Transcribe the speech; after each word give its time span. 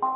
God 0.00 0.08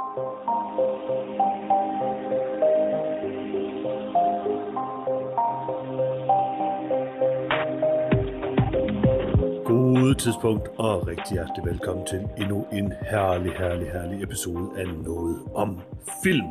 tidspunkt, 10.19 10.69
og 10.69 11.07
rigtig 11.07 11.33
hjertelig 11.33 11.65
velkommen 11.65 12.07
til 12.07 12.29
endnu 12.39 12.67
en 12.73 12.93
herlig, 12.93 13.53
herlig, 13.53 13.93
herlig 13.93 14.23
episode 14.23 14.81
af 14.81 14.89
Noget 14.89 15.43
om 15.55 15.81
Film. 16.23 16.47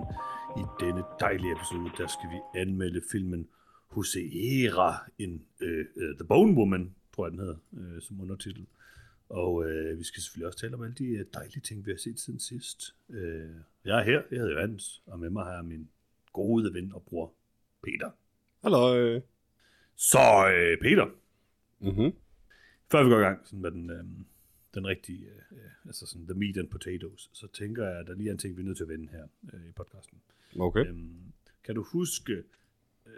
I 0.58 0.64
denne 0.80 1.04
dejlige 1.20 1.52
episode, 1.52 1.90
der 1.98 2.08
skal 2.08 2.30
vi 2.30 2.60
anmelde 2.60 3.02
filmen 3.12 3.48
Hosea, 3.90 4.92
en 5.18 5.42
uh, 5.62 5.68
uh, 5.68 6.16
The 6.18 6.28
Bone 6.28 6.58
Woman, 6.58 6.96
tror 7.16 7.26
jeg 7.26 7.32
den 7.32 7.40
hedder, 7.40 7.58
uh, 7.72 8.02
som 8.02 8.22
undertitel. 8.22 8.66
Og 9.34 9.54
uh, 9.54 10.00
vi 10.00 10.04
skal 10.04 10.22
selvfølgelig 10.22 10.48
også 10.48 10.60
tale 10.60 10.74
om 10.76 10.84
alle 10.84 10.96
de 10.96 11.26
dejlige 11.34 11.62
ting, 11.62 11.86
vi 11.86 11.92
har 11.92 11.98
set 11.98 12.20
siden 12.20 12.40
sidst. 12.40 12.96
Uh, 13.10 13.16
jeg 13.86 14.00
er 14.00 14.04
her, 14.04 14.22
jeg 14.32 14.40
hedder 14.40 14.54
Johannes, 14.54 15.02
og 15.06 15.20
med 15.20 15.30
mig 15.30 15.44
har 15.46 15.54
jeg 15.54 15.66
min 15.66 15.90
gode 16.34 16.74
ven 16.74 16.94
og 16.94 17.04
bror, 17.04 17.34
Peter. 17.84 18.12
Hallo. 18.62 19.20
Så 19.96 20.18
uh, 20.48 20.82
Peter, 20.82 21.08
Mm-hmm. 21.80 22.12
før 22.92 23.04
vi 23.04 23.10
går 23.10 23.20
i 23.20 23.22
gang 23.22 23.48
sådan 23.48 23.62
med 23.62 23.72
den, 23.72 23.90
øh, 23.90 24.04
den 24.74 24.88
rigtige, 24.88 25.26
øh, 25.52 25.58
altså 25.86 26.06
sådan 26.06 26.28
the 26.28 26.40
meat 26.40 26.58
and 26.58 26.68
potatoes, 26.70 27.30
så 27.34 27.48
tænker 27.48 27.88
jeg, 27.88 28.00
at 28.00 28.08
der 28.08 28.16
lige 28.16 28.28
er 28.28 28.32
en 28.32 28.38
ting, 28.38 28.58
vi 28.58 28.62
er 28.62 28.66
nødt 28.66 28.78
til 28.78 28.84
at 28.84 28.90
vende 28.90 29.10
her 29.12 29.28
øh, 29.54 29.70
i 29.70 29.72
podcasten. 29.72 30.22
Okay. 30.60 30.86
Øhm, 30.88 31.34
kan 31.64 31.76
du 31.76 31.84
huske, 31.84 32.34
øh, 33.06 33.14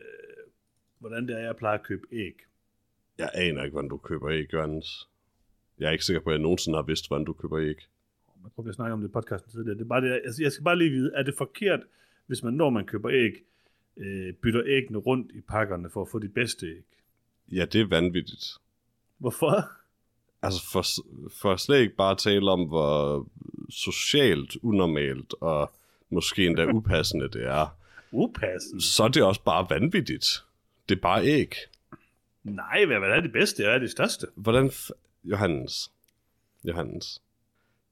hvordan 1.00 1.28
det 1.28 1.36
er, 1.36 1.40
jeg 1.40 1.56
plejer 1.56 1.78
at 1.78 1.86
købe 1.86 2.08
æg? 2.12 2.36
Jeg 3.18 3.30
aner 3.34 3.64
ikke, 3.64 3.72
hvordan 3.72 3.90
du 3.90 3.98
køber 3.98 4.30
æg, 4.30 4.54
Johannes. 4.54 5.10
Jeg 5.80 5.88
er 5.88 5.92
ikke 5.92 6.06
sikker 6.06 6.20
på, 6.22 6.30
at 6.30 6.34
jeg 6.34 6.42
nogensinde 6.42 6.78
har 6.78 6.84
vidst, 6.84 7.08
hvordan 7.08 7.26
du 7.26 7.34
køber 7.34 7.60
æg. 7.60 7.76
Jeg 8.44 8.52
tror, 8.56 8.64
vi 8.64 8.68
har 8.68 8.74
snakket 8.74 8.94
om 8.94 9.02
det 9.02 9.08
i 9.08 9.12
podcasten 9.12 9.52
tidligere. 9.52 9.78
Det 9.78 9.84
er 9.84 9.88
bare 9.88 10.02
det, 10.02 10.22
altså, 10.26 10.44
jeg 10.44 10.52
skal 10.52 10.64
bare 10.64 10.78
lige 10.78 10.90
vide, 10.90 11.12
er 11.16 11.24
det 11.24 11.36
forkert, 11.38 11.80
hvis 12.28 12.44
man, 12.44 12.54
når 12.54 12.70
man 12.70 12.86
køber 12.86 13.12
æg, 13.12 13.32
øh, 13.98 14.34
bytter 14.34 14.62
æggene 14.66 14.98
rundt 14.98 15.32
i 15.32 15.42
pakkerne 15.42 15.90
for 15.90 16.02
at 16.02 16.08
få 16.12 16.20
de 16.20 16.30
bedste 16.30 16.68
æg? 16.68 16.84
Ja, 17.52 17.66
det 17.66 17.82
er 17.82 17.86
vanvittigt. 17.88 18.46
Hvorfor? 19.18 19.70
Altså, 20.42 20.60
for, 20.72 20.84
for 21.42 21.56
slet 21.56 21.80
ikke 21.80 21.96
bare 21.96 22.12
at 22.12 22.18
tale 22.18 22.52
om, 22.52 22.68
hvor 22.68 23.28
socialt 23.70 24.56
unormalt 24.62 25.34
og 25.42 25.72
måske 26.10 26.46
endda 26.46 26.66
upassende 26.76 27.30
det 27.30 27.44
er, 27.46 27.78
Upassende. 28.12 28.82
så 28.84 29.04
er 29.04 29.08
det 29.08 29.24
også 29.24 29.44
bare 29.44 29.68
vanvittigt. 29.70 30.26
Det 30.90 30.96
er 30.98 31.02
bare 31.02 31.26
æg. 31.26 31.54
Nej, 32.44 32.86
hvad, 32.86 33.00
hvad 33.00 33.10
er 33.10 33.20
det 33.22 33.32
bedste? 33.32 33.64
Hvad 33.64 33.74
er 33.74 33.80
det 33.80 33.92
største? 33.92 34.28
Hvordan... 34.36 34.68
F- 34.68 34.90
Johannes. 35.26 35.92
Johannes. 36.68 37.22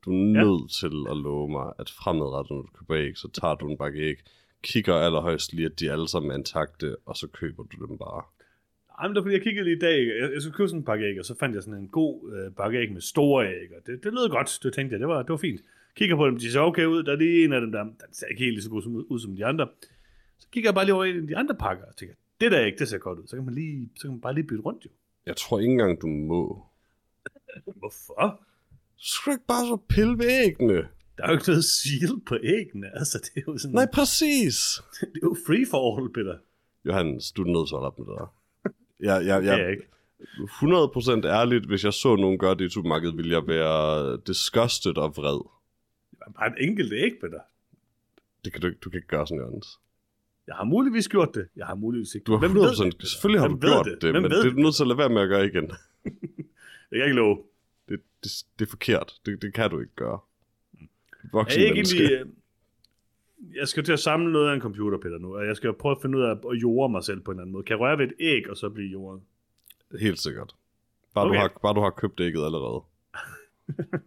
Du 0.05 0.11
er 0.11 0.15
nødt 0.15 0.71
til 0.71 0.93
at 1.11 1.17
love 1.17 1.49
mig, 1.51 1.73
at 1.79 1.89
fremadrettet, 1.89 2.51
når 2.51 2.61
du 2.61 2.69
køber 2.79 2.97
æg, 2.97 3.17
så 3.17 3.27
tager 3.27 3.55
du 3.55 3.69
en 3.69 3.77
bakke 3.77 3.99
æg, 3.99 4.17
kigger 4.63 4.95
allerhøjst 4.95 5.53
lige, 5.53 5.65
at 5.65 5.79
de 5.79 5.91
alle 5.91 6.09
sammen 6.09 6.31
er 6.31 6.35
intakte, 6.35 6.95
og 7.05 7.17
så 7.17 7.27
køber 7.27 7.63
du 7.63 7.85
dem 7.85 7.97
bare. 7.97 8.23
Ej, 8.99 9.07
men 9.07 9.15
det 9.15 9.19
var 9.19 9.25
fordi, 9.25 9.35
jeg 9.35 9.43
kiggede 9.43 9.65
lige 9.65 9.75
i 9.75 9.79
dag, 9.79 10.07
jeg, 10.07 10.33
jeg 10.33 10.41
skulle 10.41 10.55
købe 10.55 10.67
sådan 10.67 10.79
en 10.79 10.85
pakke 10.85 11.05
æg, 11.05 11.19
og 11.19 11.25
så 11.25 11.35
fandt 11.39 11.55
jeg 11.55 11.63
sådan 11.63 11.79
en 11.79 11.87
god 11.87 12.33
øh, 12.33 12.51
pakke 12.51 12.79
æg 12.79 12.91
med 12.91 13.01
store 13.01 13.47
æg, 13.47 13.69
og 13.77 13.81
det, 13.87 14.03
det 14.03 14.13
lød 14.13 14.29
godt, 14.29 14.59
det 14.63 14.73
tænkte 14.73 14.93
jeg, 14.93 14.99
det 14.99 15.07
var, 15.07 15.21
det 15.21 15.29
var 15.29 15.37
fint. 15.37 15.61
Kigger 15.95 16.15
på 16.15 16.27
dem, 16.27 16.37
de 16.37 16.51
ser 16.51 16.59
okay 16.59 16.85
ud, 16.85 17.03
der 17.03 17.11
er 17.11 17.15
lige 17.15 17.45
en 17.45 17.53
af 17.53 17.61
dem, 17.61 17.71
der, 17.71 17.83
der 17.83 18.05
ser 18.11 18.27
ikke 18.27 18.43
helt 18.43 18.53
lige 18.53 18.63
så 18.63 18.69
god 18.69 18.81
som, 18.81 18.95
ud 18.95 19.19
som 19.19 19.35
de 19.35 19.45
andre. 19.45 19.67
Så 20.39 20.47
kigger 20.51 20.67
jeg 20.67 20.75
bare 20.75 20.85
lige 20.85 20.95
over 20.95 21.05
en 21.05 21.21
af 21.21 21.27
de 21.27 21.37
andre 21.37 21.55
pakker, 21.55 21.85
og 21.85 21.95
tænker, 21.95 22.15
det 22.41 22.51
der 22.51 22.61
æg, 22.65 22.79
det 22.79 22.87
ser 22.87 22.97
godt 22.97 23.19
ud, 23.19 23.27
så 23.27 23.35
kan 23.35 23.45
man, 23.45 23.53
lige, 23.53 23.89
så 23.95 24.01
kan 24.01 24.11
man 24.11 24.21
bare 24.21 24.33
lige 24.33 24.47
bytte 24.47 24.63
rundt 24.63 24.85
jo. 24.85 24.89
Jeg 25.25 25.37
tror 25.37 25.59
ikke 25.59 25.71
engang, 25.71 26.01
du 26.01 26.07
må. 26.07 26.65
Hvorfor? 27.79 28.41
Skal 28.97 29.33
ikke 29.33 29.45
bare 29.47 29.65
så 29.65 29.77
pille 29.89 30.17
ved 30.17 30.29
æggene. 30.45 30.73
Der 31.17 31.23
er 31.23 31.27
jo 31.27 31.33
ikke 31.33 31.49
noget 31.49 31.65
seal 31.65 32.21
på 32.27 32.35
æggene, 32.43 32.97
altså 32.99 33.17
det 33.23 33.31
er 33.35 33.41
jo 33.51 33.57
sådan, 33.57 33.75
Nej, 33.75 33.87
præcis. 33.93 34.81
det 34.99 35.07
er 35.23 35.27
jo 35.31 35.35
free 35.47 35.65
for 35.71 35.97
all, 35.97 36.13
Peter. 36.13 36.37
Johannes, 36.85 37.31
du 37.31 37.41
er 37.43 37.47
nødt 37.47 37.67
til 37.69 37.75
at 37.75 37.79
op 37.79 37.99
med 37.99 38.05
det 38.07 38.15
der. 38.19 38.33
Jeg, 38.99 39.25
jeg, 39.25 39.41
Det 39.41 39.49
er 39.65 39.67
ikke. 39.69 39.87
100% 41.23 41.27
ærligt, 41.27 41.65
hvis 41.65 41.83
jeg 41.83 41.93
så 41.93 42.15
nogen 42.15 42.37
gøre 42.39 42.55
det 42.55 42.65
i 42.65 42.69
supermarkedet, 42.69 43.17
ville 43.17 43.31
jeg 43.31 43.47
være 43.47 44.17
disgusted 44.27 44.97
og 44.97 45.13
vred. 45.17 45.39
Det 46.11 46.35
bare 46.35 46.47
et 46.47 46.67
enkelt 46.67 46.93
æg, 46.93 47.11
Peter. 47.21 47.39
Det 48.45 48.53
kan 48.53 48.61
du, 48.61 48.71
du 48.83 48.89
kan 48.89 48.97
ikke 48.97 49.07
gøre 49.07 49.27
sådan, 49.27 49.41
Johannes. 49.41 49.79
Jeg 50.47 50.55
har 50.55 50.63
muligvis 50.63 51.07
gjort 51.07 51.29
det. 51.35 51.47
Jeg 51.55 51.65
har 51.65 51.75
muligvis 51.75 52.15
ikke. 52.15 52.25
Du 52.25 52.31
har 52.31 52.39
Hvem 52.39 52.55
ved 52.55 52.61
100%, 52.69 52.83
Peter? 52.83 53.07
selvfølgelig 53.07 53.41
har 53.41 53.47
Hvem 53.47 53.59
du 53.59 53.67
ved 53.67 53.73
gjort 53.73 53.85
det, 53.85 54.01
det 54.01 54.13
men 54.13 54.23
ved 54.23 54.29
det 54.29 54.37
er 54.45 54.49
du 54.51 54.59
nødt 54.61 54.75
til 54.75 54.83
at 54.83 54.87
lade 54.87 54.97
være 54.97 55.09
med 55.09 55.21
at 55.21 55.29
gøre 55.29 55.45
igen. 55.45 55.71
Jeg 56.93 56.99
kan 57.01 57.07
ikke 57.07 57.15
love. 57.15 57.43
Det, 57.89 57.99
det, 58.23 58.31
det 58.59 58.65
er 58.65 58.69
forkert. 58.69 59.13
Det, 59.25 59.41
det 59.41 59.53
kan 59.53 59.69
du 59.69 59.79
ikke 59.79 59.95
gøre. 59.95 60.19
Voksen 61.31 61.61
Jeg 61.61 61.67
er 61.69 61.73
ikke 61.73 61.81
egentlig... 61.97 62.11
øh, 62.11 62.27
Jeg 63.55 63.67
skal 63.67 63.83
til 63.83 63.93
at 63.93 63.99
samle 63.99 64.31
noget 64.33 64.49
af 64.49 64.53
en 64.55 64.61
computer, 64.61 64.97
Peter, 64.97 65.17
nu, 65.17 65.35
og 65.37 65.45
jeg 65.45 65.55
skal 65.55 65.73
prøve 65.73 65.95
at 65.95 66.01
finde 66.01 66.17
ud 66.17 66.23
af 66.23 66.31
at 66.31 66.61
jorde 66.61 66.91
mig 66.91 67.03
selv 67.03 67.19
på 67.21 67.31
en 67.31 67.35
eller 67.35 67.41
anden 67.43 67.51
måde. 67.53 67.63
Kan 67.63 67.73
jeg 67.73 67.79
røre 67.81 67.97
ved 67.97 68.05
et 68.07 68.13
æg, 68.19 68.49
og 68.49 68.57
så 68.57 68.69
blive 68.69 68.89
jordet? 68.91 69.21
Helt 69.99 70.19
sikkert. 70.19 70.55
Bare, 71.13 71.25
Okay. 71.25 71.35
du 71.35 71.39
har, 71.41 71.59
bare 71.61 71.73
du 71.73 71.79
har 71.81 71.89
købt 71.89 72.19
ægget 72.19 72.45
allerede. 72.45 72.83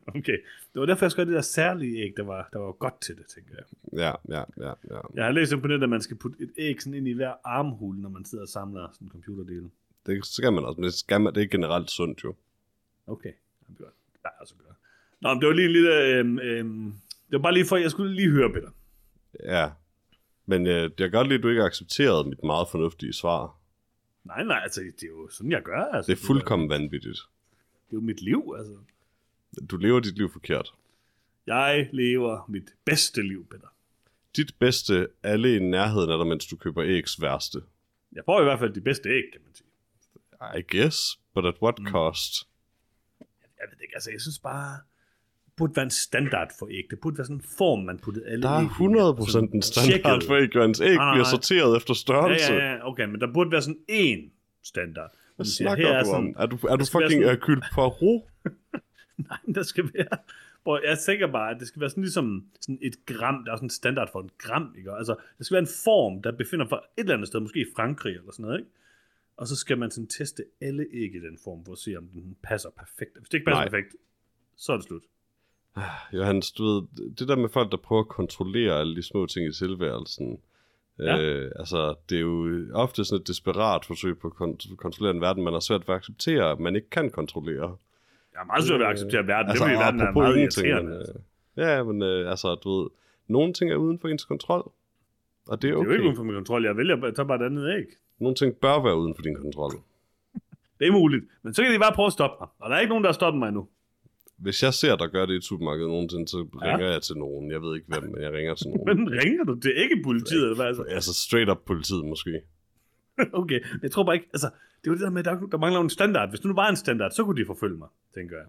Okay. 0.07 0.39
Det 0.73 0.81
var 0.81 0.87
derfor, 0.87 1.05
jeg 1.07 1.11
skulle 1.11 1.27
det 1.27 1.35
der 1.35 1.41
særlige 1.41 2.03
æg, 2.03 2.13
der 2.17 2.23
var, 2.23 2.49
der 2.53 2.59
var 2.59 2.73
godt 2.73 3.01
til 3.01 3.17
det, 3.17 3.27
tænker 3.27 3.55
jeg. 3.55 3.65
Ja, 3.99 4.37
ja, 4.37 4.45
ja, 4.67 4.73
ja. 4.91 5.01
Jeg 5.15 5.25
har 5.25 5.33
læst 5.33 5.53
på 5.61 5.69
nettet, 5.69 5.83
at 5.83 5.89
man 5.91 6.01
skal 6.03 6.17
putte 6.17 6.37
et 6.43 6.51
æg 6.59 6.83
sådan 6.83 6.95
ind 6.95 7.09
i 7.09 7.13
hver 7.13 7.33
armhul, 7.45 7.97
når 7.97 8.09
man 8.09 8.25
sidder 8.25 8.45
og 8.45 8.49
samler 8.49 8.89
sådan 8.93 9.07
en 9.07 9.11
computerdel. 9.11 9.71
Det 10.07 10.27
skal 10.27 10.53
man 10.53 10.65
også, 10.65 10.81
men 10.81 10.85
det, 10.85 10.95
skal 10.95 11.21
man, 11.21 11.35
det 11.35 11.43
er 11.43 11.47
generelt 11.47 11.91
sundt 11.91 12.25
jo. 12.25 12.35
Okay. 13.07 13.33
Jamen, 13.63 13.77
det 13.77 13.81
er 13.81 13.85
godt. 13.85 13.95
Ja, 14.25 14.31
altså 14.41 14.55
godt. 14.55 14.77
Nå, 15.21 15.35
men 15.35 15.41
det 15.41 15.49
var 15.49 15.55
lige 15.55 15.73
lille... 15.73 16.05
Øhm, 16.05 16.39
øhm, 16.39 16.93
det 17.27 17.33
var 17.33 17.39
bare 17.39 17.55
lige 17.55 17.67
for, 17.67 17.77
jeg 17.77 17.91
skulle 17.91 18.15
lige 18.15 18.31
høre, 18.31 18.53
Peter. 18.53 18.71
Ja. 19.45 19.71
Men 20.47 20.67
øh, 20.67 20.83
jeg 20.83 20.91
kan 20.99 21.11
godt 21.11 21.29
lide, 21.29 21.39
at 21.39 21.43
du 21.43 21.49
ikke 21.49 21.61
har 21.61 21.67
accepteret 21.69 22.29
mit 22.29 22.45
meget 22.45 22.69
fornuftige 22.71 23.13
svar. 23.13 23.57
Nej, 24.25 24.45
nej, 24.45 24.61
altså, 24.63 24.81
det 24.81 25.03
er 25.03 25.07
jo 25.09 25.29
sådan, 25.31 25.53
jeg 25.53 25.63
gør. 25.63 25.85
Altså, 25.85 26.13
Det 26.13 26.19
er 26.23 26.27
fuldkommen 26.27 26.69
vanvittigt. 26.69 27.19
Det 27.87 27.93
er 27.93 27.97
jo 27.97 28.01
mit 28.01 28.21
liv, 28.21 28.55
altså. 28.59 28.77
Du 29.71 29.77
lever 29.77 30.01
dit 30.01 30.17
liv 30.19 30.33
forkert. 30.33 30.75
Jeg 31.47 31.89
lever 31.93 32.45
mit 32.49 32.75
bedste 32.85 33.23
liv, 33.23 33.47
Peter. 33.51 33.67
Dit 34.37 34.55
bedste, 34.59 35.09
alle 35.23 35.57
i 35.57 35.59
nærheden 35.59 36.11
af 36.11 36.19
dig, 36.19 36.27
mens 36.27 36.47
du 36.47 36.57
køber 36.57 36.85
ægs 36.85 37.23
værste. 37.23 37.63
Jeg 38.13 38.23
får 38.25 38.41
i 38.41 38.45
hvert 38.45 38.59
fald 38.59 38.73
de 38.75 38.81
bedste 38.81 39.09
æg, 39.09 39.23
kan 39.33 39.41
man 39.45 39.55
sige. 39.55 39.67
I 40.59 40.77
guess, 40.77 41.19
but 41.35 41.47
at 41.47 41.55
what 41.63 41.75
cost? 41.89 42.49
Jeg 43.61 43.67
ved 43.71 43.77
det 43.77 43.83
ikke, 43.83 43.95
altså 43.97 44.11
jeg 44.11 44.21
synes 44.21 44.39
bare, 44.39 44.73
det 45.45 45.53
burde 45.57 45.77
være 45.77 45.83
en 45.85 45.91
standard 45.91 46.51
for 46.59 46.69
æg. 46.71 46.85
Det 46.91 46.99
burde 47.03 47.19
være 47.19 47.25
sådan 47.25 47.37
en 47.37 47.45
form, 47.59 47.85
man 47.85 47.99
puttede 47.99 48.27
alle 48.27 48.43
Der 48.43 48.49
er 48.49 48.69
100% 49.49 49.55
en 49.55 49.63
standard 49.63 50.23
for 50.27 50.35
æg, 50.37 50.57
og 50.57 50.63
æg 50.63 50.97
nej, 50.97 51.15
bliver 51.15 51.25
sorteret 51.25 51.77
efter 51.77 51.95
størrelse. 51.95 52.53
Ja, 52.53 52.65
ja, 52.65 52.75
ja, 52.75 52.89
okay, 52.89 53.05
men 53.05 53.21
der 53.21 53.33
burde 53.33 53.51
være 53.51 53.63
sådan 53.63 53.79
en 53.89 54.33
standard. 54.65 55.11
Hvad 55.37 55.47
siger, 55.47 55.69
snakker 55.69 55.87
her 55.87 55.95
er 55.95 56.03
du 56.03 56.07
sådan, 56.09 56.37
om? 56.37 56.43
Er 56.43 56.47
du, 56.47 56.57
er 56.67 56.77
du 56.77 56.85
fucking 56.85 57.11
sådan- 57.13 57.29
Hercule 57.29 57.63
Poirot? 57.75 58.23
Nej, 59.29 59.39
der 59.55 59.63
skal 59.63 59.85
være... 59.95 60.19
Hvor 60.63 60.81
jeg 60.89 60.99
tænker 60.99 61.27
bare, 61.33 61.51
at 61.51 61.57
det 61.61 61.69
skal 61.69 61.81
være 61.81 61.91
sådan 61.91 62.03
ligesom 62.03 62.45
sådan 62.61 62.79
et 62.83 63.07
gram, 63.07 63.45
der 63.45 63.53
er 63.53 63.57
sådan 63.57 63.67
en 63.67 63.71
standard 63.71 64.09
for 64.13 64.21
et 64.21 64.39
gram, 64.39 64.75
ikke? 64.79 64.93
Altså, 64.93 65.15
der 65.39 65.45
skal 65.45 65.55
være 65.55 65.63
en 65.63 65.75
form, 65.85 66.23
der 66.23 66.33
befinder 66.33 66.67
sig 66.69 66.77
et 66.79 67.01
eller 67.01 67.15
andet 67.15 67.29
sted, 67.29 67.41
måske 67.41 67.61
i 67.61 67.65
Frankrig 67.77 68.15
eller 68.17 68.33
sådan 68.33 68.43
noget, 68.45 68.59
ikke? 68.59 68.71
Og 69.37 69.47
så 69.47 69.57
skal 69.57 69.79
man 69.79 69.91
sådan 69.91 70.07
teste 70.09 70.45
alle 70.61 70.87
æg 70.93 71.15
i 71.15 71.19
den 71.21 71.39
form, 71.45 71.65
for 71.65 71.73
at 71.73 71.79
se, 71.79 71.97
om 71.97 72.07
den 72.09 72.37
passer 72.43 72.71
perfekt. 72.71 73.19
Hvis 73.19 73.29
det 73.29 73.35
ikke 73.35 73.45
passer 73.45 73.61
Nej. 73.61 73.69
perfekt, 73.69 73.97
så 74.57 74.73
er 74.73 74.77
det 74.77 74.85
slut. 74.87 75.03
Johannes, 76.13 76.53
du 76.53 76.65
ved, 76.65 76.83
det 77.19 77.29
der 77.29 77.37
med 77.37 77.49
folk, 77.49 77.71
der 77.71 77.77
prøver 77.77 78.03
at 78.03 78.09
kontrollere 78.09 78.81
alle 78.81 78.97
de 78.97 79.03
små 79.03 79.27
ting 79.27 79.47
i 79.49 79.53
tilværelsen, 79.53 80.39
Ja. 80.99 81.21
øh, 81.23 81.53
altså, 81.57 81.95
det 82.09 82.17
er 82.17 82.21
jo 82.21 82.67
ofte 82.73 83.05
sådan 83.05 83.21
et 83.21 83.29
desperat 83.29 83.85
forsøg 83.85 84.19
på 84.19 84.27
at 84.29 84.33
kon- 84.33 84.77
kontrollere 84.77 85.15
en 85.15 85.21
verden, 85.21 85.45
man 85.45 85.53
har 85.53 85.61
svært 85.61 85.89
ved 85.89 85.95
at 85.95 85.99
acceptere, 85.99 86.51
at 86.51 86.61
man 86.61 86.77
ikke 86.77 86.91
kan 86.91 87.11
kontrollere. 87.11 87.77
Jeg 88.33 88.41
er 88.41 88.45
meget 88.45 88.65
svært 88.65 88.79
ved 88.81 88.87
at 88.87 88.93
acceptere 88.93 89.27
verden. 89.27 89.51
Altså, 89.51 89.65
det 89.65 89.73
fordi 89.73 89.85
verden 89.85 90.01
er 90.01 90.13
meget 90.13 90.37
irriterende. 90.39 90.91
men, 90.91 90.99
altså. 90.99 91.13
øh, 91.13 91.21
Ja, 91.65 91.83
men 91.83 92.03
øh, 92.03 92.31
altså, 92.31 92.55
du 92.55 92.81
ved, 92.83 92.91
nogle 93.29 93.53
ting 93.53 93.71
er 93.73 93.77
uden 93.77 93.99
for 93.99 94.09
ens 94.09 94.25
kontrol, 94.25 94.73
og 95.47 95.63
det 95.63 95.69
er 95.69 95.69
Det 95.69 95.69
er 95.69 95.71
jo 95.73 95.81
okay. 95.81 95.93
ikke 95.93 96.05
uden 96.05 96.17
for 96.17 96.23
min 96.23 96.35
kontrol. 96.35 96.65
Jeg 96.65 96.77
vælger 96.77 97.05
at 97.05 97.15
tage 97.15 97.27
bare 97.27 97.41
et 97.43 97.47
andet 97.47 97.75
æg. 97.79 97.85
Nogle 98.19 98.35
ting 98.35 98.55
bør 98.57 98.83
være 98.83 98.97
uden 98.99 99.15
for 99.15 99.23
din 99.23 99.35
kontrol. 99.35 99.73
Det 100.79 100.87
er 100.89 100.93
muligt. 100.93 101.25
Men 101.43 101.55
så 101.55 101.63
kan 101.63 101.73
de 101.75 101.79
bare 101.79 101.93
prøve 101.95 102.07
at 102.07 102.13
stoppe 102.13 102.37
mig. 102.41 102.49
Og 102.59 102.71
der 102.71 102.77
er 102.77 102.81
ikke 102.81 102.89
nogen, 102.89 103.05
der 103.05 103.09
har 103.11 103.15
stoppet 103.15 103.39
mig 103.39 103.49
endnu. 103.49 103.69
Hvis 104.37 104.63
jeg 104.63 104.75
ser 104.75 104.97
dig 104.97 105.11
gøre 105.11 105.27
det 105.27 105.33
i 105.33 105.37
et 105.37 105.45
supermarked 105.45 105.87
nogensinde, 105.87 106.29
så 106.29 106.39
Ja. 106.65 106.67
ringer 106.73 106.91
jeg 106.93 107.03
til 107.03 107.17
nogen. 107.17 107.51
Jeg 107.51 107.63
ved 107.63 107.75
ikke 107.77 107.87
hvem, 107.89 108.03
men 108.13 108.23
jeg 108.23 108.33
ringer 108.33 108.55
til 108.55 108.67
nogen. 108.69 108.85
Men 108.91 109.13
ringer 109.21 109.45
du 109.45 109.61
til 109.61 109.73
ikke 109.83 109.97
politiet, 110.05 110.43
eller 110.43 110.57
hvad? 110.57 110.67
Altså? 110.67 110.83
Altså 110.83 111.15
straight 111.15 111.51
up 111.51 111.59
politiet 111.67 112.05
måske. 112.05 112.41
Okay, 113.43 113.61
men 113.73 113.81
jeg 113.83 113.91
tror 113.91 114.05
bare 114.05 114.15
ikke, 114.15 114.29
altså, 114.33 114.47
det 114.81 114.87
er 114.87 114.91
jo 114.91 114.93
det 114.93 115.01
der 115.01 115.11
med, 115.11 115.25
der, 115.25 115.41
der 115.53 115.59
mangler 115.59 115.81
en 115.81 115.91
standard. 115.91 116.29
Hvis 116.29 116.41
du 116.41 116.49
nu 116.49 116.55
var 116.55 116.69
en 116.69 116.77
standard, 116.77 117.11
så 117.11 117.25
kunne 117.25 117.41
de 117.41 117.47
forfølge 117.47 117.77
mig, 117.77 117.89
tænker 118.15 118.37
jeg. 118.37 118.47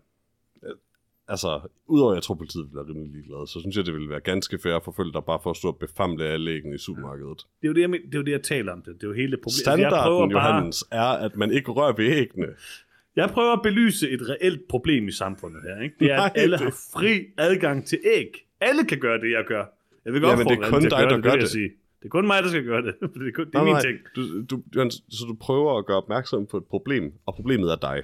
Altså, 1.29 1.59
udover 1.87 2.11
at 2.11 2.15
jeg 2.15 2.23
tror, 2.23 2.35
politiet 2.35 2.63
vil 2.65 2.75
være 2.75 2.85
rimelig 2.89 3.11
ligeglade, 3.11 3.47
så 3.47 3.59
synes 3.59 3.77
jeg, 3.77 3.85
det 3.85 3.93
ville 3.93 4.09
være 4.09 4.19
ganske 4.19 4.59
fair 4.63 4.75
at 4.75 4.83
forfølge 4.83 5.13
dig 5.13 5.23
bare 5.23 5.39
for 5.43 5.49
at 5.49 5.57
stå 5.57 5.67
og 5.67 5.77
befamle 5.77 6.25
alle 6.25 6.51
æggene 6.51 6.75
i 6.75 6.77
supermarkedet. 6.77 7.37
Det 7.61 7.67
er 7.67 7.67
jo 7.67 7.73
det, 7.73 7.81
jeg, 7.81 7.89
men- 7.89 8.01
det, 8.05 8.13
er 8.15 8.19
jo 8.19 8.23
det, 8.23 8.31
jeg 8.31 8.43
taler 8.43 8.71
om. 8.73 8.81
Det, 8.81 8.93
det 8.95 9.03
er 9.03 9.07
jo 9.07 9.13
hele 9.13 9.37
problemet. 9.37 9.53
Standarden, 9.59 10.31
bare, 10.31 10.49
Johannes, 10.49 10.83
er, 10.91 11.01
at 11.25 11.35
man 11.37 11.51
ikke 11.51 11.71
rører 11.71 11.93
ved 11.97 12.05
æggene. 12.05 12.47
jeg 13.15 13.29
prøver 13.29 13.53
at 13.53 13.59
belyse 13.63 14.09
et 14.09 14.21
reelt 14.29 14.67
problem 14.67 15.07
i 15.07 15.11
samfundet 15.11 15.61
her. 15.63 15.81
Ikke? 15.83 15.95
Det 15.99 16.11
er, 16.11 16.17
Nej, 16.17 16.31
at 16.35 16.41
alle 16.41 16.57
det- 16.57 16.63
har 16.63 16.75
fri 16.93 17.25
adgang 17.37 17.85
til 17.87 17.99
æg. 18.15 18.45
Alle 18.61 18.85
kan 18.85 18.99
gøre 18.99 19.17
det, 19.21 19.31
jeg 19.31 19.43
gør. 19.47 19.65
Jeg 20.05 20.13
vil 20.13 20.21
Ja, 20.21 20.27
godt 20.27 20.37
men 20.39 20.47
det 20.47 20.65
er 20.65 20.69
kun 20.69 20.81
dig, 20.81 20.91
der 20.91 20.97
det, 21.09 21.23
gør 21.23 21.31
vil 21.31 21.37
jeg 21.37 21.41
det. 21.41 21.49
Sige. 21.49 21.69
Det 21.99 22.05
er 22.05 22.09
kun 22.09 22.27
mig, 22.27 22.43
der 22.43 22.49
skal 22.49 22.63
gøre 22.63 22.81
det. 22.81 22.95
det 23.13 23.27
er, 23.27 23.31
kun, 23.35 23.45
det 23.45 23.55
er 23.55 23.57
Nej, 23.59 23.63
min 23.63 23.73
nej, 23.73 23.81
ting. 23.81 23.97
Du, 24.15 24.21
du, 24.73 24.89
så 24.89 25.25
du 25.27 25.35
prøver 25.39 25.77
at 25.77 25.85
gøre 25.85 25.97
opmærksom 25.97 26.45
på 26.45 26.57
et 26.57 26.65
problem, 26.65 27.13
og 27.25 27.35
problemet 27.35 27.71
er 27.71 27.75
dig. 27.75 28.03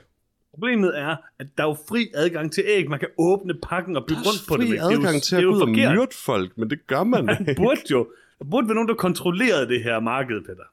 Problemet 0.54 1.00
er, 1.00 1.16
at 1.40 1.48
der 1.58 1.64
er 1.64 1.68
jo 1.68 1.78
fri 1.88 2.12
adgang 2.14 2.52
til 2.52 2.64
æg. 2.68 2.90
Man 2.90 3.00
kan 3.00 3.10
åbne 3.18 3.54
pakken 3.64 3.96
og 3.96 4.06
bygge 4.08 4.22
rundt 4.22 4.48
på 4.48 4.58
det. 4.58 4.64
fri 4.68 4.72
det 4.72 4.80
er 4.80 4.92
jo, 4.92 4.98
adgang 4.98 5.22
til 5.22 5.36
at 5.36 5.44
gå 5.44 5.50
ud 5.50 5.62
og 5.62 5.70
myrde 5.70 6.16
folk, 6.16 6.58
men 6.58 6.70
det 6.70 6.88
gør 6.88 7.04
man 7.04 7.26
Man 7.32 7.56
burde 7.58 7.82
jo. 7.92 8.12
Der 8.40 8.46
burde 8.46 8.68
være 8.68 8.76
nogen, 8.76 8.90
der 8.90 8.96
kontrollerede 8.96 9.68
det 9.68 9.84
her 9.84 10.00
marked, 10.00 10.42
Peter. 10.42 10.64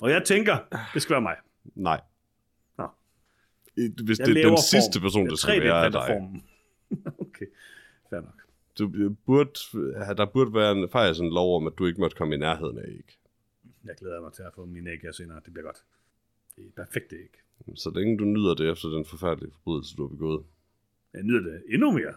Og 0.00 0.10
jeg 0.10 0.24
tænker, 0.24 0.56
det 0.94 1.02
skal 1.02 1.12
være 1.14 1.20
mig. 1.20 1.36
Nej. 1.74 2.00
Nå. 2.78 2.88
Hvis 4.04 4.18
Jeg 4.18 4.26
det 4.26 4.44
er 4.44 4.48
den 4.48 4.58
sidste 4.58 5.00
form. 5.00 5.02
person, 5.02 5.22
Det 5.24 5.26
er 5.26 5.30
der 5.30 5.36
skal 5.36 5.62
være 5.62 5.90
dig. 5.90 6.00
3D-platformen. 6.00 6.44
okay, 7.26 7.46
fair 8.10 8.20
nok. 8.20 8.42
Du 8.78 9.10
burde, 9.26 9.50
der 10.16 10.26
burde 10.26 10.54
være 10.54 10.72
en, 10.72 10.88
faktisk 10.88 11.20
en 11.20 11.30
lov 11.30 11.56
om, 11.56 11.66
at 11.66 11.72
du 11.78 11.86
ikke 11.86 12.00
måtte 12.00 12.16
komme 12.16 12.34
i 12.34 12.38
nærheden 12.38 12.78
af 12.78 12.84
æg. 12.88 13.18
Jeg 13.84 13.94
glæder 13.98 14.20
mig 14.20 14.32
til 14.32 14.42
at 14.42 14.52
få 14.54 14.64
mine 14.64 14.90
æg 14.90 15.00
her 15.02 15.12
senere. 15.12 15.40
Det 15.44 15.52
bliver 15.52 15.64
godt. 15.66 15.84
Det 16.56 16.64
er 16.64 16.84
perfekt 16.84 17.12
æg. 17.12 17.45
Så 17.74 17.90
længe 17.94 18.18
du 18.18 18.24
nyder 18.24 18.54
det 18.54 18.70
efter 18.70 18.88
den 18.88 19.04
forfærdelige 19.04 19.52
forbrydelse, 19.52 19.96
du 19.96 20.02
har 20.02 20.08
begået. 20.08 20.44
Jeg 21.14 21.22
nyder 21.22 21.40
det 21.40 21.62
endnu 21.68 21.90
mere. 21.90 22.14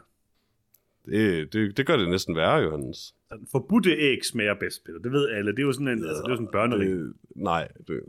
Det, 1.06 1.54
det, 1.54 1.78
det 1.78 1.86
gør 1.86 1.98
det 1.98 2.10
næsten 2.10 2.36
værre, 2.36 2.58
Johannes. 2.58 3.16
Forbudte 3.52 3.92
æg 3.92 4.26
smager 4.26 4.54
bedst, 4.54 4.86
Peter. 4.86 5.00
Det 5.00 5.12
ved 5.12 5.30
alle. 5.30 5.52
Det 5.52 5.60
er 5.60 5.64
jo 5.64 5.74
sådan 5.74 5.88
en, 5.88 6.06
altså, 6.06 6.22
det 6.22 6.26
er 6.26 6.30
jo 6.30 6.36
sådan 6.36 6.48
en 6.48 6.52
børnering. 6.52 6.92
Det, 6.92 7.14
nej, 7.36 7.68
det, 7.88 8.02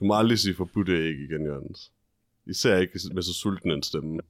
du 0.00 0.04
må 0.04 0.14
aldrig 0.14 0.38
sige 0.38 0.54
forbudte 0.54 0.92
æg 0.92 1.20
igen, 1.20 1.46
Johannes. 1.46 1.92
Især 2.46 2.78
ikke 2.78 3.00
med 3.14 3.22
så 3.22 3.34
sulten 3.34 3.70
en 3.70 3.82
stemme. 3.82 4.20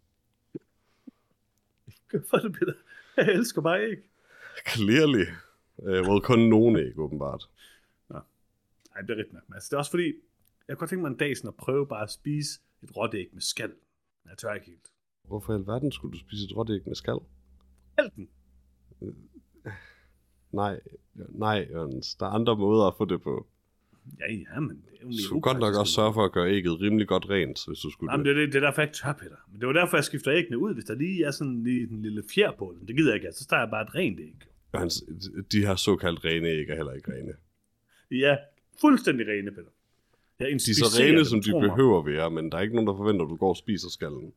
For 2.31 2.37
det, 2.37 2.53
Peter. 2.53 2.73
Jeg 3.17 3.29
elsker 3.35 3.63
bare 3.63 3.85
æg. 3.91 3.99
Clearly. 4.69 5.25
Øh, 5.83 6.09
well, 6.09 6.21
kun 6.23 6.39
nogen 6.39 6.77
æg, 6.77 6.99
åbenbart. 6.99 7.49
Nej, 8.95 9.03
det 9.03 9.11
er 9.11 9.17
rigtigt 9.17 9.33
nok. 9.33 9.43
Altså, 9.55 9.69
det 9.71 9.75
er 9.75 9.79
også 9.79 9.91
fordi, 9.91 10.13
jeg 10.73 10.79
kunne 10.79 10.83
godt 10.83 10.91
tænke 10.91 11.03
mig 11.03 11.09
en 11.11 11.17
dag 11.17 11.37
sådan 11.37 11.49
at 11.49 11.55
prøve 11.55 11.87
bare 11.87 12.03
at 12.03 12.11
spise 12.11 12.61
et 12.83 12.97
råt 12.97 13.15
æg 13.15 13.29
med 13.33 13.43
skal. 13.43 13.69
Men 14.25 14.31
Jeg 14.31 14.39
tør 14.39 14.53
ikke 14.55 14.67
helt. 14.67 14.87
Hvorfor 15.25 15.53
i 15.53 15.57
alverden 15.57 15.93
skulle 15.93 16.13
du 16.13 16.19
spise 16.19 16.45
et 16.45 16.57
råt 16.57 16.71
æg 16.71 16.81
med 16.87 16.95
skal? 16.95 17.19
Alten. 17.99 18.29
Nej, 20.53 20.81
nej, 21.15 21.67
Jørgens. 21.71 22.15
Der 22.15 22.27
er 22.27 22.31
andre 22.31 22.57
måder 22.57 22.87
at 22.87 22.95
få 22.99 23.05
det 23.05 23.23
på. 23.23 23.47
Ja, 24.21 24.33
ja, 24.33 24.61
men 24.61 24.77
det 24.77 24.93
er 25.01 25.03
jo 25.03 25.09
Du 25.09 25.23
skulle 25.23 25.43
godt 25.43 25.59
nok 25.59 25.75
også 25.75 25.93
sørge 25.93 26.15
for 26.15 26.25
at 26.25 26.33
gøre 26.33 26.51
ægget 26.51 26.81
rimelig 26.81 27.09
godt 27.09 27.31
rent, 27.31 27.67
hvis 27.67 27.79
du 27.79 27.91
skulle 27.91 28.13
Jamen, 28.13 28.27
det. 28.27 28.37
det, 28.37 28.43
er 28.43 28.47
det, 28.47 28.55
er 28.55 28.61
derfor, 28.61 28.83
jeg 28.83 28.89
ikke 28.89 28.97
tør, 28.99 29.13
Peter. 29.13 29.37
Men 29.51 29.61
det 29.61 29.67
var 29.67 29.73
derfor, 29.73 29.97
jeg 29.97 30.05
skifter 30.05 30.33
æggene 30.33 30.59
ud. 30.59 30.75
Hvis 30.75 30.85
der 30.85 30.95
lige 30.95 31.25
er 31.25 31.31
sådan 31.31 31.63
lige 31.63 31.83
en 31.91 32.03
lille 32.03 32.23
fjer 32.35 32.53
på 32.59 32.75
den. 32.79 32.89
Det 32.89 32.97
gider 32.97 33.11
jeg 33.11 33.15
ikke. 33.15 33.25
have. 33.27 33.33
Så 33.33 33.47
tager 33.47 33.61
jeg 33.63 33.71
bare 33.71 33.83
et 33.83 33.95
rent 33.95 34.21
æg. 34.21 34.35
Jørgens, 34.75 35.05
de 35.53 35.67
her 35.67 35.77
såkaldt 35.77 36.25
rene 36.25 36.49
æg 36.49 36.69
er 36.69 36.77
heller 36.77 36.93
ikke 36.93 37.13
rene. 37.13 37.33
Ja, 38.11 38.37
fuldstændig 38.81 39.27
rene, 39.27 39.51
Peter. 39.51 39.71
Jeg 40.39 40.47
De 40.49 40.53
er 40.55 40.59
så 40.59 41.01
rene, 41.03 41.17
dem, 41.17 41.25
som 41.25 41.43
de 41.43 41.53
mig. 41.53 41.61
behøver 41.61 41.99
at 41.99 42.07
være, 42.07 42.31
men 42.31 42.51
der 42.53 42.59
er 42.59 42.63
ikke 42.63 42.75
nogen, 42.75 42.89
der 42.89 42.97
forventer, 42.97 43.25
at 43.25 43.31
du 43.31 43.37
går 43.37 43.49
og 43.49 43.57
spiser 43.57 43.89
skallen. 43.89 44.33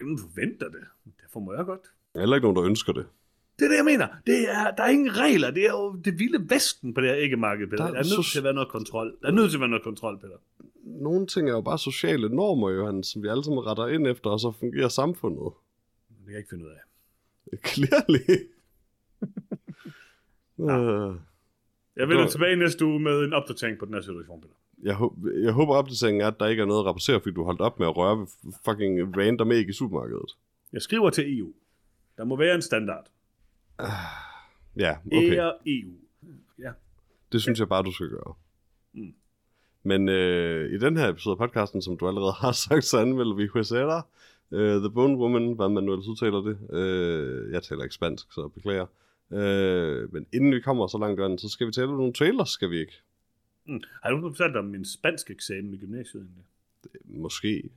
Ingen 0.00 0.18
forventer 0.18 0.68
det. 0.68 0.84
Derfor 1.20 1.40
må 1.40 1.54
jeg 1.54 1.64
godt. 1.64 1.80
Der 2.12 2.18
er 2.18 2.22
heller 2.22 2.36
ikke 2.36 2.44
nogen, 2.44 2.56
der 2.56 2.64
ønsker 2.64 2.92
det. 2.92 3.06
Det 3.58 3.64
er 3.64 3.68
det, 3.68 3.76
jeg 3.76 3.84
mener. 3.84 4.08
Det 4.26 4.50
er, 4.50 4.70
der 4.70 4.82
er 4.82 4.88
ingen 4.88 5.16
regler. 5.16 5.50
Det 5.50 5.64
er 5.66 5.70
jo 5.70 5.96
det 6.04 6.18
vilde 6.18 6.50
vesten 6.50 6.94
på 6.94 7.00
det 7.00 7.08
her 7.10 7.16
æggemarked, 7.18 7.66
Peter. 7.66 7.76
Der 7.76 7.90
Der 7.90 7.98
er 7.98 7.98
er, 7.98 8.02
nødt 8.16 8.24
så- 8.26 8.32
til 8.32 8.38
at 8.38 8.44
være 8.44 8.54
noget 8.54 8.68
kontrol. 8.68 9.16
Der 9.22 9.28
er 9.28 9.32
nødt 9.32 9.50
til 9.50 9.56
at 9.56 9.60
være 9.60 9.68
noget 9.68 9.82
kontrol, 9.84 10.18
Peter. 10.20 10.36
Nogle 10.84 11.26
ting 11.26 11.48
er 11.48 11.52
jo 11.52 11.60
bare 11.60 11.78
sociale 11.78 12.28
normer, 12.28 12.70
Johan, 12.70 13.02
som 13.04 13.22
vi 13.22 13.28
alle 13.28 13.44
sammen 13.44 13.66
retter 13.66 13.86
ind 13.86 14.06
efter, 14.06 14.30
og 14.30 14.40
så 14.40 14.52
fungerer 14.60 14.88
samfundet. 14.88 15.52
Det 16.08 16.16
kan 16.24 16.30
jeg 16.32 16.38
ikke 16.38 16.50
finde 16.50 16.64
ud 16.64 16.70
af. 16.70 16.78
Clearly. 17.68 18.48
Øh, 20.60 21.16
Jeg 21.96 22.08
vender 22.08 22.22
Det 22.22 22.30
tilbage 22.32 22.56
næste 22.56 22.84
uge 22.84 23.00
med 23.00 23.24
en 23.24 23.32
opdatering 23.32 23.78
på 23.78 23.84
den 23.84 23.94
her 23.94 24.00
situation, 24.00 24.40
Peter. 24.40 24.54
Jeg, 24.82 24.94
håber, 24.94 25.30
jeg 25.42 25.52
håber 25.52 25.74
opdateringen 25.74 26.20
er, 26.20 26.26
at 26.26 26.40
der 26.40 26.46
ikke 26.46 26.62
er 26.62 26.66
noget 26.66 26.80
at 26.80 26.86
rapportere, 26.86 27.20
fordi 27.20 27.34
du 27.34 27.44
holdt 27.44 27.60
op 27.60 27.78
med 27.78 27.86
at 27.86 27.96
røre 27.96 28.18
ved 28.18 28.26
fucking 28.64 29.16
random 29.16 29.52
æg 29.52 29.68
i 29.68 29.72
supermarkedet. 29.72 30.36
Jeg 30.72 30.82
skriver 30.82 31.10
til 31.10 31.38
EU. 31.38 31.52
Der 32.16 32.24
må 32.24 32.36
være 32.36 32.54
en 32.54 32.62
standard. 32.62 33.06
Ja, 34.76 34.96
okay. 35.06 35.32
Ære 35.32 35.52
EU. 35.66 35.92
Ja. 36.58 36.70
Det 37.32 37.42
synes 37.42 37.58
jeg 37.58 37.68
bare, 37.68 37.82
du 37.82 37.92
skal 37.92 38.08
gøre. 38.08 38.34
Mm. 38.92 39.14
Men 39.82 40.08
øh, 40.08 40.72
i 40.72 40.78
den 40.78 40.96
her 40.96 41.08
episode 41.08 41.32
af 41.32 41.38
podcasten, 41.38 41.82
som 41.82 41.96
du 41.96 42.08
allerede 42.08 42.32
har 42.32 42.52
sagt, 42.68 42.84
så 42.84 42.98
anmelder 42.98 43.34
vi 43.34 43.46
Huesera, 43.46 44.06
uh, 44.50 44.58
The 44.58 44.90
Bone 44.90 45.16
Woman, 45.18 45.52
hvad 45.52 45.68
man 45.68 45.84
nu 45.84 45.92
ellers 45.92 46.08
udtaler 46.08 46.40
det. 46.40 46.58
Uh, 46.70 47.52
jeg 47.52 47.62
taler 47.62 47.82
ikke 47.82 47.94
spansk, 47.94 48.32
så 48.32 48.48
beklager. 48.48 48.86
Uh, 49.30 50.12
men 50.14 50.26
inden 50.32 50.54
vi 50.54 50.60
kommer 50.60 50.86
så 50.86 50.98
langt, 50.98 51.40
så 51.40 51.48
skal 51.48 51.66
vi 51.66 51.72
tale 51.72 51.88
om 51.88 51.96
nogle 51.96 52.12
trailers, 52.12 52.48
skal 52.48 52.70
vi 52.70 52.78
ikke? 52.78 53.02
Mm. 53.66 53.80
Har 54.02 54.10
du 54.10 54.20
fortalt 54.20 54.56
om 54.56 54.64
min 54.64 54.84
spansk 54.84 55.30
eksamen 55.30 55.74
i 55.74 55.78
gymnasiet 55.78 56.22
egentlig? 56.22 56.44
Måske. 57.04 57.70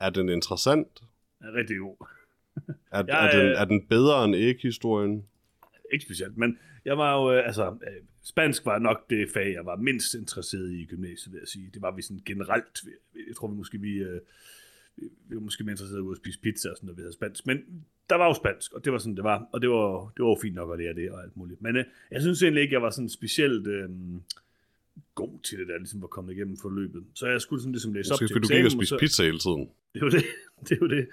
Er 0.00 0.10
den 0.10 0.28
interessant? 0.28 1.02
Ja, 1.40 1.46
rigtig 1.46 1.78
god. 1.78 1.96
Er, 2.92 3.04
Jeg, 3.08 3.26
er, 3.26 3.42
den, 3.42 3.46
er 3.56 3.64
den 3.64 3.86
bedre 3.86 4.24
end 4.24 4.36
æg-historien? 4.36 5.26
Ikke 5.92 6.04
specielt, 6.04 6.36
men 6.36 6.58
jeg 6.84 6.98
var 6.98 7.16
jo, 7.16 7.32
øh, 7.32 7.46
altså, 7.46 7.70
øh, 7.70 8.02
spansk 8.22 8.66
var 8.66 8.78
nok 8.78 9.10
det 9.10 9.28
fag, 9.34 9.52
jeg 9.52 9.66
var 9.66 9.76
mindst 9.76 10.14
interesseret 10.14 10.70
i 10.70 10.82
i 10.82 10.86
gymnasiet, 10.86 11.32
vil 11.32 11.38
jeg 11.38 11.48
sige. 11.48 11.70
Det 11.74 11.82
var 11.82 11.96
vi 11.96 12.02
sådan 12.02 12.22
generelt. 12.26 12.84
Jeg 13.28 13.36
tror 13.36 13.48
vi 13.48 13.56
måske, 13.56 13.78
vi, 13.80 13.92
øh, 13.98 14.20
vi 14.96 15.08
vi 15.28 15.34
var 15.34 15.40
måske 15.40 15.64
mere 15.64 15.72
interesseret 15.72 16.04
i 16.04 16.10
at 16.10 16.16
spise 16.16 16.40
pizza 16.40 16.68
og 16.70 16.76
sådan, 16.76 16.86
når 16.86 16.94
vi 16.94 17.00
havde 17.02 17.12
spansk. 17.12 17.46
Men 17.46 17.84
der 18.10 18.16
var 18.16 18.26
jo 18.26 18.34
spansk, 18.34 18.72
og 18.72 18.84
det 18.84 18.92
var 18.92 18.98
sådan, 18.98 19.16
det 19.16 19.24
var. 19.24 19.48
Og 19.52 19.62
det 19.62 19.70
var, 19.70 20.12
det 20.16 20.22
var 20.22 20.28
jo 20.28 20.38
fint 20.42 20.54
nok 20.54 20.72
at 20.72 20.78
lære 20.78 20.94
det 20.94 21.10
og 21.10 21.22
alt 21.22 21.36
muligt. 21.36 21.62
Men 21.62 21.76
øh, 21.76 21.84
jeg 22.10 22.20
synes 22.20 22.42
egentlig 22.42 22.62
ikke, 22.62 22.74
jeg 22.74 22.82
var 22.82 22.90
sådan 22.90 23.08
specielt 23.08 23.66
øh, 23.66 23.88
god 25.22 25.32
til 25.42 25.58
det 25.58 25.68
der, 25.68 25.78
ligesom 25.78 26.00
var 26.02 26.06
kommet 26.16 26.32
igennem 26.34 26.56
forløbet. 26.62 27.02
Så 27.14 27.26
jeg 27.26 27.40
skulle 27.40 27.60
sådan 27.62 27.72
ligesom 27.72 27.92
læse 27.94 28.12
op 28.12 28.18
til 28.18 28.28
fordi 28.34 28.40
du 28.40 28.48
gik 28.48 28.56
og 28.56 28.64
eksamen, 28.66 28.70
spiste 28.80 28.94
så- 28.94 28.98
pizza 28.98 29.22
hele 29.24 29.38
tiden. 29.38 29.64
det 29.94 30.00
jo 30.00 30.08
det. 30.16 30.24
det, 30.68 30.78
jo 30.82 30.88
det. 30.96 31.04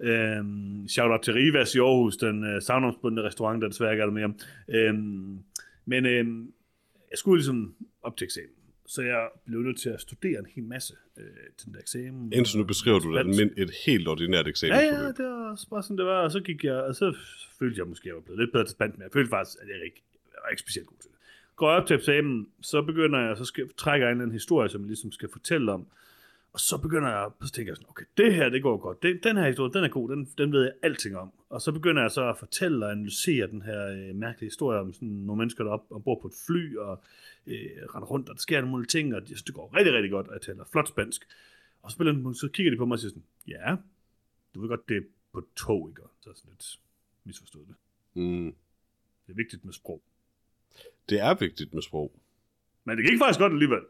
Øhm, 0.00 0.88
shout 0.88 1.10
out 1.10 1.20
til 1.22 1.32
Rivas 1.34 1.74
i 1.74 1.78
Aarhus, 1.78 2.16
den 2.16 2.44
øh, 2.44 2.62
savnomsbundne 2.62 3.22
restaurant, 3.22 3.62
der 3.62 3.68
desværre 3.68 3.92
ikke 3.92 4.02
er 4.02 4.06
der 4.06 4.12
mere. 4.12 4.32
Øhm, 4.68 5.38
men 5.86 6.06
øhm, 6.06 6.52
jeg 7.10 7.18
skulle 7.18 7.38
ligesom 7.38 7.74
op 8.02 8.16
til 8.16 8.24
eksamen, 8.24 8.50
så 8.86 9.02
jeg 9.02 9.28
blev 9.46 9.60
nødt 9.60 9.78
til 9.80 9.88
at 9.90 10.00
studere 10.00 10.38
en 10.38 10.46
hel 10.54 10.64
masse 10.64 10.94
øh, 11.18 11.24
til 11.56 11.66
den 11.66 11.74
der 11.74 11.80
eksamen. 11.80 12.32
Indtil 12.32 12.58
nu 12.58 12.64
beskriver 12.64 12.98
du 12.98 13.14
det 13.14 13.20
almin- 13.24 13.54
et 13.62 13.70
helt 13.86 14.08
ordinært 14.08 14.44
Ja, 14.46 14.50
eksamensforløb. 14.50 15.00
ja, 15.18 15.22
det 15.24 15.24
var 15.32 15.60
bare 15.70 15.82
sådan, 15.82 15.98
det 15.98 16.06
var. 16.06 16.20
Og 16.24 16.32
så 16.32 16.40
gik 16.40 16.64
jeg, 16.64 16.74
og 16.74 16.94
så 16.94 17.16
følte 17.58 17.78
jeg 17.78 17.86
måske, 17.86 18.02
at 18.02 18.06
jeg 18.06 18.14
var 18.14 18.20
blevet 18.20 18.38
lidt 18.40 18.52
bedre 18.52 18.64
til 18.64 18.72
spansk, 18.72 18.98
men 18.98 19.02
jeg 19.02 19.10
følte 19.12 19.28
faktisk, 19.30 19.56
at 19.62 19.68
jeg 19.68 19.84
ikke, 19.84 20.02
jeg 20.32 20.38
var 20.44 20.48
ikke 20.50 20.60
specielt 20.62 20.86
god 20.88 20.96
til 21.00 21.10
det. 21.10 21.18
Går 21.60 21.70
jeg 21.70 21.80
op 21.80 21.86
til 21.86 21.96
eksamen, 21.96 22.48
så 22.60 22.82
begynder 22.82 23.20
jeg, 23.20 23.36
så 23.36 23.44
skal, 23.44 23.68
trækker 23.76 24.06
jeg 24.06 24.12
en 24.12 24.16
eller 24.16 24.24
anden 24.24 24.34
historie, 24.34 24.68
som 24.68 24.80
jeg 24.80 24.86
ligesom 24.86 25.12
skal 25.12 25.28
fortælle 25.32 25.72
om. 25.72 25.86
Og 26.52 26.60
så 26.60 26.78
begynder 26.78 27.08
jeg, 27.08 27.30
så 27.42 27.52
tænker 27.52 27.70
jeg 27.70 27.76
sådan, 27.76 27.90
okay, 27.90 28.04
det 28.16 28.34
her, 28.34 28.48
det 28.48 28.62
går 28.62 28.76
godt. 28.76 29.02
Det, 29.02 29.24
den 29.24 29.36
her 29.36 29.46
historie, 29.46 29.72
den 29.72 29.84
er 29.84 29.88
god, 29.88 30.08
den, 30.08 30.28
den 30.38 30.52
ved 30.52 30.62
jeg 30.62 30.72
alting 30.82 31.16
om. 31.16 31.32
Og 31.48 31.60
så 31.60 31.72
begynder 31.72 32.02
jeg 32.02 32.10
så 32.10 32.28
at 32.28 32.38
fortælle 32.38 32.86
og 32.86 32.92
analysere 32.92 33.46
den 33.46 33.62
her 33.62 33.86
øh, 33.86 34.14
mærkelige 34.14 34.46
historie 34.46 34.80
om 34.80 34.92
sådan 34.92 35.08
nogle 35.08 35.38
mennesker, 35.38 35.64
der 35.64 35.70
er 35.70 35.74
op, 35.74 35.86
ombord 35.90 36.20
på 36.20 36.26
et 36.26 36.34
fly 36.46 36.76
og 36.76 37.02
øh, 37.46 37.54
render 37.94 38.06
rundt, 38.06 38.28
og 38.28 38.34
der 38.34 38.40
sker 38.40 38.60
nogle 38.60 38.86
ting, 38.86 39.14
og 39.14 39.22
synes, 39.26 39.42
det 39.42 39.54
går 39.54 39.76
rigtig, 39.76 39.94
rigtig 39.94 40.10
godt, 40.10 40.28
og 40.28 40.32
jeg 40.32 40.42
taler 40.42 40.64
flot 40.72 40.88
spansk. 40.88 41.22
Og 41.82 41.90
så, 41.90 41.96
punkt, 41.96 42.36
så 42.36 42.48
kigger 42.48 42.70
de 42.70 42.76
på 42.76 42.84
mig 42.84 42.94
og 42.94 43.00
siger 43.00 43.10
sådan, 43.10 43.24
ja, 43.48 43.76
du 44.54 44.60
ved 44.60 44.68
godt, 44.68 44.88
det 44.88 44.96
er 44.96 45.02
på 45.32 45.46
tog, 45.56 45.88
ikke? 45.88 46.02
Så 46.20 46.30
er 46.30 46.34
sådan 46.34 46.50
lidt 46.50 46.80
misforstået 47.24 47.68
det. 47.68 47.74
Mm. 48.14 48.54
Det 49.26 49.32
er 49.32 49.36
vigtigt 49.36 49.64
med 49.64 49.72
sprog. 49.72 50.02
Det 51.10 51.20
er 51.20 51.34
vigtigt 51.34 51.74
med 51.74 51.82
sprog. 51.82 52.12
Men 52.84 52.96
det 52.98 53.06
gik 53.10 53.18
faktisk 53.18 53.40
godt 53.40 53.52
alligevel. 53.52 53.80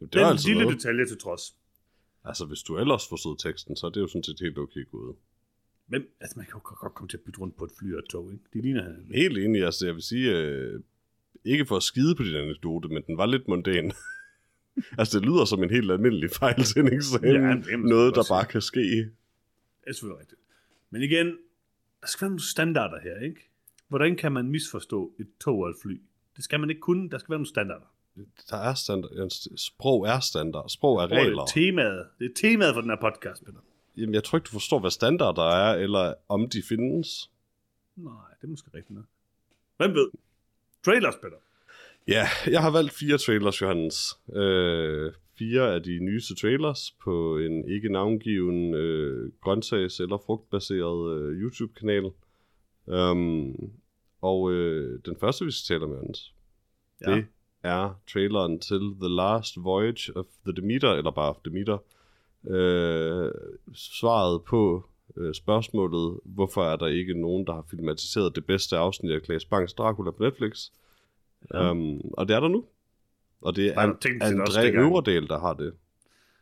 Det 0.00 0.12
Den 0.12 0.20
er 0.22 0.26
altså 0.26 0.48
lille 0.48 0.62
noget. 0.62 0.76
detalje 0.76 1.06
til 1.06 1.18
trods. 1.18 1.56
Altså, 2.24 2.44
hvis 2.44 2.62
du 2.62 2.78
ellers 2.78 3.08
forstod 3.08 3.36
teksten, 3.38 3.76
så 3.76 3.86
er 3.86 3.90
det 3.90 4.00
jo 4.00 4.06
sådan 4.06 4.22
set 4.22 4.40
helt 4.40 4.58
okay 4.58 4.88
gået. 4.90 5.16
Men 5.88 6.04
altså, 6.20 6.38
man 6.38 6.46
kan 6.46 6.54
jo 6.54 6.60
godt 6.64 6.94
komme 6.94 7.08
til 7.08 7.16
at 7.16 7.22
bytte 7.22 7.40
rundt 7.40 7.56
på 7.56 7.64
et 7.64 7.70
fly 7.78 7.92
og 7.92 7.98
et 7.98 8.04
tog, 8.04 8.32
ikke? 8.32 8.44
De 8.52 8.60
ligner 8.60 8.82
hinanden. 8.82 9.14
Helt 9.14 9.38
enig, 9.38 9.64
altså 9.64 9.86
jeg 9.86 9.94
vil 9.94 10.02
sige, 10.02 10.38
øh, 10.38 10.80
ikke 11.44 11.66
for 11.66 11.76
at 11.76 11.82
skide 11.82 12.14
på 12.14 12.22
din 12.22 12.34
anekdote, 12.36 12.88
men 12.88 13.02
den 13.06 13.18
var 13.18 13.26
lidt 13.26 13.48
mondæn. 13.48 13.92
altså 14.98 15.18
det 15.18 15.26
lyder 15.26 15.44
som 15.44 15.62
en 15.62 15.70
helt 15.70 15.90
almindelig 15.90 16.30
fejl 16.30 16.62
til 16.62 16.80
en 16.80 16.92
eksamen. 16.92 17.30
Ja, 17.30 17.54
det 17.70 17.78
Noget, 17.78 18.14
der 18.14 18.24
bare 18.28 18.46
kan 18.46 18.60
ske. 18.60 18.80
Det 18.80 19.10
er 19.86 19.92
selvfølgelig 19.92 20.20
rigtigt. 20.20 20.40
Men 20.90 21.02
igen, 21.02 21.26
der 22.00 22.06
skal 22.06 22.24
være 22.24 22.30
nogle 22.30 22.50
standarder 22.50 23.00
her, 23.00 23.20
ikke? 23.20 23.50
Hvordan 23.88 24.16
kan 24.16 24.32
man 24.32 24.48
misforstå 24.48 25.14
et 25.18 25.28
tog 25.40 25.58
og 25.58 25.70
et 25.70 25.76
fly? 25.82 26.00
Det 26.36 26.44
skal 26.44 26.60
man 26.60 26.70
ikke 26.70 26.80
kunne. 26.80 27.10
Der 27.10 27.18
skal 27.18 27.30
være 27.30 27.38
nogle 27.38 27.48
standarder. 27.48 27.86
Der 28.50 28.56
er 28.56 28.74
standard. 28.74 29.30
Sprog 29.56 30.06
er 30.06 30.20
standard. 30.20 30.68
Sprog 30.68 30.96
er 30.96 31.02
er 31.02 31.06
regler. 31.08 31.44
det 31.44 31.52
temaet. 31.54 32.06
Det 32.18 32.24
er 32.24 32.34
temaet 32.34 32.74
for 32.74 32.80
den 32.80 32.90
her 32.90 33.00
podcast, 33.00 33.44
Peter. 33.44 33.58
Jamen, 33.96 34.14
jeg 34.14 34.24
tror 34.24 34.38
ikke, 34.38 34.46
du 34.46 34.50
forstår, 34.50 34.78
hvad 34.78 34.90
standarder 34.90 35.42
er, 35.42 35.74
eller 35.74 36.14
om 36.28 36.48
de 36.48 36.62
findes. 36.68 37.30
Nej, 37.96 38.12
det 38.40 38.46
er 38.46 38.50
måske 38.50 38.68
rigtigt 38.74 38.90
nok. 38.90 39.04
Hvem 39.76 39.94
ved? 39.94 40.10
Trailers, 40.84 41.14
Peter. 41.14 41.36
Ja, 42.08 42.26
jeg 42.46 42.62
har 42.62 42.70
valgt 42.70 42.92
fire 42.92 43.18
trailers, 43.18 43.60
Johannes. 43.60 44.18
Øh, 44.34 45.12
fire 45.38 45.74
af 45.74 45.82
de 45.82 45.98
nyeste 45.98 46.34
trailers 46.34 46.90
på 47.04 47.38
en 47.38 47.68
ikke 47.68 47.88
navngiven 47.88 48.74
øh, 48.74 49.32
grøntsags- 49.46 50.02
eller 50.02 50.22
frugtbaseret 50.26 51.20
øh, 51.20 51.42
YouTube-kanal. 51.42 52.10
Um, 52.86 53.70
og 54.24 54.52
øh, 54.52 55.00
den 55.04 55.16
første, 55.20 55.44
vi 55.44 55.50
skal 55.50 55.74
tale 55.74 55.84
om, 55.84 55.92
Jørgens, 55.92 56.34
Ja. 57.06 57.14
det 57.14 57.26
er 57.62 58.00
traileren 58.12 58.58
til 58.60 58.80
The 59.00 59.08
Last 59.16 59.54
Voyage 59.56 60.16
of 60.16 60.26
the 60.46 60.52
Demeter, 60.56 60.90
eller 60.92 61.10
bare 61.10 61.34
Demeter. 61.44 61.78
Øh, 62.48 63.30
svaret 63.74 64.42
på 64.44 64.88
øh, 65.16 65.34
spørgsmålet, 65.34 66.20
hvorfor 66.24 66.64
er 66.64 66.76
der 66.76 66.86
ikke 66.86 67.20
nogen, 67.20 67.46
der 67.46 67.52
har 67.54 67.66
filmatiseret 67.70 68.36
det 68.36 68.46
bedste 68.46 68.76
afsnit 68.76 69.12
af 69.12 69.20
Claes 69.24 69.44
Bangs 69.44 69.74
Dracula 69.74 70.10
på 70.10 70.22
Netflix? 70.22 70.70
Ja. 71.54 71.70
Um, 71.70 72.00
og 72.12 72.28
det 72.28 72.36
er 72.36 72.40
der 72.40 72.48
nu. 72.48 72.64
Og 73.40 73.56
det 73.56 73.66
er 73.68 73.88
også 74.40 74.60
André? 74.60 74.80
Øvredal, 74.80 75.28
der 75.28 75.38
har 75.38 75.54
det. 75.54 75.72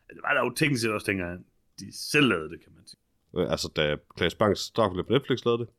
Det 0.09 0.21
var 0.23 0.33
der 0.33 0.43
jo 0.45 0.53
teknisk 0.55 0.81
set 0.81 0.91
også 0.91 1.11
dengang, 1.11 1.45
de 1.79 1.97
selv 1.97 2.27
lavede 2.27 2.49
det, 2.49 2.59
kan 2.63 2.71
man 2.75 2.87
sige. 2.87 2.99
Øh, 3.37 3.51
Altså, 3.51 3.71
da 3.75 3.97
Claes 4.17 4.35
Bangs 4.35 4.71
Dracula 4.71 5.03
på 5.03 5.13
Netflix 5.13 5.45
lavede 5.45 5.61
det. 5.61 5.69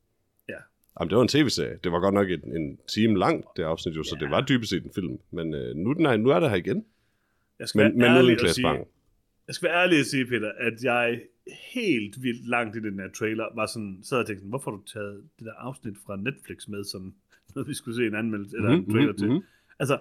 Ja. 0.97 1.01
Jamen, 1.01 1.11
det 1.11 1.17
var 1.17 1.23
en 1.23 1.29
tv-serie. 1.29 1.79
Det 1.85 1.93
var 1.93 2.01
godt 2.01 2.15
nok 2.15 2.31
en, 2.31 2.57
en 2.57 2.79
time 2.89 3.19
lang, 3.19 3.45
det 3.57 3.63
afsnit 3.63 3.97
jo, 3.97 4.03
så 4.03 4.17
Ja. 4.21 4.25
det 4.25 4.31
var 4.31 4.41
dybest 4.41 4.71
set 4.71 4.85
en 4.85 4.91
film. 4.95 5.19
Men 5.31 5.55
øh, 5.55 5.77
nu, 5.77 5.91
er 5.91 5.95
den 5.95 6.07
her, 6.07 6.17
nu 6.17 6.29
er 6.31 6.41
det 6.41 6.51
her 6.51 6.57
igen. 6.57 6.85
Jeg 7.59 7.69
skal 7.69 7.79
Men, 7.79 8.01
være 8.01 8.25
men 8.25 8.25
uden 8.37 8.39
Bang. 8.63 8.87
Jeg 9.47 9.55
skal 9.55 9.69
være 9.69 9.83
ærlig 9.83 10.01
og 10.01 10.07
sige, 10.07 10.27
Peter, 10.27 10.53
at 10.61 10.83
jeg 10.83 11.21
helt 11.75 12.23
vildt 12.23 12.49
langt 12.49 12.77
i 12.77 12.81
den 12.81 12.99
her 12.99 13.09
trailer 13.11 13.47
var 13.55 13.67
sådan, 13.67 13.99
sad 14.03 14.19
og 14.19 14.27
tænkte, 14.27 14.47
hvorfor 14.47 14.71
har 14.71 14.79
du 14.79 14.85
taget 14.85 15.23
det 15.39 15.47
der 15.47 15.53
afsnit 15.59 15.95
fra 16.07 16.17
Netflix 16.17 16.69
med, 16.69 16.85
som 16.85 17.15
noget 17.55 17.69
vi 17.69 17.75
skulle 17.75 17.97
se 17.97 18.07
en 18.07 18.15
anmeldelse, 18.15 18.57
eller 18.57 18.71
en 18.71 18.91
trailer 18.93 19.13
til. 19.13 19.31
mhm. 19.33 19.43
Altså, 19.79 19.99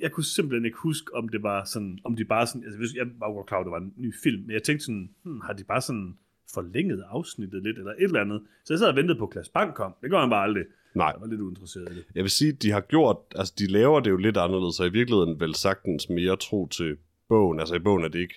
jeg 0.00 0.12
kunne 0.12 0.24
simpelthen 0.24 0.64
ikke 0.64 0.78
huske, 0.78 1.14
om 1.14 1.28
det 1.28 1.42
var 1.42 1.64
sådan, 1.64 1.98
om 2.04 2.16
de 2.16 2.24
bare 2.24 2.46
sådan, 2.46 2.64
altså 2.64 2.78
hvis- 2.78 2.94
jeg 2.94 3.06
var 3.18 3.32
godt 3.32 3.46
klar, 3.46 3.58
at 3.60 3.64
det 3.64 3.70
var 3.70 3.78
en 3.80 3.92
ny 3.96 4.14
film, 4.22 4.42
men 4.42 4.50
jeg 4.50 4.62
tænkte 4.62 4.84
sådan, 4.84 5.10
hmm, 5.22 5.40
har 5.40 5.52
de 5.52 5.64
bare 5.64 5.80
sådan 5.80 6.16
forlænget 6.54 7.04
afsnittet 7.10 7.62
lidt, 7.62 7.78
eller 7.78 7.90
et 7.92 8.02
eller 8.02 8.20
andet. 8.20 8.42
Så 8.64 8.72
jeg 8.74 8.78
sad 8.78 8.88
og 8.88 8.96
ventede 8.96 9.18
på, 9.18 9.24
at 9.24 9.30
Klaas 9.30 9.48
Bang 9.48 9.74
kom. 9.74 9.94
Det 10.02 10.10
gør 10.10 10.20
han 10.20 10.30
bare 10.30 10.42
aldrig. 10.44 10.64
Nej, 10.94 11.06
Jeg 11.06 11.20
var 11.20 11.26
lidt 11.26 11.40
uinteresseret 11.40 11.92
i 11.92 11.94
det. 11.94 12.04
jeg 12.14 12.22
vil 12.24 12.30
sige, 12.30 12.52
de 12.52 12.70
har 12.70 12.80
gjort, 12.80 13.16
altså 13.34 13.54
de 13.58 13.66
laver 13.66 14.00
det 14.00 14.10
jo 14.10 14.16
lidt 14.16 14.36
anderledes, 14.36 14.80
og 14.80 14.86
i 14.86 14.90
virkeligheden 14.90 15.40
vel 15.40 15.54
sagtens 15.54 16.08
mere 16.08 16.36
tro 16.36 16.66
til 16.66 16.96
bogen. 17.28 17.60
Altså 17.60 17.74
i 17.74 17.78
bogen 17.78 18.04
er 18.04 18.08
det 18.08 18.18
ikke, 18.18 18.34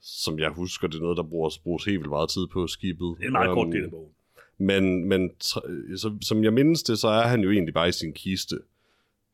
som 0.00 0.38
jeg 0.38 0.50
husker, 0.50 0.88
det 0.88 0.96
er 0.96 1.02
noget, 1.02 1.16
der 1.16 1.22
bruges, 1.22 1.58
bruges 1.58 1.84
helt 1.84 1.98
vildt 1.98 2.10
meget 2.10 2.30
tid 2.30 2.46
på 2.46 2.66
skibet. 2.66 3.14
Det 3.18 3.22
er 3.22 3.26
en 3.26 3.32
meget 3.32 3.48
kort 3.54 3.64
Øhm, 3.66 3.72
del 3.72 3.84
af 3.84 3.90
bogen. 3.90 4.10
Men, 4.58 5.04
men 5.08 5.30
så, 5.40 6.16
som 6.22 6.44
jeg 6.44 6.52
mindes 6.52 6.82
det, 6.82 6.98
så 6.98 7.08
er 7.08 7.26
han 7.26 7.40
jo 7.40 7.50
egentlig 7.50 7.74
bare 7.74 7.88
i 7.88 7.92
sin 7.92 8.12
kiste 8.12 8.58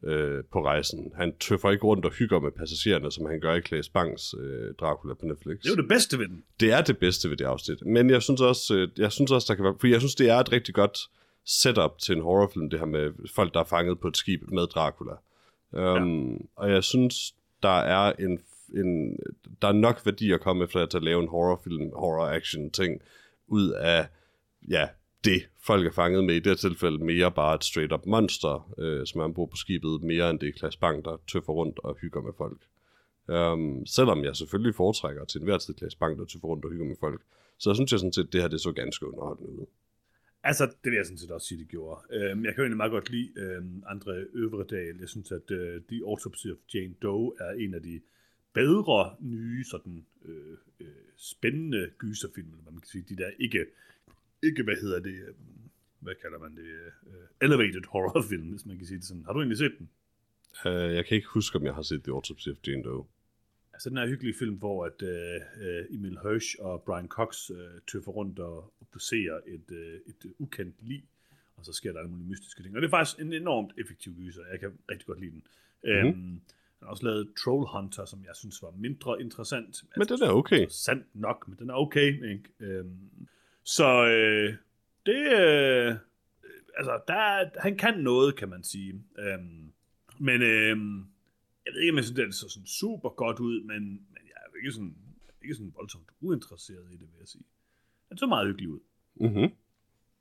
øh, 0.05 0.45
på 0.53 0.65
rejsen. 0.65 1.13
Han 1.17 1.37
tøffer 1.41 1.71
ikke 1.71 1.85
rundt 1.85 2.05
og 2.05 2.13
hygger 2.13 2.41
med 2.41 2.51
passagererne, 2.51 3.13
som 3.13 3.27
han 3.27 3.41
gør 3.41 3.55
i 3.55 3.61
Claes 3.61 3.89
Bangs 3.89 4.35
øh, 4.41 4.75
Dracula 4.81 5.15
på 5.15 5.27
Netflix. 5.27 5.59
Det 5.59 5.67
er 5.67 5.71
jo 5.77 5.83
det 5.83 5.89
bedste 5.89 6.19
ved 6.19 6.29
den. 6.29 6.45
det 6.61 6.73
er 6.73 6.83
det 6.83 6.99
bedste 6.99 7.31
ved 7.31 7.37
det 7.37 7.45
afsnit. 7.45 7.87
Men 7.87 8.11
jeg 8.11 8.23
synes 8.23 8.41
også, 8.41 8.75
øh, 8.75 8.89
jeg 8.97 9.13
synes 9.13 9.31
også 9.31 9.47
der 9.49 9.55
kan 9.55 9.65
være, 9.65 9.75
for 9.81 9.87
jeg 9.87 10.01
synes, 10.01 10.15
det 10.15 10.31
er 10.31 10.37
et 10.37 10.53
rigtig 10.53 10.75
godt 10.75 10.99
setup 11.45 11.99
til 11.99 12.17
en 12.17 12.23
horrorfilm, 12.23 12.71
det 12.71 12.79
her 12.79 12.87
med 12.87 13.11
folk, 13.35 13.55
der 13.55 13.61
er 13.61 13.65
fanget 13.65 14.01
på 14.01 14.09
et 14.09 14.17
skib 14.17 14.43
med 14.49 14.67
Dracula. 14.67 15.13
Um, 15.73 16.33
ja. 16.33 16.39
Og 16.57 16.71
jeg 16.71 16.85
synes, 16.85 17.35
der 17.63 17.79
er 17.79 18.13
en, 18.13 18.41
en, 18.75 19.19
der 19.63 19.69
er 19.69 19.73
nok 19.73 20.01
værdi 20.05 20.33
at 20.33 20.41
komme 20.41 20.65
efter 20.65 20.87
at 20.97 21.03
lave 21.03 21.23
en 21.23 21.29
horrorfilm, 21.29 21.91
horror-action 21.95 22.71
ting, 22.71 23.03
ud 23.47 23.71
af, 23.71 24.07
ja, 24.69 24.89
det 25.29 25.49
folk 25.61 25.87
er 25.87 25.93
fanget 25.93 26.25
med. 26.25 26.35
I 26.35 26.39
det 26.39 26.47
her 26.47 26.55
tilfælde 26.55 26.99
mere 27.05 27.33
bare 27.33 27.55
et 27.55 27.65
straight-up 27.65 28.07
monster, 28.07 28.75
øh, 28.79 29.07
som 29.07 29.21
er 29.21 29.25
ombord 29.25 29.51
på 29.51 29.57
skibet, 29.57 30.03
mere 30.03 30.31
end 30.31 30.39
det 30.41 30.49
er 30.49 30.53
Klaas 30.53 30.77
Bang, 30.77 31.05
der 31.05 31.21
tøffer 31.33 31.53
rundt 31.53 31.79
og 31.79 31.97
hygger 32.01 32.21
med 32.21 32.33
folk. 32.37 32.61
Um, 33.29 33.87
selvom 33.87 34.25
jeg 34.25 34.37
selvfølgelig 34.37 34.75
foretrækker 34.75 35.25
til 35.25 35.39
enhver 35.39 35.59
tid 35.59 35.75
Klaas 35.75 35.95
Bang, 35.95 36.19
der 36.19 36.25
tøffer 36.25 36.49
rundt 36.49 36.65
og 36.65 36.71
hygger 36.71 36.87
med 36.87 36.97
folk. 37.01 37.23
Så 37.59 37.75
synes 37.75 37.93
jeg 37.93 38.01
sådan 38.01 38.13
set, 38.13 38.27
at 38.27 38.33
det 38.33 38.41
her 38.41 38.49
det 38.49 38.61
så 38.61 38.73
ganske 38.73 39.07
underholdende 39.07 39.51
ud. 39.51 39.67
Altså, 40.43 40.65
det 40.67 40.91
vil 40.91 40.97
jeg 40.97 41.07
sådan 41.07 41.19
set 41.19 41.31
også 41.31 41.47
sige, 41.47 41.59
det 41.59 41.69
gjorde. 41.69 42.01
Øhm, 42.11 42.45
jeg 42.45 42.55
kan 42.55 42.59
jo 42.59 42.63
egentlig 42.63 42.77
meget 42.77 42.91
godt 42.93 43.11
lide 43.11 43.31
øhm, 43.37 43.83
Andre 43.87 44.13
Øvredal. 44.33 44.97
Jeg 45.01 45.09
synes, 45.09 45.33
at 45.33 45.51
øh, 45.51 45.83
The 45.89 46.01
Autopsy 46.07 46.47
of 46.47 46.57
Jane 46.75 46.95
Doe 47.03 47.33
er 47.41 47.53
en 47.53 47.75
af 47.75 47.83
de 47.83 48.01
bedre, 48.53 49.17
nye, 49.21 49.65
sådan 49.65 50.07
øh, 50.25 50.57
øh, 50.81 50.87
spændende 51.17 51.91
gyserfilm, 51.99 52.49
eller 52.49 52.63
hvad 52.63 52.73
man 52.73 52.81
kan 52.81 52.89
sige. 52.89 53.05
De 53.09 53.17
der 53.17 53.31
ikke, 53.39 53.65
ikke 54.43 54.63
hvad 54.63 54.77
hedder 54.77 55.01
det, 55.01 55.15
øh, 55.15 55.35
hvad 56.01 56.15
kalder 56.23 56.39
man 56.39 56.57
det, 56.57 56.67
øh, 57.07 57.27
elevated 57.43 57.87
horrorfilm, 57.89 58.49
hvis 58.51 58.67
man 58.67 58.77
kan 58.77 58.87
sige 58.87 58.99
det 58.99 59.07
sådan. 59.07 59.25
Har 59.25 59.33
du 59.33 59.39
egentlig 59.39 59.59
set 59.59 59.75
den? 59.79 59.89
Uh, 60.67 60.95
jeg 60.97 61.07
kan 61.07 61.15
ikke 61.17 61.29
huske, 61.29 61.57
om 61.59 61.65
jeg 61.65 61.75
har 61.75 61.83
set 61.83 62.03
The 62.03 62.13
Autopsy 62.13 62.49
of 62.49 62.57
Jane 62.67 62.83
Doe. 62.83 63.05
Altså 63.73 63.91
den 63.91 63.99
her 63.99 64.07
hyggelige 64.07 64.35
film, 64.39 64.55
hvor 64.55 64.85
at, 64.87 65.03
øh, 65.03 65.85
Emil 65.91 66.19
Hirsch 66.23 66.57
og 66.59 66.83
Brian 66.83 67.09
Cox 67.09 67.51
øh, 67.51 67.81
tøffer 67.93 68.13
rundt 68.13 68.39
og, 68.39 68.73
poserer 68.93 69.41
et, 69.47 69.71
øh, 69.71 70.01
et 70.07 70.33
ukendt 70.39 70.77
lig, 70.83 71.05
og 71.57 71.65
så 71.65 71.73
sker 71.73 71.93
der 71.93 71.99
alle 71.99 72.11
mulige 72.11 72.29
mystiske 72.29 72.63
ting. 72.63 72.77
Og 72.77 72.83
det 72.83 72.87
er 72.87 72.91
faktisk 72.91 73.21
en 73.21 73.33
enormt 73.33 73.73
effektiv 73.79 74.15
gyser. 74.15 74.43
Jeg 74.51 74.61
kan 74.61 74.73
rigtig 74.91 75.07
godt 75.07 75.21
lide 75.21 75.31
den. 75.31 75.43
Mm-hmm. 75.85 76.09
Øhm, 76.09 76.41
han 76.79 76.87
har 76.87 76.89
også 76.89 77.05
lavet 77.05 77.29
Troll 77.45 77.67
Hunter, 77.67 78.05
som 78.05 78.25
jeg 78.25 78.37
synes 78.37 78.63
var 78.63 78.71
mindre 78.71 79.21
interessant. 79.21 79.85
Men 79.97 80.09
den 80.09 80.23
er 80.23 80.31
okay. 80.31 80.61
Interessant 80.61 81.07
nok, 81.15 81.49
men 81.49 81.59
den 81.59 81.71
er 81.71 81.75
okay. 81.75 82.33
Ikke? 82.33 82.45
Øhm, 82.61 83.29
så 83.77 84.07
øh, 84.07 84.55
det... 85.07 85.23
Øh, 85.41 85.95
altså, 86.77 87.01
der, 87.09 87.15
er- 87.15 87.61
han 87.61 87.77
kan 87.77 87.99
noget, 87.99 88.37
kan 88.37 88.49
man 88.49 88.63
sige. 88.65 88.93
Øhm, 89.19 89.73
men 90.19 90.43
øh, 90.43 90.77
jeg 91.67 91.73
ved 91.75 91.81
ikke, 91.81 91.93
om 91.93 91.97
jeg 91.97 92.05
synes, 92.05 92.17
det 92.17 92.35
så 92.35 92.49
sådan 92.49 92.67
super 92.67 93.09
godt 93.09 93.39
ud, 93.39 93.61
men, 93.61 93.83
men 93.91 94.23
jeg 94.25 94.33
er 94.37 94.51
jo 94.53 94.57
ikke 94.57 94.73
sådan, 94.73 94.97
ikke 95.43 95.55
sådan 95.55 95.73
voldsomt 95.77 96.09
uinteresseret 96.21 96.87
i 96.91 96.93
det, 96.93 97.01
vil 97.01 97.19
jeg 97.19 97.29
sige. 97.29 97.45
Den 98.09 98.19
så 98.19 98.27
meget 98.27 98.47
hyggelig 98.47 98.69
ud. 98.69 98.81
Mm-hmm. 99.15 99.49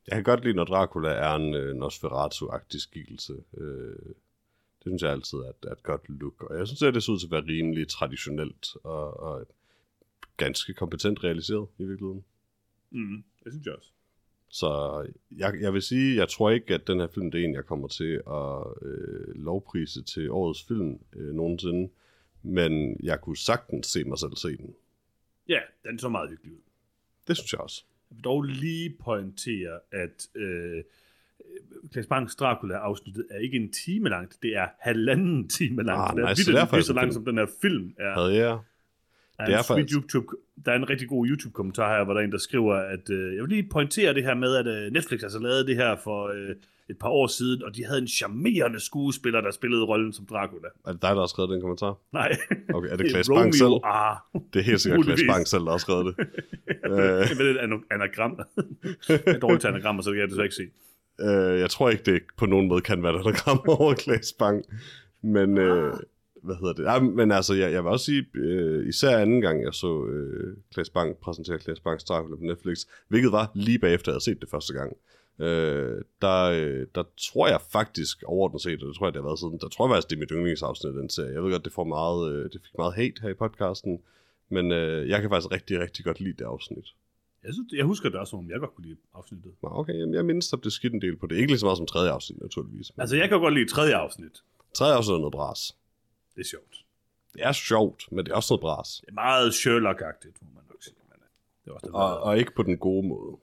Jeg 0.08 0.16
kan 0.16 0.24
godt 0.24 0.44
lide, 0.44 0.54
når 0.56 0.63
Dracula 0.63 1.10
er 1.10 1.36
en 1.36 1.54
øh, 1.54 1.75
Nosferatu-agtig 1.75 2.82
skikkelse. 2.82 3.34
Øh, 3.58 4.13
det 4.80 4.84
synes 4.86 5.01
jeg 5.01 5.12
altid 5.12 5.38
er, 5.38 5.51
er 5.68 5.72
et 5.72 5.84
godt 5.84 6.10
look. 6.10 6.44
Og 6.44 6.58
jeg 6.58 6.68
synes, 6.68 6.82
at 6.84 6.94
det 6.94 7.04
ser 7.04 7.13
ud 7.13 7.20
til 7.20 7.27
at 7.27 7.32
være 7.32 7.46
rimelig 7.48 7.88
traditionelt 7.88 8.68
og, 8.84 9.20
og 9.20 9.48
ganske 10.38 10.74
kompetent 10.74 11.24
realiseret 11.24 11.68
i 11.77 11.84
virkeligheden. 11.84 12.25
Mm, 12.92 13.24
det 13.48 13.54
synes 13.54 13.66
jeg 13.66 13.75
også. 13.75 13.92
Så 14.50 14.70
jeg, 15.38 15.54
jeg 15.62 15.74
vil 15.74 15.82
sige, 15.82 16.16
jeg 16.16 16.30
tror 16.30 16.50
ikke, 16.50 16.74
at 16.74 16.88
den 16.88 17.00
her 17.00 17.08
film, 17.08 17.32
det 17.32 17.42
er 17.42 17.46
en, 17.46 17.54
jeg 17.54 17.66
kommer 17.66 17.88
til 17.88 18.22
at 18.27 18.63
øh, 18.82 19.36
lovprise 19.36 20.04
til 20.04 20.32
årets 20.32 20.63
film 20.63 21.00
øh, 21.16 21.34
nogensinde. 21.36 21.89
Men 22.44 22.98
jeg 23.04 23.22
kunne 23.22 23.38
sagtens 23.38 23.88
se 23.88 24.04
mig 24.04 24.20
selv 24.20 24.36
se 24.36 24.58
den. 24.58 24.75
Ja, 25.50 25.60
den 25.84 26.00
så 26.00 26.10
meget 26.10 26.30
hyggelig 26.30 26.54
ud. 26.54 26.62
Det 27.27 27.38
synes 27.38 27.54
jeg 27.54 27.62
også. 27.62 27.84
Jeg 28.10 28.16
vil 28.16 28.24
dog 28.24 28.44
lige 28.44 28.96
pointere, 29.00 29.80
at 29.92 30.27
øh, 30.36 30.84
Klaas 31.92 32.08
Bangs 32.08 32.36
Dracula-afsnittet 32.36 33.27
er 33.32 33.39
ikke 33.39 33.58
en 33.58 33.72
time 33.72 34.10
langt, 34.10 34.38
det 34.42 34.56
er 34.56 34.68
halvanden 34.80 35.50
time 35.50 35.84
langt. 35.84 36.12
Ah, 36.12 36.16
det 36.16 36.24
er 36.24 36.30
nice, 36.30 36.44
så 36.44 36.51
derfor 36.51 36.75
er 36.75 36.77
lige 36.77 36.86
så 36.86 36.94
langt, 36.94 37.13
som 37.13 37.25
den 37.25 37.38
her 37.38 37.48
film 37.62 37.96
er. 38.00 38.13
Havde 38.13 38.36
jeg? 38.36 38.60
Der 39.38 39.44
er, 39.44 39.48
det 39.48 39.53
er 39.56 39.60
en 39.60 39.63
faktisk- 39.65 39.96
YouTube, 39.96 40.27
der 40.65 40.72
er 40.72 40.75
en 40.75 40.89
rigtig 40.89 41.08
god 41.08 41.27
YouTube-kommentar 41.27 41.98
her, 41.98 42.03
hvor 42.03 42.13
der 42.13 42.22
er 42.22 42.25
en, 42.25 42.32
der 42.32 42.38
skriver, 42.38 42.74
at 42.75 43.10
øh, 43.10 43.36
jeg 43.36 43.41
vil 43.44 43.50
lige 43.50 43.67
pointere 43.72 44.13
det 44.13 44.24
her 44.24 44.36
med, 44.36 44.56
at 44.56 44.67
øh, 44.67 44.91
Netflix 44.94 45.24
altså 45.24 45.39
lavede 45.39 45.67
det 45.67 45.75
her 45.75 45.96
for 46.03 46.27
øh, 46.27 46.56
et 46.89 46.98
par 47.00 47.10
år 47.10 47.27
siden, 47.27 47.63
og 47.63 47.75
de 47.75 47.86
havde 47.86 48.01
en 48.01 48.08
charmerende 48.08 48.79
skuespiller, 48.79 49.41
der 49.41 49.51
spillede 49.51 49.84
rollen 49.86 50.13
som 50.13 50.25
Dracula. 50.25 50.67
Er 50.88 50.91
det 50.91 51.01
dig, 51.01 51.10
der 51.10 51.20
har 51.20 51.25
skrevet 51.27 51.50
den 51.51 51.62
kommentar? 51.62 51.98
Nej, 52.13 52.38
Okay, 52.74 52.89
er 52.91 52.96
det 52.98 53.10
Klaas 53.10 53.29
Bang 53.29 53.56
selv? 53.56 53.72
Ah, 53.84 54.15
Det 54.53 54.60
er 54.60 54.63
helt 54.63 54.82
sikkert 54.82 55.06
Klaas. 55.06 55.20
Bang 55.29 55.48
selv, 55.48 55.62
der 55.63 55.72
har 55.72 55.77
skrevet 55.77 56.06
det. 56.06 56.15
det 57.38 57.48
er 57.48 57.51
et 57.51 57.84
anagram. 57.91 58.39
jeg 59.10 59.20
er 59.25 59.39
dårligt 59.39 59.62
til 59.62 59.67
anagrammer, 59.67 60.01
så 60.03 60.10
det 60.10 60.15
kan 60.15 60.22
jeg 60.22 60.29
desværre 60.29 60.46
ikke 60.46 60.56
se. 60.56 60.67
Øh, 61.22 61.60
jeg 61.60 61.70
tror 61.70 61.89
ikke, 61.89 62.03
det 62.12 62.22
på 62.38 62.46
nogen 62.46 62.67
måde 62.67 62.82
kan 62.82 63.03
være 63.03 63.15
et 63.15 63.20
anagram 63.20 63.60
over 63.79 63.94
Klaas 63.94 64.34
Bang. 64.39 64.63
Men, 65.24 65.58
øh, 65.58 65.94
hvad 66.48 66.56
hedder 66.56 66.74
det? 66.74 66.84
Ja, 66.84 67.00
men 67.00 67.32
altså, 67.32 67.54
jeg, 67.54 67.72
jeg 67.72 67.84
vil 67.84 67.92
også 67.92 68.06
sige, 68.06 68.25
øh, 68.36 68.88
især 68.89 69.18
anden 69.18 69.42
gang, 69.42 69.63
jeg 69.63 69.74
så 69.74 70.06
øh, 70.06 70.58
Klaas 70.74 70.89
Bang 70.89 71.18
præsentere 71.18 71.60
Klaas 71.60 71.80
Bangs 71.80 72.04
Dracula 72.04 72.36
på 72.36 72.44
Netflix, 72.44 72.77
hvilket 73.08 73.32
var 73.32 73.51
lige 73.56 73.80
bagefter, 73.80 74.12
jeg 74.12 74.13
havde 74.13 74.24
set 74.24 74.42
det 74.42 74.50
første 74.50 74.74
gang. 74.74 74.98
Øh, 75.39 76.01
der, 76.22 76.44
øh, 76.44 76.88
der 76.96 77.04
tror 77.18 77.48
jeg 77.48 77.62
faktisk 77.72 78.24
overordnet 78.24 78.62
set, 78.62 78.82
og 78.84 78.88
det 78.88 78.96
tror 78.96 79.06
jeg, 79.08 79.13
det 79.13 79.22
har 79.22 79.27
været 79.30 79.39
siden, 79.39 79.58
der 79.62 79.68
tror 79.68 79.88
jeg 79.88 79.94
faktisk, 79.94 80.10
det 80.10 80.16
er 80.16 80.20
mit 80.20 80.32
yndlingsafsnit 80.32 80.89
af 80.94 80.98
den 81.01 81.10
serie. 81.10 81.34
Jeg 81.34 81.44
ved 81.44 81.51
godt, 81.51 81.66
det, 81.66 81.74
får 81.74 81.84
meget, 81.84 82.34
øh, 82.34 82.44
det 82.44 82.62
fik 82.66 82.77
meget 82.77 82.94
hate 82.94 83.22
her 83.22 83.30
i 83.30 83.34
podcasten, 83.34 84.00
men 84.50 84.72
øh, 84.72 85.10
jeg 85.10 85.22
kan 85.22 85.30
faktisk 85.30 85.51
rigtig, 85.51 85.80
rigtig 85.80 86.06
godt 86.06 86.20
lide 86.20 86.38
det 86.39 86.46
afsnit. 86.46 86.88
Jeg, 87.44 87.54
synes, 87.54 87.74
jeg 87.74 87.86
husker 87.86 88.10
det 88.10 88.20
også, 88.20 88.30
som 88.30 88.39
om 88.39 88.50
jeg 88.50 88.60
godt 88.60 88.75
kunne 88.75 88.88
lide 88.88 88.98
afsnittet. 89.13 89.51
Nå, 89.63 89.70
okay, 89.72 89.94
jamen, 90.00 90.13
jeg 90.16 90.25
mindst, 90.25 90.54
at 90.54 90.60
det 90.63 90.74
skidt 90.74 90.94
en 90.94 91.01
del 91.01 91.16
på 91.18 91.27
det. 91.27 91.36
Ikke 91.36 91.48
lige 91.48 91.60
så 91.60 91.66
meget 91.66 91.77
som 91.77 91.88
tredje 91.88 92.12
afsnit, 92.12 92.42
naturligvis. 92.42 92.92
Men 92.96 93.01
Altså, 93.01 93.16
jeg 93.16 93.30
kan 93.30 93.39
godt 93.39 93.54
lide 93.54 93.70
tredje 93.70 93.96
afsnit. 93.96 94.44
tredje 94.74 94.96
afsnit 94.96 95.13
er 95.13 95.18
noget 95.18 95.32
bras. 95.32 95.75
Det 96.38 96.44
er 96.44 96.48
sjovt. 96.48 96.75
Det 97.34 97.41
er 97.46 97.51
sjovt, 97.51 98.12
men 98.12 98.25
det 98.25 98.32
er 98.32 98.36
også 98.36 98.53
noget 98.53 98.62
bras. 98.62 98.98
Det 99.01 99.10
er 99.10 99.13
meget 99.13 99.50
Sherlock-agtigt, 99.51 100.38
må 100.41 100.48
man 100.56 100.63
nok 100.70 100.84
sige. 100.84 100.96
Men 101.10 101.17
øh, 101.22 101.27
det 101.65 101.70
er 101.70 101.74
også 101.74 101.86
det, 101.88 101.96
Og, 101.96 102.20
og 102.20 102.38
ikke 102.38 102.51
på 102.56 102.63
den 102.63 102.77
gode 102.77 103.08
måde. 103.08 103.38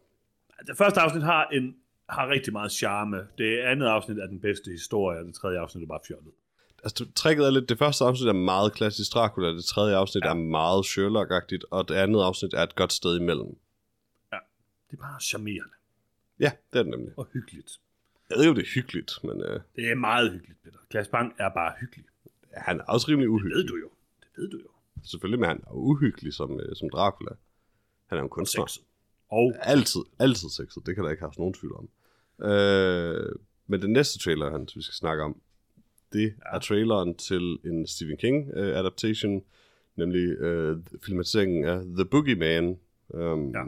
det 0.66 0.76
første 0.78 1.00
afsnit 1.00 1.22
har, 1.22 1.46
en, 1.52 1.76
har 2.08 2.28
rigtig 2.28 2.52
meget 2.52 2.72
charme. 2.72 3.28
Det 3.38 3.58
andet 3.58 3.86
afsnit 3.86 4.18
er 4.18 4.26
den 4.26 4.40
bedste 4.40 4.70
historie, 4.70 5.18
og 5.18 5.24
det 5.24 5.34
tredje 5.34 5.58
afsnit 5.58 5.82
er 5.82 5.86
bare 5.88 6.00
fjollet. 6.08 6.32
Altså, 6.84 7.06
tricket 7.14 7.46
er 7.46 7.50
lidt, 7.50 7.68
det 7.68 7.78
første 7.78 8.04
afsnit 8.04 8.28
er 8.28 8.32
meget 8.32 8.72
klassisk 8.72 9.14
Dracula, 9.14 9.48
det 9.48 9.64
tredje 9.64 9.96
afsnit 9.96 10.24
ja. 10.24 10.30
er 10.30 10.34
meget 10.34 10.84
Sherlock-agtigt, 10.86 11.64
og 11.70 11.88
det 11.88 11.94
andet 11.94 12.22
afsnit 12.22 12.54
er 12.54 12.62
et 12.62 12.74
godt 12.74 12.92
sted 12.92 13.16
imellem. 13.20 13.56
Det 14.90 15.00
er 15.00 15.02
bare 15.02 15.20
charmerende 15.20 15.74
Ja, 16.40 16.52
det 16.72 16.78
er 16.78 16.82
det 16.82 16.90
nemlig. 16.90 17.12
og 17.18 17.26
hyggeligt. 17.32 17.80
Jeg 18.30 18.38
ved 18.38 18.48
om 18.48 18.54
det 18.54 18.62
er 18.62 18.68
hyggeligt, 18.74 19.12
men 19.24 19.40
øh, 19.42 19.60
Det 19.76 19.90
er 19.90 19.94
meget 19.94 20.32
hyggeligt, 20.32 20.62
Peter. 20.62 20.78
Klaas 20.90 21.08
Bang 21.08 21.34
er 21.38 21.48
bare 21.48 21.72
hyggelig. 21.80 22.04
Han 22.56 22.80
er 22.80 22.84
også 22.84 23.08
rimelig 23.08 23.26
Det 23.26 23.30
uhyggelig. 23.32 23.56
ved 23.56 23.66
du 23.68 23.76
jo. 23.76 23.88
Det 24.20 24.28
ved 24.36 24.50
du 24.50 24.58
jo. 24.58 24.68
Selvfølgelig, 25.04 25.40
men 25.40 25.48
han 25.48 25.60
er 25.66 25.72
uhyggelig 25.72 26.32
som, 26.34 26.60
øh, 26.60 26.76
som 26.76 26.90
Dracula. 26.90 27.30
Han 28.06 28.18
er 28.18 28.20
jo 28.20 28.24
en 28.24 28.30
kunstner. 28.30 28.66
Sexet. 28.66 28.84
Og 29.30 29.52
Altid, 29.60 30.00
altid 30.18 30.48
sexet. 30.48 30.86
Det 30.86 30.94
kan 30.94 31.04
der 31.04 31.10
ikke 31.10 31.22
have 31.22 31.32
nogen 31.38 31.54
tvivl 31.54 31.74
om. 31.76 31.88
Øh, 32.50 33.32
men 33.66 33.82
den 33.82 33.92
næste 33.92 34.18
trailer, 34.18 34.50
han, 34.50 34.68
vi 34.74 34.82
skal 34.82 34.94
snakke 34.94 35.22
om, 35.22 35.40
det 36.12 36.22
ja. 36.22 36.56
er 36.56 36.58
traileren 36.58 37.14
til 37.16 37.58
en 37.64 37.86
Stephen 37.86 38.16
King 38.16 38.48
uh, 38.56 38.62
adaptation, 38.62 39.42
nemlig 39.96 40.40
uh, 40.40 40.78
filmatiseringen 41.06 41.64
af 41.64 41.80
The 41.84 42.04
Boogeyman. 42.04 42.78
Um, 43.08 43.50
Ja. 43.54 43.64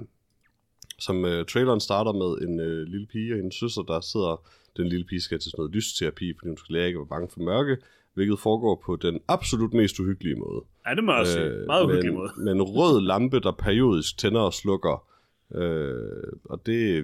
Som 0.98 1.24
uh, 1.24 1.44
traileren 1.48 1.80
starter 1.80 2.12
med 2.12 2.48
en 2.48 2.60
uh, 2.60 2.82
lille 2.92 3.06
pige 3.06 3.32
og 3.32 3.36
hendes 3.36 3.54
søster, 3.54 3.82
der 3.82 4.00
sidder, 4.00 4.48
den 4.76 4.86
lille 4.88 5.04
pige 5.04 5.20
skal 5.20 5.38
til 5.38 5.50
sådan 5.50 5.60
noget 5.60 5.74
lysterapi, 5.74 6.32
fordi 6.38 6.48
hun 6.48 6.56
skal 6.56 6.72
lære 6.72 6.86
ikke 6.86 6.96
at 6.96 7.00
være 7.00 7.08
bange 7.08 7.28
for 7.28 7.40
mørke, 7.40 7.76
hvilket 8.16 8.38
foregår 8.40 8.82
på 8.86 8.96
den 8.96 9.20
absolut 9.28 9.72
mest 9.74 10.00
uhyggelige 10.00 10.36
måde. 10.36 10.60
ja, 10.86 10.94
det 10.94 11.04
må 11.04 11.12
jeg 11.12 11.20
også 11.20 11.32
sige. 11.32 11.66
Meget 11.66 11.84
uhyggelig 11.84 12.14
måde. 12.14 12.30
Med 12.44 12.52
en 12.52 12.62
rød 12.62 13.00
lampe, 13.00 13.40
der 13.40 13.52
periodisk 13.52 14.18
tænder 14.18 14.40
og 14.40 14.54
slukker. 14.54 15.06
Øh, 15.54 16.32
og 16.44 16.66
det 16.66 16.98
er 16.98 17.02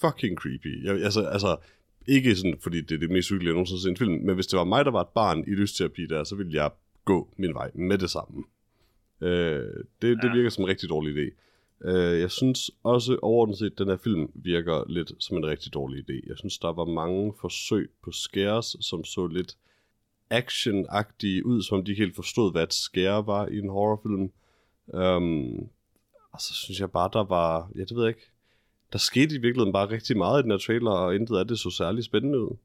fucking 0.00 0.36
creepy. 0.38 0.84
Jeg, 0.84 1.02
altså, 1.02 1.20
altså, 1.20 1.56
ikke 2.08 2.36
sådan, 2.36 2.56
fordi 2.60 2.80
det 2.80 2.94
er 2.94 2.98
det 2.98 3.10
mest 3.10 3.28
hyggelige, 3.28 3.48
jeg 3.48 3.54
nogensinde 3.54 3.78
har 3.78 3.82
set 3.82 3.90
en 3.90 3.96
film, 3.96 4.12
men 4.26 4.34
hvis 4.34 4.46
det 4.46 4.58
var 4.58 4.64
mig, 4.64 4.84
der 4.84 4.90
var 4.90 5.00
et 5.00 5.08
barn 5.14 5.44
i 5.46 5.50
lysterapi 5.50 6.06
der, 6.06 6.24
så 6.24 6.34
ville 6.36 6.52
jeg 6.54 6.70
gå 7.04 7.28
min 7.36 7.54
vej 7.54 7.70
med 7.74 7.98
det 7.98 8.10
samme. 8.10 8.44
Øh, 9.20 9.62
det, 10.02 10.16
det 10.22 10.24
Ja. 10.24 10.32
virker 10.34 10.50
som 10.50 10.64
en 10.64 10.68
rigtig 10.68 10.88
dårlig 10.88 11.16
idé. 11.16 11.30
Øh, 11.88 12.20
jeg 12.20 12.30
synes 12.30 12.70
også 12.82 13.18
overordnet 13.22 13.58
set, 13.58 13.66
at 13.72 13.78
den 13.78 13.88
her 13.88 13.96
film 13.96 14.30
virker 14.34 14.84
lidt 14.88 15.12
som 15.18 15.36
en 15.36 15.46
rigtig 15.46 15.74
dårlig 15.74 16.04
idé. 16.10 16.28
Jeg 16.28 16.38
synes, 16.38 16.58
der 16.58 16.72
var 16.72 16.84
mange 16.84 17.32
forsøg 17.40 17.90
på 18.04 18.12
scares, 18.12 18.76
som 18.80 19.04
så 19.04 19.26
lidt 19.26 19.56
action-agtige 20.30 21.44
ud, 21.44 21.62
som 21.62 21.78
om 21.78 21.84
de 21.84 21.90
ikke 21.90 22.02
helt 22.02 22.16
forstod, 22.16 22.52
hvad 22.52 22.62
et 22.62 22.74
scare 22.74 23.26
var 23.26 23.46
i 23.46 23.58
en 23.58 23.68
horrorfilm. 23.68 24.32
Um, 24.86 25.68
og 26.32 26.40
så 26.40 26.54
synes 26.54 26.80
jeg 26.80 26.90
bare, 26.90 27.10
der 27.12 27.24
var, 27.24 27.70
ja 27.74 27.80
det 27.80 27.96
ved 27.96 28.02
jeg 28.02 28.08
ikke, 28.08 28.30
der 28.92 28.98
skete 28.98 29.34
i 29.34 29.38
virkeligheden 29.38 29.72
bare 29.72 29.90
rigtig 29.90 30.16
meget 30.16 30.40
i 30.40 30.42
den 30.42 30.50
her 30.50 30.58
trailer, 30.58 30.90
og 30.90 31.14
intet 31.14 31.36
af 31.36 31.46
det 31.48 31.58
så 31.58 31.70
særlig 31.70 32.04
spændende 32.04 32.40
ud. 32.40 32.56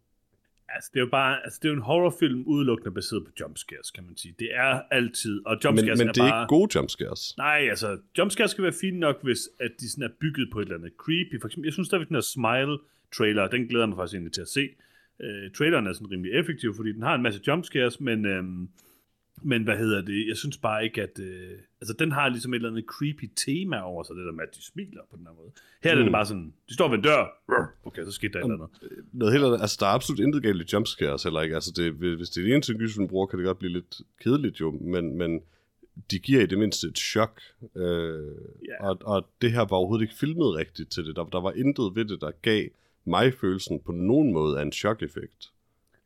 Altså, 0.69 0.89
det 0.93 0.99
er 0.99 1.03
jo 1.03 1.09
bare, 1.11 1.43
altså, 1.43 1.59
det 1.61 1.67
er 1.67 1.71
jo 1.73 1.75
en 1.75 1.81
horrorfilm 1.81 2.43
udelukkende 2.45 2.93
baseret 2.93 3.25
på 3.25 3.31
jumpscares, 3.39 3.91
kan 3.91 4.03
man 4.03 4.17
sige. 4.17 4.35
Det 4.39 4.49
er 4.53 4.81
altid, 4.91 5.41
og 5.45 5.51
Men, 5.51 5.59
jumpscares 5.63 5.99
men 5.99 6.07
er 6.07 6.11
det 6.11 6.21
er 6.21 6.29
bare... 6.29 6.43
ikke 6.43 6.49
gode 6.49 6.69
jumpscares. 6.75 7.37
Nej, 7.37 7.67
altså, 7.69 7.97
jumpscares 8.17 8.51
skal 8.51 8.63
være 8.63 8.73
fine 8.81 8.99
nok, 8.99 9.23
hvis 9.23 9.49
at 9.59 9.71
de 9.79 9.91
sådan 9.91 10.03
er 10.03 10.13
bygget 10.21 10.47
på 10.51 10.59
et 10.59 10.63
eller 10.63 10.77
andet 10.77 10.93
creepy. 10.97 11.41
For 11.41 11.47
eksempel, 11.47 11.67
jeg 11.67 11.73
synes 11.73 11.87
stadigvæk, 11.87 12.07
den 12.07 12.15
her 12.15 12.27
Smile-trailer, 12.35 13.47
den 13.47 13.67
glæder 13.67 13.83
jeg 13.83 13.89
mig 13.89 13.97
faktisk 13.97 14.15
egentlig 14.15 14.33
til 14.33 14.41
at 14.41 14.47
se. 14.47 14.69
Uh, 15.19 15.51
traileren 15.57 15.87
er 15.87 15.93
sådan 15.93 16.11
rimelig 16.11 16.31
effektiv, 16.33 16.75
fordi 16.75 16.91
den 16.93 17.01
har 17.03 17.15
en 17.15 17.21
masse 17.21 17.41
jumpscares, 17.47 17.99
men, 17.99 18.25
øhm, 18.25 18.69
men 19.43 19.63
hvad 19.63 19.77
hedder 19.77 20.01
det, 20.01 20.27
jeg 20.27 20.37
synes 20.37 20.57
bare 20.57 20.83
ikke, 20.83 21.01
at... 21.01 21.19
Øh, 21.19 21.51
altså, 21.81 21.95
den 21.99 22.11
har 22.11 22.29
ligesom 22.29 22.53
et 22.53 22.55
eller 22.55 22.69
andet 22.69 22.85
creepy 22.87 23.29
tema 23.35 23.79
over 23.81 24.03
sig, 24.03 24.15
det 24.15 24.25
der 24.25 24.31
med, 24.31 24.43
at 24.49 24.55
de 24.55 24.63
smiler 24.65 25.01
på 25.11 25.17
den 25.17 25.25
her 25.27 25.33
måde. 25.33 25.51
Her 25.83 25.91
er 25.91 25.95
Mm. 25.95 26.03
det 26.03 26.11
bare 26.11 26.25
sådan, 26.25 26.53
de 26.69 26.73
står 26.73 26.87
ved 26.89 26.97
en 26.97 27.03
dør, 27.03 27.25
okay, 27.85 28.03
så 28.03 28.11
skete 28.11 28.33
der 28.33 28.39
et 28.39 28.43
eller 28.51 28.55
andet. 28.55 29.03
Noget 29.13 29.33
helt 29.33 29.45
andet, 29.45 29.61
altså 29.61 29.77
der 29.79 29.85
er 29.85 29.89
absolut 29.91 30.19
intet 30.19 30.43
galt 30.43 30.61
i 30.61 30.65
jumpscares 30.73 31.23
heller 31.23 31.41
ikke. 31.41 31.55
Altså 31.55 31.71
det, 31.75 31.93
hvis 31.93 32.29
det 32.29 32.41
er 32.41 32.45
det 32.45 32.53
eneste 32.53 32.73
gyserfilm 32.73 33.07
bruger, 33.07 33.25
kan 33.27 33.39
det 33.39 33.45
godt 33.45 33.59
blive 33.59 33.73
lidt 33.73 34.01
kedeligt 34.23 34.59
jo, 34.59 34.71
men, 34.71 35.17
men 35.17 35.41
de 36.11 36.19
giver 36.19 36.41
i 36.41 36.45
det 36.45 36.57
mindste 36.57 36.87
et 36.87 36.97
chok. 36.97 37.41
Øh, 37.75 37.83
Ja. 38.69 38.87
og, 38.89 38.97
og 39.01 39.27
det 39.41 39.51
her 39.51 39.59
var 39.59 39.77
overhovedet 39.77 40.03
ikke 40.03 40.15
filmet 40.19 40.55
rigtigt 40.55 40.91
til 40.91 41.05
det. 41.05 41.15
Der, 41.15 41.23
der 41.25 41.41
var 41.41 41.51
intet 41.51 41.91
ved 41.95 42.05
det, 42.05 42.21
der 42.21 42.31
gav 42.41 42.63
mig 43.05 43.33
følelsen 43.33 43.79
på 43.85 43.91
nogen 43.91 44.33
måde 44.33 44.57
af 44.59 44.61
en 44.61 44.71
chok-effekt. 44.71 45.51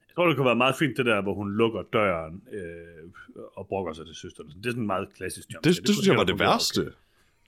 Jeg 0.10 0.16
tror, 0.16 0.28
det 0.28 0.36
kunne 0.36 0.46
være 0.46 0.56
meget 0.56 0.76
fint, 0.76 0.98
det 0.98 1.06
der, 1.06 1.22
hvor 1.22 1.34
hun 1.34 1.52
lukker 1.52 1.82
døren 1.94 2.42
øh, 2.54 3.10
og 3.56 3.68
brokker 3.68 3.94
sig 3.94 4.06
til 4.06 4.16
søsteren. 4.16 4.50
Det 4.50 4.66
er 4.66 4.70
sådan 4.70 4.82
en 4.84 4.88
meget 4.88 5.08
klassisk 5.18 5.54
jump. 5.54 5.64
Det, 5.64 5.76
det, 5.76 5.88
det 5.88 5.96
synes 5.96 6.08
jeg 6.08 6.18
var 6.18 6.24
det 6.24 6.40
værste. 6.40 6.80
Okay. 6.82 6.92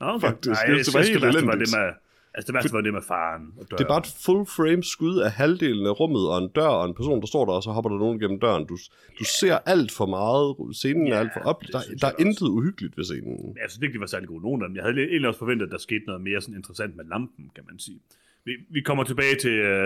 Nå, 0.01 0.07
okay. 0.07 0.27
faktisk. 0.27 0.49
Nej, 0.49 0.63
Det- 0.65 0.77
jeg 0.77 0.85
det 0.85 0.93
var 0.93 1.01
synes, 1.01 1.07
helt 1.09 1.21
det 1.21 1.27
værste 1.27 1.45
var 1.47 1.55
det 1.63 1.69
med, 1.77 1.87
altså 2.35 2.47
det 2.47 2.53
værste 2.53 2.73
var 2.73 2.81
det 2.81 2.93
med 2.93 3.01
faren 3.13 3.43
og 3.59 3.63
døren. 3.69 3.77
Det 3.77 3.83
er 3.83 3.87
bare 3.95 4.03
et 4.07 4.13
full 4.25 4.45
frame 4.57 4.83
skud 4.83 5.15
af 5.27 5.31
halvdelen 5.31 5.85
af 5.91 5.99
rummet, 5.99 6.23
og 6.31 6.37
en 6.43 6.49
dør, 6.57 6.71
og 6.81 6.85
en 6.89 6.95
person, 6.99 7.19
der 7.21 7.27
står 7.33 7.45
der, 7.45 7.53
og 7.53 7.63
så 7.63 7.71
hopper 7.71 7.89
der 7.93 7.97
nogen 7.97 8.19
gennem 8.19 8.39
døren. 8.39 8.65
Du, 8.71 8.75
du 9.19 9.23
ser 9.39 9.55
alt 9.73 9.91
for 9.91 10.05
meget, 10.17 10.75
scenen 10.75 11.07
er 11.07 11.11
Ja, 11.15 11.19
alt 11.19 11.31
for 11.35 11.39
op. 11.51 11.61
det 11.61 11.73
Der, 11.73 11.81
der 12.01 12.07
er 12.07 12.15
intet 12.25 12.47
uhyggeligt 12.57 12.97
ved 12.97 13.03
scenen. 13.03 13.37
Jeg 13.61 13.69
synes 13.69 13.83
ikke, 13.83 13.93
de 13.93 13.99
var 13.99 14.05
særlig 14.15 14.27
gode, 14.29 14.41
nogen 14.43 14.61
af 14.63 14.67
dem. 14.69 14.75
Jeg 14.75 14.83
havde 14.83 14.95
egentlig 15.13 15.27
også 15.27 15.39
forventet, 15.39 15.65
at 15.65 15.71
der 15.71 15.77
skete 15.77 16.05
noget 16.07 16.21
mere 16.21 16.41
sådan 16.41 16.55
interessant 16.55 16.95
med 16.95 17.05
lampen, 17.05 17.51
kan 17.55 17.63
man 17.69 17.79
sige. 17.79 17.99
Vi, 18.45 18.51
vi 18.69 18.81
kommer 18.81 19.03
tilbage 19.03 19.35
til 19.35 19.61
uh, 19.61 19.85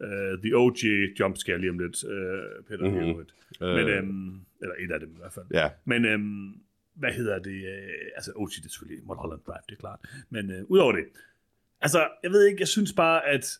uh, 0.00 0.38
The 0.42 0.56
OG 0.56 0.76
jumpscare 1.20 1.58
lige 1.58 1.70
om 1.70 1.78
lidt, 1.78 2.04
uh, 2.04 2.64
Peter 2.68 2.84
Mhm. 2.90 2.98
mm-hmm. 2.98 3.24
Men, 3.60 3.88
øhm, 3.88 4.40
eller 4.60 4.74
et 4.78 4.90
af 4.92 5.00
dem 5.00 5.08
i 5.08 5.16
hvert 5.18 5.32
fald. 5.32 5.46
Ja, 5.54 5.68
Men 5.84 6.04
øhm, 6.04 6.52
hvad 6.94 7.12
hedder 7.12 7.38
det? 7.38 7.50
Øh, 7.64 7.88
altså, 8.16 8.32
OG 8.36 8.48
det 8.50 8.64
er 8.64 8.68
selvfølgelig 8.68 9.06
Mulholland 9.06 9.40
Drive, 9.46 9.58
det 9.68 9.74
er 9.74 9.80
klart. 9.80 9.98
Men 10.30 10.50
øh, 10.50 10.64
udover 10.68 10.92
det, 10.92 11.04
altså, 11.80 12.08
jeg 12.22 12.30
ved 12.30 12.46
ikke, 12.46 12.60
jeg 12.60 12.68
synes 12.68 12.92
bare, 12.92 13.26
at 13.26 13.58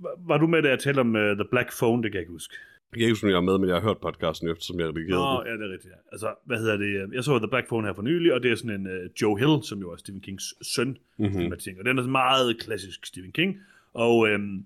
var, 0.00 0.14
var 0.18 0.38
du 0.38 0.46
med, 0.46 0.62
da 0.62 0.68
jeg 0.68 0.78
talte 0.78 1.00
om 1.00 1.14
uh, 1.14 1.20
The 1.20 1.44
Black 1.50 1.70
Phone, 1.78 2.02
det 2.02 2.10
kan 2.12 2.14
jeg 2.18 2.22
ikke 2.22 2.32
huske. 2.32 2.54
Jeg 2.90 2.98
kan 2.98 3.00
ikke 3.02 3.12
huske, 3.12 3.26
jeg 3.28 3.36
er 3.36 3.40
med, 3.40 3.58
men 3.58 3.68
jeg 3.68 3.76
har 3.76 3.82
hørt 3.88 3.98
podcasten, 3.98 4.48
eftersom 4.48 4.80
jeg 4.80 4.88
redigerede 4.88 5.22
Nå, 5.24 5.38
den. 5.42 5.46
ja, 5.46 5.52
det 5.58 5.64
er 5.68 5.72
rigtigt. 5.72 5.92
Ja. 5.94 5.98
Altså, 6.12 6.34
hvad 6.44 6.58
hedder 6.58 6.76
det? 6.76 7.14
Jeg 7.14 7.24
så 7.24 7.38
The 7.38 7.48
Black 7.48 7.66
Phone 7.66 7.86
her 7.86 7.94
for 7.94 8.02
nylig, 8.02 8.32
og 8.34 8.42
det 8.42 8.50
er 8.50 8.54
sådan 8.54 8.80
en 8.80 8.86
uh, 8.86 9.22
Joe 9.22 9.38
Hill, 9.38 9.62
som 9.62 9.78
jo 9.80 9.90
er 9.92 9.96
Stephen 9.96 10.20
Kings 10.20 10.44
søn, 10.74 10.88
Mhm. 10.88 11.28
mm-hmm. 11.28 11.52
og 11.52 11.84
den 11.84 11.98
er 11.98 12.02
sådan 12.02 12.10
meget 12.12 12.58
klassisk 12.60 13.06
Stephen 13.06 13.32
King. 13.32 13.56
Og 13.94 14.28
øhm, 14.28 14.64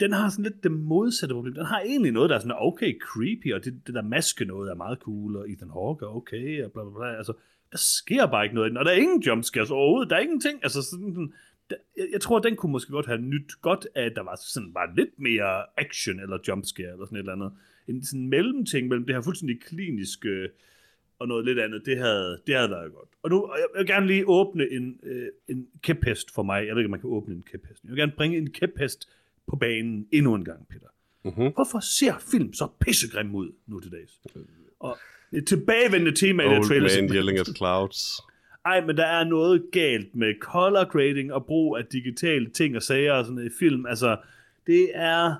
den 0.00 0.12
har 0.12 0.28
sådan 0.30 0.42
lidt 0.42 0.62
det 0.62 0.72
modsatte 0.72 1.34
problem. 1.34 1.54
Den 1.54 1.64
har 1.64 1.80
egentlig 1.80 2.12
noget, 2.12 2.30
der 2.30 2.36
er 2.36 2.40
sådan 2.40 2.56
okay 2.58 2.98
creepy, 3.00 3.52
og 3.54 3.64
det, 3.64 3.80
det 3.86 3.94
der 3.94 4.02
maske 4.02 4.44
noget 4.44 4.70
er 4.70 4.74
meget 4.74 4.98
cool, 4.98 5.36
og 5.36 5.50
Ethan 5.50 5.70
Hawke 5.70 6.04
er 6.04 6.08
okay, 6.16 6.64
og 6.64 6.72
bla 6.72 6.82
bla 6.82 6.92
bla. 6.98 7.16
Altså, 7.16 7.32
der 7.72 7.78
sker 7.78 8.26
bare 8.26 8.44
ikke 8.44 8.54
noget 8.54 8.68
i 8.68 8.70
den, 8.70 8.76
og 8.76 8.84
der 8.84 8.90
er 8.90 8.96
ingen 8.96 9.22
jumpscares 9.22 9.70
overhovedet. 9.70 10.10
Der 10.10 10.16
er 10.16 10.20
ingenting. 10.20 10.60
Altså, 10.62 10.82
sådan, 10.82 11.32
jeg, 11.96 12.06
jeg 12.12 12.20
tror, 12.20 12.38
den 12.38 12.56
kunne 12.56 12.72
måske 12.72 12.92
godt 12.92 13.06
have 13.06 13.20
nyt 13.20 13.52
godt 13.62 13.86
af, 13.94 14.04
at 14.04 14.12
der 14.14 14.22
var 14.22 14.38
sådan 14.40 14.72
bare 14.72 14.94
lidt 14.96 15.18
mere 15.18 15.64
action 15.76 16.20
eller 16.20 16.38
jumpscare 16.48 16.92
eller 16.92 17.04
sådan 17.04 17.16
et 17.16 17.20
eller 17.20 17.32
andet. 17.32 17.52
En 17.88 18.04
sådan 18.04 18.28
mellemting 18.28 18.88
mellem 18.88 19.06
det 19.06 19.14
her 19.14 19.22
fuldstændig 19.22 19.60
kliniske 19.60 20.48
og 21.18 21.28
noget 21.28 21.44
lidt 21.44 21.58
andet, 21.58 21.82
det 21.86 21.98
havde, 21.98 22.40
det 22.46 22.54
havde 22.54 22.70
været 22.70 22.92
godt. 22.92 23.08
Og 23.22 23.30
nu, 23.30 23.42
og 23.42 23.58
jeg 23.58 23.66
vil 23.76 23.86
gerne 23.86 24.06
lige 24.06 24.28
åbne 24.28 24.70
en, 24.70 25.00
øh, 25.02 25.28
en 25.48 25.66
kæphest 25.82 26.34
for 26.34 26.42
mig. 26.42 26.66
Jeg 26.66 26.74
ved 26.74 26.82
ikke, 26.82 26.86
om 26.86 26.90
man 26.90 27.00
kan 27.00 27.10
åbne 27.10 27.34
en 27.34 27.42
kæphest. 27.42 27.84
Jeg 27.84 27.90
vil 27.90 27.98
gerne 27.98 28.12
bringe 28.16 28.38
en 28.38 28.50
kæphest 28.50 29.08
på 29.46 29.56
banen 29.56 30.06
endnu 30.12 30.34
en 30.34 30.44
gang, 30.44 30.68
Peter. 30.68 30.86
Mhm. 31.24 31.52
Hvorfor 31.54 31.80
ser 31.80 32.18
film 32.32 32.52
så 32.52 32.68
pissegrim 32.80 33.34
ud 33.34 33.52
nu 33.66 33.80
til 33.80 33.92
dags? 33.92 34.20
Og 34.80 34.98
et 35.32 35.46
tilbagevendende 35.46 36.12
tema 36.16 36.42
i 36.42 36.46
det 36.46 36.56
Old 36.56 36.64
trailer. 36.64 37.02
man 37.02 37.14
yelling 37.14 37.38
at 37.38 37.46
clouds. 37.56 38.20
Ej, 38.64 38.86
men 38.86 38.96
der 38.96 39.06
er 39.06 39.24
noget 39.24 39.62
galt 39.72 40.16
med 40.16 40.34
color 40.40 40.84
grading 40.84 41.32
og 41.32 41.46
brug 41.46 41.76
af 41.76 41.84
digitale 41.84 42.50
ting 42.50 42.76
og 42.76 42.82
sager 42.82 43.12
og 43.12 43.24
sådan 43.24 43.34
noget 43.34 43.50
i 43.50 43.54
film. 43.58 43.86
Altså, 43.86 44.16
det 44.66 44.90
er, 44.94 45.34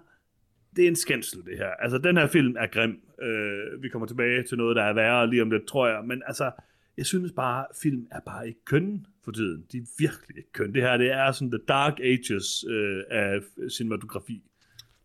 det 0.76 0.84
er 0.84 0.88
en 0.88 0.96
skændsel, 0.96 1.44
det 1.44 1.58
her. 1.58 1.70
Altså, 1.70 1.98
den 1.98 2.16
her 2.16 2.26
film 2.26 2.56
er 2.58 2.66
grim. 2.66 3.00
Øh, 3.22 3.82
vi 3.82 3.88
kommer 3.88 4.06
tilbage 4.06 4.42
til 4.42 4.58
noget, 4.58 4.76
der 4.76 4.82
er 4.82 4.92
værre 4.92 5.30
lige 5.30 5.42
om 5.42 5.50
lidt, 5.50 5.66
tror 5.66 5.88
jeg. 5.88 6.04
Men 6.04 6.22
altså, 6.26 6.50
jeg 6.96 7.06
synes 7.06 7.32
bare, 7.32 7.66
film 7.82 8.06
er 8.10 8.20
bare 8.20 8.48
ikke 8.48 8.64
køn 8.64 9.06
for 9.24 9.32
tiden. 9.32 9.64
De 9.72 9.78
er 9.78 9.82
virkelig 9.98 10.36
ikke 10.36 10.52
køn. 10.52 10.74
Det 10.74 10.82
her, 10.82 10.96
det 10.96 11.12
er 11.12 11.32
sådan 11.32 11.50
the 11.50 11.60
dark 11.68 12.00
ages 12.00 12.64
øh, 12.68 13.02
af 13.10 13.40
cinematografi. 13.70 14.42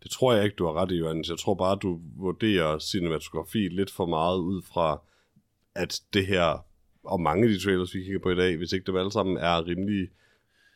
Det 0.04 0.12
tror 0.12 0.34
jeg 0.34 0.44
ikke, 0.44 0.56
du 0.56 0.66
har 0.66 0.74
ret 0.74 0.92
i, 0.92 0.96
Johannes. 0.96 1.30
Jeg 1.30 1.38
tror 1.38 1.54
bare, 1.54 1.78
du 1.82 2.02
vurderer 2.18 2.80
cinematografi 2.80 3.68
lidt 3.68 3.92
for 3.92 4.06
meget 4.06 4.38
ud 4.38 4.62
fra, 4.62 5.02
at 5.76 6.02
det 6.14 6.26
her, 6.26 6.66
og 7.06 7.22
mange 7.22 7.44
af 7.44 7.50
de 7.50 7.60
trailers, 7.60 7.96
vi 7.96 8.00
kigger 8.00 8.20
på 8.20 8.30
i 8.30 8.36
dag, 8.36 8.58
hvis 8.58 8.72
ikke 8.72 8.86
dem 8.86 8.96
alle 8.96 9.12
sammen 9.12 9.38
er 9.38 9.68
rimelig 9.68 10.10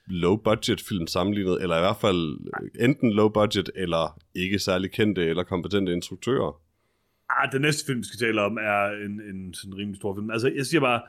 low-budget 0.08 0.82
film 0.82 1.08
sammenlignet, 1.08 1.62
eller 1.62 1.78
i 1.78 1.80
hvert 1.80 1.98
fald 2.02 2.40
enten 2.80 3.12
low-budget, 3.12 3.70
eller 3.76 4.20
ikke 4.36 4.60
særlig 4.60 4.92
kendte 4.92 5.26
eller 5.26 5.44
kompetente 5.44 5.94
instruktører. 5.94 6.62
Ah, 7.30 7.52
den 7.52 7.62
næste 7.62 7.86
film, 7.86 8.00
vi 8.00 8.04
skal 8.04 8.20
tale 8.20 8.42
om, 8.42 8.58
er 8.58 9.06
en, 9.06 9.22
en 9.22 9.54
sådan 9.54 9.78
rimelig 9.78 9.98
stor 9.98 10.16
film. 10.16 10.32
Altså, 10.32 10.52
jeg 10.56 10.66
siger 10.66 10.82
bare, 10.82 11.02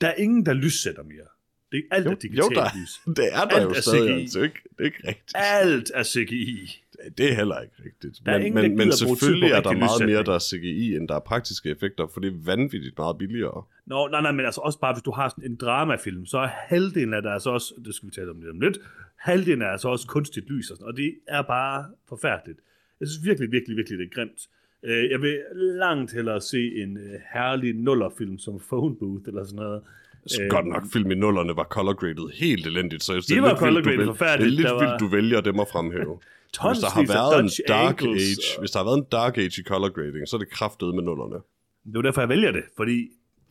der 0.00 0.08
er 0.08 0.14
ingen, 0.14 0.46
der 0.46 0.52
lyssætter 0.52 1.02
mere. 1.02 1.26
Det 1.72 1.82
er 1.90 1.94
alt 1.96 2.06
Jo, 2.06 2.10
er 2.10 2.14
digitalt 2.14 2.56
jo, 2.56 2.60
der, 2.60 2.68
lys. 2.80 3.00
det 3.16 3.28
er 3.32 3.44
der 3.44 3.56
Alt 3.56 3.64
jo 3.64 3.70
er 3.70 3.80
stadig, 3.80 4.08
CGI. 4.08 4.20
altså. 4.22 4.40
Ikke, 4.42 4.60
det 4.70 4.80
er 4.80 4.84
ikke 4.84 5.08
rigtigt. 5.08 5.32
Alt 5.34 5.90
er 5.94 6.02
CGI. 6.02 6.82
Det 7.18 7.30
er 7.30 7.34
heller 7.34 7.60
ikke 7.60 7.74
rigtigt. 7.84 8.26
Der 8.26 8.32
er 8.32 8.38
men, 8.38 8.46
ingen, 8.46 8.62
der 8.62 8.68
men, 8.68 8.76
men 8.78 8.92
selvfølgelig 8.92 9.50
er 9.50 9.60
der 9.60 9.72
meget 9.72 10.06
mere, 10.06 10.22
der 10.24 10.34
er 10.34 10.38
CGI, 10.38 10.96
end 10.96 11.08
der 11.08 11.14
er 11.14 11.20
praktiske 11.20 11.68
effekter, 11.70 12.06
for 12.12 12.20
det 12.20 12.28
er 12.32 12.36
vanvittigt 12.44 12.98
meget 12.98 13.18
billigere. 13.18 13.62
Nå, 13.86 14.08
nej, 14.08 14.20
nej, 14.22 14.32
men 14.32 14.44
altså 14.44 14.60
også 14.60 14.78
bare, 14.78 14.94
hvis 14.94 15.02
du 15.02 15.10
har 15.10 15.28
sådan 15.28 15.44
en 15.44 15.56
dramafilm, 15.56 16.26
så 16.26 16.38
er 16.38 16.46
halvdelen 16.52 17.14
af 17.14 17.22
det 17.22 17.30
altså 17.30 17.50
også, 17.50 17.74
det 17.84 17.94
skal 17.94 18.06
vi 18.08 18.12
tale 18.14 18.30
om 18.30 18.40
lidt 18.40 18.50
om 18.50 18.60
lidt, 18.60 18.78
halvdelen 19.16 19.62
er 19.62 19.66
altså 19.66 19.88
også 19.88 20.06
kunstigt 20.06 20.50
lys 20.50 20.70
og 20.70 20.76
sådan, 20.76 20.86
og 20.92 20.96
det 20.96 21.14
er 21.28 21.42
bare 21.42 21.84
forfærdeligt. 22.08 22.58
Jeg 23.00 23.08
synes 23.08 23.26
virkelig, 23.26 23.52
virkelig, 23.52 23.76
virkelig, 23.76 23.98
det 23.98 24.04
er 24.06 24.14
grimt. 24.14 24.48
Øh, 24.84 25.10
Jeg 25.10 25.20
vil 25.22 25.38
langt 25.78 26.12
hellere 26.12 26.40
se 26.40 26.74
en 26.82 26.96
øh, 26.96 27.20
herlig 27.32 27.74
nullerfilm 27.74 28.38
som 28.38 28.60
Phone 28.68 28.96
Booth 28.96 29.24
eller 29.28 29.44
sådan 29.44 29.56
noget, 29.56 29.82
Så 30.26 30.46
godt 30.50 30.66
nok 30.66 30.82
film 30.92 31.10
i 31.10 31.14
nullerne 31.14 31.56
var 31.56 31.64
color 31.64 31.92
graded 31.92 32.28
helt 32.40 32.66
elendigt, 32.66 33.02
så 33.02 33.12
jeg 33.12 33.22
synes, 33.22 33.26
De 33.26 33.34
det 33.34 33.38
er 33.38 33.52
var 33.52 33.56
color 33.58 33.80
du 33.80 33.88
graded 33.90 34.06
forfærdeligt. 34.06 34.50
Det 34.50 34.52
er 34.52 34.56
lidt 34.56 34.66
Der 34.68 34.72
var- 34.74 34.80
vildt, 34.98 35.00
du 35.00 35.06
vælger 35.16 35.40
dem 35.40 35.60
at 35.60 35.68
fremhæve. 35.72 36.14
Hvis 36.68 36.78
der 36.84 36.90
har 36.98 37.06
været 37.18 37.40
en 37.44 37.50
dark 37.68 38.02
angles 38.02 38.22
age, 38.22 38.56
og- 38.56 38.60
hvis 38.62 38.70
der 38.70 38.78
har 38.78 38.84
været 38.84 38.98
en 38.98 39.06
dark 39.12 39.38
age 39.38 39.56
i 39.60 39.64
color 39.70 39.88
grading, 39.96 40.28
så 40.28 40.36
er 40.36 40.38
det 40.44 40.50
kraftet 40.50 40.94
med 40.94 41.02
nullerne. 41.02 41.38
Det 41.86 41.94
var 41.94 42.02
derfor, 42.02 42.20
jeg 42.20 42.28
vælger 42.28 42.52
det, 42.52 42.62
fordi, 42.76 42.98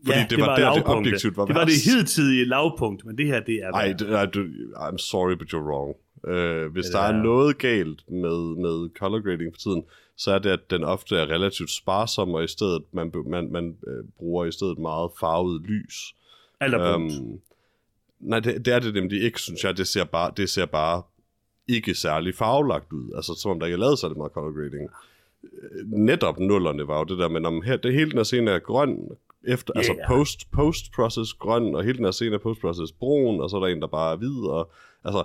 Fordi 0.06 0.20
det 0.30 0.38
var 0.40 0.46
der, 0.48 0.56
det 0.56 0.64
lavpunktet. 0.64 0.98
objektivt 0.98 1.38
var 1.38 1.46
Det 1.46 1.56
var 1.56 1.66
det 1.66 1.74
hidtidige 1.90 2.46
lavpunkt, 2.46 3.06
men 3.06 3.18
det 3.18 3.26
her, 3.26 3.40
det 3.40 3.56
er 3.64 3.72
Ej, 3.72 3.94
det, 4.00 4.10
nej, 4.10 4.26
du, 4.26 4.40
I'm 4.86 4.98
sorry, 4.98 5.34
but 5.40 5.48
you're 5.54 5.68
wrong. 5.70 5.92
Uh, 6.34 6.74
hvis 6.74 6.86
Det 6.86 6.94
der 6.94 7.00
er 7.00 7.14
er- 7.14 7.24
noget 7.24 7.58
galt 7.58 8.00
med, 8.26 8.40
med 8.66 8.90
color 9.00 9.22
grading 9.26 9.54
for 9.54 9.60
tiden, 9.60 9.84
så 10.18 10.32
er 10.32 10.40
det, 10.40 10.50
at 10.50 10.64
den 10.70 10.84
ofte 10.84 11.16
er 11.18 11.26
relativt 11.36 11.72
sparsom, 11.72 12.30
og 12.34 12.44
i 12.44 12.48
stedet, 12.48 12.82
man, 12.94 13.12
man, 13.30 13.52
man 13.52 13.66
uh, 13.88 14.10
bruger 14.18 14.46
i 14.46 14.52
stedet 14.52 14.78
meget 14.80 15.10
farvet 15.20 15.62
lys. 15.62 15.96
Er 16.60 16.98
brugt. 16.98 17.14
Øhm, 17.14 17.40
nej, 18.20 18.40
det, 18.40 18.66
det 18.66 18.74
er 18.74 18.80
det 18.80 18.94
nemlig 18.94 19.22
ikke, 19.22 19.42
synes 19.42 19.64
jeg. 19.64 19.78
Det 19.78 19.88
ser 19.88 20.04
bare, 20.04 20.32
det 20.38 20.50
ser 20.50 20.66
bare 20.66 21.02
ikke 21.68 21.96
særlig 21.96 22.36
farvelagt 22.36 22.94
ud. 22.94 23.14
Altså, 23.16 23.34
som 23.42 23.52
om 23.52 23.60
der 23.60 23.66
ikke 23.68 23.76
er 23.76 23.80
lavet 23.80 24.00
så 24.00 24.10
det 24.10 24.18
meget 24.18 24.32
color 24.32 24.52
grading. 24.62 24.90
Øh, 25.44 25.92
Netop 25.92 26.40
nullerne 26.40 26.88
var 26.88 26.98
jo 26.98 27.04
det 27.04 27.18
der, 27.18 27.28
men 27.28 27.46
om 27.46 27.62
her, 27.62 27.78
det 27.78 27.94
hele 27.94 28.10
den 28.10 28.18
her 28.18 28.24
scene 28.24 28.52
er 28.52 28.60
grøn, 28.60 29.10
efter, 29.44 29.74
yeah. 29.78 29.80
altså 29.90 30.06
post, 30.08 30.52
post-process 30.52 31.34
grøn, 31.34 31.76
og 31.76 31.84
hele 31.84 31.98
den 31.98 32.06
her 32.06 32.12
scene 32.12 32.36
er 32.36 32.40
post-process 32.40 32.92
brun, 32.92 33.42
og 33.42 33.50
så 33.50 33.56
er 33.56 33.60
der 33.60 33.68
en, 33.68 33.82
der 33.82 33.88
bare 33.88 34.14
er 34.14 34.18
hvid, 34.18 34.48
og 34.50 34.72
altså, 35.04 35.24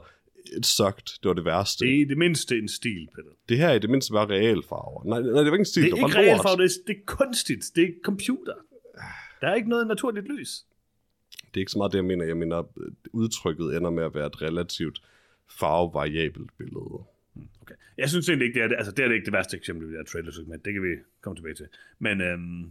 it 0.57 0.66
sucked. 0.66 1.18
Det 1.23 1.29
var 1.29 1.33
det 1.33 1.44
værste. 1.44 1.85
Det 1.85 1.90
Det, 1.90 1.97
er 1.97 2.01
i 2.01 2.05
det 2.05 2.18
mindste 2.18 2.59
en 2.59 2.68
stil, 2.68 3.09
Peter. 3.14 3.29
det 3.49 3.59
her 3.59 3.68
er 3.68 3.75
i 3.75 3.79
det 3.79 3.90
mindste 3.90 4.12
bare 4.12 4.27
realfarver. 4.29 5.05
Nej, 5.05 5.20
nej, 5.20 5.29
det 5.29 5.35
var 5.37 5.40
ikke 5.53 5.59
en 5.59 5.64
stil, 5.64 5.83
Det 5.83 5.92
er 5.92 6.01
var 6.01 6.09
ikke 6.09 6.42
farve, 6.42 6.62
det 6.62 6.64
er, 6.64 6.79
det 6.87 6.97
er 6.97 7.01
kunstigt. 7.07 7.64
Det 7.77 7.85
er 7.85 7.88
computer. 8.05 8.55
Der 9.40 9.47
er 9.49 9.55
ikke 9.55 9.68
noget 9.68 9.87
naturligt 9.87 10.27
lys. 10.29 10.64
Det 11.55 11.61
er 11.61 11.62
ikke 11.62 11.73
så 11.73 11.79
meget 11.79 11.93
det, 11.93 11.99
jeg 11.99 12.05
mener. 12.05 12.25
Jeg 12.25 12.37
mener, 12.37 12.57
at 12.57 12.64
udtrykket 13.12 13.77
ender 13.77 13.90
med 13.90 14.05
at 14.05 14.14
være 14.14 14.27
et 14.27 14.43
relativt 14.43 15.03
farvevariabelt 15.59 16.51
billede. 16.59 17.05
Okay. 17.62 17.75
Jeg 17.99 18.09
synes 18.11 18.29
egentlig 18.29 18.47
ikke, 18.47 18.59
det 18.59 18.64
er 18.64 18.69
det. 18.69 18.77
Altså, 18.77 18.93
det 18.93 19.05
er 19.05 19.09
det 19.09 19.14
ikke 19.14 19.25
det 19.25 19.33
værste 19.33 19.57
eksempel, 19.57 19.88
det 19.88 19.97
der 19.99 20.05
trailer-segment. 20.05 20.64
Det 20.64 20.73
kan 20.73 20.83
vi 20.83 20.88
komme 21.21 21.37
tilbage 21.37 21.55
til. 21.55 21.67
Men 21.99 22.21
øhm, 22.21 22.71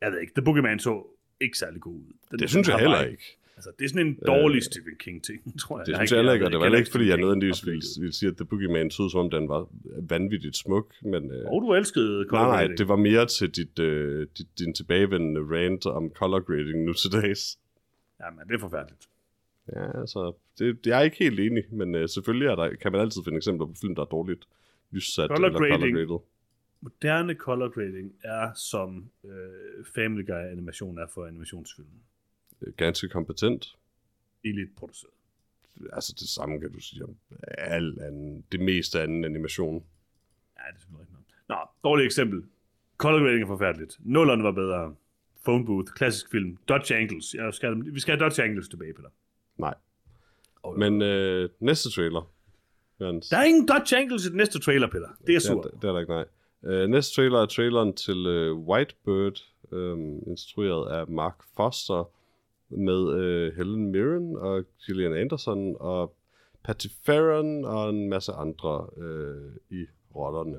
jeg 0.00 0.12
ved 0.12 0.20
ikke, 0.20 0.32
The 0.36 0.44
Boogeyman 0.44 0.78
så 0.78 1.06
ikke 1.40 1.58
særlig 1.58 1.80
god 1.80 1.94
ud. 1.94 2.12
Den, 2.30 2.38
Det 2.38 2.50
synes 2.50 2.68
jeg 2.68 2.78
heller 2.78 2.96
bare- 2.96 3.10
ikke. 3.10 3.38
Altså, 3.56 3.70
det 3.78 3.84
er 3.84 3.88
sådan 3.88 4.06
en 4.06 4.18
dårlig 4.26 4.62
Stephen 4.62 4.96
King-ting, 4.98 5.40
tror 5.60 5.78
jeg. 5.78 5.86
Det 5.86 5.96
synes 5.96 6.10
jeg 6.10 6.18
heller 6.18 6.32
ikke, 6.32 6.44
og 6.46 6.50
det 6.50 6.58
var 6.58 6.64
heller 6.64 6.78
ikke, 6.78 6.90
fordi 6.90 7.08
jeg 7.08 7.16
nødvendigvis 7.16 7.66
ville, 7.66 7.82
ville 8.00 8.12
sige, 8.12 8.28
at 8.30 8.36
The 8.36 8.44
Boogeyman 8.44 8.90
så 8.90 9.08
som 9.08 9.20
om 9.20 9.30
den 9.30 9.48
var 9.48 9.68
vanvittigt 10.10 10.56
smuk, 10.56 10.94
men... 11.02 11.30
Øh, 11.32 11.44
Og 11.46 11.62
du 11.62 11.74
elskede 11.74 12.16
nej, 12.18 12.28
color 12.28 12.42
nej, 12.42 12.60
grading. 12.60 12.78
det 12.78 12.88
var 12.88 12.96
mere 12.96 13.26
til 13.26 13.50
dit, 13.50 13.78
øh, 13.78 14.26
dit, 14.38 14.58
din 14.58 14.74
tilbagevendende 14.74 15.40
rant 15.40 15.86
om 15.86 16.10
color 16.14 16.40
grading 16.40 16.84
nu 16.84 16.92
til 16.92 17.12
dags. 17.12 17.58
Jamen, 18.22 18.48
det 18.48 18.54
er 18.54 18.58
forfærdeligt. 18.58 19.08
Ja, 19.72 20.00
altså, 20.00 20.32
det, 20.58 20.84
det 20.84 20.90
jeg 20.90 20.98
er 20.98 21.02
ikke 21.02 21.18
helt 21.18 21.40
enig, 21.40 21.64
men 21.70 21.94
øh, 21.94 22.08
selvfølgelig 22.08 22.48
er 22.48 22.54
der, 22.54 22.76
kan 22.76 22.92
man 22.92 23.00
altid 23.00 23.20
finde 23.24 23.36
eksempler 23.36 23.66
på 23.66 23.74
film, 23.80 23.94
der 23.94 24.02
er 24.02 24.06
dårligt 24.06 24.48
lyssat 24.90 25.28
Color 25.28 25.46
eller 25.46 25.58
color 25.58 25.78
grading. 25.78 25.96
graded. 25.96 26.18
Moderne 26.80 27.34
color 27.34 27.68
grading 27.68 28.14
er 28.24 28.52
som 28.54 29.10
øh, 29.24 29.84
Family 29.94 30.26
Guy 30.26 30.32
animation 30.52 30.98
er 30.98 31.06
for 31.14 31.26
animationsfilm. 31.26 31.88
Ganske 32.76 33.08
kompetent. 33.08 33.76
Elite 34.44 34.70
produceret. 34.76 35.12
Altså, 35.92 36.16
det 36.20 36.28
samme 36.28 36.60
kan 36.60 36.72
du 36.72 36.80
sige 36.80 37.04
om 37.04 37.16
al 37.58 37.98
anden, 38.00 38.44
det 38.52 38.60
meste 38.60 39.00
anden 39.00 39.24
animation. 39.24 39.74
Ja, 40.58 40.62
det 40.70 40.76
er 40.76 40.80
selvfølgelig 40.80 41.16
rigtigt. 41.18 41.38
Nå, 41.48 41.56
dårligt 41.84 42.06
eksempel. 42.06 42.44
Color 42.96 43.24
grading 43.24 43.42
er 43.42 43.46
forfærdeligt. 43.46 43.98
Nullerne 44.00 44.44
var 44.44 44.52
bedre. 44.52 44.94
Phone 45.44 45.64
Booth, 45.64 45.92
klassisk 45.92 46.30
film. 46.30 46.58
Dodge 46.68 46.96
Angles. 46.96 47.34
Jeg 47.34 47.54
skal, 47.54 47.94
vi 47.94 48.00
skal 48.00 48.18
have 48.18 48.24
Dodge 48.24 48.42
Angles 48.42 48.68
tilbage, 48.68 48.94
Peter. 48.94 49.08
Nej. 49.58 49.74
Men 50.76 51.02
øh, 51.02 51.48
næste 51.60 51.90
trailer, 51.90 52.30
Jørgens. 53.00 53.28
Der 53.28 53.36
er 53.36 53.44
ingen 53.44 53.68
Dodge 53.68 53.96
Angles 53.96 54.26
i 54.26 54.28
den 54.28 54.36
næste 54.36 54.58
trailer, 54.60 54.88
Peter. 54.90 55.08
Det 55.08 55.20
er 55.20 55.24
Det 55.26 55.34
er, 55.36 55.40
sur. 55.40 55.62
det 55.62 55.84
er 55.84 55.92
der 55.92 56.00
ikke, 56.00 56.12
nej. 56.12 56.24
Uh, 56.84 56.90
næste 56.90 57.14
trailer 57.14 57.38
er 57.38 57.46
traileren 57.46 57.94
til 57.94 58.50
uh, 58.50 58.68
Whitebird, 58.68 59.44
um, 59.72 60.22
instrueret 60.26 60.90
af 60.90 61.08
Mark 61.08 61.42
Foster, 61.56 62.10
med 62.68 63.00
uh, 63.00 63.56
Helen 63.56 63.90
Mirren 63.92 64.36
og 64.36 64.64
Gillian 64.86 65.12
Anderson 65.16 65.76
og 65.80 66.14
Patty 66.64 66.86
Farron 67.06 67.64
og 67.64 67.90
en 67.90 68.08
masse 68.08 68.32
andre 68.32 68.86
uh, 68.96 69.78
i 69.78 69.86
rollerne. 70.16 70.56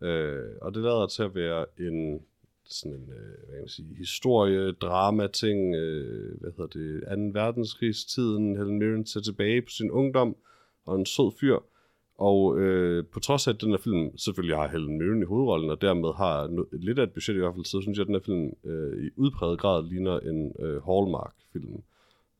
Uh, 0.00 0.56
og 0.60 0.74
det 0.74 0.82
lader 0.82 1.06
til 1.06 1.22
at 1.22 1.34
være 1.34 1.66
en 1.78 2.20
sådan 2.66 2.92
en, 2.92 3.10
øh, 3.10 3.46
hvad 3.46 3.54
kan 3.54 3.60
man 3.60 3.68
sige, 3.68 3.96
historie, 3.98 4.72
drama 4.72 5.26
ting, 5.26 5.74
øh, 5.74 6.40
hvad 6.40 6.50
hedder 6.50 6.66
det, 6.66 7.32
2. 7.32 7.40
verdenskrigstiden, 7.40 8.56
Helen 8.56 8.78
Mirren 8.78 9.06
ser 9.06 9.20
tilbage 9.20 9.62
på 9.62 9.70
sin 9.70 9.90
ungdom, 9.90 10.36
og 10.86 10.98
en 10.98 11.06
sød 11.06 11.32
fyr, 11.40 11.58
og 12.18 12.60
øh, 12.60 13.04
på 13.06 13.20
trods 13.20 13.46
af, 13.46 13.52
at 13.52 13.60
den 13.60 13.70
her 13.70 13.78
film 13.78 14.18
selvfølgelig 14.18 14.56
har 14.56 14.68
Helen 14.68 14.98
Mirren 14.98 15.22
i 15.22 15.24
hovedrollen, 15.24 15.70
og 15.70 15.80
dermed 15.80 16.14
har 16.16 16.46
no- 16.46 16.68
lidt 16.72 16.98
af 16.98 17.02
et 17.02 17.12
budget 17.12 17.34
i 17.34 17.38
hvert 17.38 17.54
fald, 17.54 17.64
så 17.64 17.80
synes 17.80 17.98
jeg, 17.98 18.02
at 18.02 18.06
den 18.06 18.14
her 18.14 18.22
film 18.22 18.52
øh, 18.64 19.06
i 19.06 19.10
udpræget 19.16 19.58
grad 19.58 19.88
ligner 19.88 20.18
en 20.18 20.52
øh, 20.58 20.82
Hallmark-film. 20.86 21.82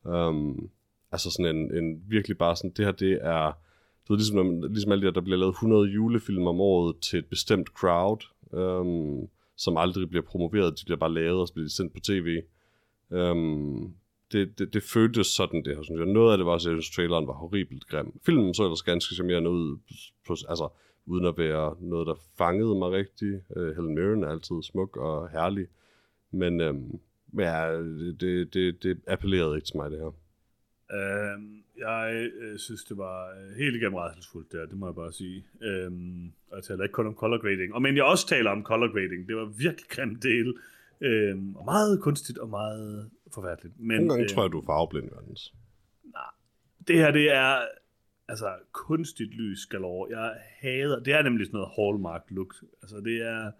Um, 0.03 0.69
altså 1.11 1.31
sådan 1.31 1.55
en, 1.55 1.77
en 1.77 2.03
virkelig 2.07 2.37
bare 2.37 2.55
sådan, 2.55 2.73
det 2.77 2.85
her 2.85 2.91
det 2.91 3.19
er, 3.21 3.51
du 4.07 4.13
ved, 4.13 4.17
ligesom, 4.17 4.61
ligesom 4.61 4.91
alle 4.91 5.01
de 5.01 5.05
der, 5.05 5.13
der 5.13 5.21
bliver 5.21 5.37
lavet 5.37 5.51
100 5.53 5.85
julefilm 5.85 6.47
om 6.47 6.59
året 6.59 6.95
til 7.01 7.19
et 7.19 7.25
bestemt 7.25 7.67
crowd, 7.67 8.21
um, 8.51 9.29
som 9.57 9.77
aldrig 9.77 10.09
bliver 10.09 10.25
promoveret, 10.25 10.79
de 10.79 10.85
bliver 10.85 10.97
bare 10.97 11.13
lavet, 11.13 11.41
og 11.41 11.47
så 11.47 11.53
bliver 11.53 11.67
de 11.67 11.75
sendt 11.75 11.93
på 11.93 11.99
tv. 11.99 12.41
Um, 13.09 13.17
øhm, 13.17 13.93
det, 14.31 14.59
det, 14.59 14.73
det 14.73 14.83
føltes 14.83 15.27
sådan, 15.27 15.63
det 15.65 15.75
her, 15.75 15.83
synes 15.83 15.99
jeg. 15.99 16.07
Noget 16.07 16.31
af 16.31 16.37
det 16.37 16.45
var 16.45 16.51
også, 16.51 16.69
at 16.69 16.75
jeg 16.75 16.83
synes, 16.83 16.95
traileren 16.95 17.27
var 17.27 17.33
horribelt 17.33 17.87
grim. 17.87 18.19
Filmen 18.25 18.53
så 18.53 18.63
ellers 18.63 18.83
ganske 18.83 19.15
charmerende 19.15 19.49
ud, 19.49 19.77
plus, 20.25 20.43
altså 20.43 20.69
uden 21.05 21.25
at 21.25 21.37
være 21.37 21.75
noget, 21.79 22.07
der 22.07 22.15
fangede 22.37 22.75
mig 22.75 22.91
rigtigt. 22.91 23.43
Uh, 23.55 23.61
øh, 23.61 23.75
Helen 23.75 23.95
Mirren 23.95 24.23
er 24.23 24.27
altid 24.27 24.63
smuk 24.63 24.97
og 24.97 25.29
herlig. 25.29 25.67
Men 26.31 26.61
um, 26.61 26.99
ja, 27.37 27.81
det, 27.81 28.21
det, 28.21 28.53
det, 28.53 28.83
det 28.83 29.01
appellerede 29.07 29.55
ikke 29.55 29.65
til 29.65 29.77
mig, 29.77 29.91
det 29.91 29.99
her. 29.99 30.11
Øhm, 30.91 31.63
jeg 31.77 32.29
øh, 32.41 32.59
synes, 32.59 32.83
det 32.83 32.97
var 32.97 33.29
øh, 33.29 33.55
helt 33.57 33.75
igennem 33.75 33.95
rædselsfuldt 33.95 34.51
der, 34.51 34.65
det 34.65 34.77
må 34.77 34.87
jeg 34.87 34.95
bare 34.95 35.13
sige. 35.13 35.45
Øhm, 35.61 36.31
og 36.49 36.55
jeg 36.55 36.63
taler 36.63 36.83
ikke 36.83 36.93
kun 36.93 37.07
om 37.07 37.15
color 37.15 37.37
grading. 37.37 37.73
Og 37.73 37.81
men 37.81 37.95
jeg 37.95 38.03
også 38.03 38.27
taler 38.27 38.51
om 38.51 38.63
color 38.63 38.91
grading. 38.91 39.27
Det 39.27 39.35
var 39.35 39.45
virkelig 39.45 39.89
grimt 39.89 40.23
del. 40.23 40.55
Øhm, 41.01 41.55
og 41.55 41.65
meget 41.65 42.01
kunstigt 42.01 42.37
og 42.37 42.49
meget 42.49 43.09
forfærdeligt. 43.33 43.79
Men, 43.79 43.97
Nogle 43.97 44.09
gange 44.09 44.23
øh, 44.23 44.29
tror 44.29 44.43
jeg, 44.43 44.51
du 44.51 44.59
er 44.59 44.65
farveblind, 44.65 45.09
Jørgens. 45.11 45.53
det 46.87 46.95
her, 46.95 47.11
det 47.11 47.31
er 47.31 47.61
altså 48.27 48.53
kunstigt 48.71 49.33
lys 49.33 49.65
galore. 49.65 50.19
Jeg 50.19 50.35
hader, 50.59 50.99
det 50.99 51.13
er 51.13 51.21
nemlig 51.21 51.45
sådan 51.45 51.57
noget 51.57 51.73
hallmark 51.77 52.23
look. 52.29 52.55
Altså 52.81 52.99
det 52.99 53.21
er 53.21 53.51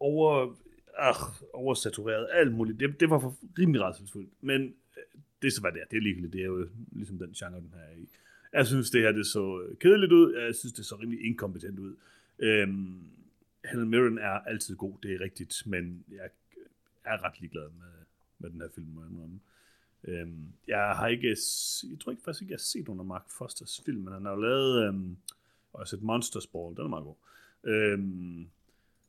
over, 0.00 0.56
ach, 0.98 1.20
oversatureret, 1.52 2.28
alt 2.32 2.54
muligt. 2.54 2.80
Det, 2.80 3.00
det 3.00 3.10
var 3.10 3.18
for 3.18 3.34
rimelig 3.58 3.82
rædselsfuldt. 3.82 4.30
Men 4.40 4.62
øh, 4.62 4.70
det 5.42 5.48
er 5.48 5.52
så, 5.52 5.60
hvad 5.60 5.72
det 5.72 5.80
er. 5.80 5.84
Det 5.90 5.96
er 5.96 6.00
ligegyldigt. 6.00 6.32
Det 6.32 6.40
er 6.40 6.44
jo 6.44 6.68
ligesom 6.92 7.18
den 7.18 7.32
genre, 7.32 7.60
den 7.60 7.72
her 7.74 7.80
er 7.80 7.96
i. 7.96 8.08
Jeg 8.52 8.66
synes, 8.66 8.90
det 8.90 9.02
her 9.02 9.12
det 9.12 9.26
så 9.26 9.60
øh, 9.60 9.76
kedeligt 9.76 10.12
ud. 10.12 10.34
Jeg 10.34 10.54
synes, 10.54 10.72
det 10.72 10.86
så 10.86 10.96
rimelig 10.96 11.26
inkompetent 11.26 11.78
ud. 11.78 11.96
Øhm, 12.38 13.00
Helen 13.64 13.90
Mirren 13.90 14.18
er 14.18 14.30
altid 14.30 14.76
god, 14.76 14.94
det 15.02 15.14
er 15.14 15.20
rigtigt, 15.20 15.62
men 15.66 16.04
jeg 16.12 16.28
er 17.04 17.24
ret 17.24 17.40
ligeglad 17.40 17.62
med, 17.62 17.92
med 18.38 18.50
den 18.50 18.60
her 18.60 18.68
film, 18.74 18.86
må 18.86 19.00
jeg 19.00 19.10
indrømme. 19.10 19.40
Øhm, 20.04 20.46
jeg 20.68 20.96
har 20.96 21.08
ikke, 21.08 21.28
jeg 21.28 21.98
tror 22.00 22.12
ikke 22.12 22.22
faktisk 22.22 22.42
ikke, 22.42 22.52
jeg 22.52 22.56
har 22.56 22.70
set 22.72 22.86
nogen 22.86 23.00
af 23.00 23.06
Mark 23.06 23.30
Fosters 23.38 23.82
film, 23.84 23.98
men 23.98 24.12
han 24.12 24.24
har 24.24 24.32
jo 24.32 24.40
lavet, 24.40 24.88
øhm, 24.88 25.16
og 25.72 25.78
jeg 25.78 25.80
har 25.80 25.84
set 25.84 26.02
Monsters 26.02 26.46
Ball, 26.46 26.76
den 26.76 26.84
er 26.84 26.88
meget 26.88 27.04
god. 27.04 27.14
Øhm, 27.64 28.48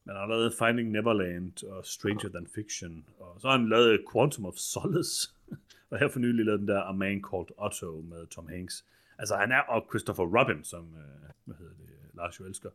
men 0.03 0.15
han 0.15 0.15
har 0.15 0.27
lavet 0.27 0.53
Finding 0.53 0.91
Neverland 0.91 1.63
og 1.63 1.85
Stranger 1.85 2.29
Than 2.29 2.47
Fiction, 2.55 3.05
og 3.19 3.41
så 3.41 3.47
har 3.47 3.57
han 3.57 3.69
lavet 3.69 4.05
Quantum 4.13 4.45
of 4.45 4.55
Solace, 4.55 5.31
og 5.89 5.99
her 5.99 6.09
for 6.09 6.19
nylig 6.19 6.45
lavet 6.45 6.59
den 6.59 6.67
der 6.67 6.81
A 6.81 6.91
Man 6.91 7.23
Called 7.29 7.47
Otto 7.57 8.01
med 8.09 8.27
Tom 8.27 8.47
Hanks. 8.47 8.85
Altså 9.19 9.35
han 9.35 9.51
er, 9.51 9.59
og 9.59 9.85
Christopher 9.89 10.25
Robin, 10.25 10.63
som, 10.63 10.79
øh, 10.79 11.29
hvad 11.45 11.55
hedder 11.59 11.73
det, 11.73 11.87
Lars 12.13 12.39
jo 12.39 12.45
elsker, 12.45 12.69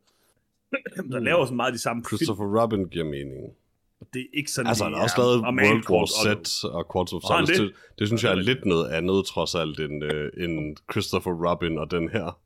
der 1.13 1.19
laver 1.19 1.45
sådan 1.45 1.57
meget 1.57 1.75
de 1.75 1.79
samme 1.79 2.03
film, 2.09 2.19
Christopher 2.19 2.63
Robin 2.63 2.89
giver 2.89 3.05
mening. 3.05 3.55
og 4.01 4.07
det 4.15 4.21
er 4.23 4.27
ikke 4.33 4.51
sådan 4.51 4.69
Altså, 4.69 4.85
han 4.85 4.95
har 4.95 5.03
også 5.03 5.19
lavet 5.19 5.41
World 5.41 5.91
War. 5.91 6.07
Z 6.07 6.65
og 6.65 6.93
Quantum 6.93 7.17
of 7.17 7.23
Solace. 7.23 7.63
det? 7.63 7.75
Det, 7.99 8.07
synes 8.07 8.25
jeg 8.25 8.31
er 8.31 8.35
lidt 8.51 8.65
noget 8.65 8.89
andet, 8.91 9.27
trods 9.27 9.55
alt, 9.55 9.81
end, 9.81 10.05
øh, 10.05 10.31
end 10.37 10.77
Christopher 10.93 11.33
Robin 11.51 11.79
og 11.79 11.91
den 11.91 12.09
her. 12.09 12.39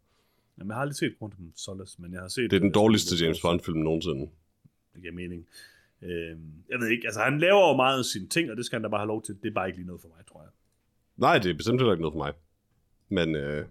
Jamen, 0.59 0.69
jeg 0.69 0.77
har 0.77 0.83
aldrig 0.83 0.97
set 0.97 1.15
Quantum 1.19 1.47
of 1.47 1.53
Solace, 1.57 2.03
men 2.03 2.13
jeg 2.13 2.21
har 2.21 2.29
set... 2.29 2.51
Det 2.51 2.57
er 2.57 2.61
den 2.61 2.69
øh, 2.69 2.75
dårligste 2.75 3.25
James. 3.25 3.41
Bond-film 3.41 3.79
nogensinde. 3.79 4.21
Det 4.95 5.03
giver 5.03 5.15
mening. 5.15 5.47
Øhm, 6.11 6.53
jeg 6.71 6.79
ved 6.81 6.89
ikke, 6.89 7.07
altså 7.07 7.21
han 7.21 7.39
laver 7.39 7.69
jo 7.69 7.77
meget 7.77 7.99
af 7.99 8.05
sine 8.05 8.29
ting, 8.29 8.51
og 8.51 8.57
det 8.57 8.67
skal 8.67 8.77
han 8.77 8.83
da 8.83 8.89
bare 8.89 9.01
have 9.01 9.09
lov 9.09 9.23
til. 9.23 9.37
Det 9.43 9.49
er 9.49 9.55
bare 9.55 9.67
ikke 9.69 9.79
lige 9.79 9.87
noget 9.87 10.03
for 10.03 10.09
mig, 10.09 10.27
tror 10.29 10.43
jeg. 10.43 10.51
Nej, 11.17 11.39
det 11.39 11.51
er 11.51 11.55
bestemt 11.55 11.81
heller 11.81 11.93
ikke 11.93 12.03
noget 12.03 12.15
for 12.15 12.25
mig. 12.27 12.33
Men 13.09 13.37
øh, 13.37 13.65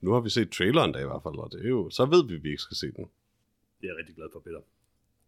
nu 0.00 0.12
har 0.12 0.20
vi 0.20 0.30
set 0.30 0.50
traileren 0.50 0.92
da 0.92 0.98
i 0.98 1.04
hvert 1.04 1.22
fald, 1.22 1.34
og 1.34 1.50
det 1.52 1.64
er 1.64 1.68
jo, 1.68 1.90
så 1.90 2.04
ved 2.04 2.28
vi, 2.28 2.34
at 2.34 2.42
vi 2.42 2.48
ikke 2.48 2.62
skal 2.62 2.76
se 2.76 2.86
den. 2.86 3.04
Det 3.80 3.86
er 3.86 3.92
jeg 3.92 3.96
rigtig 3.98 4.14
glad 4.16 4.26
for, 4.32 4.40
Peter. 4.40 4.60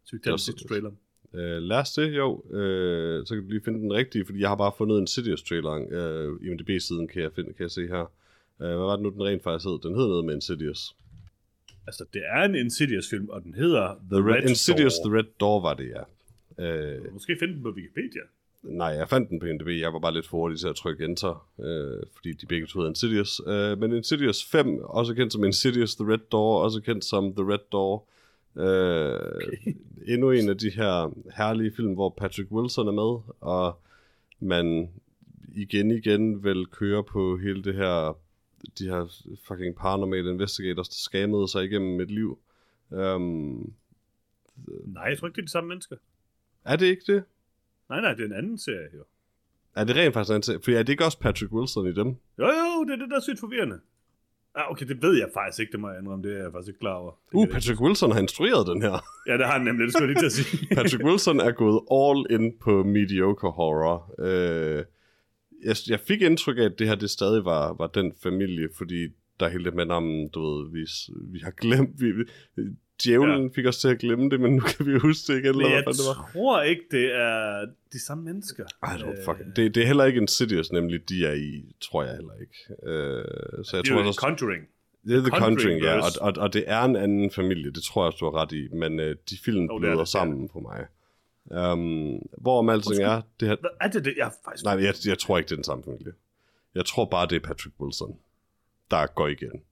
Så 0.05 0.12
vi 0.12 0.18
Det 0.18 0.22
er 0.22 0.24
tage 0.24 0.31
den 0.31 0.33
også 0.33 0.44
sidste 0.44 0.68
trailer. 0.68 0.90
Øh, 1.35 1.62
lad 1.62 1.77
os 1.77 1.92
det, 1.92 2.16
jo. 2.16 2.44
Øh, 2.51 3.27
så 3.27 3.35
kan 3.35 3.44
du 3.44 3.51
lige 3.51 3.64
finde 3.64 3.79
den 3.79 3.92
rigtige, 3.92 4.24
fordi 4.24 4.40
jeg 4.40 4.48
har 4.48 4.57
bare 4.57 4.72
fundet 4.79 4.96
en 4.96 5.03
Insidious-trailer. 5.03 5.72
Øh, 5.90 6.46
IMDb-siden 6.46 7.09
kan 7.09 7.22
jeg, 7.22 7.33
finde, 7.33 7.53
kan 7.53 7.62
jeg 7.62 7.70
se 7.70 7.87
her. 7.87 8.05
Øh, 8.61 8.68
hvad 8.79 8.87
var 8.88 8.96
det 8.96 9.03
nu, 9.03 9.11
den 9.11 9.22
rent 9.22 9.42
faktisk 9.42 9.66
hed? 9.66 9.79
Den 9.83 9.94
hed 9.94 10.07
noget 10.07 10.24
med 10.24 10.35
Insidious. 10.35 10.96
Altså, 11.87 12.05
det 12.12 12.22
er 12.27 12.42
en 12.42 12.55
Insidious-film, 12.55 13.29
og 13.29 13.42
den 13.42 13.55
hedder 13.55 13.94
The 14.11 14.18
Red, 14.18 14.35
Red 14.35 14.48
Insidious 14.48 14.94
Door. 14.94 15.09
The 15.09 15.18
Red 15.18 15.29
Door 15.40 15.61
var 15.61 15.74
det, 15.74 15.88
ja. 15.88 16.03
Øh, 16.59 17.12
Måske 17.12 17.37
finde 17.40 17.55
den 17.55 17.62
på 17.62 17.71
Wikipedia. 17.71 18.21
nej, 18.62 18.88
jeg 18.88 19.09
fandt 19.09 19.31
den 19.31 19.40
på 19.40 19.47
IMDb. 19.47 19.68
Jeg 19.68 19.92
var 19.92 19.99
bare 19.99 20.14
lidt 20.14 20.27
for 20.27 20.37
hurtig 20.37 20.59
til 20.61 20.68
at 20.68 20.77
trykke 20.77 21.05
enter, 21.05 21.49
øh, 21.61 22.03
fordi 22.14 22.33
de 22.33 22.47
begge 22.47 22.66
to 22.66 22.79
hedder 22.79 22.90
Insidious. 22.90 23.40
Øh, 23.47 23.79
men 23.79 23.92
Insidious 23.92 24.44
5, 24.44 24.79
også 24.83 25.14
kendt 25.14 25.33
som 25.33 25.44
Insidious 25.44 25.94
The 25.97 26.12
Red 26.12 26.18
Door, 26.33 26.62
også 26.62 26.81
kendt 26.81 27.05
som 27.05 27.35
The 27.35 27.53
Red 27.53 27.59
Door. 27.73 28.09
Øh, 28.57 29.14
okay. 29.37 29.73
Endnu 30.12 30.31
en 30.31 30.49
af 30.49 30.59
de 30.59 30.71
her 30.71 31.14
herlige 31.37 31.73
film, 31.77 31.94
hvor 31.94 32.14
Patrick 32.18 32.51
Wilson 32.53 32.88
er 32.88 32.92
med, 32.92 33.21
og 33.40 33.81
man 34.40 34.90
igen 35.55 35.90
igen 35.90 36.44
vil 36.44 36.66
køre 36.66 37.05
på 37.05 37.37
hele 37.38 37.62
det 37.62 37.75
her, 37.75 38.18
de 38.79 38.85
her 38.85 39.25
fucking 39.49 39.77
paranormal 39.77 40.27
investigators, 40.27 40.88
der 40.88 40.94
skammede 40.99 41.49
sig 41.49 41.64
igennem 41.64 42.01
et 42.01 42.11
liv. 42.11 42.38
Um, 42.90 43.73
Nej, 44.87 45.03
jeg 45.03 45.18
tror 45.18 45.29
ikke, 45.29 45.37
det 45.37 45.42
er 45.42 45.47
de 45.47 45.51
samme 45.51 45.68
mennesker. 45.68 45.97
Er 46.72 46.76
det 46.76 46.87
ikke 46.87 47.12
det? 47.12 47.24
Nej, 47.88 48.00
nej, 48.00 48.14
det 48.14 48.20
er 48.20 48.26
en 48.26 48.33
anden 48.33 48.59
serie, 48.59 48.88
jo. 48.94 49.04
Er 49.76 49.85
det 49.85 49.96
rent 49.96 50.14
faktisk 50.14 50.37
en 50.37 50.42
serie? 50.42 50.61
For 50.64 50.70
er 50.70 50.83
det 50.83 50.88
ikke 50.88 51.04
også 51.04 51.18
Patrick 51.18 51.52
Wilson 51.52 51.87
i 51.87 51.92
dem? 51.94 52.07
Jo, 52.38 52.46
jo, 52.46 52.85
det 52.85 52.92
er 52.92 52.96
det, 52.96 53.11
der 53.11 53.16
er 53.16 53.20
sygt 53.20 53.40
forvirrende. 53.40 53.78
Ah, 54.54 54.70
okay, 54.70 54.87
det 54.88 55.02
ved 55.02 55.18
jeg 55.18 55.28
faktisk 55.35 55.61
ikke, 55.61 55.72
det 55.72 55.81
må 55.81 55.90
jeg 55.90 55.98
indrømme, 56.00 56.28
det 56.28 56.37
er 56.38 56.42
jeg 56.42 56.52
faktisk 56.52 56.68
ikke 56.68 56.81
klar 56.81 56.94
over. 56.94 57.11
Det 57.31 57.35
Uh, 57.35 57.48
Patrick 57.48 57.81
Wilson 57.81 58.12
har 58.12 58.20
instrueret 58.20 58.66
den 58.66 58.83
her. 58.83 58.88
ikke- 58.94 59.07
Ja, 59.33 59.38
det 59.38 59.46
har 59.46 59.52
han 59.52 59.64
nemlig, 59.64 59.85
det 59.85 59.92
skulle 59.92 60.07
jeg 60.09 60.14
lige 60.14 60.20
til 60.22 60.26
at 60.26 60.33
sige. 60.33 60.66
Patrick 60.76 61.04
Wilson 61.04 61.40
er 61.40 61.50
gået 61.50 61.81
all 62.00 62.42
in 62.42 62.52
på 62.61 62.83
mediocre 62.83 63.50
horror. 63.50 64.14
Øh, 64.18 64.85
jeg, 65.64 65.76
jeg 65.88 66.00
fik 66.00 66.22
indtryk 66.22 66.59
af, 66.59 66.62
at 66.62 66.78
det 66.78 66.87
her 66.88 66.94
det 66.94 67.11
stadig 67.11 67.44
var, 67.44 67.72
var 67.72 67.87
den 67.87 68.12
familie, 68.22 68.68
fordi 68.76 69.09
der 69.40 69.46
er 69.46 69.50
hele 69.50 69.64
det 69.64 69.74
med 69.74 69.85
navnet, 69.85 70.35
du 70.35 70.40
ved, 70.42 70.70
vi, 70.72 70.87
vi 71.33 71.38
har 71.38 71.50
glemt, 71.50 72.00
vi, 72.00 72.12
djævlen 73.04 73.42
ja. 73.42 73.48
fik 73.54 73.66
os 73.66 73.78
til 73.78 73.88
at 73.88 73.98
glemme 73.98 74.30
det, 74.30 74.40
men 74.40 74.56
nu 74.56 74.61
kan 74.61 74.87
vi 74.87 74.98
huske 74.98 75.32
det 75.32 75.38
igen, 75.38 75.46
eller 75.46 75.68
hvad 75.68 75.76
jeg 75.76 75.84
fanden 75.84 75.98
det 75.98 76.08
var. 76.16 76.30
tror 76.32 76.62
ikke, 76.62 76.82
det 76.90 77.14
er 77.14 77.66
de 77.92 78.00
samme 78.00 78.24
mennesker. 78.24 78.64
I 78.64 78.87
don't 78.87 79.08
Øh, 79.08 79.24
fucking, 79.24 79.56
det, 79.56 79.74
det 79.74 79.82
er 79.82 79.87
heller 79.87 80.04
ikke 80.04 80.20
Insidious, 80.20 80.72
nemlig 80.72 81.08
de 81.08 81.26
er 81.26 81.32
i, 81.32 81.74
tror 81.80 82.02
jeg 82.02 82.12
heller 82.14 82.34
ikke. 82.40 82.90
Øh, 82.90 83.64
så 83.64 83.76
jeg 83.76 83.84
det 83.84 83.90
er 83.90 83.94
tror 83.94 84.02
jo 84.02 84.08
også, 84.08 84.20
Conjuring. 84.20 84.68
det 85.04 85.16
er 85.16 85.20
The 85.20 85.30
Conjuring, 85.30 85.80
ja, 85.82 85.96
og, 85.96 86.11
og, 86.20 86.32
og 86.37 86.52
det 86.52 86.64
er 86.66 86.82
en 86.82 86.96
anden 86.96 87.30
familie, 87.30 87.70
det 87.70 87.82
tror 87.82 88.02
jeg 88.02 88.06
også, 88.06 88.18
du 88.20 88.24
har 88.24 88.42
ret 88.42 88.52
i, 88.52 88.68
men 88.68 89.00
øh, 89.00 89.16
de 89.30 89.38
film 89.44 89.68
det 89.68 89.74
er 89.74 89.78
bløder 89.78 89.92
det, 89.92 89.98
det 89.98 90.02
er 90.02 90.04
sammen 90.04 90.48
på 90.48 90.61
mig. 90.61 90.87
Um, 91.50 92.18
hvorom 92.38 92.68
alting 92.68 93.02
er, 93.02 93.22
det 93.40 93.48
her, 93.48 93.56
Hvad 93.61 93.70
er 93.80 93.88
det, 93.88 94.04
det? 94.04 94.14
Jeg 94.16 94.26
er 94.26 94.30
faktisk... 94.44 94.64
Nej, 94.64 94.74
jeg, 94.74 94.94
jeg 95.06 95.18
tror 95.18 95.38
ikke, 95.38 95.48
det 95.48 95.52
er 95.52 95.56
den 95.56 95.64
samme 95.64 95.84
familie. 95.84 96.12
Jeg 96.74 96.84
tror 96.84 97.04
bare, 97.04 97.26
det 97.26 97.37
er 97.37 97.40
Patrick 97.40 97.74
Wilson, 97.80 98.18
der 98.90 99.06
går 99.06 99.28
igen. 99.28 99.62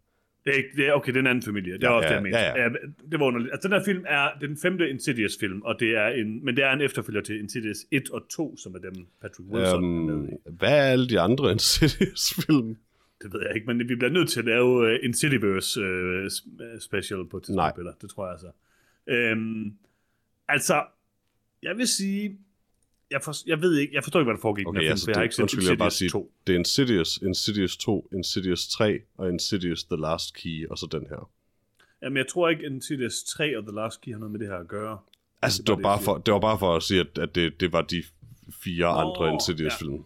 Det 0.47 0.53
er 0.55 0.57
ikke, 0.59 0.69
det 0.77 0.89
er, 0.89 0.93
okay, 0.93 1.09
det 1.13 1.17
er 1.17 1.21
en 1.21 1.27
anden 1.27 1.43
familie. 1.43 1.73
Det 1.73 1.85
er 1.85 1.89
Ja, 1.91 1.97
også 1.97 2.07
ja, 2.09 2.09
det, 2.09 2.15
jeg 2.15 2.23
mente. 2.23 2.39
ja, 2.39 2.63
ja. 2.63 2.69
Det 3.11 3.21
var 3.21 3.27
underligt. 3.27 3.53
Altså, 3.53 3.69
den 3.69 3.77
her 3.79 3.85
film 3.85 4.05
er 4.09 4.29
den 4.41 4.57
femte 4.57 4.89
Insidious-film, 4.91 5.63
og 5.63 5.81
det 5.81 5.97
er 5.97 6.07
en, 6.07 6.45
men 6.45 6.57
det 6.57 6.65
er 6.65 6.73
en 6.73 6.81
efterfølger 6.81 7.21
til 7.21 7.39
Insidious 7.39 7.79
1 7.91 8.11
og 8.11 8.29
2, 8.31 8.57
som 8.57 8.75
er 8.75 8.79
dem, 8.79 9.07
Patrick 9.21 9.49
Wilson 9.51 9.85
um, 9.85 10.09
er 10.09 10.15
med 10.17 10.29
i. 10.29 10.33
Hvad 10.51 10.69
er 10.79 10.83
alle 10.83 11.09
de 11.09 11.21
andre 11.21 11.53
Insidious-film? 11.53 12.77
Det 13.23 13.33
ved 13.33 13.41
jeg 13.47 13.55
ikke, 13.55 13.67
men 13.67 13.79
vi 13.89 13.95
bliver 13.97 14.11
nødt 14.11 14.29
til 14.29 14.39
at 14.41 14.45
lave 14.47 14.93
uh, 14.95 15.05
Insidiverse 15.05 15.81
uh, 15.81 16.27
special 16.81 17.25
på 17.31 17.37
et 17.37 17.43
tidspunkt, 17.43 17.57
Nej. 17.57 17.73
Peter. 17.77 17.93
Det 18.01 18.11
tror 18.11 18.25
jeg 18.27 18.33
altså. 18.33 18.51
Øhm, 19.07 19.73
altså, 20.49 20.85
jeg 21.63 21.77
vil 21.77 21.87
sige, 21.87 22.39
jeg, 23.11 23.23
for, 23.23 23.33
jeg 23.47 23.63
ved 23.63 23.77
ikke, 23.77 23.95
jeg 23.95 24.03
forstår 24.03 24.21
ikke, 24.21 24.25
hvad 24.27 24.35
der 24.35 24.41
foregik 24.41 24.67
Okay, 24.67 24.81
den 24.81 24.83
her 24.83 24.89
film, 24.89 24.93
altså, 24.93 25.05
for 25.05 25.11
jeg 25.11 25.17
har 25.17 25.21
det, 25.21 25.25
ikke 25.25 25.35
set 25.35 25.43
undskyld, 25.43 25.63
jeg 25.65 25.71
vil 25.71 25.79
bare 25.79 25.87
Insidious 25.87 26.13
sige, 26.13 26.21
2. 26.21 26.33
det 26.47 26.53
er 26.55 26.59
Insidious, 26.59 27.19
Insidious 27.23 27.77
2, 27.77 28.09
Insidious 28.13 28.69
3 28.69 29.01
og 29.19 29.29
Insidious 29.29 29.85
The 29.85 29.97
Last 30.01 30.35
Key, 30.35 30.67
og 30.71 30.79
så 30.79 30.87
den 30.93 31.07
her. 31.11 31.31
Jamen, 32.03 32.17
jeg 32.17 32.27
tror 32.27 32.49
ikke, 32.49 32.67
Insidious 32.67 33.23
3 33.25 33.59
og 33.59 33.63
The 33.67 33.75
Last 33.75 34.01
Key 34.01 34.13
har 34.13 34.19
noget 34.19 34.33
med 34.33 34.41
det 34.41 34.49
her 34.49 34.57
at 34.57 34.69
gøre. 34.69 34.99
Altså, 35.43 35.63
Det 35.63 35.67
det 35.67 35.73
var 35.73 35.77
det, 35.77 35.83
bare 35.83 35.97
jeg 35.97 36.05
for, 36.05 36.19
det 36.19 36.35
var 36.35 36.41
bare 36.41 36.59
for 36.59 36.77
at 36.77 36.83
sige, 36.83 37.01
at, 37.01 37.19
at 37.19 37.35
det, 37.35 37.61
det 37.61 37.73
var 37.73 37.83
de 37.83 38.03
fire 38.65 38.87
Nå, 38.93 39.01
andre 39.01 39.35
Insidious-film. 39.35 40.05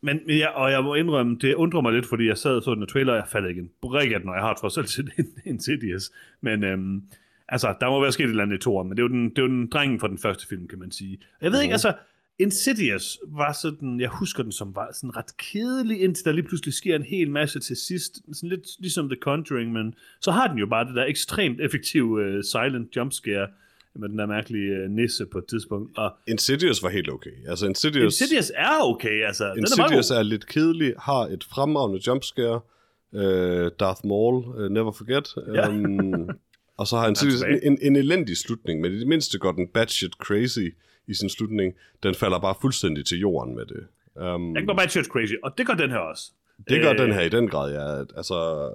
Men 0.00 0.20
men 0.26 0.38
jeg, 0.38 0.48
og 0.48 0.70
jeg 0.70 0.84
må 0.84 0.94
indrømme, 0.94 1.36
det 1.40 1.54
undrer 1.54 1.80
mig 1.80 1.92
lidt, 1.92 2.06
fordi 2.06 2.26
jeg 2.26 2.38
sad 2.38 2.56
og 2.56 2.62
så 2.62 2.74
den 2.74 2.86
trailer, 2.86 3.12
og 3.12 3.18
jeg 3.18 3.26
faldt 3.28 3.48
ikke 3.48 3.60
en 3.60 3.70
brik 3.80 4.12
af 4.12 4.20
den, 4.20 4.28
og 4.28 4.34
jeg 4.34 4.42
har 4.42 4.54
trods 4.54 4.78
alt 4.78 4.90
set 4.90 5.10
en 5.18 5.26
Insidious. 5.52 6.10
Men 6.40 6.64
øhm, 6.64 7.02
altså, 7.48 7.74
der 7.80 7.90
må 7.90 8.00
være 8.00 8.12
sket 8.12 8.24
et 8.24 8.30
eller 8.30 8.42
andet 8.42 8.56
i 8.56 8.60
toeren, 8.60 8.88
men 8.88 8.96
det 8.96 9.02
er 9.02 9.06
jo 9.06 9.12
den, 9.12 9.30
det 9.30 9.38
er 9.38 9.42
jo 9.42 9.48
den 9.48 9.66
drengen 9.66 10.00
fra 10.00 10.08
den 10.08 10.18
første 10.18 10.46
film, 10.46 10.68
kan 10.68 10.78
man 10.78 10.90
sige. 10.90 11.18
Jeg 11.42 11.52
ved 11.52 11.62
ikke, 11.62 11.72
altså, 11.72 11.92
Insidious 12.40 13.18
var 13.26 13.52
sådan, 13.52 14.00
jeg 14.00 14.08
husker 14.08 14.42
den 14.42 14.52
som 14.52 14.74
var 14.74 14.88
sådan 14.92 15.16
ret 15.16 15.36
kedelig, 15.36 16.00
indtil 16.00 16.24
der 16.24 16.32
lige 16.32 16.44
pludselig 16.44 16.74
sker 16.74 16.96
en 16.96 17.02
hel 17.02 17.30
masse 17.30 17.60
til 17.60 17.76
sidst. 17.76 18.20
Sådan 18.32 18.48
lidt 18.48 18.80
ligesom 18.80 19.08
The 19.08 19.18
Conjuring, 19.20 19.72
men 19.72 19.94
så 20.20 20.30
har 20.30 20.48
den 20.48 20.58
jo 20.58 20.66
bare 20.66 20.88
det 20.88 20.94
der 20.94 21.04
ekstremt 21.04 21.60
effektive 21.60 22.36
uh, 22.36 22.42
silent 22.42 22.96
jumpscare 22.96 23.48
med 23.94 24.08
den 24.08 24.18
der 24.18 24.26
mærkelige 24.26 24.84
uh, 24.84 24.90
nisse 24.90 25.26
på 25.26 25.38
et 25.38 25.44
tidspunkt. 25.46 25.98
Og 25.98 26.12
Insidious 26.26 26.82
var 26.82 26.88
helt 26.88 27.10
okay. 27.10 27.30
Altså, 27.48 27.66
Insidious, 27.66 28.20
Insidious 28.20 28.52
er 28.54 28.80
okay, 28.82 29.26
altså. 29.26 29.44
Den 29.44 29.52
er 29.52 29.58
Insidious 29.58 30.10
er 30.10 30.22
lidt 30.22 30.46
kedelig, 30.46 30.94
har 30.98 31.22
et 31.26 31.44
fremragende 31.44 32.00
jumpscare. 32.06 32.60
Uh, 33.12 33.20
Darth 33.80 34.06
Maul, 34.06 34.34
uh, 34.34 34.72
never 34.72 34.92
forget. 34.92 35.34
Ja. 35.54 35.68
Um, 35.68 36.28
og 36.78 36.86
så 36.86 36.96
har 36.96 37.08
Insidious 37.08 37.42
en, 37.42 37.60
en, 37.62 37.78
en 37.82 37.96
elendig 37.96 38.36
slutning, 38.36 38.80
men 38.80 38.92
i 38.92 38.98
det 38.98 39.06
mindste 39.08 39.38
går 39.38 39.52
den 39.52 39.68
batshit 39.68 40.12
crazy 40.12 40.68
i 41.08 41.14
sin 41.14 41.28
slutning. 41.28 41.74
Den 42.02 42.14
falder 42.14 42.38
bare 42.38 42.54
fuldstændig 42.60 43.06
til 43.06 43.18
jorden 43.18 43.56
med 43.56 43.66
det. 43.66 43.86
Um, 44.34 44.54
Den 44.54 44.66
går 44.66 44.74
bare 44.74 44.88
church 44.88 45.08
crazy, 45.10 45.32
og 45.42 45.58
det 45.58 45.66
gør 45.66 45.74
den 45.74 45.90
her 45.90 45.98
også. 45.98 46.32
det 46.68 46.82
gør 46.82 46.92
Øh, 46.92 46.98
den 46.98 47.12
her 47.12 47.20
i 47.20 47.28
den 47.28 47.48
grad, 47.48 47.72
ja. 47.72 48.00
Altså, 48.16 48.70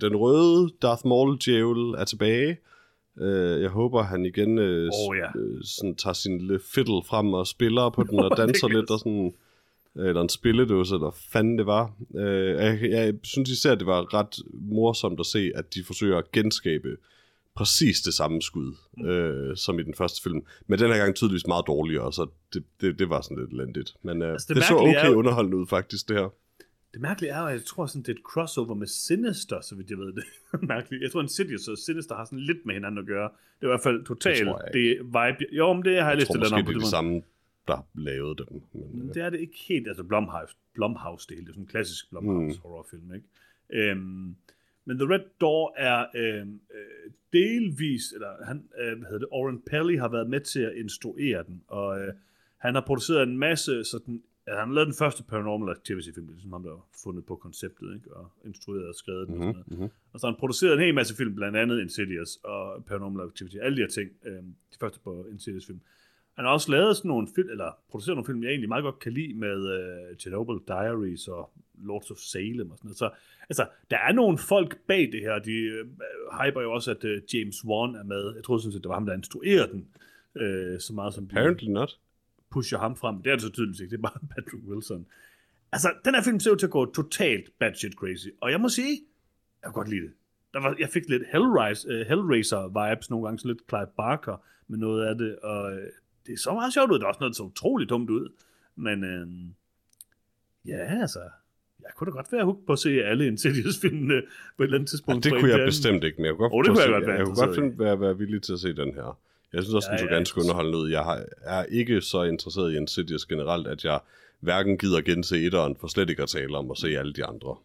den 0.00 0.16
røde 0.16 0.70
Darth 0.82 1.06
Maul-djævel 1.06 1.94
er 2.00 2.04
tilbage. 2.04 2.56
Uh, 3.20 3.62
jeg 3.62 3.68
håber, 3.70 4.02
han 4.02 4.26
igen 4.26 4.58
uh, 4.58 4.64
Åh, 4.64 5.16
ja. 5.16 5.38
øh, 5.40 5.62
sådan, 5.64 5.94
tager 5.94 6.14
sin 6.14 6.38
lille 6.38 6.60
fiddle 6.74 7.02
frem 7.06 7.34
og 7.34 7.46
spiller 7.46 7.90
på 7.90 8.02
den 8.02 8.18
og 8.26 8.36
danser 8.36 8.68
lidt 8.68 8.90
og 8.90 8.98
sådan 8.98 9.32
eller 9.98 10.20
en 10.20 10.28
spilledåse, 10.28 10.94
eller 10.94 11.10
fanden 11.32 11.58
det 11.58 11.66
var. 11.66 11.92
Øh, 12.16 12.54
jeg, 12.54 12.78
jeg 12.82 13.14
synes 13.22 13.50
især, 13.50 13.74
det 13.74 13.86
var 13.86 14.14
ret 14.14 14.38
morsomt 14.52 15.20
at 15.20 15.26
se, 15.26 15.52
at 15.54 15.74
de 15.74 15.84
forsøger 15.84 16.18
at 16.18 16.32
genskabe 16.32 16.96
præcis 17.56 18.00
det 18.00 18.14
samme 18.14 18.42
skud, 18.42 18.74
Mm. 18.96 19.06
øh, 19.06 19.56
som 19.56 19.78
i 19.78 19.82
den 19.82 19.94
første 19.94 20.22
film. 20.22 20.40
Men 20.66 20.78
den 20.78 20.90
her 20.92 20.98
gang 20.98 21.14
tydeligvis 21.14 21.46
meget 21.46 21.64
dårligere, 21.66 22.12
så 22.12 22.26
det, 22.54 22.64
det, 22.80 22.98
det 22.98 23.08
var 23.10 23.20
sådan 23.20 23.38
lidt 23.38 23.50
elendigt. 23.52 23.96
Men 24.02 24.22
øh, 24.22 24.32
Altså, 24.32 24.46
det, 24.48 24.56
det 24.56 24.64
så 24.64 24.74
okay 24.76 25.06
jo- 25.06 25.14
underholdende 25.18 25.56
ud 25.56 25.66
faktisk, 25.66 26.08
det 26.08 26.16
her. 26.16 26.28
Det 26.92 27.00
mærkelige 27.02 27.30
er, 27.32 27.40
at 27.42 27.52
jeg 27.52 27.64
tror, 27.64 27.86
sådan, 27.86 28.02
det 28.02 28.08
er 28.08 28.12
et 28.12 28.22
crossover 28.24 28.74
med 28.74 28.86
Sinister, 28.86 29.60
så 29.60 29.74
vidt 29.74 29.90
jeg 29.90 29.98
ved 29.98 30.12
det. 30.12 30.24
Mærkeligt. 30.72 31.02
Jeg 31.02 31.12
tror, 31.12 31.22
Insidious 31.22 31.68
og 31.68 31.78
Sinister 31.78 32.14
har 32.14 32.24
sådan 32.24 32.38
lidt 32.40 32.66
med 32.66 32.74
hinanden 32.74 32.98
at 32.98 33.06
gøre. 33.06 33.28
Det 33.60 33.62
er 33.62 33.66
i 33.66 33.70
hvert 33.70 33.82
fald 33.82 34.04
totalt 34.04 34.48
Det 34.72 34.98
vibe. 35.04 35.44
Jo, 35.52 35.72
men 35.72 35.84
det 35.84 35.92
har 36.02 36.10
jeg, 36.10 36.18
Jeg 36.18 36.26
måske, 36.28 36.34
andet 36.34 36.52
om 36.52 36.58
det 36.64 36.68
er 36.74 36.78
de 36.78 36.80
det 36.80 36.88
samme, 36.90 37.22
der 37.68 37.86
lavede 37.94 38.36
dem. 38.38 38.62
Men, 38.72 39.08
øh, 39.08 39.14
Det 39.14 39.22
er 39.22 39.30
det 39.30 39.40
ikke 39.40 39.58
helt. 39.68 39.88
Altså 39.88 40.02
Blumhouse, 40.04 40.54
Blumhouse 40.74 41.26
det 41.28 41.34
hele. 41.36 41.44
Det 41.46 41.50
er 41.50 41.54
sådan 41.54 41.62
en 41.64 41.68
klassisk 41.68 42.10
Blumhouse 42.10 42.56
Mm. 42.56 42.62
horrorfilm, 42.62 43.14
ikke? 43.14 43.26
Øhm, 43.90 44.36
men 44.86 44.98
The 44.98 45.08
Red 45.14 45.24
Door 45.40 45.74
er 45.76 46.06
øhm, 46.14 46.60
øh, 46.74 47.10
delvis, 47.32 48.12
eller 48.12 48.44
han, 48.44 48.68
øh, 48.80 48.98
hvad 48.98 49.06
hedder 49.10 49.18
det, 49.18 49.28
Oren 49.30 49.62
Pelly 49.66 49.98
har 49.98 50.08
været 50.08 50.30
med 50.30 50.40
til 50.40 50.60
at 50.60 50.72
instruere 50.76 51.44
den, 51.46 51.62
og 51.68 52.00
øh, 52.00 52.14
han 52.56 52.74
har 52.74 52.82
produceret 52.86 53.22
en 53.22 53.38
masse 53.38 53.84
sådan, 53.84 54.22
ja, 54.46 54.60
han 54.60 54.74
lavet 54.74 54.86
den 54.86 54.94
første 54.94 55.22
Paranormal 55.22 55.76
Activity-film, 55.76 56.28
er 56.28 56.32
ligesom 56.32 56.52
ham, 56.52 56.62
der 56.62 56.70
har 56.70 56.86
fundet 57.04 57.24
på 57.26 57.36
konceptet, 57.36 57.94
ikke? 57.94 58.12
og 58.16 58.32
instrueret 58.44 58.88
og 58.88 58.94
skrevet 58.94 59.28
den 59.28 59.34
og 59.34 59.40
sådan 59.40 59.52
noget. 59.52 59.70
mm-hmm. 59.70 59.90
Og 60.12 60.20
så 60.20 60.26
har 60.26 60.32
han 60.32 60.38
produceret 60.38 60.72
en 60.74 60.80
hel 60.80 60.94
masse 60.94 61.16
film, 61.16 61.34
blandt 61.34 61.56
andet 61.56 61.80
Insidious 61.80 62.36
og 62.44 62.84
Paranormal 62.84 63.26
Activity, 63.26 63.56
alle 63.56 63.76
de 63.76 63.82
her 63.82 63.88
ting, 63.88 64.10
øh, 64.26 64.42
de 64.42 64.76
første 64.80 65.00
på 65.04 65.26
Insidious-film. 65.30 65.80
Han 66.36 66.44
har 66.44 66.52
også 66.52 66.70
lavet 66.70 66.96
sådan 66.96 67.08
nogle 67.08 67.28
film, 67.34 67.50
eller 67.50 67.78
produceret 67.90 68.16
nogle 68.16 68.26
film, 68.26 68.42
jeg 68.42 68.50
egentlig 68.50 68.68
meget 68.68 68.82
godt 68.82 68.98
kan 68.98 69.12
lide, 69.12 69.34
med 69.34 69.58
øh, 69.78 70.16
Chernobyl 70.16 70.58
Diaries 70.68 71.28
og 71.28 71.50
Lords 71.74 72.10
of 72.10 72.16
Salem 72.16 72.70
og 72.70 72.78
sådan 72.78 72.88
noget. 72.88 72.98
Så 72.98 73.10
altså, 73.50 73.66
der 73.90 73.96
er 73.96 74.12
nogle 74.12 74.38
folk 74.38 74.78
bag 74.86 75.12
det 75.12 75.20
her, 75.20 75.38
de 75.38 75.52
øh, 75.52 75.86
hyper 76.42 76.60
jo 76.60 76.72
også, 76.72 76.90
at 76.90 77.04
øh, 77.04 77.22
James 77.34 77.64
Wan 77.64 77.94
er 77.94 78.02
med. 78.02 78.34
Jeg 78.34 78.44
troede 78.44 78.62
sådan 78.62 78.72
set, 78.72 78.82
det 78.82 78.88
var 78.88 78.94
ham, 78.94 79.06
der 79.06 79.14
instruerede 79.14 79.68
den, 79.72 79.88
øh, 80.42 80.80
så 80.80 80.94
meget 80.94 81.14
som 81.14 81.28
de 81.28 81.32
Apparently 81.32 81.68
not. 81.68 81.98
pusher 82.50 82.78
ham 82.78 82.96
frem. 82.96 83.22
Det 83.22 83.30
er 83.30 83.34
det 83.34 83.42
så 83.42 83.50
tydeligt 83.50 83.80
ikke, 83.80 83.90
det 83.90 83.98
er 83.98 84.08
bare 84.08 84.20
Patrick 84.34 84.64
Wilson. 84.68 85.06
Altså, 85.72 85.92
den 86.04 86.14
her 86.14 86.22
film 86.22 86.40
ser 86.40 86.50
ud 86.50 86.56
til 86.56 86.66
at 86.66 86.72
gå 86.72 86.92
totalt 86.92 87.50
batshit 87.58 87.92
crazy, 87.92 88.28
og 88.40 88.50
jeg 88.50 88.60
må 88.60 88.68
sige, 88.68 89.00
jeg 89.62 89.68
kan 89.68 89.72
godt 89.72 89.88
lide 89.88 90.02
det. 90.02 90.12
Der 90.54 90.60
var, 90.60 90.76
jeg 90.78 90.88
fik 90.88 91.08
lidt 91.08 91.22
Hellraise, 91.32 91.88
uh, 91.88 92.06
Hellraiser-vibes 92.06 93.10
nogle 93.10 93.26
gange, 93.26 93.38
så 93.38 93.48
lidt 93.48 93.58
Clive 93.68 93.86
Barker 93.96 94.36
med 94.68 94.78
noget 94.78 95.06
af 95.06 95.18
det, 95.18 95.38
og 95.38 95.78
det 96.26 96.32
er 96.32 96.36
så 96.38 96.52
meget 96.54 96.72
sjovt 96.74 96.90
ud. 96.90 96.98
Der 96.98 97.04
er 97.04 97.08
også 97.08 97.20
noget, 97.20 97.30
der 97.32 97.36
så 97.36 97.42
utroligt 97.42 97.90
dumt 97.90 98.10
ud. 98.10 98.28
Men 98.76 99.04
øh, 99.04 99.28
ja, 100.66 101.00
altså, 101.00 101.20
jeg 101.82 101.90
kunne 101.96 102.06
da 102.10 102.16
godt 102.16 102.32
være 102.32 102.44
hugt 102.44 102.66
på 102.66 102.72
at 102.72 102.78
se 102.78 102.90
alle 103.04 103.26
Insidious-filmene 103.26 104.22
på 104.56 104.62
et 104.62 104.66
eller 104.66 104.78
andet 104.78 104.88
Ja, 104.88 104.90
tidspunkt. 104.90 105.24
det 105.24 105.32
fra 105.32 105.40
kunne 105.40 105.50
jeg 105.50 105.66
bestemt 105.66 106.04
ikke, 106.04 106.16
men 106.18 106.24
jeg 106.26 106.34
kunne 106.34 106.48
godt, 106.48 106.52
Åh, 106.52 106.64
det 106.64 106.68
kunne 106.70 106.80
jeg 106.80 106.86
se- 106.88 106.92
godt 106.92 107.06
være 107.06 107.16
jeg 107.16 107.26
kunne 107.26 107.36
godt 107.46 107.54
finde, 107.54 107.78
være, 107.78 108.00
være 108.00 108.18
villig 108.18 108.42
til 108.42 108.52
at 108.52 108.58
se 108.60 108.72
den 108.76 108.94
her. 108.94 109.18
Jeg 109.52 109.62
synes 109.62 109.74
også, 109.74 109.88
Ja, 109.88 109.92
den 109.92 109.98
så 109.98 110.04
ja, 110.10 110.14
ganske 110.14 110.40
ja. 110.40 110.42
underholdende 110.44 110.78
ud. 110.78 110.90
Jeg 110.90 111.04
har, 111.04 111.24
er 111.42 111.64
ikke 111.64 112.00
så 112.00 112.22
interesseret 112.22 112.72
i 112.72 112.76
Insidious 112.76 113.26
generelt, 113.26 113.66
at 113.66 113.84
jeg 113.84 114.00
hverken 114.40 114.78
gider 114.78 115.00
gense 115.00 115.38
etteren, 115.46 115.76
for 115.76 115.86
slet 115.88 116.10
ikke 116.10 116.22
at 116.22 116.28
tale 116.28 116.56
om 116.58 116.70
at 116.70 116.78
se 116.78 116.88
alle 116.98 117.12
de 117.12 117.24
andre. 117.24 117.56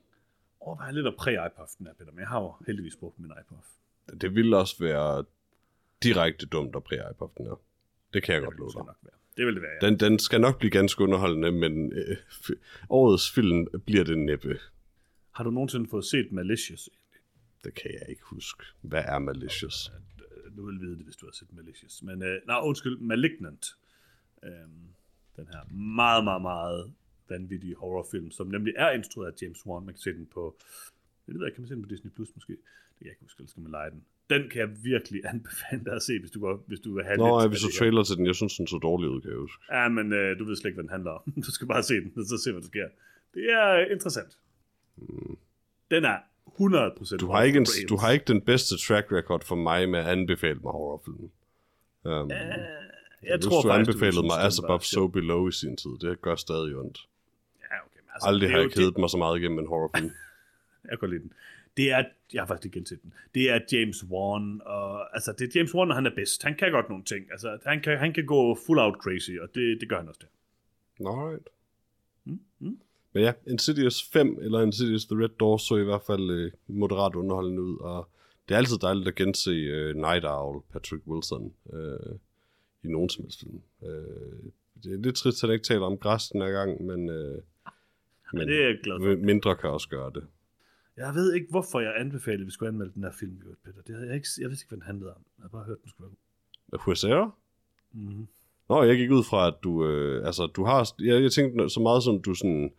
Overvej 0.60 0.91
lidt 0.91 1.08
at 1.08 1.13
præ-iPuff 1.21 1.76
den 1.78 1.88
her, 1.88 1.93
Peter, 1.93 2.12
men 2.12 2.19
jeg 2.19 2.28
har 2.28 2.41
jo 2.41 2.54
heldigvis 2.67 2.95
brugt 2.95 3.19
min 3.19 3.32
iPuff. 3.41 3.67
Det 4.21 4.36
ville 4.36 4.58
også 4.58 4.76
være 4.80 5.24
direkte 6.04 6.45
dumt 6.45 6.76
at 6.76 6.84
den 7.38 7.45
her. 7.45 7.60
Det 8.13 8.24
kan 8.24 8.34
jeg 8.34 8.41
Det 8.41 8.47
godt 8.50 8.58
love 8.60 8.88
det 8.88 8.95
dig. 9.04 9.12
Det 9.38 9.45
vil 9.45 9.54
det 9.54 9.62
være, 9.62 9.71
ja. 9.82 9.89
Den, 9.89 10.00
den 10.00 10.19
skal 10.19 10.41
nok 10.41 10.60
blive 10.60 10.71
ganske 10.71 11.04
underholdende, 11.04 11.52
men 11.52 11.93
øh, 11.93 12.17
årets 12.89 13.32
film 13.32 13.67
bliver 13.86 14.04
det 14.04 14.17
næppe. 14.19 14.60
Har 15.32 15.43
du 15.43 15.52
nogensinde 15.52 15.89
fået 15.89 16.06
set 16.06 16.32
Malicious? 16.32 16.89
Det 17.63 17.74
kan 17.74 17.91
jeg 17.91 18.10
ikke 18.10 18.21
huske. 18.24 18.63
Hvad 18.82 19.04
er 19.08 19.19
Malicious? 19.19 19.91
Øh, 19.95 20.56
Du 20.58 20.65
vil 20.65 20.80
vide 20.80 20.97
det, 20.97 21.06
hvis 21.06 21.15
du 21.15 21.26
har 21.26 21.32
set 21.34 21.54
Malicious. 21.54 22.04
Men, 22.04 22.24
øh, 22.24 22.41
nej, 22.47 22.60
undskyld, 22.63 22.97
Malignant. 22.97 23.65
Øhm, 24.43 24.88
den 25.36 25.47
her 25.47 25.74
meget, 25.74 26.24
meget, 26.24 26.41
meget 26.41 26.93
vanvittige 27.30 27.76
horrorfilm, 27.76 28.32
som 28.32 28.47
nemlig 28.47 28.74
er 28.78 28.91
instrueret 28.91 29.32
af 29.32 29.41
James 29.41 29.65
Wan. 29.65 29.86
Man 29.86 29.93
kan 29.93 30.02
se 30.02 30.13
den 30.13 30.26
på, 30.34 30.58
jeg 31.28 31.36
ved 31.36 31.45
ikke, 31.45 31.56
kan 31.56 31.62
man 31.62 31.67
se 31.67 31.76
den 31.76 31.84
på 31.84 31.89
Disney 31.89 32.12
Plus 32.12 32.30
måske? 32.36 32.52
Det 32.54 32.97
kan 32.97 33.06
jeg 33.06 33.12
ikke 33.12 33.21
huske, 33.21 33.39
eller 33.39 33.50
skal 33.50 33.62
man 33.63 33.71
lege 33.71 33.91
den. 33.91 34.04
Den 34.33 34.49
kan 34.51 34.59
jeg 34.65 34.69
virkelig 34.83 35.19
anbefale 35.33 35.81
dig 35.85 35.93
at 35.99 36.03
se, 36.03 36.19
hvis 36.19 36.31
du, 36.31 36.39
går, 36.39 36.63
hvis 36.67 36.79
du 36.79 36.89
vil 36.95 37.03
have 37.03 37.17
Nå, 37.17 37.39
lidt 37.39 37.45
af 37.45 37.51
vi 37.51 37.57
så 37.65 37.69
trailer 37.79 38.03
til 38.03 38.15
den. 38.17 38.25
Jeg 38.25 38.35
synes, 38.35 38.53
den 38.57 38.67
så 38.67 38.77
dårlig 38.77 39.09
ud, 39.09 39.21
kan 39.21 39.29
jeg 39.31 39.39
huske. 39.39 39.63
Ja, 39.71 39.89
men 39.89 40.13
øh, 40.13 40.39
du 40.39 40.43
ved 40.45 40.55
slet 40.55 40.69
ikke, 40.69 40.75
hvad 40.75 40.83
den 40.83 40.95
handler 40.97 41.11
om. 41.11 41.21
Du 41.47 41.51
skal 41.51 41.67
bare 41.67 41.83
se 41.83 41.93
den, 41.93 42.11
og 42.17 42.23
så 42.31 42.37
se, 42.43 42.51
hvad 42.51 42.61
der 42.61 42.67
sker. 42.67 42.87
Det 43.33 43.43
er 43.59 43.67
øh, 43.79 43.85
interessant. 43.91 44.37
Den 45.91 46.05
er 46.05 46.17
100% 46.47 47.17
Du 47.17 47.31
har, 47.31 47.43
ikke 47.43 47.57
en, 47.57 47.65
du 47.89 47.97
har 47.97 48.11
ikke 48.11 48.25
den 48.25 48.41
bedste 48.41 48.77
track 48.77 49.11
record 49.11 49.43
for 49.45 49.55
mig 49.55 49.89
med 49.89 49.99
at 49.99 50.05
anbefale 50.05 50.59
mig 50.63 50.71
horrorfilm. 50.71 51.31
Um, 52.03 52.29
Jeg 52.29 52.69
jeg 53.23 53.41
tror 53.41 53.61
du 53.61 53.67
faktisk, 53.67 53.89
anbefalede 53.89 54.17
ville 54.17 54.27
mig 54.27 54.45
As 54.45 54.59
Above. 54.59 54.79
So 54.79 55.07
Below 55.07 55.47
i 55.47 55.51
sin 55.51 55.77
tid. 55.77 55.91
Det 56.01 56.21
gør 56.21 56.35
stadig 56.35 56.75
ondt. 56.75 56.97
Ja, 57.61 57.75
okay. 57.85 57.99
Men 58.05 58.09
altså, 58.13 58.27
Aldrig 58.27 58.47
det 58.47 58.55
har 58.55 58.61
jeg 58.61 58.71
kedet 58.71 58.97
mig 58.97 59.09
så 59.09 59.17
meget 59.17 59.39
igennem 59.39 59.59
en 59.59 59.67
horrorfilm. 59.67 60.11
Jeg 60.91 60.99
kan 60.99 61.09
lide 61.09 61.21
den. 61.21 61.33
Det 61.77 61.91
er, 61.91 62.03
jeg 62.34 62.41
har 62.41 62.47
faktisk 62.47 62.65
ikke 62.65 62.79
genset 62.79 63.01
den. 63.03 63.13
Det 63.36 63.49
er 63.49 63.60
James 63.71 64.03
Wan, 64.10 64.62
og 64.65 65.15
altså 65.15 65.34
det 65.39 65.47
er 65.47 65.51
James 65.60 65.75
Wan, 65.75 65.89
og 65.89 65.95
han 65.95 66.05
er 66.05 66.15
bedst. 66.15 66.43
Han 66.43 66.55
kan 66.55 66.71
godt 66.71 66.89
nogle 66.89 67.03
ting. 67.03 67.31
Altså, 67.31 67.57
han 67.65 67.81
kan, 67.81 67.97
han 67.97 68.13
kan 68.13 68.25
gå 68.25 68.57
full 68.65 68.79
out 68.79 68.95
crazy, 69.03 69.31
og 69.41 69.47
det, 69.55 69.77
det 69.81 69.89
gør 69.89 69.97
han 69.97 70.07
også 70.07 70.21
der. 70.21 71.10
Alright. 71.10 71.47
Mm, 72.25 72.39
mm. 72.60 72.79
Men 73.13 73.23
ja, 73.23 73.34
Insidious 73.47 74.10
5 74.13 74.39
eller 74.41 74.62
Insidious 74.62 75.05
The 75.05 75.23
Red 75.23 75.29
Door 75.29 75.57
så 75.57 75.75
i 75.75 75.84
hvert 75.84 76.01
fald 76.07 76.29
øh, 76.29 76.51
moderat 76.67 77.15
underholdende 77.15 77.62
ud, 77.62 77.77
og 77.77 78.10
det 78.49 78.53
er 78.53 78.57
altid 78.57 78.77
dejligt 78.77 79.07
at 79.07 79.15
gense 79.15 79.51
øh, 79.51 79.95
Night 79.95 80.25
Owl, 80.25 80.62
Patrick 80.71 81.07
Wilson, 81.07 81.53
øh, 81.73 82.15
i 82.84 82.88
nogen 82.88 83.10
som 83.10 83.23
helst 83.23 83.39
film. 83.39 83.62
Øh, 83.84 84.51
det 84.84 84.93
er 84.93 84.97
lidt 84.97 85.15
trist, 85.15 85.43
at 85.43 85.47
han 85.47 85.53
ikke 85.53 85.63
taler 85.63 85.86
om 85.86 85.97
græs 85.97 86.29
den 86.29 86.41
her 86.41 86.51
gang, 86.51 86.86
men, 86.86 87.10
øh, 87.10 87.41
men 88.34 88.47
det 88.47 88.63
er 88.63 88.84
glad 88.84 88.99
for. 88.99 89.25
mindre 89.25 89.55
kan 89.55 89.69
også 89.69 89.89
gøre 89.89 90.12
det. 90.15 90.27
Jeg 91.05 91.13
ved 91.15 91.33
ikke, 91.33 91.47
hvorfor 91.49 91.79
jeg 91.79 91.93
anbefalede, 91.97 92.41
at 92.41 92.47
vi 92.47 92.51
skulle 92.51 92.69
anmelde 92.69 92.93
den 92.93 93.03
her 93.03 93.11
film, 93.11 93.37
Peter. 93.65 93.81
Det 93.87 93.95
havde 93.95 94.07
jeg, 94.07 94.15
ikke, 94.15 94.27
jeg 94.39 94.49
vidste 94.49 94.63
ikke, 94.63 94.69
hvad 94.69 94.77
den 94.77 94.85
handlede 94.85 95.11
om. 95.15 95.21
Jeg 95.37 95.43
har 95.43 95.49
bare 95.49 95.63
hørt, 95.63 95.81
den 95.81 95.89
skulle 95.89 96.07
være 96.07 96.15
god. 96.71 96.79
Huesera? 96.79 97.31
Mm-hmm. 97.93 98.27
Nå, 98.69 98.83
jeg 98.83 98.97
gik 98.97 99.11
ud 99.11 99.23
fra, 99.23 99.47
at 99.47 99.53
du, 99.63 99.85
øh, 99.87 100.25
altså, 100.25 100.45
du 100.47 100.65
har, 100.65 100.93
jeg, 100.99 101.23
jeg 101.23 101.31
tænkte 101.31 101.69
så 101.69 101.79
meget 101.79 102.03
som 102.03 102.21
du 102.21 102.33
sådan, 102.33 102.71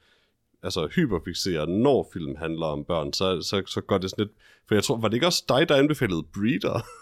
altså 0.62 0.88
hyperfixerer, 0.94 1.66
når 1.66 2.10
film 2.12 2.36
handler 2.36 2.66
om 2.66 2.84
børn, 2.84 3.12
så, 3.12 3.42
så, 3.42 3.62
så 3.66 3.80
går 3.80 3.98
det 3.98 4.10
sådan 4.10 4.24
lidt, 4.24 4.36
for 4.66 4.74
jeg 4.74 4.84
tror, 4.84 4.96
var 4.96 5.08
det 5.08 5.14
ikke 5.14 5.26
også 5.26 5.44
dig, 5.48 5.68
der 5.68 5.76
anbefalede 5.76 6.22
Breeder? 6.34 6.80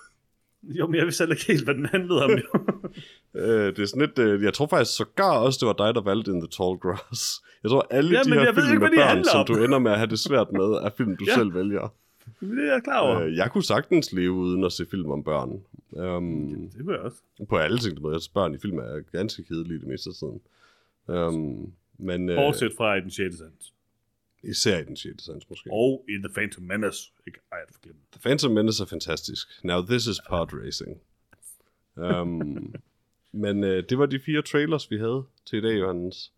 Jo, 0.62 0.86
men 0.86 0.94
jeg 0.94 1.04
vidste 1.04 1.22
heller 1.22 1.34
ikke 1.34 1.46
helt, 1.46 1.64
hvad 1.64 1.74
den 1.74 1.86
handlede 1.86 2.22
om. 2.24 2.30
øh, 3.40 3.66
det 3.76 3.78
er 3.78 3.86
sådan 3.86 4.00
lidt, 4.06 4.18
øh, 4.18 4.42
jeg 4.42 4.54
tror 4.54 4.66
faktisk 4.66 4.96
sågar 4.96 5.38
også, 5.38 5.58
det 5.60 5.66
var 5.66 5.86
dig, 5.86 5.94
der 5.94 6.00
valgte 6.00 6.30
In 6.30 6.40
the 6.40 6.48
Tall 6.48 6.76
Grass. 6.78 7.40
Jeg 7.62 7.70
tror, 7.70 7.86
alle 7.90 8.10
Ja, 8.10 8.22
de 8.22 8.30
her 8.30 8.52
ved 8.52 8.62
film 8.62 8.72
ikke, 8.72 8.78
med 8.80 8.90
børn, 8.96 9.24
som 9.24 9.40
om. 9.40 9.46
du 9.46 9.64
ender 9.64 9.78
med 9.78 9.90
at 9.90 9.96
have 9.98 10.10
det 10.10 10.18
svært 10.18 10.52
med, 10.52 10.64
er 10.86 10.90
film, 10.96 11.16
du 11.16 11.24
Ja. 11.28 11.34
selv 11.34 11.54
vælger. 11.54 11.94
Men 12.40 12.56
det 12.56 12.68
er 12.68 12.72
jeg 12.72 12.82
klar 12.84 12.98
over. 13.00 13.20
Øh, 13.20 13.36
jeg 13.36 13.50
kunne 13.52 13.64
sagtens 13.64 14.12
leve 14.12 14.32
uden 14.32 14.64
at 14.64 14.72
se 14.72 14.86
film 14.90 15.10
om 15.10 15.24
børn. 15.24 15.50
Um, 15.90 16.70
det 16.76 16.86
var 16.86 16.92
jeg 16.92 17.00
også. 17.00 17.18
på 17.48 17.56
alle 17.56 17.78
ting, 17.78 18.02
med. 18.02 18.12
Altså, 18.12 18.30
børn 18.34 18.54
i 18.54 18.58
film 18.58 18.78
er 18.78 19.00
ganske 19.12 19.44
kedelige 19.44 19.78
det 19.78 19.88
meste 19.88 20.10
af 20.10 20.14
tiden. 20.14 20.40
Um, 21.18 21.72
men 21.98 22.28
øh, 22.28 22.36
Bortset 22.36 22.72
fra 22.76 22.94
i 22.94 23.00
den 23.00 23.10
6. 23.10 23.36
sans. 23.38 23.72
Især 24.42 24.78
i 24.78 24.84
den 24.84 24.96
6. 24.96 25.22
sans 25.24 25.50
måske. 25.50 25.70
Og 25.72 26.04
i 26.08 26.12
The 26.12 26.28
Phantom 26.34 26.64
Menace. 26.64 27.12
Ikke, 27.26 27.38
ej, 27.52 27.58
jeg 27.58 27.66
glemt. 27.82 27.98
The 28.12 28.20
Phantom 28.20 28.52
Menace 28.52 28.82
er 28.82 28.86
fantastisk. 28.86 29.48
Now 29.64 29.82
this 29.86 30.06
is 30.06 30.20
pod 30.28 30.48
racing. 30.64 31.00
Um, 31.96 32.74
men 33.32 33.64
øh, 33.64 33.84
det 33.88 33.98
var 33.98 34.06
de 34.06 34.20
fire 34.20 34.42
trailers, 34.42 34.90
vi 34.90 34.98
havde 34.98 35.24
til 35.46 35.58
i 35.58 35.62
dag, 35.62 35.80
Johannes. 35.80 36.32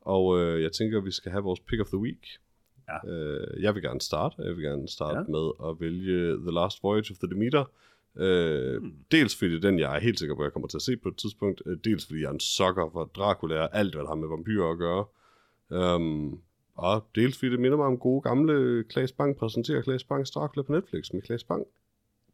Og 0.00 0.38
øh, 0.40 0.62
jeg 0.62 0.72
tænker, 0.72 0.98
at 0.98 1.04
vi 1.04 1.10
skal 1.10 1.32
have 1.32 1.44
vores 1.44 1.60
pick 1.60 1.80
of 1.80 1.86
the 1.86 1.98
week. 1.98 2.26
Ja. 2.88 3.10
Øh, 3.12 3.62
jeg 3.62 3.74
vil 3.74 3.82
gerne 3.82 4.00
starte. 4.00 4.34
Jeg 4.42 4.56
vil 4.56 4.64
gerne 4.64 4.88
starte 4.88 5.18
Ja. 5.18 5.24
med 5.28 5.70
at 5.70 5.80
vælge 5.80 6.36
The 6.36 6.50
Last 6.52 6.82
Voyage 6.82 7.12
of 7.12 7.18
the 7.18 7.28
Demeter. 7.34 7.64
Øh, 8.16 8.80
Hmm. 8.82 8.94
Dels 9.10 9.36
fordi 9.36 9.60
den, 9.60 9.78
jeg 9.78 9.96
er 9.96 10.00
helt 10.00 10.18
sikker 10.18 10.34
på, 10.34 10.40
at 10.42 10.44
jeg 10.44 10.52
kommer 10.52 10.68
til 10.68 10.78
at 10.78 10.82
se 10.82 10.96
på 10.96 11.08
et 11.08 11.16
tidspunkt. 11.16 11.62
Øh, 11.66 11.78
dels 11.84 12.06
fordi 12.06 12.20
jeg 12.20 12.26
er 12.28 12.32
en 12.32 12.40
sokker 12.40 12.90
for 12.92 13.04
Dracula 13.04 13.60
og 13.60 13.76
alt, 13.78 13.94
hvad 13.94 14.02
der 14.02 14.08
har 14.08 14.14
med 14.14 14.28
vampyrer 14.28 14.70
at 14.72 14.78
gøre. 14.78 15.04
Um, 15.94 16.40
og 16.80 17.06
dels 17.14 17.38
fordi 17.38 17.50
det 17.50 17.60
minder 17.60 17.76
mig 17.76 17.86
om 17.86 17.98
gode 17.98 18.22
gamle 18.22 18.84
Klaas 18.84 19.12
Bang 19.12 19.36
præsenterer 19.36 19.82
Klaas 19.82 20.04
Bangs 20.04 20.30
Dracula 20.30 20.62
på 20.62 20.72
Netflix 20.72 21.12
med 21.12 21.22
Klaas 21.22 21.44
Bang. 21.44 21.66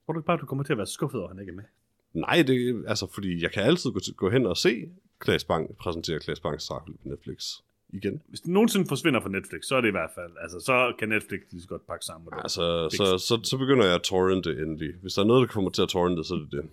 Tror 0.06 0.12
du 0.12 0.18
ikke 0.18 0.26
bare, 0.26 0.36
du 0.36 0.46
kommer 0.46 0.64
til 0.64 0.72
at 0.72 0.78
være 0.78 0.86
skuffet 0.86 1.20
over, 1.20 1.28
at 1.28 1.36
han 1.36 1.40
ikke 1.40 1.50
er 1.50 1.56
med? 1.56 1.64
Nej, 2.12 2.42
det, 2.46 2.84
altså 2.88 3.06
fordi 3.14 3.42
jeg 3.42 3.52
kan 3.52 3.62
altid 3.62 3.90
gå, 3.90 4.00
gå 4.16 4.30
hen 4.30 4.46
og 4.46 4.56
se 4.56 4.88
Klaas 5.18 5.44
Bang 5.44 5.76
præsentere 5.76 6.18
Klaas 6.18 6.40
Bangs 6.40 6.68
Dracula 6.68 6.96
på 7.02 7.08
Netflix 7.08 7.52
igen. 7.88 8.22
Hvis 8.28 8.40
den 8.40 8.52
nogensinde 8.52 8.86
forsvinder 8.88 9.20
fra 9.20 9.28
Netflix, 9.28 9.64
så 9.64 9.76
er 9.76 9.80
det 9.80 9.88
i 9.88 9.90
hvert 9.90 10.10
fald, 10.14 10.32
altså 10.40 10.60
så 10.60 10.94
kan 10.98 11.08
Netflix 11.08 11.40
lige 11.50 11.62
så 11.62 11.68
godt 11.68 11.86
pakke 11.86 12.04
sammen. 12.04 12.24
med 12.24 12.32
det. 12.32 12.42
Altså, 12.42 12.88
så, 12.90 13.18
så, 13.18 13.40
så 13.44 13.58
begynder 13.58 13.84
jeg 13.84 13.94
at 13.94 14.02
torrente 14.02 14.50
endelig. 14.50 14.94
Hvis 15.02 15.14
der 15.14 15.22
er 15.22 15.26
noget, 15.26 15.48
der 15.48 15.52
kommer 15.52 15.70
til 15.70 15.82
at 15.82 15.88
torrente, 15.88 16.24
så 16.24 16.34
er 16.34 16.38
det 16.38 16.52
det. 16.52 16.64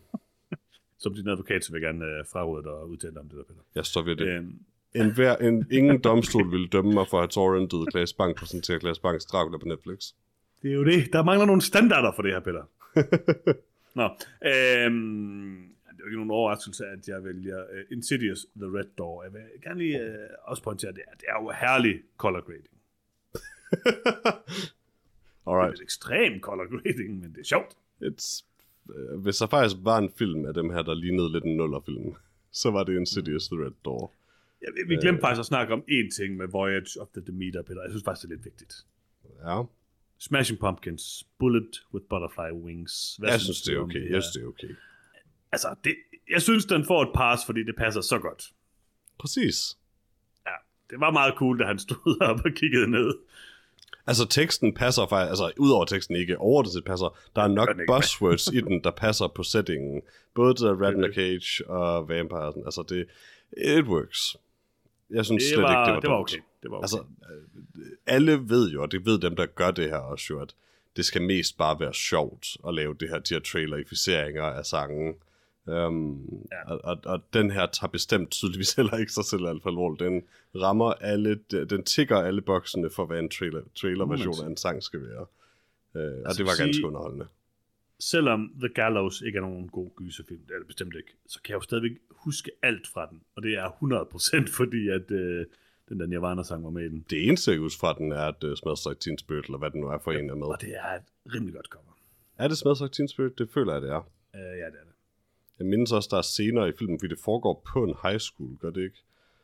Som 1.03 1.13
din 1.15 1.27
advokat, 1.27 1.65
så 1.65 1.71
vil 1.71 1.81
jeg 1.81 1.87
gerne 1.87 2.05
øh, 2.05 2.25
fraråde 2.31 2.63
dig 2.63 2.71
og 2.71 2.89
udtale 2.89 3.13
dig 3.13 3.21
om 3.21 3.29
det 3.29 3.37
der, 3.37 3.43
Peter. 3.43 3.61
Jeg 3.75 3.85
står 3.85 4.01
ved 4.01 4.15
det. 4.15 4.27
Øhm, 4.27 4.59
En, 4.95 5.13
hver, 5.13 5.35
en, 5.37 5.65
ingen 5.71 6.01
domstol 6.01 6.51
vil 6.51 6.67
dømme 6.67 6.93
mig 6.93 7.07
for 7.07 7.17
at 7.17 7.21
have 7.21 7.27
torrentet 7.27 7.87
Klaas 7.91 8.13
Bang 8.13 8.35
præsentere 8.35 8.79
Klaas 8.79 8.99
Bangs 8.99 9.25
Dracula 9.25 9.57
på 9.57 9.65
Netflix. 9.65 10.13
det 10.61 10.71
er 10.71 10.75
jo 10.75 10.85
det. 10.85 11.13
Der 11.13 11.23
mangler 11.23 11.45
nogle 11.45 11.61
standarder 11.61 12.11
for 12.15 12.21
det 12.21 12.31
her, 12.31 12.39
Peter. 12.39 12.63
Nå, 13.99 14.03
øhm, 14.03 15.69
det 15.89 15.99
er 15.99 16.03
jo 16.03 16.05
ikke 16.05 16.17
nogen 16.17 16.31
overraskelse, 16.31 16.85
at 16.85 17.07
jeg 17.07 17.23
vælger 17.23 17.57
uh, 17.57 17.97
Insidious 17.97 18.45
The 18.55 18.77
Red 18.77 18.89
Door. 18.97 19.23
Jeg 19.23 19.33
vil 19.33 19.41
gerne 19.63 19.79
lige 19.79 19.99
uh, 20.01 20.49
også 20.49 20.63
pointere, 20.63 20.89
at 20.89 20.95
det 20.95 21.03
er, 21.07 21.15
det 21.15 21.25
er 21.29 21.43
jo 21.43 21.51
herlig 21.61 22.01
color 22.17 22.41
grading. 22.41 22.67
Det 25.45 25.49
er 25.49 25.51
Alright. 25.51 25.73
et 25.73 25.83
ekstrem 25.83 26.39
color 26.39 26.67
grading, 26.71 27.19
men 27.19 27.31
det 27.33 27.39
er 27.39 27.43
sjovt. 27.43 27.77
It's, 28.01 28.43
øh, 28.95 29.19
hvis 29.19 29.37
der 29.37 29.47
faktisk 29.47 29.75
var 29.83 29.97
en 29.97 30.09
film 30.17 30.45
af 30.45 30.53
dem 30.53 30.69
her, 30.69 30.81
der 30.81 30.93
lignede 30.93 31.31
lidt 31.31 31.43
en 31.43 31.57
nullerfilm, 31.57 32.15
så 32.61 32.71
var 32.71 32.83
det 32.83 32.95
Insidious 32.95 33.47
The 33.47 33.65
Red 33.65 33.71
Door. 33.85 34.11
Ja, 34.63 34.67
vi- 34.75 34.87
vi 34.87 34.95
glemte 35.01 35.21
faktisk 35.21 35.39
at 35.39 35.45
snakke 35.45 35.73
om 35.73 35.83
én 35.91 36.15
ting 36.17 36.37
med 36.37 36.47
Voyage 36.47 37.01
of 37.01 37.07
the 37.15 37.21
Demeter, 37.27 37.61
Peter. 37.61 37.81
Jeg 37.81 37.91
synes 37.91 38.03
faktisk, 38.03 38.21
det 38.23 38.31
er 38.31 38.35
lidt 38.35 38.45
vigtigt. 38.45 38.73
Ja, 39.45 39.61
Smashing 40.19 40.59
Pumpkins, 40.59 41.03
Bullet 41.39 41.71
with 41.93 42.05
Butterfly 42.09 42.51
Wings. 42.65 43.15
Hvad 43.19 43.29
jeg 43.29 43.41
synes, 43.41 43.61
det 43.61 43.73
er 43.75 43.79
okay. 43.79 43.99
her? 44.01 44.09
Jeg 44.15 44.23
synes, 44.23 44.33
det 44.35 44.43
er 44.43 44.47
okay. 44.47 44.75
Altså, 45.51 45.75
det, 45.83 45.95
jeg 46.29 46.41
synes, 46.41 46.65
den 46.65 46.85
får 46.85 47.01
et 47.03 47.09
pass, 47.15 47.45
fordi 47.45 47.63
det 47.63 47.75
passer 47.77 48.01
så 48.01 48.19
godt. 48.19 48.51
Præcis. 49.19 49.77
Ja, 50.45 50.51
det 50.89 50.99
var 50.99 51.11
meget 51.11 51.33
cool, 51.37 51.59
da 51.59 51.65
han 51.65 51.79
stod 51.79 52.17
op 52.29 52.39
og 52.45 52.51
kiggede 52.51 52.91
ned. 52.91 53.13
Altså, 54.07 54.27
teksten 54.27 54.73
passer 54.73 55.07
faktisk, 55.07 55.29
altså, 55.29 55.51
udover 55.57 55.85
teksten 55.85 56.15
ikke, 56.15 56.37
over 56.37 56.63
det 56.63 56.83
passer, 56.85 57.17
der 57.35 57.41
er 57.41 57.47
nok 57.47 57.69
buzzwords 57.87 58.47
i 58.47 58.61
den, 58.61 58.83
der 58.83 58.91
passer 58.91 59.27
på 59.27 59.43
settingen. 59.43 60.01
Både 60.33 60.53
til 60.53 60.67
Rat 60.67 60.93
in 60.93 61.13
Cage 61.13 61.69
og 61.69 62.09
Vampire, 62.09 62.53
altså 62.65 62.83
det, 62.89 63.05
it 63.77 63.85
works. 63.85 64.35
Jeg 65.13 65.25
synes 65.25 65.43
Det 65.43 65.49
slet 65.53 65.63
var, 65.63 65.69
ikke, 65.69 65.87
det 65.87 65.93
var, 65.95 65.99
det 65.99 66.09
var 66.09 66.17
okay. 66.19 66.37
Det 66.63 66.71
var 66.71 66.77
okay. 66.77 66.83
Altså, 66.83 66.99
øh, 66.99 67.85
alle 68.07 68.49
ved 68.49 68.69
jo, 68.71 68.81
og 68.81 68.91
det 68.91 69.05
ved 69.05 69.19
dem, 69.19 69.35
der 69.35 69.45
gør 69.45 69.71
det 69.71 69.89
her 69.89 69.97
også 69.97 70.25
jo, 70.29 70.39
at 70.39 70.55
det 70.95 71.05
skal 71.05 71.21
mest 71.21 71.57
bare 71.57 71.79
være 71.79 71.93
sjovt 71.93 72.47
at 72.67 72.73
lave 72.73 72.93
det 72.99 73.09
her, 73.09 73.19
de 73.19 73.33
her 73.33 73.41
trailerificeringer 73.41 74.43
af 74.43 74.65
sangen. 74.65 75.13
Um, 75.65 76.43
Ja. 76.51 76.71
og, 76.71 76.79
og, 76.83 76.97
og, 77.05 77.21
den 77.33 77.51
her 77.51 77.65
tager 77.65 77.89
bestemt 77.91 78.31
tydeligvis 78.31 78.73
heller 78.77 78.97
ikke 78.97 79.11
sig 79.13 79.25
selv 79.25 79.45
alt 79.45 79.63
for 79.63 79.69
alvorligt. 79.69 79.99
Den 80.09 80.23
rammer 80.55 80.91
alle, 80.93 81.39
den 81.51 81.83
tigger 81.83 82.17
alle 82.17 82.41
boksene 82.41 82.89
for, 82.89 83.05
hvad 83.05 83.19
en 83.19 83.29
trailer, 83.29 83.61
trailer-version 83.75 84.33
sige. 84.33 84.45
af 84.45 84.49
en 84.49 84.57
sang 84.57 84.83
skal 84.83 85.01
være. 85.01 85.21
Uh, 85.21 86.01
og 86.01 86.27
Altså, 86.27 86.37
det 86.37 86.45
var 86.45 86.51
sige- 86.53 86.65
ganske 86.65 86.85
underholdende. 86.87 87.25
Selvom 88.11 88.53
The 88.59 88.69
Gallows 88.69 89.21
ikke 89.21 89.37
er 89.37 89.41
nogen 89.41 89.69
god 89.69 89.89
gyserfilm, 89.95 90.41
det 90.47 90.53
er 90.55 90.57
det 90.57 90.67
bestemt 90.67 90.95
ikke, 90.95 91.13
så 91.27 91.41
kan 91.41 91.51
jeg 91.51 91.55
jo 91.55 91.61
stadigvæk 91.61 91.91
huske 92.11 92.51
alt 92.61 92.87
fra 92.87 93.09
den. 93.09 93.21
Og 93.35 93.43
det 93.43 93.53
er 93.53 93.67
100% 93.69 94.51
fordi, 94.59 94.87
at 94.87 95.11
øh, 95.11 95.45
den 95.89 95.99
der 95.99 96.05
Nirvana-sang 96.05 96.63
var 96.63 96.69
med 96.69 96.85
i 96.85 96.89
den. 96.89 97.05
Det 97.09 97.27
eneste, 97.27 97.51
jeg 97.51 97.59
husker 97.59 97.79
fra 97.79 97.93
den, 97.93 98.11
er, 98.11 98.25
at 98.33 98.43
uh, 98.43 98.55
Smells 98.55 98.85
Like 98.89 98.99
Teen 98.99 99.17
Spirit, 99.17 99.45
eller 99.45 99.57
hvad 99.57 99.71
den 99.71 99.81
nu 99.81 99.87
er 99.87 99.97
for 99.97 100.11
en 100.11 100.29
af 100.29 100.37
med. 100.37 100.47
Og 100.47 100.61
det 100.61 100.75
er 100.75 100.91
et 100.99 101.07
rimelig 101.33 101.53
godt 101.55 101.65
cover. 101.65 101.93
Er 102.37 102.47
det 102.47 102.57
Smells 102.57 102.81
Like 102.81 102.93
Teen 102.93 103.07
Spirit? 103.07 103.37
Det 103.37 103.49
føler 103.53 103.73
jeg, 103.73 103.81
det 103.81 103.89
er. 103.89 104.01
Uh, 104.33 104.39
ja, 104.61 104.65
det 104.73 104.79
er 104.83 104.87
det. 104.89 104.95
jeg 105.59 105.67
mindes 105.67 105.91
også, 105.91 106.09
der 106.11 106.17
er 106.17 106.27
scener 106.33 106.65
i 106.65 106.73
filmen, 106.79 106.99
fordi 106.99 107.09
det 107.15 107.19
foregår 107.19 107.63
på 107.73 107.83
en 107.83 107.95
high 108.03 108.19
school, 108.19 108.57
gør 108.57 108.69
det 108.69 108.83
ikke? 108.83 108.99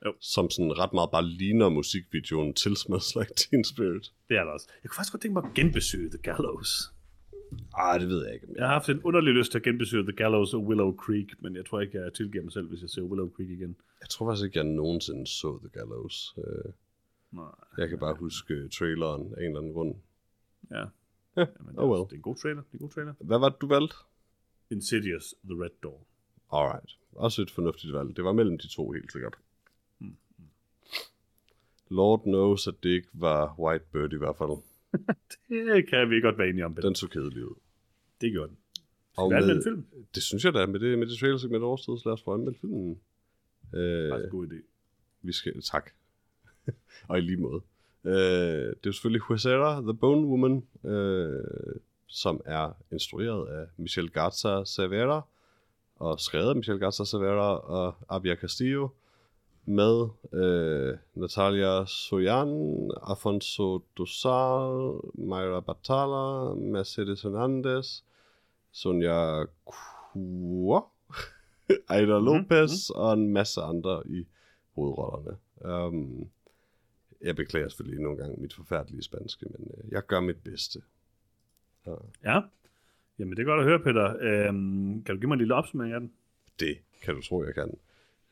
Jo. 0.05 0.13
Som 0.19 0.49
sådan 0.49 0.79
ret 0.79 0.93
meget 0.93 1.09
bare 1.11 1.25
ligner 1.25 1.69
musikvideoen 1.69 2.53
til 2.53 2.75
Smells 2.75 3.15
Like 3.15 3.33
Teen 3.41 3.63
Spirit. 3.63 4.05
Det 4.29 4.37
er 4.37 4.43
der 4.43 4.51
også. 4.51 4.67
Jeg 4.83 4.89
kunne 4.89 4.95
faktisk 4.95 5.13
godt 5.13 5.21
tænke 5.21 5.33
mig 5.33 5.43
at 5.45 5.53
genbesøge 5.53 6.09
The 6.09 6.21
Gallows. 6.27 6.71
Ej, 7.77 7.97
det 7.97 8.07
ved 8.07 8.25
jeg 8.25 8.33
ikke. 8.33 8.47
Jeg 8.55 8.65
har 8.67 8.73
haft 8.73 8.89
en 8.89 9.01
underlig 9.03 9.33
lyst 9.33 9.51
til 9.51 9.57
at 9.59 9.63
genbesøge 9.63 10.03
The 10.03 10.11
Gallows 10.11 10.53
og 10.53 10.63
Willow 10.63 10.95
Creek, 10.95 11.41
men 11.41 11.55
jeg 11.55 11.65
tror 11.65 11.79
ikke, 11.81 12.01
jeg 12.01 12.13
tilgiver 12.13 12.43
mig 12.43 12.53
selv, 12.53 12.67
hvis 12.67 12.81
jeg 12.81 12.89
ser 12.89 13.01
Willow 13.01 13.29
Creek 13.29 13.49
igen. 13.49 13.75
Jeg 14.01 14.09
tror 14.09 14.29
faktisk 14.29 14.45
ikke, 14.45 14.57
jeg 14.59 14.65
nogensinde 14.65 15.27
så 15.27 15.59
The 15.59 15.69
Gallows. 15.69 16.35
Øh, 16.37 16.71
Nej. 17.31 17.45
Jeg 17.77 17.89
kan 17.89 17.99
bare 17.99 18.15
huske 18.15 18.67
traileren 18.69 19.33
af 19.37 19.41
en 19.41 19.45
eller 19.45 19.59
anden 19.59 19.73
grund. 19.73 19.95
Ja. 20.71 20.75
Ja, 21.37 21.45
Jamen, 21.59 21.75
det, 21.75 21.77
oh 21.77 21.89
well. 21.89 22.03
det 22.03 22.11
er 22.11 22.15
en 22.15 22.21
god 22.21 22.35
trailer. 22.35 22.61
Det 22.61 22.69
er 22.71 22.73
en 22.73 22.79
god 22.79 22.89
trailer. 22.89 23.13
Hvad 23.19 23.39
var 23.39 23.49
det, 23.49 23.61
du 23.61 23.67
valgte? 23.67 23.95
Insidious, 24.71 25.35
The 25.43 25.63
Red 25.63 25.69
Door. 25.83 26.01
Alright. 26.51 26.97
Også 27.11 27.41
et 27.41 27.51
fornuftigt 27.51 27.93
valg. 27.93 28.15
Det 28.15 28.23
var 28.23 28.33
mellem 28.33 28.57
de 28.57 28.67
to 28.67 28.91
helt 28.91 29.11
sikkert. 29.11 29.35
Mm. 29.99 30.15
Lord 31.89 32.21
knows, 32.21 32.67
at 32.67 32.75
det 32.83 32.89
ikke 32.89 33.07
var 33.13 33.55
White 33.59 33.85
Bird 33.91 34.13
i 34.13 34.17
hvert 34.17 34.35
fald. 34.37 34.49
Det 35.49 35.87
kan 35.89 36.09
vi 36.09 36.21
godt 36.21 36.37
være 36.37 36.49
enige 36.49 36.65
om. 36.65 36.75
Ben. 36.75 36.83
Den 36.83 36.95
så 36.95 37.07
kedelig 37.07 37.45
ud. 37.45 37.55
Det 38.21 38.31
gjorde 38.31 38.49
den. 38.49 38.57
Og 39.17 39.29
vi 39.31 39.35
med, 39.35 39.63
film? 39.63 39.85
det 40.15 40.23
synes 40.23 40.45
jeg 40.45 40.53
da, 40.53 40.65
med 40.65 40.79
det, 40.79 40.99
med 40.99 41.07
det 41.07 41.19
trailer 41.19 41.37
segment 41.37 41.63
overstået, 41.63 42.05
lad 42.05 42.13
os 42.13 42.23
få 42.23 42.33
anmeldt 42.33 42.59
filmen. 42.59 42.99
Det 43.71 43.77
Øh, 43.79 44.09
er 44.09 44.15
en 44.23 44.29
god 44.29 44.47
idé. 44.47 44.55
vi 45.21 45.31
skal, 45.31 45.61
tak. 45.61 45.91
og 47.09 47.17
i 47.17 47.21
lige 47.21 47.37
måde. 47.37 47.61
Øh, 48.05 48.13
det 48.13 48.69
er 48.69 48.75
jo 48.85 48.91
selvfølgelig 48.91 49.21
Huesera, 49.21 49.81
The 49.81 49.93
Bone 49.93 50.27
Woman, 50.27 50.67
øh, 50.91 51.75
som 52.07 52.41
er 52.45 52.71
instrueret 52.91 53.47
af 53.47 53.65
Michel 53.77 54.09
Garza 54.09 54.63
Cervera, 54.65 55.21
og 55.95 56.19
skrevet 56.19 56.49
af 56.49 56.55
Michel 56.55 56.79
Garza 56.79 57.05
Cervera 57.05 57.57
og 57.57 57.95
Abia 58.09 58.35
Castillo, 58.35 58.89
med 59.69 60.09
øh, 60.33 60.97
Natalia 61.13 61.85
Soyan, 61.85 62.91
Afonso 63.01 63.83
Dosal, 63.97 64.99
Mayra 65.13 65.59
Batala, 65.59 66.55
Mercedes 66.55 67.21
Hernandez, 67.21 68.01
Sonja 68.71 69.45
Kua, 69.65 70.81
Aida 71.89 72.19
Lopez 72.19 72.89
og 72.89 73.13
en 73.13 73.33
masse 73.33 73.61
andre 73.61 74.03
i 74.05 74.27
hovedrollerne. 74.75 75.37
Um, 75.85 76.27
jeg 77.21 77.35
beklager 77.35 77.69
selvfølgelig 77.69 78.03
nogle 78.03 78.17
gange 78.17 78.35
mit 78.41 78.53
forfærdelige 78.53 79.03
spanske, 79.03 79.45
men 79.45 79.71
øh, 79.77 79.91
jeg 79.91 80.05
gør 80.05 80.19
mit 80.19 80.43
bedste. 80.43 80.81
Ja, 81.85 81.93
Ja. 82.23 82.41
Jamen, 83.19 83.37
det 83.37 83.41
er 83.41 83.45
godt 83.45 83.59
at 83.59 83.65
høre, 83.65 83.79
Peter. 83.79 84.15
Øhm, 84.19 85.03
kan 85.03 85.15
du 85.15 85.19
give 85.19 85.27
mig 85.27 85.35
en 85.35 85.39
lille 85.39 85.55
opsummering 85.55 85.93
af 85.93 85.99
den? 85.99 86.11
det 86.59 86.77
kan 87.01 87.15
du 87.15 87.21
tro, 87.21 87.43
jeg 87.43 87.53
kan. 87.53 87.77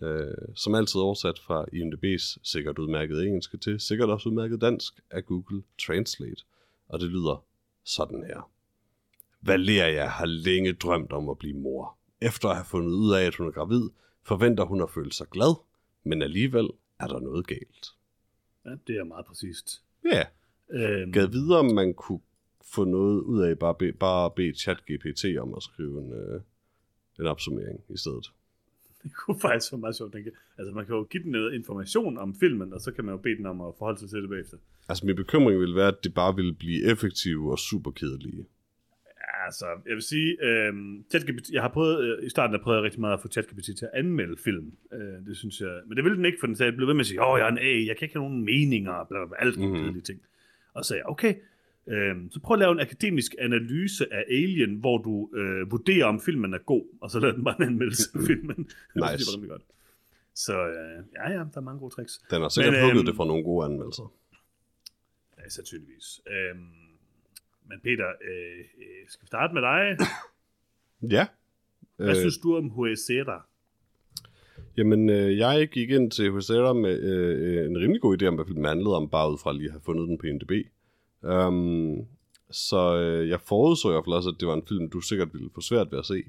Øh, 0.02 0.56
som 0.56 0.76
altid 0.76 1.02
oversat 1.02 1.40
fra 1.40 1.66
IMDb's 1.74 2.38
sikkert 2.44 2.80
udmærket 2.80 3.24
engelske 3.24 3.58
til 3.58 3.80
sikkert 3.80 4.10
også 4.10 4.30
udmærket 4.30 4.62
dansk 4.62 4.94
af 5.12 5.26
Google 5.26 5.64
Translate. 5.86 6.44
Og 6.88 7.00
det 7.00 7.10
lyder 7.10 7.46
sådan 7.84 8.24
her. 8.24 8.52
Valeria 9.42 10.06
har 10.06 10.26
længe 10.26 10.74
drømt 10.74 11.12
om 11.12 11.30
at 11.30 11.38
blive 11.38 11.58
mor. 11.58 11.98
Efter 12.22 12.50
at 12.50 12.56
have 12.56 12.66
fundet 12.66 12.92
ud 12.92 13.14
af, 13.14 13.26
at 13.26 13.36
hun 13.36 13.48
er 13.48 13.52
gravid, 13.52 13.90
forventer 14.24 14.64
hun 14.64 14.82
at 14.82 14.90
føle 14.90 15.12
sig 15.12 15.28
glad, 15.28 15.56
men 16.04 16.22
alligevel 16.22 16.70
er 17.00 17.08
der 17.08 17.20
noget 17.20 17.48
galt. 17.48 17.88
Ja, 18.66 18.72
det 18.88 18.96
er 18.96 19.04
meget 19.04 19.26
præcist. 19.26 19.82
Ja, 20.12 20.24
Øhm, 20.70 21.12
Gad 21.12 21.28
videre, 21.28 21.60
om 21.60 21.66
man 21.66 21.94
kunne 21.94 22.20
få 22.62 22.84
noget 22.84 23.22
ud 23.22 23.42
af 23.42 23.60
bare, 23.60 23.76
be, 23.76 23.92
bare 23.92 24.26
at 24.26 24.34
bede 24.34 24.54
ChatGPT 24.54 25.26
om 25.40 25.54
at 25.54 25.64
skrive 25.64 26.02
en, 26.02 26.14
øh, 26.14 26.42
en 27.20 27.26
opsummering 27.26 27.84
i 27.90 27.98
stedet. 27.98 28.32
Det 29.08 29.16
kunne 29.18 29.40
faktisk 29.48 29.72
være 29.74 29.80
meget 29.80 29.96
sjovt, 29.96 30.14
tænke. 30.14 30.32
Altså, 30.58 30.72
man 30.78 30.86
kan 30.86 30.96
jo 30.96 31.04
give 31.04 31.24
den 31.24 31.32
noget 31.32 31.54
information 31.54 32.18
om 32.18 32.36
filmen, 32.40 32.74
og 32.74 32.80
så 32.82 32.92
kan 32.92 33.06
man 33.06 33.12
jo 33.16 33.18
bede 33.26 33.38
den 33.38 33.46
om 33.46 33.62
at 33.62 33.74
forholde 33.78 34.00
sig 34.00 34.10
til 34.10 34.22
det 34.22 34.30
bagefter. 34.30 34.58
Altså 34.90 35.06
min 35.06 35.16
bekymring 35.16 35.60
ville 35.60 35.76
være, 35.76 35.88
at 35.88 36.04
det 36.04 36.14
bare 36.14 36.36
ville 36.36 36.54
blive 36.54 36.92
effektive 36.92 37.52
og 37.52 37.60
super 37.60 37.92
kedelige. 37.92 38.46
Altså, 39.46 39.66
jeg 39.88 39.96
vil 39.96 40.02
sige, 40.04 40.30
øhm, 40.46 41.04
ChatGPT, 41.10 41.50
jeg 41.54 41.62
har 41.62 41.70
prøvet, 41.70 41.96
øh, 42.04 42.26
i 42.26 42.30
starten 42.30 42.52
har 42.54 42.58
jeg 42.58 42.64
prøvet 42.64 42.84
rigtig 42.84 43.00
meget 43.02 43.14
at 43.14 43.22
få 43.22 43.28
ChatGPT 43.28 43.66
til 43.66 43.86
at 43.94 44.00
anmelde 44.00 44.38
film. 44.44 44.72
Øh, 44.94 45.26
det 45.28 45.38
synes 45.38 45.62
jeg, 45.62 45.82
men 45.88 45.96
det 45.98 46.04
ville 46.04 46.18
den 46.18 46.26
ikke, 46.26 46.38
for 46.40 46.48
den 46.48 46.56
sagde, 46.56 46.72
blev 46.72 46.88
ved 46.88 46.94
med 46.94 47.00
at 47.00 47.06
sige, 47.08 47.24
åh, 47.26 47.40
jeg 47.40 47.46
er 47.48 47.52
en 47.52 47.58
A, 47.58 47.86
jeg 47.88 47.98
kan 47.98 48.06
ikke 48.06 48.16
have 48.16 48.24
nogen 48.30 48.46
meninger, 48.46 49.06
bla, 49.10 49.18
bla, 49.20 49.28
bla 49.28 49.38
alt 49.46 49.58
Mhm. 49.60 49.68
mm. 49.68 49.76
kedelige 49.76 50.02
ting. 50.02 50.20
Og 50.74 50.86
så 50.86 50.88
sagde 50.88 51.00
jeg, 51.00 51.10
okay, 51.10 51.34
øhm, 51.88 52.32
så 52.32 52.40
prøv 52.40 52.54
at 52.56 52.60
lave 52.60 52.72
en 52.72 52.80
akademisk 52.80 53.36
analyse 53.40 54.14
af 54.14 54.24
Alien, 54.30 54.76
hvor 54.76 54.98
du 54.98 55.30
øh, 55.36 55.72
vurderer, 55.72 56.06
om 56.06 56.22
filmen 56.22 56.54
er 56.54 56.58
god, 56.58 56.86
og 57.02 57.12
så 57.12 57.20
lader 57.20 57.34
den 57.34 57.44
bare 57.44 57.56
en 57.60 57.64
anmeldelse 57.64 58.10
af 58.16 58.20
filmen. 58.28 58.58
det 58.64 58.76
synes 58.92 58.96
jeg 58.96 59.12
Nice. 59.12 59.26
var 59.28 59.34
rimelig 59.34 59.50
godt. 59.50 59.62
Så 60.34 60.68
øh, 60.68 61.04
ja, 61.16 61.32
ja, 61.32 61.38
der 61.38 61.58
er 61.58 61.62
mange 61.62 61.80
gode 61.80 61.94
tricks. 61.94 62.22
Den 62.32 62.42
har 62.42 62.50
sikkert 62.50 62.82
hugget 62.82 62.98
øhm, 62.98 63.06
det 63.06 63.16
fra 63.16 63.26
nogle 63.26 63.44
gode 63.44 63.66
anmeldelser. 63.66 64.14
Ja, 65.38 65.50
sandsynligvis. 65.50 66.22
Øhm, 66.28 66.60
men 67.70 67.80
Peter, 67.84 68.08
øh, 68.08 68.60
øh, 68.60 69.08
skal 69.08 69.22
vi 69.24 69.28
starte 69.28 69.54
med 69.54 69.62
dig? 69.62 69.98
Ja. 71.12 71.28
Hvad 71.96 72.10
øh, 72.10 72.16
synes 72.16 72.38
du 72.38 72.56
om 72.56 72.70
Huesera? 72.70 73.46
Jamen, 74.78 75.10
øh, 75.10 75.38
jeg 75.38 75.68
gik 75.68 75.90
ind 75.90 76.12
til 76.12 76.30
Husera 76.32 76.74
med 76.74 77.00
øh, 77.00 77.66
en 77.70 77.78
rimelig 77.78 78.02
god 78.02 78.22
idé 78.22 78.26
om, 78.26 78.36
hvad 78.36 78.46
filmen 78.46 78.66
handlede 78.66 78.96
om, 78.96 79.10
bare 79.10 79.32
ud 79.32 79.38
fra 79.38 79.54
lige 79.54 79.66
at 79.66 79.72
have 79.72 79.82
fundet 79.82 80.08
den 80.08 80.18
på 80.18 80.26
IMDb. 80.26 80.52
Um, 81.28 82.06
så 82.52 82.96
øh, 82.96 83.30
jeg 83.30 83.42
forudså 83.42 83.90
i 83.90 83.92
hvert 83.92 84.06
fald 84.06 84.16
også, 84.16 84.30
at 84.30 84.40
det 84.40 84.48
var 84.48 84.54
en 84.54 84.68
film, 84.68 84.90
du 84.90 85.02
sikkert 85.02 85.34
ville 85.34 85.50
få 85.56 85.62
svært 85.62 85.92
ved 85.92 86.00
at 86.00 86.06
se. 86.06 86.24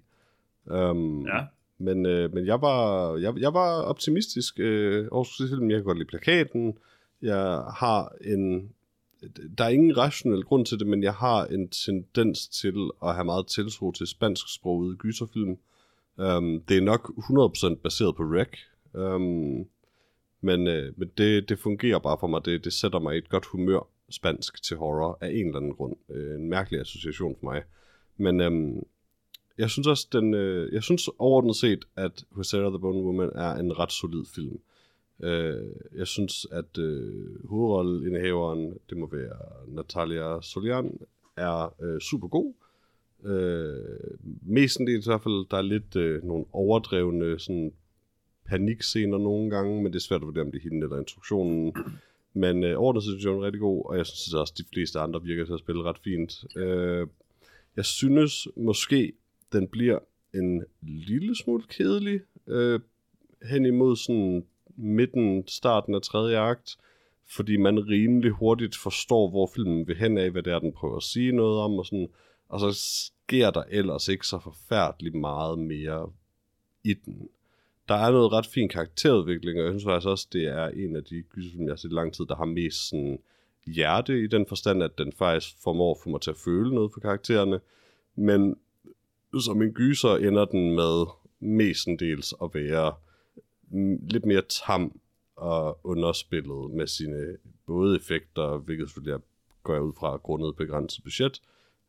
Um, 0.67 1.27
Ja. 1.27 1.45
Men, 1.79 2.07
øh, 2.07 2.35
men 2.35 2.47
jeg, 2.47 2.61
var, 2.61 3.17
jeg, 3.17 3.35
jeg 3.41 3.55
var 3.55 3.83
optimistisk 3.83 4.61
øh, 4.61 5.09
over 5.11 5.25
filmen. 5.49 5.71
Jeg 5.71 5.79
kan 5.79 5.85
godt 5.85 5.99
lide 5.99 6.09
plakaten. 6.09 6.79
Jeg 7.23 7.63
har 7.77 8.13
en... 8.21 8.71
Der 9.59 9.65
er 9.65 9.69
ingen 9.69 9.97
rationel 9.97 10.45
grund 10.45 10.67
til 10.67 10.79
det, 10.79 10.87
men 10.87 11.03
jeg 11.03 11.15
har 11.15 11.47
en 11.47 11.69
tendens 11.69 12.49
til 12.49 12.91
at 13.05 13.15
have 13.15 13.25
meget 13.25 13.47
tiltro 13.47 13.93
til 13.93 14.07
spansksprogede 14.07 14.97
gyserfilm. 14.97 15.59
Um, 16.17 16.61
det 16.69 16.77
er 16.77 16.81
nok 16.81 17.13
100% 17.73 17.75
baseret 17.75 18.17
på 18.17 18.23
Rec. 18.23 18.49
Um, 18.95 19.67
men 20.41 20.67
øh, 20.67 20.93
men 20.97 21.11
det, 21.19 21.49
det 21.49 21.59
fungerer 21.59 21.99
bare 21.99 22.17
for 22.21 22.27
mig. 22.27 22.45
Det, 22.45 22.65
det 22.65 22.73
sætter 22.73 22.99
mig 22.99 23.15
i 23.15 23.19
et 23.19 23.29
godt 23.29 23.47
humør 23.47 23.87
spansk 24.11 24.63
til 24.63 24.77
horror 24.77 25.19
af 25.21 25.29
en 25.29 25.47
eller 25.47 25.57
anden 25.57 25.75
grund. 25.75 25.97
Øh, 26.11 26.35
en 26.35 26.49
mærkelig 26.49 26.81
association 26.81 27.37
for 27.41 27.45
mig. 27.45 27.63
Men 28.17 28.41
øhm, 28.41 28.83
jeg 29.59 29.71
synes 29.71 29.87
også, 29.87 30.09
den, 30.13 30.35
øh, 30.35 30.73
jeg 30.73 30.83
synes 30.83 31.09
overordnet 31.19 31.57
set, 31.57 31.85
at 31.97 32.25
Husera 32.31 32.69
the 32.69 32.79
Bone 32.79 33.03
Woman 33.03 33.31
er 33.35 33.55
en 33.55 33.79
ret 33.79 33.93
solid 33.93 34.25
film. 34.35 34.61
Øh, 35.23 35.73
jeg 35.95 36.07
synes, 36.07 36.47
at 36.53 36.79
øh, 36.79 37.49
hovedrolleindehaveren, 37.49 38.79
det 38.91 38.99
må 38.99 39.09
være 39.13 39.37
Natalia 39.69 40.41
Solian, 40.41 40.99
er 41.37 41.75
øh, 41.83 42.01
super 42.01 42.29
god. 42.29 42.55
Øh, 43.25 44.19
mestendels 44.43 45.07
i 45.07 45.11
hvert 45.11 45.23
fald, 45.23 45.49
der 45.51 45.57
er 45.57 45.63
lidt 45.63 45.97
øh, 45.97 46.25
nogle 46.25 46.45
overdrevne 46.53 47.39
sådan, 47.39 47.73
panikscener 48.47 49.19
nogle 49.19 49.51
gange, 49.51 49.83
men 49.83 49.93
det 49.93 49.99
er 49.99 50.01
svært 50.01 50.21
at 50.21 50.27
vurdere, 50.27 50.45
om 50.45 50.53
det 50.53 50.59
er 50.59 50.71
hende 50.71 50.85
eller 50.85 50.99
instruktionen. 50.99 51.75
Men 52.39 52.65
øh, 52.65 52.79
overordnet 52.79 53.03
set 53.03 53.11
synes 53.11 53.25
jeg, 53.25 53.33
er 53.33 53.45
rigtig 53.45 53.61
god, 53.61 53.87
og 53.87 53.97
jeg 53.97 54.07
synes 54.07 54.35
også, 54.35 54.53
at 54.55 54.59
de 54.59 54.71
fleste 54.73 54.99
andre 54.99 55.23
virker 55.23 55.45
til 55.45 55.53
at 55.53 55.59
spille 55.59 55.83
ret 55.83 55.99
fint. 55.99 56.45
Øh, 56.57 57.07
jeg 57.77 57.85
synes 57.85 58.49
måske, 58.57 59.13
den 59.53 59.69
bliver 59.69 59.99
en 60.35 60.65
lille 60.83 61.37
smule 61.37 61.63
kedelig 61.69 62.21
øh, 62.47 62.81
hen 63.43 63.67
imod 63.67 63.97
sådan 63.97 64.47
midten, 64.77 65.49
starten 65.49 65.95
af 65.95 66.03
tredje 66.03 66.39
akt, 66.39 66.77
fordi 67.37 67.57
man 67.57 67.89
rimelig 67.89 68.31
hurtigt 68.31 68.77
forstår, 68.77 69.31
hvor 69.31 69.51
filmen 69.55 69.89
vil 69.89 69.97
hen 69.97 70.19
af, 70.19 70.31
hvad 70.31 70.43
det 70.43 70.53
er, 70.53 70.59
den 70.59 70.73
prøver 70.73 70.97
at 70.97 71.03
sige 71.03 71.33
noget 71.33 71.61
om, 71.61 71.79
og, 71.79 71.87
sådan, 71.87 72.09
og 72.49 72.61
så 72.61 72.73
sker 72.73 73.51
der 73.51 73.63
ellers 73.71 74.09
ikke 74.09 74.27
så 74.27 74.39
forfærdeligt 74.39 75.15
meget 75.15 75.59
mere 75.59 76.13
i 76.85 76.95
den. 76.95 77.29
Der 77.89 77.95
er 77.95 78.11
noget 78.11 78.33
ret 78.33 78.47
fin 78.47 78.69
karakterudvikling, 78.69 79.59
og 79.59 79.65
jeg 79.65 79.73
synes 79.73 79.85
faktisk 79.85 80.09
også, 80.09 80.29
det 80.33 80.45
er 80.45 80.69
en 80.69 80.97
af 80.97 81.05
de 81.05 81.23
gyserfilm, 81.23 81.65
jeg 81.65 81.73
har 81.73 81.77
set 81.77 81.91
i 81.91 81.95
lang 81.95 82.15
tid, 82.15 82.27
der 82.27 82.37
har 82.37 82.45
mest 82.45 82.89
sådan 82.89 83.19
hjerte 83.67 84.25
i 84.25 84.27
den 84.27 84.47
forstand, 84.47 84.83
at 84.83 84.99
den 84.99 85.13
faktisk 85.13 85.63
formår 85.63 85.95
at 85.95 86.01
få 86.03 86.11
mig 86.11 86.21
til 86.21 86.31
at 86.31 86.37
føle 86.37 86.75
noget 86.75 86.93
for 86.93 87.01
karaktererne. 87.01 87.61
Men 88.17 88.57
som 89.41 89.63
en 89.63 89.73
gyser 89.73 90.17
ender 90.17 90.45
den 90.45 90.75
med 90.75 91.07
mestendels 91.41 92.35
at 92.43 92.51
være 92.55 92.95
lidt 94.11 94.27
mere 94.27 94.43
tam 94.67 95.01
og 95.37 95.79
underspillet 95.85 96.71
med 96.71 96.87
sine 96.87 97.37
både 97.67 97.97
effekter, 97.97 98.59
hvilket 98.59 98.89
selvfølgelig 98.89 99.13
er, 99.13 99.19
går 99.63 99.75
jeg 99.75 99.83
ud 99.83 99.93
fra 99.99 100.17
grundet 100.17 100.57
begrænset 100.57 101.05
budget, 101.05 101.43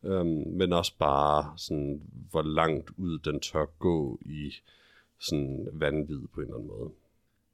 øhm, 0.04 0.44
men 0.48 0.74
også 0.74 0.94
bare 1.00 1.54
sådan, 1.58 2.02
hvor 2.32 2.42
langt 2.42 2.92
ud 2.98 3.20
den 3.20 3.40
tør 3.40 3.66
gå 3.66 4.20
i 4.22 4.54
sådan 5.20 5.68
vanvid 5.74 6.22
på 6.34 6.42
en 6.42 6.46
eller 6.46 6.56
anden 6.56 6.68
måde. 6.68 6.92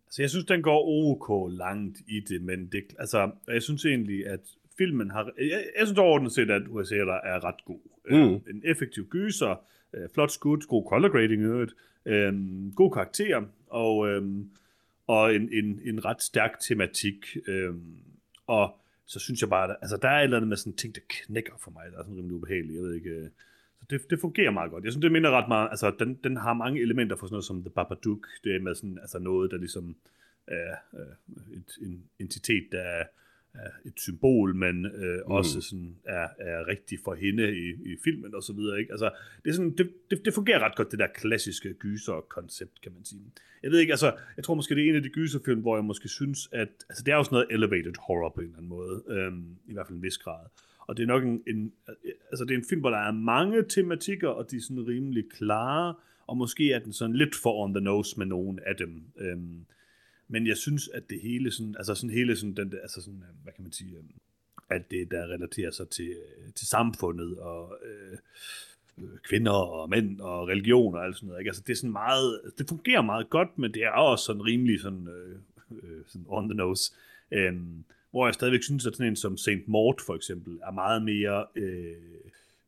Altså, 0.08 0.22
jeg 0.22 0.30
synes, 0.30 0.46
den 0.46 0.62
går 0.62 0.88
ok 0.88 1.52
langt 1.58 1.98
i 2.08 2.20
det, 2.20 2.42
men 2.42 2.68
det, 2.68 2.84
altså, 3.00 3.32
jeg 3.48 3.64
synes 3.64 3.86
egentlig, 3.86 4.28
at 4.28 4.40
filmen 4.78 5.12
har... 5.12 5.32
Jeg, 5.38 5.66
jeg 5.78 5.88
synes 5.88 6.00
overordnet 6.00 6.32
set, 6.32 6.52
at 6.52 6.62
USA 6.70 6.96
er 6.96 7.44
ret 7.44 7.66
god. 7.66 7.80
Mm. 8.10 8.16
Øh, 8.16 8.56
En 8.56 8.62
effektiv 8.66 9.08
gyser, 9.08 9.66
øh, 9.94 10.10
flot 10.14 10.32
skud, 10.32 10.68
god 10.68 10.90
color 10.90 11.10
grading 11.10 11.42
i 11.42 11.46
øvrigt, 11.46 11.74
øh, 12.06 12.34
god 12.76 12.92
karakter, 12.92 13.44
og, 13.68 14.08
øh, 14.10 14.24
og 15.08 15.36
en, 15.36 15.50
en, 15.54 15.80
en 15.86 16.06
ret 16.06 16.22
stærk 16.22 16.60
tematik. 16.60 17.38
Øh, 17.48 17.74
og 18.48 18.78
så 19.06 19.20
synes 19.20 19.42
jeg 19.42 19.50
bare, 19.50 19.70
at 19.70 19.76
altså, 19.82 19.98
der 20.02 20.10
er 20.10 20.20
et 20.20 20.24
eller 20.24 20.38
andet 20.38 20.50
med 20.50 20.58
sådan 20.58 20.74
ting, 20.74 20.96
der 20.96 21.02
knækker 21.10 21.54
for 21.64 21.72
mig, 21.72 21.84
der 21.92 21.98
er 21.98 22.04
sådan 22.04 22.18
rimelig 22.18 22.36
ubehageligt, 22.36 22.76
jeg 22.76 22.84
ved 22.84 22.94
ikke... 22.94 23.10
Øh, 23.10 23.24
så 23.24 23.30
det, 23.90 24.10
det 24.10 24.20
fungerer 24.20 24.52
meget 24.52 24.72
godt. 24.72 24.84
Jeg 24.84 24.92
synes, 24.92 25.02
det 25.02 25.12
minder 25.12 25.32
ret 25.32 25.48
meget, 25.48 25.68
altså 25.72 25.96
den, 26.00 26.20
den 26.24 26.38
har 26.38 26.54
mange 26.54 26.82
elementer 26.82 27.16
for 27.16 27.26
sådan 27.26 27.34
noget 27.34 27.46
som 27.46 27.62
The 27.62 27.70
Babadook, 27.70 28.28
det 28.44 28.56
er 28.56 28.60
med 28.60 28.76
sådan, 28.76 28.98
altså 29.02 29.20
noget, 29.20 29.52
der 29.52 29.58
ligesom 29.58 29.96
er 30.48 30.76
øh, 30.94 31.58
et, 31.58 31.78
en 31.82 32.04
entitet, 32.20 32.68
der 32.72 32.82
er 32.82 33.04
et 33.86 33.94
symbol, 33.98 34.56
men 34.56 34.86
øh, 34.86 35.18
mm. 35.26 35.32
også 35.32 35.62
sådan 35.62 35.96
er, 36.06 36.28
er 36.40 36.68
rigtig 36.68 37.00
for 37.04 37.16
hende 37.16 37.58
i, 37.58 37.70
i 37.70 37.98
filmen 38.04 38.36
og 38.36 38.44
så 38.44 38.54
videre. 38.54 38.80
Ikke? 38.80 38.92
Altså, 38.92 39.12
det, 39.44 39.50
er 39.50 39.54
sådan, 39.54 39.76
det, 39.78 39.94
det, 40.10 40.26
det 40.26 40.34
fungerer 40.34 40.60
ret 40.60 40.76
godt, 40.76 40.92
det 40.92 41.00
der 41.00 41.08
klassiske 41.16 41.74
gyser-koncept, 41.74 42.82
kan 42.82 42.92
man 42.94 43.06
sige. 43.06 43.22
Jeg 43.64 43.72
ved 43.72 43.80
ikke, 43.80 43.94
altså, 43.94 44.16
jeg 44.38 44.44
tror 44.44 44.56
måske, 44.56 44.76
det 44.76 44.86
er 44.86 44.90
en 44.90 44.96
af 44.96 45.04
de 45.04 45.10
gyserfilm, 45.10 45.62
hvor 45.62 45.78
jeg 45.78 45.86
måske 45.86 46.08
synes, 46.08 46.50
at 46.52 46.70
altså, 46.90 47.04
det 47.04 47.12
er 47.12 47.16
også 47.16 47.32
noget 47.32 47.48
elevated 47.50 47.94
horror 48.00 48.30
på 48.30 48.42
en 48.42 48.46
eller 48.46 48.58
anden 48.58 48.70
måde, 48.70 49.04
øhm, 49.10 49.58
i 49.68 49.74
hvert 49.74 49.88
fald 49.88 49.98
en 49.98 50.04
vis 50.04 50.18
grad. 50.18 50.46
Og 50.88 50.98
det 50.98 51.04
er 51.04 51.08
nok 51.08 51.24
en, 51.24 51.44
en, 51.48 51.74
altså, 52.32 52.46
det 52.46 52.54
er 52.54 52.58
en 52.58 52.66
film, 52.70 52.82
hvor 52.82 52.90
der 52.90 52.98
er 52.98 53.12
mange 53.12 53.64
tematikker, 53.70 54.30
og 54.30 54.52
de 54.52 54.56
er 54.56 54.62
sådan 54.62 54.88
rimelig 54.88 55.24
klare, 55.30 55.96
og 56.28 56.38
måske 56.38 56.72
er 56.72 56.80
den 56.80 56.94
sådan 56.94 57.16
lidt 57.16 57.36
for 57.36 57.64
on 57.64 57.74
the 57.74 57.84
nose 57.84 58.18
med 58.18 58.26
nogen 58.26 58.60
af 58.66 58.76
dem. 58.76 59.04
Øhm, 59.18 59.66
men 60.28 60.48
jeg 60.48 60.58
synes, 60.58 60.88
at 60.88 61.10
det 61.10 61.22
hele 61.22 61.52
sådan, 61.52 61.76
altså 61.78 61.96
sådan 61.96 62.10
hele 62.10 62.36
sådan, 62.36 62.56
den, 62.56 62.74
altså 62.82 63.02
sådan, 63.02 63.24
øh, 63.30 63.44
hvad 63.44 63.54
kan 63.54 63.64
man 63.64 63.72
sige, 63.72 63.98
øhm, 63.98 64.12
at 64.70 64.92
det, 64.92 65.12
der 65.12 65.28
relaterer 65.28 65.72
sig 65.72 65.90
til, 65.90 66.10
øh, 66.10 66.54
til 66.54 66.68
samfundet 66.68 67.40
og 67.40 67.78
øh, 67.86 68.18
øh, 68.98 69.18
kvinder 69.24 69.52
og 69.52 69.90
mænd 69.90 70.22
og 70.22 70.48
religion 70.48 70.96
og 70.96 71.06
alt 71.06 71.16
sådan 71.16 71.28
noget. 71.28 71.40
Ikke? 71.40 71.50
Altså 71.50 71.64
det 71.68 71.74
er 71.74 71.78
sådan 71.78 71.92
meget, 71.92 72.42
det 72.58 72.70
fungerer 72.70 73.02
meget 73.02 73.30
godt, 73.30 73.58
men 73.58 73.74
det 73.74 73.84
er 73.84 73.90
også 73.90 74.26
sådan 74.26 74.46
rimelig 74.46 74.82
sådan, 74.82 75.08
øh, 75.08 75.40
sådan 76.08 76.26
on 76.30 76.50
the 76.50 76.58
nose. 76.58 76.94
Øhm, 77.32 77.86
hvor 78.16 78.28
jeg 78.28 78.34
stadigvæk 78.34 78.64
synes, 78.64 78.86
at 78.86 78.94
sådan 78.96 79.12
en 79.12 79.16
som 79.16 79.38
St. 79.38 79.68
Mort 79.68 80.02
for 80.02 80.16
eksempel 80.16 80.60
er 80.68 80.72
meget 80.72 81.02
mere 81.02 81.46
øh, 81.56 81.96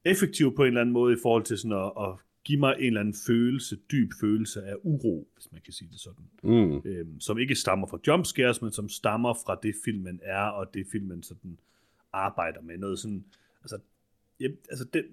effektiv 0.05 0.55
på 0.55 0.61
en 0.61 0.67
eller 0.67 0.81
anden 0.81 0.93
måde 0.93 1.13
i 1.13 1.17
forhold 1.21 1.43
til 1.43 1.57
sådan 1.57 1.77
at, 1.77 1.91
at 2.05 2.13
give 2.43 2.59
mig 2.59 2.75
en 2.79 2.85
eller 2.85 2.99
anden 2.99 3.15
følelse, 3.27 3.75
dyb 3.91 4.11
følelse 4.21 4.63
af 4.63 4.75
uro, 4.83 5.27
hvis 5.35 5.51
man 5.51 5.61
kan 5.65 5.73
sige 5.73 5.89
det 5.91 5.99
sådan. 5.99 6.25
Mm. 6.43 6.81
Øhm, 6.85 7.19
som 7.19 7.39
ikke 7.39 7.55
stammer 7.55 7.87
fra 7.87 7.99
jumpscares, 8.07 8.61
men 8.61 8.71
som 8.71 8.89
stammer 8.89 9.33
fra 9.45 9.59
det 9.63 9.75
filmen 9.85 10.19
er, 10.23 10.43
og 10.43 10.73
det 10.73 10.87
filmen 10.91 11.23
sådan 11.23 11.57
arbejder 12.13 12.61
med. 12.61 12.77
Noget 12.77 12.99
sådan, 12.99 13.23
altså, 13.61 13.77
ja, 14.39 14.47
altså 14.69 14.85
den, 14.93 15.03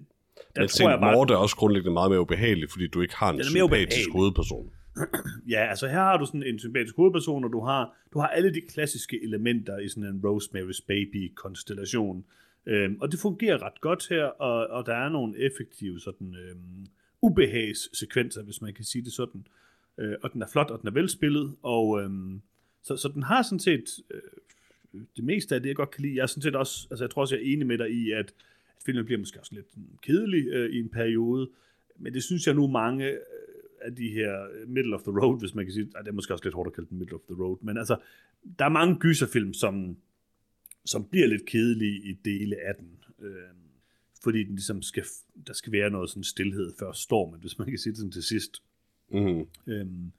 der 0.55 0.61
men 0.61 0.69
tror 0.69 0.89
jeg 0.89 0.99
bare... 0.99 1.13
Mort 1.15 1.31
er 1.31 1.35
også 1.35 1.55
grundlæggende 1.55 1.93
meget 1.93 2.11
mere 2.11 2.21
ubehagelig, 2.21 2.69
fordi 2.71 2.87
du 2.87 3.01
ikke 3.01 3.15
har 3.15 3.29
en 3.33 3.43
sympatisk 3.43 4.09
hovedperson. 4.11 4.71
ja, 5.53 5.65
altså 5.69 5.87
her 5.87 5.99
har 5.99 6.17
du 6.17 6.25
sådan 6.25 6.43
en 6.43 6.59
sympatisk 6.59 6.95
hovedperson, 6.95 7.43
og 7.43 7.51
du 7.51 7.59
har, 7.59 7.97
du 8.13 8.19
har 8.19 8.27
alle 8.27 8.53
de 8.53 8.61
klassiske 8.61 9.23
elementer 9.23 9.79
i 9.79 9.89
sådan 9.89 10.03
en 10.03 10.21
Rosemary's 10.25 10.85
Baby-konstellation. 10.87 12.25
Øhm, 12.65 12.97
og 13.01 13.11
det 13.11 13.19
fungerer 13.19 13.63
ret 13.63 13.81
godt 13.81 14.09
her, 14.09 14.23
og, 14.23 14.67
og 14.67 14.85
der 14.85 14.93
er 14.93 15.09
nogle 15.09 15.39
effektive 15.39 15.99
sådan, 15.99 16.35
øhm, 16.35 16.85
ubehagssekvenser, 17.21 18.43
hvis 18.43 18.61
man 18.61 18.73
kan 18.73 18.85
sige 18.85 19.05
det 19.05 19.13
sådan. 19.13 19.47
Øh, 19.97 20.15
og 20.23 20.33
den 20.33 20.41
er 20.41 20.47
flot, 20.47 20.71
og 20.71 20.79
den 20.79 20.87
er 20.87 20.93
velspillet, 20.93 21.55
og 21.61 22.01
øhm, 22.01 22.41
så, 22.83 22.97
så 22.97 23.11
den 23.13 23.23
har 23.23 23.41
sådan 23.41 23.59
set 23.59 23.85
øh, 24.11 24.21
det 25.15 25.23
meste 25.23 25.55
af 25.55 25.61
det, 25.61 25.67
jeg 25.67 25.75
godt 25.75 25.91
kan 25.91 26.01
lide. 26.01 26.15
Jeg 26.15 26.21
er 26.21 26.27
sådan 26.27 26.41
set 26.41 26.55
også, 26.55 26.87
altså 26.89 27.03
jeg 27.03 27.09
tror 27.09 27.21
også, 27.21 27.35
jeg 27.35 27.41
er 27.41 27.53
enig 27.53 27.67
med 27.67 27.77
dig 27.77 27.91
i, 27.91 28.11
at, 28.11 28.19
at 28.77 28.83
filmen 28.85 29.05
bliver 29.05 29.19
måske 29.19 29.39
også 29.39 29.55
lidt 29.55 29.67
kedelig 30.01 30.47
øh, 30.47 30.69
i 30.69 30.79
en 30.79 30.89
periode, 30.89 31.49
men 31.99 32.13
det 32.13 32.23
synes 32.23 32.47
jeg 32.47 32.55
nu 32.55 32.67
mange 32.67 33.17
af 33.85 33.95
de 33.95 34.09
her 34.09 34.65
middle 34.67 34.95
of 34.95 35.01
the 35.01 35.11
road, 35.11 35.39
hvis 35.39 35.55
man 35.55 35.65
kan 35.65 35.73
sige, 35.73 35.85
det 35.85 36.07
er 36.07 36.11
måske 36.11 36.33
også 36.33 36.45
lidt 36.45 36.55
hårdt 36.55 36.67
at 36.67 36.73
kalde 36.73 36.89
den 36.89 36.97
middle 36.97 37.15
of 37.15 37.21
the 37.29 37.43
road, 37.43 37.57
men 37.61 37.77
altså, 37.77 37.97
der 38.59 38.65
er 38.65 38.69
mange 38.69 38.95
gyserfilm, 38.99 39.53
som, 39.53 39.97
som 40.85 41.05
bliver 41.05 41.27
lidt 41.27 41.45
kedelige 41.45 42.01
i 42.09 42.13
dele 42.13 42.55
af 42.67 42.75
den. 42.75 42.89
Øh, 43.21 43.55
fordi 44.23 44.43
den 44.43 44.55
ligesom 44.55 44.81
skal, 44.81 45.03
der 45.47 45.53
skal 45.53 45.71
være 45.71 45.89
noget 45.89 46.09
sådan 46.09 46.23
stillhed 46.23 46.73
før 46.79 46.91
stormen, 46.91 47.39
hvis 47.39 47.59
man 47.59 47.67
kan 47.67 47.77
sige 47.77 47.91
det 47.91 47.97
sådan 47.97 48.11
til 48.11 48.23
sidst. 48.23 48.63
Mm. 49.11 49.47
Øhm, 49.67 50.11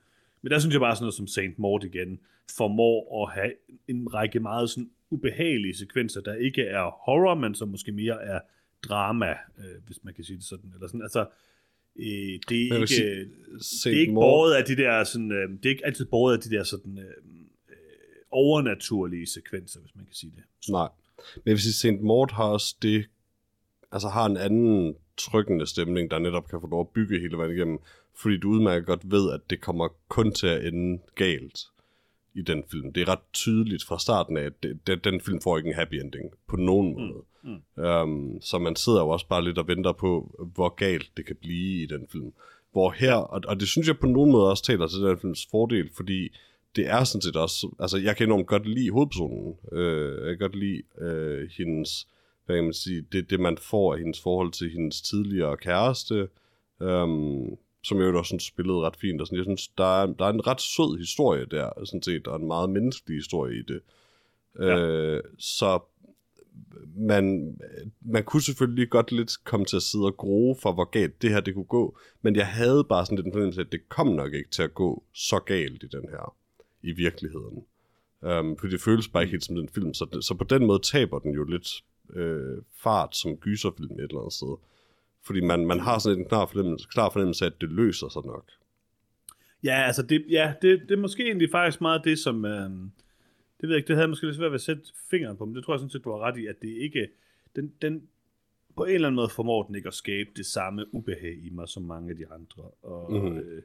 men 0.42 0.50
der 0.50 0.58
synes 0.58 0.72
jeg 0.72 0.80
bare 0.80 0.96
sådan 0.96 1.04
noget 1.04 1.14
som 1.14 1.26
Saint 1.26 1.58
Mort 1.58 1.84
igen, 1.84 2.20
formår 2.56 3.22
at 3.22 3.34
have 3.34 3.52
en 3.88 4.14
række 4.14 4.40
meget 4.40 4.70
sådan 4.70 4.90
ubehagelige 5.10 5.76
sekvenser, 5.76 6.20
der 6.20 6.34
ikke 6.34 6.62
er 6.62 6.90
horror, 7.04 7.34
men 7.34 7.54
som 7.54 7.68
måske 7.68 7.92
mere 7.92 8.22
er 8.22 8.40
drama, 8.82 9.30
øh, 9.58 9.84
hvis 9.86 10.04
man 10.04 10.14
kan 10.14 10.24
sige 10.24 10.36
det 10.36 10.44
sådan. 10.44 10.70
Eller 10.74 10.86
sådan. 10.86 11.02
Altså, 11.02 11.26
øh, 11.98 12.40
det 12.48 12.68
er 12.68 12.76
ikke, 12.76 12.86
sige, 12.86 13.90
det 13.90 13.96
er 13.96 14.00
ikke 14.00 14.12
båret 14.12 14.54
af 14.54 14.64
de 14.64 14.76
der 14.76 15.04
sådan, 15.04 15.32
øh, 15.32 15.50
det 15.50 15.66
er 15.66 15.70
ikke 15.70 15.86
altid 15.86 16.04
båret 16.04 16.36
af 16.36 16.40
de 16.42 16.50
der 16.50 16.64
sådan 16.64 16.98
øh, 16.98 17.04
øh, 17.70 17.76
overnaturlige 18.30 19.26
sekvenser, 19.26 19.80
hvis 19.80 19.94
man 19.94 20.04
kan 20.04 20.14
sige 20.14 20.32
det. 20.36 20.44
Så. 20.60 20.72
Nej. 20.72 20.88
Men 21.34 21.42
jeg 21.46 21.52
vil 21.52 21.62
sige, 21.62 21.72
Saint 21.72 22.02
Mort 22.02 22.30
har 22.30 22.44
også 22.44 22.76
det 22.82 23.06
altså 23.92 24.08
har 24.08 24.26
en 24.26 24.36
anden 24.36 24.96
trykkende 25.16 25.66
stemning, 25.66 26.10
der 26.10 26.18
netop 26.18 26.48
kan 26.48 26.60
få 26.60 26.66
lov 26.66 26.80
at 26.80 26.88
bygge 26.88 27.20
hele 27.20 27.36
vejen 27.36 27.52
igennem, 27.52 27.78
fordi 28.14 28.36
du 28.36 28.48
udmærket 28.48 28.86
godt 28.86 29.10
ved, 29.10 29.32
at 29.32 29.40
det 29.50 29.60
kommer 29.60 29.88
kun 30.08 30.32
til 30.32 30.46
at 30.46 30.66
ende 30.66 31.02
galt 31.14 31.58
i 32.36 32.42
den 32.42 32.64
film. 32.70 32.92
Det 32.92 33.00
er 33.00 33.08
ret 33.08 33.32
tydeligt 33.32 33.84
fra 33.84 33.98
starten 33.98 34.36
af, 34.36 34.42
at 34.42 34.62
det, 34.62 34.86
det, 34.86 35.04
den 35.04 35.20
film 35.20 35.40
får 35.40 35.56
ikke 35.56 35.68
en 35.68 35.74
happy 35.74 35.94
ending 35.94 36.30
på 36.48 36.56
nogen 36.56 36.92
mm, 36.92 37.00
måde. 37.00 37.24
Mm, 37.44 37.50
mm. 37.76 37.84
Um, 37.84 38.40
så 38.40 38.58
man 38.58 38.76
sidder 38.76 39.00
jo 39.00 39.08
også 39.08 39.28
bare 39.28 39.44
lidt 39.44 39.58
og 39.58 39.68
venter 39.68 39.92
på, 39.92 40.40
hvor 40.54 40.74
galt 40.74 41.10
det 41.16 41.26
kan 41.26 41.36
blive 41.36 41.82
i 41.82 41.86
den 41.86 42.06
film. 42.12 42.32
Hvor 42.72 42.90
her, 42.90 43.14
og, 43.14 43.40
og 43.48 43.60
det 43.60 43.68
synes 43.68 43.88
jeg 43.88 43.98
på 43.98 44.06
nogen 44.06 44.32
måde 44.32 44.50
også 44.50 44.64
taler 44.64 44.86
til 44.86 45.00
den 45.00 45.18
films 45.18 45.46
fordel, 45.50 45.90
fordi 45.96 46.28
det 46.76 46.86
er 46.86 47.04
sådan 47.04 47.22
set 47.22 47.36
også, 47.36 47.74
altså 47.80 47.98
jeg 47.98 48.16
kan 48.16 48.28
enormt 48.28 48.46
godt 48.46 48.68
lide 48.68 48.90
hovedpersonen. 48.90 49.54
Uh, 49.72 50.26
jeg 50.26 50.38
kan 50.38 50.38
godt 50.38 50.56
lide 50.56 50.82
uh, 51.00 51.48
hendes 51.58 52.06
hvad 52.46 52.56
kan 52.56 52.64
man 52.64 52.74
sige, 52.74 53.04
det, 53.12 53.30
det 53.30 53.40
man 53.40 53.58
får 53.58 53.92
af 53.92 53.98
hendes 53.98 54.20
forhold 54.20 54.52
til 54.52 54.70
hendes 54.70 55.02
tidligere 55.02 55.56
kæreste, 55.56 56.28
øhm, 56.82 57.56
som 57.86 57.98
jo 57.98 58.18
også 58.18 58.28
sådan 58.28 58.40
spillede 58.40 58.80
ret 58.80 58.96
fint, 58.96 59.20
og 59.20 59.26
sådan, 59.26 59.36
jeg 59.36 59.44
synes, 59.44 59.68
der 59.68 60.02
er, 60.02 60.06
der 60.06 60.24
er 60.24 60.30
en 60.30 60.46
ret 60.46 60.60
sød 60.60 60.98
historie 60.98 61.46
der, 61.50 61.70
sådan 61.84 62.02
set, 62.02 62.26
og 62.26 62.40
en 62.40 62.46
meget 62.46 62.70
menneskelig 62.70 63.16
historie 63.18 63.58
i 63.58 63.62
det. 63.62 63.80
Ja. 64.58 64.78
Øh, 64.78 65.22
så 65.38 65.80
man, 66.96 67.56
man 68.00 68.24
kunne 68.24 68.42
selvfølgelig 68.42 68.90
godt 68.90 69.12
lidt 69.12 69.44
komme 69.44 69.66
til 69.66 69.76
at 69.76 69.82
sidde 69.82 70.04
og 70.04 70.16
gro 70.16 70.56
for, 70.62 70.72
hvor 70.72 70.84
galt 70.84 71.22
det 71.22 71.30
her 71.30 71.40
det 71.40 71.54
kunne 71.54 71.64
gå, 71.64 71.98
men 72.22 72.36
jeg 72.36 72.46
havde 72.46 72.84
bare 72.84 73.06
sådan 73.06 73.16
lidt 73.16 73.26
en 73.26 73.32
fornemmelse 73.32 73.60
at 73.60 73.72
det 73.72 73.88
kom 73.88 74.06
nok 74.06 74.34
ikke 74.34 74.50
til 74.50 74.62
at 74.62 74.74
gå 74.74 75.02
så 75.12 75.38
galt 75.38 75.82
i 75.82 75.86
den 75.86 76.08
her, 76.08 76.34
i 76.82 76.92
virkeligheden. 76.92 77.64
Um, 78.20 78.56
for 78.56 78.66
det 78.66 78.80
føles 78.80 79.08
bare 79.08 79.22
ikke 79.22 79.30
helt 79.30 79.44
som 79.44 79.56
den 79.56 79.68
film, 79.68 79.94
så, 79.94 80.18
så 80.20 80.34
på 80.34 80.44
den 80.44 80.66
måde 80.66 80.80
taber 80.82 81.18
den 81.18 81.34
jo 81.34 81.44
lidt 81.44 81.68
øh, 82.14 82.62
fart 82.82 83.16
som 83.16 83.36
gyserfilm 83.36 83.92
et 83.92 84.00
eller 84.00 84.20
andet 84.20 84.32
sted. 84.32 84.56
Fordi 85.26 85.40
man, 85.40 85.66
man 85.66 85.80
har 85.80 85.98
sådan 85.98 86.18
en 86.18 86.28
klar 86.28 86.46
fornemmelse, 86.46 86.88
klar 86.88 87.10
fornemmelse 87.10 87.44
af, 87.44 87.50
at 87.50 87.60
det 87.60 87.70
løser 87.70 88.08
sig 88.08 88.22
nok. 88.24 88.50
Ja, 89.64 89.82
altså 89.86 90.02
det, 90.02 90.24
ja, 90.28 90.54
det, 90.62 90.80
det 90.80 90.90
er 90.90 91.00
måske 91.00 91.26
egentlig 91.26 91.50
faktisk 91.50 91.80
meget 91.80 92.04
det, 92.04 92.18
som... 92.18 92.44
Øh, 92.44 92.70
det 93.60 93.68
ved 93.68 93.70
jeg 93.70 93.76
ikke, 93.76 93.88
det 93.88 93.96
havde 93.96 94.08
måske 94.08 94.26
lidt 94.26 94.36
svært 94.36 94.50
ved 94.50 94.54
at 94.54 94.60
sætte 94.60 94.82
fingeren 95.10 95.36
på, 95.36 95.44
men 95.44 95.54
det 95.54 95.64
tror 95.64 95.74
jeg 95.74 95.78
sådan 95.78 95.90
set, 95.90 96.04
du 96.04 96.10
har 96.10 96.18
ret 96.18 96.36
i, 96.36 96.46
at 96.46 96.62
det 96.62 96.68
ikke... 96.68 97.08
Den, 97.56 97.72
den, 97.82 98.08
på 98.76 98.84
en 98.84 98.94
eller 98.94 99.08
anden 99.08 99.16
måde 99.16 99.28
formår 99.28 99.62
den 99.62 99.74
ikke 99.74 99.88
at 99.88 99.94
skabe 99.94 100.30
det 100.36 100.46
samme 100.46 100.94
ubehag 100.94 101.38
i 101.42 101.50
mig, 101.50 101.68
som 101.68 101.82
mange 101.82 102.10
af 102.10 102.16
de 102.16 102.28
andre. 102.28 102.62
Og, 102.82 103.12
mm-hmm. 103.12 103.38
øh, 103.38 103.62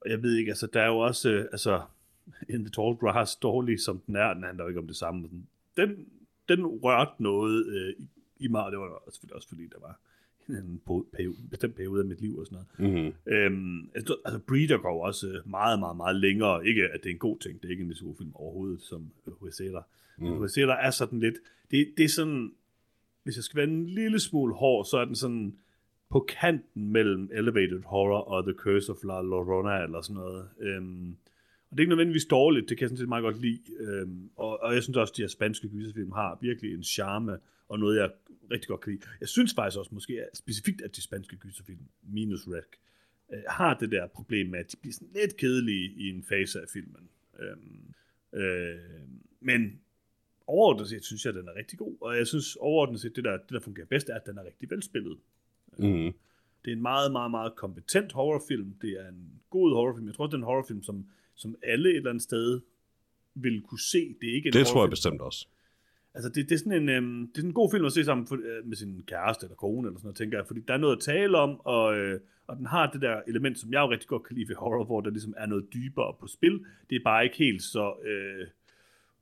og 0.00 0.10
jeg 0.10 0.22
ved 0.22 0.36
ikke, 0.36 0.50
altså 0.50 0.66
der 0.66 0.80
er 0.80 0.86
jo 0.86 0.98
også, 0.98 1.30
øh, 1.30 1.44
altså, 1.52 1.82
In 2.54 2.64
the 2.64 2.70
Tall 2.70 2.96
Grass, 2.96 3.36
dårlig 3.36 3.80
som 3.80 4.02
den 4.06 4.16
er, 4.16 4.34
den 4.34 4.42
handler 4.42 4.64
jo 4.64 4.68
ikke 4.68 4.80
om 4.80 4.86
det 4.86 4.96
samme. 4.96 5.28
Den, 5.76 6.08
den 6.48 6.66
rørte 6.66 7.22
noget 7.22 7.66
øh, 7.66 7.94
i, 7.98 8.08
i 8.44 8.48
mig, 8.48 8.64
og 8.64 8.72
det 8.72 8.78
var 8.80 9.02
selvfølgelig 9.10 9.36
også 9.36 9.48
fordi, 9.48 9.66
der 9.66 9.80
var 9.80 10.00
en, 10.48 10.80
periode, 11.12 11.36
bestemt 11.50 11.74
periode 11.74 12.00
af 12.00 12.06
mit 12.06 12.20
liv 12.20 12.38
og 12.38 12.46
sådan 12.46 12.58
noget. 12.78 12.94
Mm-hmm. 12.94 13.32
Øhm, 13.34 13.90
altså, 13.94 14.16
altså 14.24 14.40
Breeder 14.48 14.78
går 14.78 15.06
også 15.06 15.40
meget, 15.46 15.78
meget, 15.78 15.96
meget 15.96 16.16
længere. 16.16 16.66
Ikke 16.66 16.84
at 16.84 17.00
det 17.02 17.08
er 17.08 17.12
en 17.12 17.18
god 17.18 17.38
ting, 17.38 17.62
det 17.62 17.68
er 17.68 17.70
ikke 17.70 17.80
en 17.80 17.88
lige 17.88 17.98
så 17.98 18.14
film 18.18 18.30
overhovedet 18.34 18.82
som 18.82 19.10
Huesera. 19.26 19.82
Mm. 20.18 20.24
Men 20.24 20.36
Huesera 20.36 20.86
er 20.86 20.90
sådan 20.90 21.20
lidt, 21.20 21.34
det, 21.70 21.92
det 21.96 22.04
er 22.04 22.08
sådan, 22.08 22.52
hvis 23.22 23.36
jeg 23.36 23.44
skal 23.44 23.56
være 23.56 23.68
en 23.68 23.86
lille 23.86 24.20
smule 24.20 24.54
hård, 24.54 24.84
så 24.84 24.96
er 24.98 25.04
den 25.04 25.14
sådan 25.14 25.56
på 26.10 26.26
kanten 26.40 26.88
mellem 26.92 27.30
Elevated 27.32 27.82
Horror 27.84 28.20
og 28.20 28.44
The 28.44 28.52
Curse 28.52 28.92
of 28.92 29.04
La 29.04 29.22
Llorona 29.22 29.82
eller 29.82 30.00
sådan 30.00 30.16
noget. 30.16 30.48
Øhm, 30.60 31.16
og 31.70 31.76
det 31.76 31.78
er 31.78 31.82
ikke 31.82 31.90
nødvendigvis 31.90 32.24
dårligt, 32.24 32.68
det 32.68 32.78
kan 32.78 32.82
jeg 32.82 32.88
sådan 32.88 32.98
set 32.98 33.08
meget 33.08 33.22
godt 33.22 33.40
lide. 33.40 33.60
Øhm, 33.80 34.30
og, 34.36 34.62
og 34.62 34.74
jeg 34.74 34.82
synes 34.82 34.96
også, 34.96 35.12
at 35.12 35.16
de 35.16 35.22
her 35.22 35.28
spanske 35.28 35.68
gyserfilm 35.68 36.12
har 36.12 36.38
virkelig 36.40 36.74
en 36.74 36.82
charme, 36.82 37.36
og 37.72 37.78
noget, 37.78 37.96
jeg 37.96 38.10
rigtig 38.50 38.68
godt 38.68 38.80
kan 38.80 38.92
lide. 38.92 39.02
Jeg 39.20 39.28
synes 39.28 39.54
faktisk 39.54 39.78
også 39.78 39.94
måske 39.94 40.22
at 40.22 40.36
specifikt, 40.36 40.82
at 40.82 40.96
de 40.96 41.02
spanske 41.02 41.36
gyserfilm, 41.36 41.80
minus 42.02 42.48
Rec, 42.48 42.64
øh, 43.32 43.42
har 43.48 43.78
det 43.78 43.90
der 43.90 44.06
problem 44.06 44.46
med, 44.46 44.58
at 44.58 44.72
de 44.72 44.76
bliver 44.76 44.94
sådan 44.94 45.08
lidt 45.14 45.36
kedelige 45.36 45.92
i 45.96 46.08
en 46.08 46.24
fase 46.24 46.60
af 46.60 46.68
filmen. 46.72 47.08
Øhm, 47.40 47.94
øh, 48.42 48.78
men 49.40 49.80
overordnet 50.46 50.88
set 50.88 51.04
synes 51.04 51.24
jeg, 51.24 51.30
at 51.30 51.34
den 51.34 51.48
er 51.48 51.54
rigtig 51.54 51.78
god, 51.78 51.96
og 52.00 52.16
jeg 52.16 52.26
synes 52.26 52.56
overordnet 52.56 53.00
set, 53.00 53.16
det 53.16 53.24
der, 53.24 53.36
det 53.36 53.50
der 53.50 53.60
fungerer 53.60 53.86
bedst, 53.86 54.08
er, 54.08 54.14
at 54.14 54.26
den 54.26 54.38
er 54.38 54.44
rigtig 54.44 54.70
velspillet. 54.70 55.18
Mm. 55.78 56.12
Det 56.64 56.70
er 56.70 56.76
en 56.76 56.82
meget, 56.82 57.12
meget, 57.12 57.30
meget 57.30 57.56
kompetent 57.56 58.12
horrorfilm. 58.12 58.74
Det 58.82 58.90
er 58.90 59.08
en 59.08 59.40
god 59.50 59.74
horrorfilm. 59.74 60.06
Jeg 60.06 60.14
tror, 60.14 60.26
det 60.26 60.34
er 60.34 60.38
en 60.38 60.44
horrorfilm, 60.44 60.82
som, 60.82 61.06
som 61.34 61.56
alle 61.62 61.90
et 61.90 61.96
eller 61.96 62.10
andet 62.10 62.22
sted 62.22 62.60
vil 63.34 63.62
kunne 63.62 63.80
se. 63.80 64.14
Det 64.20 64.30
er 64.30 64.34
ikke 64.34 64.46
en 64.46 64.52
Det 64.52 64.66
tror 64.66 64.82
jeg 64.82 64.90
bestemt 64.90 65.20
også. 65.20 65.48
Altså, 66.14 66.28
det, 66.28 66.48
det, 66.48 66.54
er 66.54 66.58
sådan 66.58 66.72
en, 66.82 66.88
øhm, 66.88 67.20
det 67.26 67.36
er 67.36 67.40
sådan 67.40 67.50
en 67.50 67.54
god 67.54 67.70
film 67.70 67.84
at 67.84 67.92
se 67.92 68.04
sammen 68.04 68.26
for, 68.26 68.34
øh, 68.34 68.66
med 68.66 68.76
sin 68.76 69.02
kæreste 69.06 69.44
eller 69.46 69.56
kone, 69.56 69.88
eller 69.88 69.98
sådan 69.98 70.06
noget, 70.06 70.16
tænker 70.16 70.38
jeg, 70.38 70.46
fordi 70.46 70.60
der 70.68 70.74
er 70.74 70.78
noget 70.78 70.96
at 70.96 71.02
tale 71.02 71.38
om, 71.38 71.60
og, 71.60 71.98
øh, 71.98 72.20
og 72.46 72.56
den 72.56 72.66
har 72.66 72.90
det 72.90 73.00
der 73.02 73.20
element, 73.28 73.58
som 73.58 73.72
jeg 73.72 73.80
jo 73.80 73.90
rigtig 73.90 74.08
godt 74.08 74.22
kan 74.24 74.36
lide 74.36 74.48
ved 74.48 74.56
horror, 74.56 74.84
hvor 74.84 75.00
der 75.00 75.10
ligesom 75.10 75.34
er 75.36 75.46
noget 75.46 75.64
dybere 75.74 76.14
på 76.20 76.26
spil. 76.26 76.64
Det 76.90 76.96
er 76.96 77.00
bare 77.04 77.24
ikke 77.24 77.36
helt 77.36 77.62
så 77.62 77.94
øh, 78.04 78.46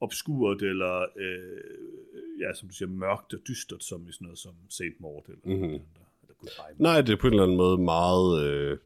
obskurt, 0.01 0.63
eller 0.63 1.01
øh, 1.17 2.41
ja, 2.41 2.55
som 2.55 2.69
du 2.69 2.75
siger, 2.75 2.89
mørkt 2.89 3.35
og 3.35 3.41
dystert, 3.49 3.85
som 3.85 4.09
i 4.09 4.13
sådan 4.13 4.25
noget 4.25 4.39
som 4.39 4.53
Saint 4.69 5.01
Maud, 5.01 5.23
eller, 5.29 5.41
Mhm. 5.45 5.53
mm-hmm. 5.55 5.65
eller, 5.65 6.07
eller 6.23 6.35
Goodbye. 6.39 6.83
Nej, 6.83 7.01
det 7.01 7.13
er 7.13 7.17
på 7.17 7.27
en 7.27 7.33
eller 7.33 7.43
anden 7.43 7.57
måde 7.57 7.79
meget... 7.79 8.45
Øh, 8.47 8.79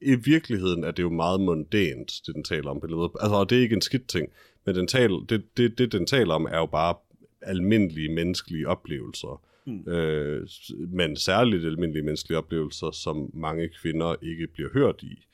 I 0.00 0.14
virkeligheden 0.14 0.84
er 0.84 0.90
det 0.90 1.02
jo 1.02 1.10
meget 1.10 1.40
mundant, 1.40 2.12
det 2.26 2.34
den 2.34 2.44
taler 2.44 2.70
om. 2.70 2.76
Altså, 3.20 3.36
og 3.36 3.50
det 3.50 3.58
er 3.58 3.62
ikke 3.62 3.74
en 3.74 3.80
skidt 3.80 4.08
ting, 4.08 4.28
men 4.64 4.74
den 4.74 4.86
taler, 4.86 5.24
det, 5.28 5.56
det, 5.56 5.78
det, 5.78 5.92
den 5.92 6.06
taler 6.06 6.34
om, 6.34 6.44
er 6.50 6.58
jo 6.58 6.66
bare 6.66 6.94
almindelige 7.42 8.14
menneskelige 8.14 8.68
oplevelser. 8.68 9.42
Mm. 9.66 9.88
Øh, 9.92 10.48
men 10.88 11.16
særligt 11.16 11.64
almindelige 11.64 12.04
menneskelige 12.04 12.38
oplevelser, 12.38 12.90
som 12.90 13.30
mange 13.34 13.68
kvinder 13.82 14.14
ikke 14.22 14.46
bliver 14.46 14.70
hørt 14.72 15.02
i. 15.02 15.26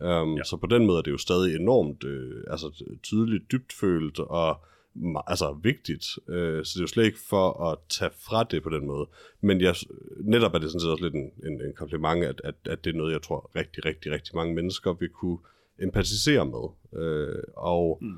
Um, 0.00 0.36
Ja. 0.36 0.44
Så 0.44 0.56
på 0.60 0.66
den 0.66 0.86
måde 0.86 0.98
er 0.98 1.02
det 1.02 1.10
jo 1.10 1.18
stadig 1.18 1.56
enormt 1.56 2.04
øh, 2.04 2.44
altså, 2.50 2.84
tydeligt 3.02 3.52
dybtfølt 3.52 4.18
og 4.18 4.60
ma- 4.96 5.24
altså 5.26 5.58
vigtigt. 5.62 6.04
Øh, 6.28 6.64
så 6.64 6.70
det 6.74 6.80
er 6.80 6.82
jo 6.82 6.86
slet 6.86 7.04
ikke 7.04 7.18
for 7.28 7.70
at 7.70 7.78
tage 7.88 8.10
fra 8.28 8.44
det 8.44 8.62
på 8.62 8.70
den 8.70 8.86
måde. 8.86 9.08
Men 9.40 9.60
jeg, 9.60 9.74
netop 10.24 10.54
er 10.54 10.58
det 10.58 10.70
sådan 10.70 10.80
set 10.80 10.90
også 10.90 11.04
lidt 11.04 11.14
en, 11.14 11.30
en, 11.46 11.52
en 11.66 11.72
kompliment, 11.76 12.24
at, 12.24 12.40
at, 12.44 12.54
at 12.64 12.84
det 12.84 12.92
er 12.92 12.98
noget, 12.98 13.12
jeg 13.12 13.22
tror 13.22 13.50
rigtig, 13.56 13.84
rigtig, 13.84 14.12
rigtig 14.12 14.36
mange 14.36 14.54
mennesker 14.54 14.92
vil 14.92 15.08
kunne 15.08 15.38
empatisere 15.82 16.46
med. 16.46 16.66
Øh, 17.02 17.42
og 17.56 17.98
Mm 18.02 18.16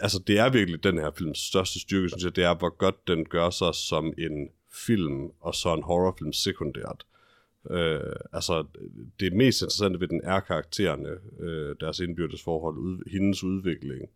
altså, 0.00 0.18
det 0.26 0.38
er 0.38 0.50
virkelig 0.50 0.84
den 0.84 0.98
her 0.98 1.10
films 1.18 1.38
største 1.38 1.80
styrke, 1.80 2.08
synes 2.08 2.24
jeg, 2.24 2.36
det 2.36 2.44
er, 2.44 2.54
hvor 2.54 2.76
godt 2.76 3.08
den 3.08 3.24
gør 3.24 3.50
sig 3.50 3.74
som 3.74 4.14
en 4.18 4.48
film, 4.72 5.30
og 5.40 5.54
så 5.54 5.74
en 5.74 5.82
horrorfilm 5.82 6.32
sekundært. 6.32 7.06
Øh, 7.70 8.16
altså, 8.32 8.64
det 9.20 9.32
mest 9.32 9.62
interessante 9.62 10.00
ved 10.00 10.08
den 10.08 10.20
er 10.24 10.40
karaktererne, 10.40 11.08
øh, 11.40 11.76
deres 11.80 12.00
indbyrdes 12.00 12.42
forhold, 12.42 12.76
ud, 12.76 13.10
hendes 13.10 13.44
udvikling. 13.44 14.08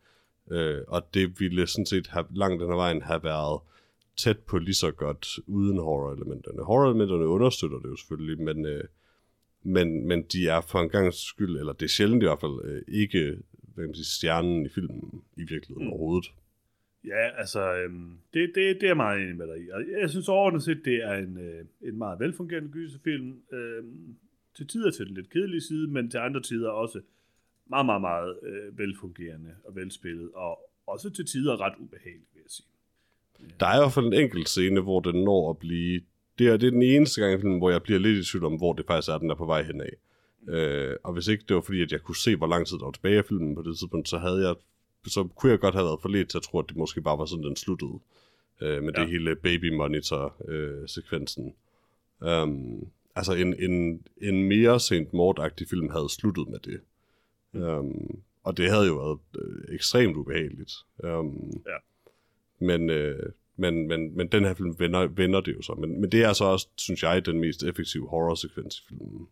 Øh, 0.50 0.80
og 0.88 1.14
det 1.14 1.40
ville 1.40 1.66
sådan 1.66 1.86
set 1.86 2.06
have, 2.06 2.26
langt 2.34 2.60
den 2.60 2.68
her 2.68 2.76
vejen 2.76 3.02
have 3.02 3.24
været 3.24 3.60
tæt 4.16 4.38
på 4.38 4.58
lige 4.58 4.74
så 4.74 4.90
godt 4.90 5.38
uden 5.46 5.78
horror-elementerne. 5.78 6.64
Horror-elementerne 6.64 7.26
understøtter 7.26 7.78
det 7.78 7.88
jo 7.88 7.96
selvfølgelig, 7.96 8.40
men, 8.40 8.66
øh, 8.66 8.84
men, 9.62 10.08
men 10.08 10.22
de 10.22 10.48
er 10.48 10.60
for 10.60 10.80
en 10.80 10.88
gang 10.88 11.14
skyld, 11.14 11.58
eller 11.58 11.72
det 11.72 11.84
er 11.84 11.88
sjældent 11.88 12.22
i 12.22 12.26
hvert 12.26 12.40
fald, 12.40 12.64
øh, 12.64 12.82
ikke 12.88 13.38
hvad 13.76 13.84
kan 13.84 13.88
man 13.88 13.94
sige, 13.94 14.04
stjernen 14.04 14.66
i 14.66 14.68
filmen 14.68 15.22
i 15.36 15.44
virkeligheden 15.52 15.84
Mm. 15.86 15.92
overhovedet. 15.92 16.32
Ja, 17.04 17.38
altså, 17.38 17.74
øhm, 17.74 18.18
det, 18.34 18.52
det, 18.54 18.74
det 18.74 18.82
er 18.82 18.86
jeg 18.86 18.96
meget 18.96 19.22
enig 19.22 19.36
med 19.36 19.46
dig 19.46 19.64
i. 19.64 19.70
Og 19.70 19.82
jeg 20.00 20.10
synes 20.10 20.28
overordnet 20.28 20.62
set, 20.62 20.80
det 20.84 20.94
er 21.04 21.14
en, 21.14 21.38
øh, 21.38 21.64
en 21.88 21.98
meget 21.98 22.20
velfungerende 22.20 22.68
gyserfilm. 22.68 23.42
Øhm, 23.52 24.16
til 24.56 24.66
tider 24.66 24.90
til 24.90 25.06
den 25.06 25.14
lidt 25.14 25.30
kedelige 25.30 25.60
side, 25.60 25.88
men 25.88 26.10
til 26.10 26.18
andre 26.18 26.40
tider 26.42 26.70
også 26.70 27.00
meget, 27.66 27.86
meget, 27.86 28.00
meget 28.00 28.38
øh, 28.42 28.78
velfungerende 28.78 29.54
og 29.64 29.76
velspillet, 29.76 30.30
og 30.34 30.58
også 30.86 31.10
til 31.10 31.26
tider 31.26 31.60
ret 31.60 31.74
ubehagelig, 31.78 32.26
vil 32.34 32.40
jeg 32.42 32.50
sige. 32.50 32.66
Der 33.60 33.66
er 33.66 33.76
i 33.76 33.80
hvert 33.80 33.92
fald 33.92 34.06
en 34.06 34.12
enkelt 34.12 34.48
scene, 34.48 34.80
hvor 34.80 35.00
den 35.00 35.24
når 35.24 35.50
at 35.50 35.58
blive... 35.58 36.00
Det 36.38 36.48
er, 36.48 36.56
det 36.56 36.66
er 36.66 36.70
den 36.70 36.82
eneste 36.82 37.20
gang 37.20 37.34
i 37.34 37.40
filmen, 37.40 37.58
hvor 37.58 37.70
jeg 37.70 37.82
bliver 37.82 37.98
lidt 38.00 38.18
i 38.18 38.30
tvivl 38.30 38.44
om, 38.44 38.56
hvor 38.56 38.72
det 38.72 38.86
faktisk 38.86 39.08
er, 39.10 39.18
den 39.18 39.30
er 39.30 39.34
på 39.34 39.46
vej 39.46 39.62
henad. 39.62 39.88
Øh, 40.48 40.96
og 41.04 41.12
hvis 41.12 41.28
ikke 41.28 41.44
det 41.48 41.54
var 41.54 41.60
fordi, 41.60 41.82
at 41.82 41.92
jeg 41.92 42.00
kunne 42.00 42.16
se, 42.16 42.36
hvor 42.36 42.46
lang 42.46 42.66
tid 42.66 42.78
der 42.78 42.84
var 42.84 42.92
tilbage 42.92 43.18
af 43.18 43.24
filmen 43.24 43.54
på 43.54 43.62
det 43.62 43.78
tidspunkt, 43.78 44.08
så 44.08 44.18
havde 44.18 44.48
jeg 44.48 44.54
så 45.06 45.28
kunne 45.36 45.52
jeg 45.52 45.60
godt 45.60 45.74
have 45.74 45.84
været 45.84 46.00
for 46.02 46.08
lidt 46.08 46.28
til 46.28 46.38
at 46.38 46.42
tro, 46.42 46.58
at 46.58 46.64
det 46.68 46.76
måske 46.76 47.00
bare 47.00 47.18
var 47.18 47.26
sådan, 47.26 47.44
den 47.44 47.56
sluttede. 47.56 47.98
Øh, 48.60 48.82
med 48.82 48.92
ja. 48.96 49.00
Det 49.00 49.10
hele 49.10 49.36
baby 49.36 49.74
monitor 49.74 50.34
øh, 50.48 50.88
sekvensen. 50.88 51.54
Um, 52.20 52.86
altså 53.14 53.34
en, 53.34 53.54
en, 53.54 54.02
en 54.22 54.42
mere 54.48 54.80
sent 54.80 55.12
mordagtig 55.12 55.68
film 55.68 55.90
havde 55.90 56.08
sluttet 56.08 56.48
med 56.48 56.58
det. 56.58 56.80
Um, 57.52 58.18
og 58.42 58.56
det 58.56 58.70
havde 58.70 58.86
jo 58.86 58.94
været 58.94 59.18
øh, 59.44 59.74
ekstremt 59.74 60.16
ubehageligt. 60.16 60.72
Um, 61.04 61.62
Ja. 61.66 61.76
men, 62.58 62.90
øh, 62.90 63.32
men, 63.56 63.88
men, 63.88 64.16
men 64.16 64.28
den 64.28 64.44
her 64.44 64.54
film 64.54 64.78
vender, 64.78 65.06
vender 65.06 65.40
det 65.40 65.54
jo 65.56 65.62
så. 65.62 65.74
Men, 65.74 66.00
men 66.00 66.12
det 66.12 66.24
er 66.24 66.32
så 66.32 66.44
også, 66.44 66.68
synes 66.76 67.02
jeg, 67.02 67.26
den 67.26 67.40
mest 67.40 67.62
effektive 67.62 68.08
horror-sekvens 68.08 68.78
i 68.78 68.82
filmen. 68.88 69.28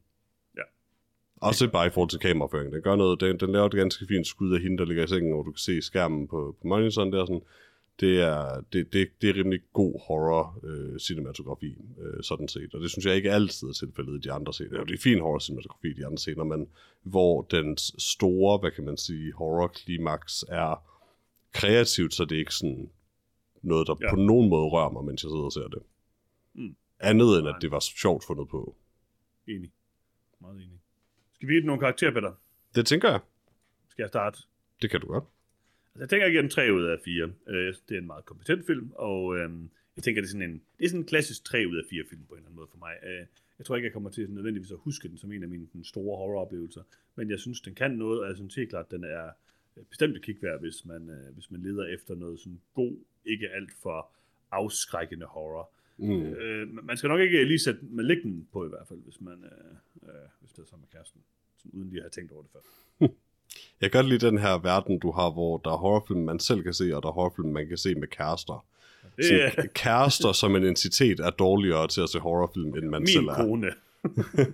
Også 1.36 1.68
bare 1.70 1.86
i 1.86 1.90
forhold 1.90 2.10
til 2.10 2.18
kameraføring. 2.18 2.72
Den 2.72 2.82
gør 2.82 2.96
noget, 2.96 3.20
den, 3.20 3.40
den 3.40 3.52
laver 3.52 3.66
et 3.66 3.72
ganske 3.72 4.06
fint 4.06 4.26
skud 4.26 4.54
af 4.54 4.60
hende, 4.60 4.78
der 4.78 4.84
ligger 4.84 5.04
i 5.04 5.06
sengen, 5.06 5.32
hvor 5.32 5.42
du 5.42 5.50
kan 5.50 5.58
se 5.58 5.82
skærmen 5.82 6.28
på, 6.28 6.56
på 6.62 6.68
monitoren 6.68 7.12
der. 7.12 7.26
Sådan. 7.26 7.42
Det 8.00 8.20
er, 8.20 8.60
det, 8.72 8.92
det, 8.92 9.08
det 9.22 9.30
er 9.30 9.34
rimelig 9.34 9.60
god 9.72 10.00
horror 10.06 10.58
øh, 10.62 10.98
cinematografi, 10.98 11.76
øh, 12.00 12.22
sådan 12.22 12.48
set. 12.48 12.74
Og 12.74 12.80
det 12.80 12.90
synes 12.90 13.06
jeg 13.06 13.16
ikke 13.16 13.32
altid 13.32 13.68
er 13.68 13.72
tilfældet 13.72 14.16
i 14.16 14.28
de 14.28 14.32
andre 14.32 14.52
scener. 14.52 14.84
Det 14.84 14.94
er 14.94 15.02
fin 15.02 15.20
horror 15.20 15.38
cinematografi 15.38 15.88
i 15.88 15.92
de 15.92 16.06
andre 16.06 16.18
scener, 16.18 16.44
men 16.44 16.68
hvor 17.02 17.42
den 17.42 17.76
store, 17.98 18.58
hvad 18.58 18.70
kan 18.70 18.84
man 18.84 18.96
sige, 18.96 19.32
horror 19.32 19.66
klimaks 19.66 20.44
er 20.48 20.82
kreativt, 21.52 22.14
så 22.14 22.24
det 22.24 22.34
er 22.34 22.38
ikke 22.38 22.54
sådan 22.54 22.90
noget, 23.62 23.86
der 23.86 23.94
Ja. 24.00 24.10
på 24.10 24.16
nogen 24.16 24.48
måde 24.48 24.68
rører 24.68 24.90
mig, 24.90 25.04
mens 25.04 25.22
jeg 25.24 25.30
sidder 25.30 25.44
og 25.44 25.52
ser 25.52 25.68
det. 25.68 25.82
Mm. 26.54 26.76
Andet 27.00 27.38
end, 27.38 27.48
at 27.48 27.54
det 27.60 27.70
var 27.70 27.80
sjovt 27.80 28.24
fundet 28.24 28.48
på. 28.48 28.76
Enig. 29.48 29.70
Meget 30.40 30.56
enig. 30.56 30.80
Skal 31.44 31.48
vi 31.48 31.54
give 31.54 31.66
nogle 31.66 31.80
karakterer, 31.80 32.10
Peter? 32.10 32.32
Det 32.74 32.86
tænker 32.86 33.10
jeg. 33.10 33.20
Skal 33.88 34.02
jeg 34.02 34.08
starte? 34.08 34.38
Det 34.82 34.90
kan 34.90 35.00
du 35.00 35.06
godt. 35.06 35.24
Altså, 35.24 36.02
jeg 36.02 36.08
tænker, 36.08 36.26
jeg 36.26 36.32
giver 36.32 36.42
den 36.42 36.50
3 36.50 36.72
ud 36.72 36.84
af 36.84 36.98
4. 37.04 37.32
Øh, 37.48 37.74
det 37.88 37.94
er 37.94 37.98
en 37.98 38.06
meget 38.06 38.24
kompetent 38.24 38.66
film, 38.66 38.92
og 38.94 39.36
øh, 39.36 39.50
jeg 39.96 40.04
tænker, 40.04 40.22
det 40.22 40.28
er 40.28 40.32
sådan 40.32 40.50
en, 40.50 40.62
det 40.78 40.84
er 40.84 40.88
sådan 40.88 41.00
en 41.00 41.06
klassisk 41.06 41.44
3 41.44 41.58
ud 41.68 41.76
af 41.76 41.82
4 41.90 42.04
film 42.10 42.22
på 42.28 42.34
en 42.34 42.38
eller 42.38 42.46
anden 42.46 42.56
måde 42.56 42.68
for 42.70 42.78
mig. 42.78 42.94
Øh, 43.02 43.26
jeg 43.58 43.66
tror 43.66 43.76
ikke, 43.76 43.86
jeg 43.86 43.92
kommer 43.92 44.10
til 44.10 44.30
nødvendigvis 44.30 44.70
at 44.70 44.78
huske 44.78 45.08
den 45.08 45.18
som 45.18 45.32
en 45.32 45.42
af 45.42 45.48
mine 45.48 45.66
den 45.72 45.84
store 45.84 46.16
horroroplevelser, 46.16 46.82
men 47.14 47.30
jeg 47.30 47.38
synes, 47.38 47.60
den 47.60 47.74
kan 47.74 47.90
noget, 47.90 48.20
og 48.20 48.28
jeg 48.28 48.36
synes 48.36 48.54
helt 48.54 48.70
klart, 48.70 48.90
den 48.90 49.04
er 49.04 49.30
øh, 49.76 49.84
bestemt 49.84 50.16
et 50.16 50.22
kig 50.22 50.36
værd, 50.42 50.60
hvis 50.60 50.84
man, 50.84 51.10
øh, 51.10 51.34
hvis 51.34 51.50
man 51.50 51.62
leder 51.62 51.84
efter 51.84 52.14
noget 52.14 52.40
sådan 52.40 52.60
god, 52.74 52.96
ikke 53.24 53.48
alt 53.48 53.72
for 53.82 54.10
afskrækkende 54.50 55.26
horror. 55.26 55.70
Mm. 55.96 56.22
Øh, 56.22 56.84
man 56.84 56.96
skal 56.96 57.08
nok 57.08 57.20
ikke 57.20 57.44
lige 57.44 57.58
sætte 57.58 57.80
med 57.82 58.04
liggen 58.04 58.48
på 58.52 58.66
i 58.66 58.68
hvert 58.68 58.86
fald, 58.88 58.98
hvis 59.04 59.20
man 59.20 59.44
øh, 59.44 60.08
øh, 60.08 60.14
hvis 60.40 60.52
det 60.52 60.62
er 60.62 60.66
sammen 60.66 60.86
med 60.90 60.98
kæresten, 60.98 61.20
sådan, 61.56 61.70
uden 61.78 61.88
lige 61.88 61.98
at 61.98 62.02
have 62.04 62.10
tænkt 62.10 62.32
over 62.32 62.42
det 62.42 62.50
før. 62.52 62.60
Jeg 63.80 63.90
kan 63.90 63.98
godt 63.98 64.08
lide 64.08 64.26
den 64.26 64.38
her 64.38 64.58
verden, 64.58 64.98
du 64.98 65.10
har, 65.10 65.30
hvor 65.30 65.58
der 65.58 65.70
er 65.70 65.76
horrorfilm, 65.76 66.20
man 66.20 66.38
selv 66.38 66.62
kan 66.62 66.74
se, 66.74 66.96
og 66.96 67.02
der 67.02 67.08
er 67.08 67.12
horrorfilm, 67.12 67.48
man 67.48 67.68
kan 67.68 67.76
se 67.76 67.94
med 67.94 68.08
kærester. 68.08 68.66
Det 69.16 69.24
Sådan, 69.24 69.68
kærester 69.74 70.32
som 70.32 70.56
en 70.56 70.64
entitet 70.64 71.20
er 71.20 71.30
dårligere 71.30 71.88
til 71.88 72.00
at 72.00 72.08
se 72.08 72.18
horrorfilm, 72.18 72.74
end 72.74 72.84
man 72.88 73.06
selv 73.06 73.20
min 73.20 73.28
er. 73.30 73.34
kone, 73.34 73.70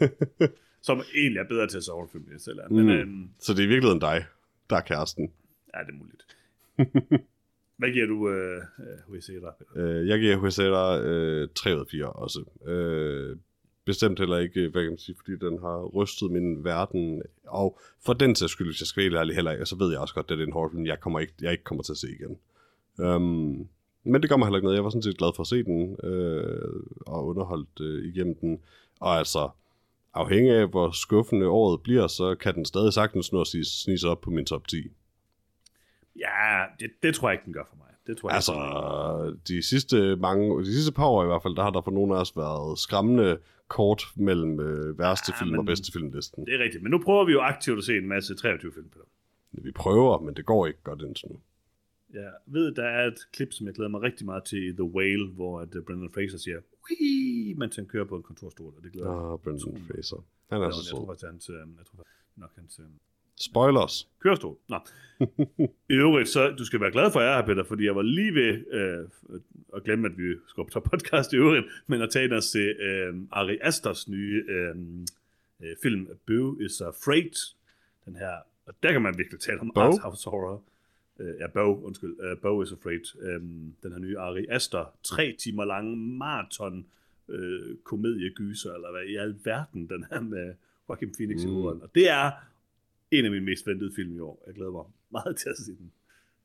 som 0.89 1.03
egentlig 1.15 1.41
er 1.41 1.49
bedre 1.49 1.67
til 1.69 1.77
at 1.77 1.85
se 1.85 1.91
horrorfilm, 1.93 2.25
end 2.25 2.33
jeg 2.33 2.41
selv 2.41 2.59
er. 2.59 2.69
Men 2.69 2.85
Mm. 2.85 2.91
øhm, 2.91 3.29
Så 3.39 3.53
det 3.53 3.59
er 3.61 3.65
i 3.65 3.69
virkeligheden 3.69 4.01
dig, 4.01 4.25
der 4.71 4.77
er 4.77 4.81
kæresten. 4.81 5.33
ja, 5.75 5.79
det 5.81 5.89
er 5.89 5.99
muligt. 5.99 6.27
Hvad 7.81 7.91
giver 7.91 8.07
du 8.07 8.29
øh, 8.29 8.63
øh, 8.79 9.15
HC 9.15 9.27
der, 9.27 9.53
Øh, 9.77 10.09
jeg 10.09 10.21
giver 10.21 10.37
HSL'er 10.37 11.07
øh, 11.07 11.49
3 11.55 11.75
ud 11.75 11.81
af 11.81 11.87
4 11.91 12.07
også. 12.07 12.45
Øh, 12.67 13.37
bestemt 13.85 14.19
heller 14.19 14.39
ikke, 14.39 14.69
hvad 14.69 14.83
kan 14.83 14.91
man 14.91 14.99
sige, 14.99 15.17
fordi 15.17 15.33
den 15.47 15.59
har 15.59 15.85
rystet 15.85 16.31
min 16.31 16.65
verden. 16.65 17.23
Og 17.47 17.79
for 18.07 18.13
den 18.13 18.35
sags 18.35 18.53
skyld, 18.53 18.69
hvis 18.69 18.81
jeg 18.81 18.87
skal 18.87 19.13
være 19.13 19.21
ærlig 19.21 19.35
heller 19.35 19.65
så 19.65 19.77
ved 19.77 19.91
jeg 19.91 20.01
også 20.01 20.15
godt, 20.15 20.31
at 20.31 20.39
det 20.39 20.43
er 20.43 20.47
en 20.47 20.53
horrorfilm, 20.53 20.87
jeg, 20.87 21.01
kommer 21.01 21.21
ikke, 21.21 21.33
jeg 21.41 21.53
ikke 21.53 21.65
kommer 21.65 21.83
til 21.83 21.93
at 21.93 21.97
se 21.97 22.09
igen. 22.11 22.39
Um, 23.07 23.69
men 24.05 24.23
det 24.23 24.31
gør 24.31 24.37
mig 24.37 24.47
heller 24.47 24.59
ikke 24.59 24.65
noget. 24.65 24.77
Jeg 24.77 24.85
var 24.85 24.91
sådan 24.91 25.03
set 25.03 25.19
glad 25.19 25.33
for 25.37 25.41
at 25.41 25.47
se 25.47 25.63
den, 25.63 25.97
øh, 26.05 26.73
og 27.07 27.27
underholdt 27.27 27.81
øh, 27.81 28.05
igennem 28.05 28.35
den. 28.41 28.61
Og 29.01 29.19
altså, 29.19 29.51
afhængig 30.15 30.53
af, 30.53 30.69
hvor 30.69 30.91
skuffende 30.91 31.49
året 31.49 31.81
bliver, 31.83 32.07
så 32.07 32.35
kan 32.35 32.55
den 32.55 32.65
stadig 32.65 32.93
sagtens 32.93 33.33
nå 33.33 33.41
at 33.41 33.47
snise 33.47 33.83
snige 33.83 33.99
sig 33.99 34.11
op 34.11 34.21
på 34.21 34.31
min 34.31 34.47
top 34.47 34.69
10. 34.69 34.77
Ja, 36.21 36.65
det, 36.81 36.91
det 37.03 37.15
tror 37.15 37.29
jeg 37.29 37.35
ikke, 37.35 37.45
den 37.45 37.53
gør 37.53 37.65
for 37.69 37.77
mig. 37.77 37.87
Det 38.07 38.17
tror 38.17 38.29
jeg 38.29 38.35
Altså, 38.35 38.53
ikke. 39.27 39.41
de 39.49 39.63
sidste, 39.63 40.17
mange, 40.17 40.61
de 40.61 40.73
sidste 40.75 40.93
par 40.93 41.07
år 41.07 41.23
i 41.23 41.27
hvert 41.27 41.43
fald, 41.43 41.57
der 41.57 41.63
har 41.63 41.71
der 41.71 41.81
for 41.83 41.91
nogle 41.91 42.17
af 42.17 42.21
os 42.21 42.37
været 42.37 42.79
skræmmende 42.79 43.39
kort 43.69 44.03
mellem 44.17 44.61
øh, 44.61 44.99
værste 44.99 45.33
Ja, 45.33 45.39
film 45.41 45.51
men- 45.51 45.59
og 45.61 45.67
bedste 45.67 45.93
filmlisten. 45.93 46.47
Det 46.47 46.55
er 46.55 46.59
rigtigt. 46.65 46.83
Men 46.83 46.91
nu 46.91 46.99
prøver 46.99 47.25
vi 47.25 47.33
jo 47.33 47.41
aktivt 47.41 47.79
at 47.79 47.85
se 47.85 47.97
en 47.97 48.09
masse 48.09 48.35
23 48.35 48.73
film, 48.73 48.89
Peter. 48.89 49.05
Vi 49.53 49.71
prøver, 49.73 50.21
men 50.21 50.35
det 50.37 50.45
går 50.47 50.67
ikke 50.67 50.83
godt 50.83 51.03
indtil 51.03 51.29
nu. 51.31 51.41
Jeg 52.13 52.33
ved, 52.47 52.75
der 52.75 52.85
er 52.85 53.07
et 53.07 53.19
klip, 53.33 53.53
som 53.53 53.67
jeg 53.67 53.75
glæder 53.75 53.89
mig 53.91 54.03
rigtig 54.03 54.27
meget 54.27 54.45
til 54.45 54.75
The 54.77 54.85
Whale, 54.85 55.27
hvor 55.29 55.61
at 55.61 55.75
uh, 55.75 55.85
Brendan 55.85 56.11
Fraser 56.15 56.39
siger, 56.39 56.59
Wii! 56.85 57.55
mens 57.59 57.77
han 57.77 57.87
kører 57.87 58.05
på 58.05 58.17
en 58.17 58.23
kontorstol, 58.23 58.73
og 58.77 58.83
det 58.85 58.93
glæder 58.93 59.11
jeg 59.11 59.21
mig. 59.23 59.33
Ah, 59.33 59.39
Brendan. 59.39 59.85
Fraser. 59.91 60.25
Han 60.51 60.61
er 60.61 60.65
Jeg, 60.65 60.73
så 60.75 60.81
jeg 60.81 60.91
tror 60.91 61.01
sød. 61.01 61.07
faktisk, 61.11 61.27
hans, 61.31 61.49
øh, 61.51 61.55
jeg 61.79 61.87
tror 61.87 61.97
faktisk 61.97 62.17
nok 62.37 62.53
hans, 62.57 62.79
øh, 62.79 62.87
Spoilers. 63.41 64.09
Kørestol. 64.19 64.57
Nå. 64.69 64.79
I 65.91 65.95
øvrigt, 65.95 66.29
så 66.29 66.51
du 66.59 66.65
skal 66.65 66.81
være 66.81 66.91
glad 66.91 67.13
for, 67.13 67.21
at 67.21 67.27
jeg 67.27 67.33
er 67.33 67.37
her, 67.37 67.47
Peter, 67.47 67.65
fordi 67.65 67.85
jeg 67.85 67.97
var 67.97 68.03
lige 68.03 68.35
ved 68.35 68.73
øh, 68.73 69.09
at 69.77 69.85
glemme, 69.85 70.09
at 70.09 70.19
vi 70.19 70.35
skulle 70.47 70.67
op 70.67 70.71
til 70.71 70.91
podcast 70.91 71.33
i 71.33 71.37
øvrigt, 71.37 71.67
men 71.87 72.03
at 72.03 72.11
tage 72.11 72.37
os 72.37 72.51
til 72.51 72.69
øh, 72.69 73.15
Ari 73.31 73.59
Asters 73.63 74.09
nye 74.09 74.45
øh, 74.49 74.77
øh, 75.63 75.77
film, 75.83 76.09
Boo 76.27 76.59
is 76.59 76.81
Afraid. 76.81 77.55
Den 78.05 78.17
her, 78.17 78.33
og 78.67 78.75
der 78.83 78.93
kan 78.93 79.03
man 79.03 79.19
virkelig 79.19 79.41
tale 79.41 79.61
om 79.61 79.71
Bo? 79.75 79.81
art 79.81 79.99
house 80.03 80.31
horror. 80.31 80.63
Øh, 81.21 81.35
ja, 81.41 81.47
Bo, 81.47 81.85
undskyld. 81.85 82.17
Øh, 82.23 82.39
Bo 82.39 82.63
is 82.63 82.73
Afraid. 82.73 83.21
Øh, 83.21 83.41
den 83.83 83.93
her 83.93 83.99
nye 83.99 84.19
Ari 84.19 84.47
Aster, 84.49 84.93
tre 85.03 85.37
timer 85.39 85.65
lange 85.65 85.97
maraton 85.97 86.87
øh, 87.29 87.77
komediegyser, 87.85 88.75
eller 88.75 88.91
hvad 88.91 89.03
i 89.03 89.17
alverden 89.17 89.87
den 89.87 90.05
her 90.11 90.21
med 90.21 90.55
Joaquin 90.89 91.13
Phoenix 91.19 91.45
mm. 91.45 91.51
i 91.51 91.53
hovedet. 91.53 91.83
Og 91.83 91.91
det 91.95 92.11
er 92.11 92.31
en 93.11 93.25
af 93.25 93.31
mine 93.31 93.45
mest 93.45 93.67
ventede 93.67 93.93
film 93.97 94.17
i 94.17 94.19
år. 94.19 94.45
Jeg 94.47 94.55
glæder 94.55 94.71
mig 94.71 94.85
meget 95.11 95.37
til 95.37 95.49
at 95.49 95.57
se 95.57 95.73
den. 95.77 95.93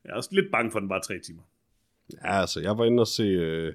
Jeg 0.04 0.10
er 0.10 0.16
også 0.16 0.30
lidt 0.32 0.50
bange 0.52 0.70
for, 0.70 0.78
at 0.78 0.82
den 0.82 0.88
var 0.88 1.00
tre 1.00 1.18
timer. 1.18 1.42
Ja, 2.12 2.40
altså, 2.40 2.60
jeg 2.60 2.78
var 2.78 2.84
inde 2.84 3.00
og 3.00 3.06
se 3.06 3.26
uh, 3.68 3.74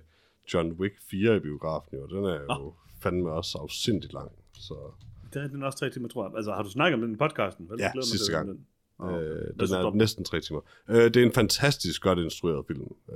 John 0.53 0.71
Wick 0.71 0.95
4 1.09 1.35
i 1.35 1.39
biografen, 1.39 1.99
og 1.99 2.09
den 2.09 2.25
er 2.25 2.39
jo 2.39 2.45
Nå. 2.47 2.75
fandme 3.01 3.31
også 3.31 3.57
afsindigt 3.57 4.13
lang. 4.13 4.31
Så 4.53 4.91
Det 5.33 5.41
er 5.43 5.47
den 5.47 5.63
også 5.63 5.77
tre 5.79 5.89
timer, 5.89 6.07
tror 6.07 6.27
jeg. 6.27 6.35
Altså, 6.35 6.51
har 6.51 6.63
du 6.63 6.69
snakket 6.69 6.93
om 6.93 7.01
den 7.01 7.13
i 7.13 7.17
podcasten? 7.17 7.69
Vel? 7.69 7.79
Ja, 7.79 7.91
sidste 8.01 8.31
gang. 8.31 8.47
Den. 8.47 8.65
øh, 9.01 9.07
okay. 9.07 9.19
den 9.59 9.73
er 9.73 9.95
næsten 9.95 10.25
tre 10.25 10.41
timer. 10.41 10.59
Uh, 10.89 10.95
det 10.95 11.17
er 11.17 11.23
en 11.23 11.33
fantastisk 11.33 12.01
godt 12.01 12.19
instrueret 12.19 12.65
film. 12.67 12.81
Uh, 12.81 13.15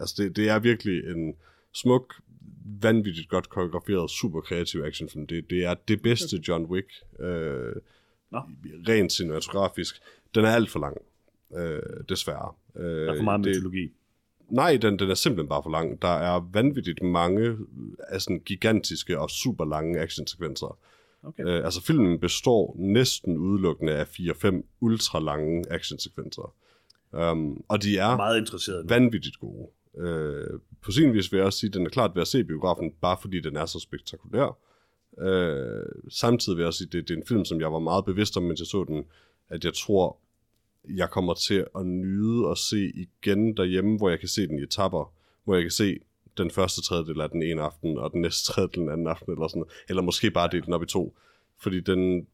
altså, 0.00 0.14
det, 0.18 0.36
det 0.36 0.48
er 0.48 0.58
virkelig 0.58 1.10
en 1.10 1.34
smuk, 1.72 2.14
vanvittigt 2.82 3.28
godt 3.28 3.48
koreograferet, 3.48 4.10
super 4.10 4.40
kreativ 4.40 4.80
actionfilm. 4.80 5.26
Det, 5.26 5.50
det 5.50 5.64
er 5.64 5.74
det 5.74 6.02
bedste 6.02 6.42
John 6.48 6.64
Wick, 6.64 6.88
uh, 7.18 7.82
Nå. 8.30 8.40
rent 8.88 9.12
cinematografisk. 9.12 10.02
Den 10.34 10.44
er 10.44 10.48
alt 10.48 10.70
for 10.70 10.78
lang, 10.78 10.96
uh, 11.50 12.04
desværre. 12.08 12.52
Uh, 12.74 12.82
Der 12.82 13.12
er 13.12 13.16
for 13.16 13.24
meget 13.24 13.44
det, 13.44 13.56
mytologi. 13.56 13.92
Nej, 14.48 14.76
den, 14.76 14.98
den 14.98 15.10
er 15.10 15.14
simpelthen 15.14 15.48
bare 15.48 15.62
for 15.62 15.70
lang. 15.70 16.02
Der 16.02 16.08
er 16.08 16.48
vanvittigt 16.52 17.02
mange 17.02 17.56
altså, 18.08 18.40
gigantiske 18.44 19.18
og 19.18 19.30
super 19.30 19.64
lange 19.64 20.00
actionsekvenser. 20.00 20.78
Okay. 21.22 21.44
Øh, 21.44 21.64
altså 21.64 21.82
filmen 21.82 22.18
består 22.18 22.76
næsten 22.78 23.36
udelukkende 23.36 23.92
af 23.92 24.04
4-5 24.04 24.62
ultra 24.80 25.20
lange 25.20 25.64
actionsekvenser. 25.70 26.54
Um, 27.12 27.64
og 27.68 27.82
de 27.82 27.98
er 27.98 28.16
Meget 28.16 28.38
interesseret 28.38 28.90
vanvittigt 28.90 29.40
gode. 29.40 29.68
Øh, 29.98 30.60
på 30.82 30.90
sin 30.90 31.12
vis 31.12 31.32
vil 31.32 31.38
jeg 31.38 31.46
også 31.46 31.58
sige, 31.58 31.68
at 31.68 31.74
den 31.74 31.86
er 31.86 31.90
klart 31.90 32.14
ved 32.14 32.22
at 32.22 32.28
se 32.28 32.44
biografen, 32.44 32.92
bare 33.00 33.16
fordi 33.20 33.40
den 33.40 33.56
er 33.56 33.66
så 33.66 33.80
spektakulær. 33.80 34.58
Øh, 35.20 35.84
samtidig 36.08 36.56
vil 36.56 36.62
jeg 36.62 36.66
også 36.66 36.78
sige, 36.78 36.88
at 36.88 36.92
det, 36.92 37.08
det 37.08 37.14
er 37.14 37.18
en 37.18 37.26
film, 37.26 37.44
som 37.44 37.60
jeg 37.60 37.72
var 37.72 37.78
meget 37.78 38.04
bevidst 38.04 38.36
om, 38.36 38.42
mens 38.42 38.60
jeg 38.60 38.66
så 38.66 38.84
den, 38.84 39.04
at 39.48 39.64
jeg 39.64 39.74
tror, 39.74 40.16
jeg 40.88 41.10
kommer 41.10 41.34
til 41.34 41.66
at 41.78 41.86
nyde 41.86 42.50
at 42.50 42.58
se 42.58 42.92
igen 42.94 43.56
derhjemme, 43.56 43.96
hvor 43.96 44.08
jeg 44.08 44.18
kan 44.20 44.28
se 44.28 44.46
den 44.46 44.58
i 44.58 44.62
etapper, 44.62 45.12
hvor 45.44 45.54
jeg 45.54 45.62
kan 45.62 45.70
se 45.70 45.98
den 46.38 46.50
første 46.50 46.82
tredjedel 46.82 47.20
af 47.20 47.30
den 47.30 47.42
ene 47.42 47.62
aften, 47.62 47.98
og 47.98 48.12
den 48.12 48.20
næste 48.20 48.52
tredjedel 48.52 48.80
den 48.80 48.90
anden 48.90 49.06
aften, 49.06 49.32
eller 49.32 49.48
sådan. 49.48 49.64
Eller 49.88 50.02
måske 50.02 50.30
bare 50.30 50.48
dele 50.52 50.62
den 50.62 50.72
op 50.72 50.82
i 50.82 50.86
to. 50.86 51.16
Fordi 51.58 51.80
den, 51.80 52.26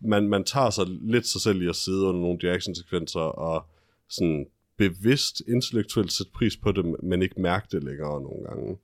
man, 0.00 0.28
man 0.28 0.44
tager 0.44 0.70
sig 0.70 0.86
lidt 0.88 1.26
sig 1.26 1.40
selv 1.40 1.62
i 1.62 1.68
at 1.68 1.76
sidde 1.76 2.02
under 2.06 2.20
nogle 2.20 2.32
af 2.34 2.38
de 2.38 2.50
actionsekvenser, 2.50 3.20
og 3.20 3.66
sådan 4.08 4.46
bevidst 4.76 5.42
intellektuelt 5.48 6.12
sætte 6.12 6.32
pris 6.32 6.56
på 6.56 6.72
det, 6.72 6.96
men 7.02 7.22
ikke 7.22 7.40
mærke 7.40 7.66
det 7.70 7.84
længere 7.84 8.22
nogle 8.22 8.44
gange. 8.48 8.78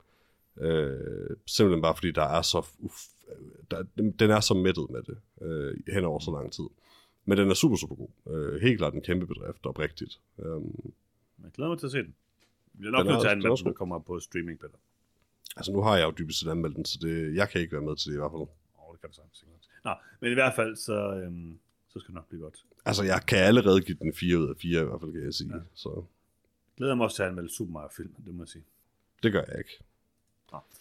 Øh, 0.61 1.37
simpelthen 1.45 1.81
bare 1.81 1.95
fordi 1.95 2.11
der 2.11 2.23
er 2.23 2.41
så 2.41 2.57
uf- 2.59 3.18
der, 3.71 3.83
den 4.19 4.29
er 4.29 4.39
så 4.39 4.53
mættet 4.53 4.89
med 4.89 5.01
det 5.03 5.17
øh, 5.41 5.93
hen 5.93 6.05
over 6.05 6.19
så 6.19 6.31
lang 6.31 6.51
tid. 6.51 6.63
Men 7.25 7.37
den 7.37 7.49
er 7.49 7.53
super, 7.53 7.77
super 7.77 7.95
god. 7.95 8.09
Øh, 8.33 8.61
helt 8.61 8.77
klart 8.77 8.93
en 8.93 9.01
kæmpe 9.01 9.27
bedrift, 9.27 9.65
oprigtigt. 9.65 10.19
Um, 10.37 10.93
Jeg 11.43 11.51
glæder 11.51 11.69
mig 11.69 11.79
til 11.79 11.85
at 11.85 11.91
se 11.91 11.97
den. 11.97 12.15
Jeg 12.79 12.87
er 12.87 12.91
nok 12.91 13.05
nødt 13.05 13.21
til 13.21 13.27
at 13.27 13.31
anmelde 13.31 13.57
den, 13.57 13.65
når 13.65 13.73
kommer 13.73 13.99
på 13.99 14.19
streaming, 14.19 14.59
Peter. 14.59 14.77
altså 15.57 15.71
nu 15.71 15.81
har 15.81 15.97
jeg 15.97 16.05
jo 16.05 16.13
dybest 16.17 16.39
set 16.39 16.49
anmeldt 16.49 16.75
den, 16.75 16.85
så 16.85 16.99
det, 17.01 17.35
jeg 17.35 17.49
kan 17.49 17.61
ikke 17.61 17.73
være 17.73 17.81
med 17.81 17.95
til 17.95 18.09
det 18.09 18.15
i 18.15 18.19
hvert 18.19 18.31
fald. 18.31 18.41
Åh, 18.41 18.89
oh, 18.89 18.93
det 18.93 19.01
kan 19.01 19.09
du 19.09 19.15
sagtens. 19.15 19.45
Nå, 19.83 19.91
men 20.19 20.31
i 20.31 20.33
hvert 20.33 20.55
fald, 20.55 20.75
så, 20.75 21.13
øhm, 21.23 21.59
så 21.89 21.99
skal 21.99 22.07
det 22.07 22.15
nok 22.15 22.27
blive 22.29 22.41
godt. 22.41 22.65
Altså 22.85 23.03
jeg 23.03 23.21
kan 23.27 23.37
allerede 23.37 23.81
give 23.81 23.97
den 24.01 24.13
4 24.13 24.37
ud 24.39 24.49
af 24.49 24.55
4 24.57 24.81
i 24.81 24.85
hvert 24.85 24.99
fald, 25.01 25.11
kan 25.11 25.23
jeg 25.23 25.33
sige. 25.33 25.55
Ja. 25.55 25.61
Så 25.73 26.03
Glæder 26.77 26.95
mig 26.95 27.03
også 27.03 27.15
til 27.15 27.23
at 27.23 27.29
anmelde 27.29 27.49
Super 27.49 27.71
Mario 27.71 27.89
film, 27.97 28.13
det 28.25 28.35
må 28.35 28.43
jeg 28.43 28.47
sige. 28.49 28.63
det 29.23 29.31
gør 29.31 29.43
jeg 29.47 29.57
ikke. 29.57 29.79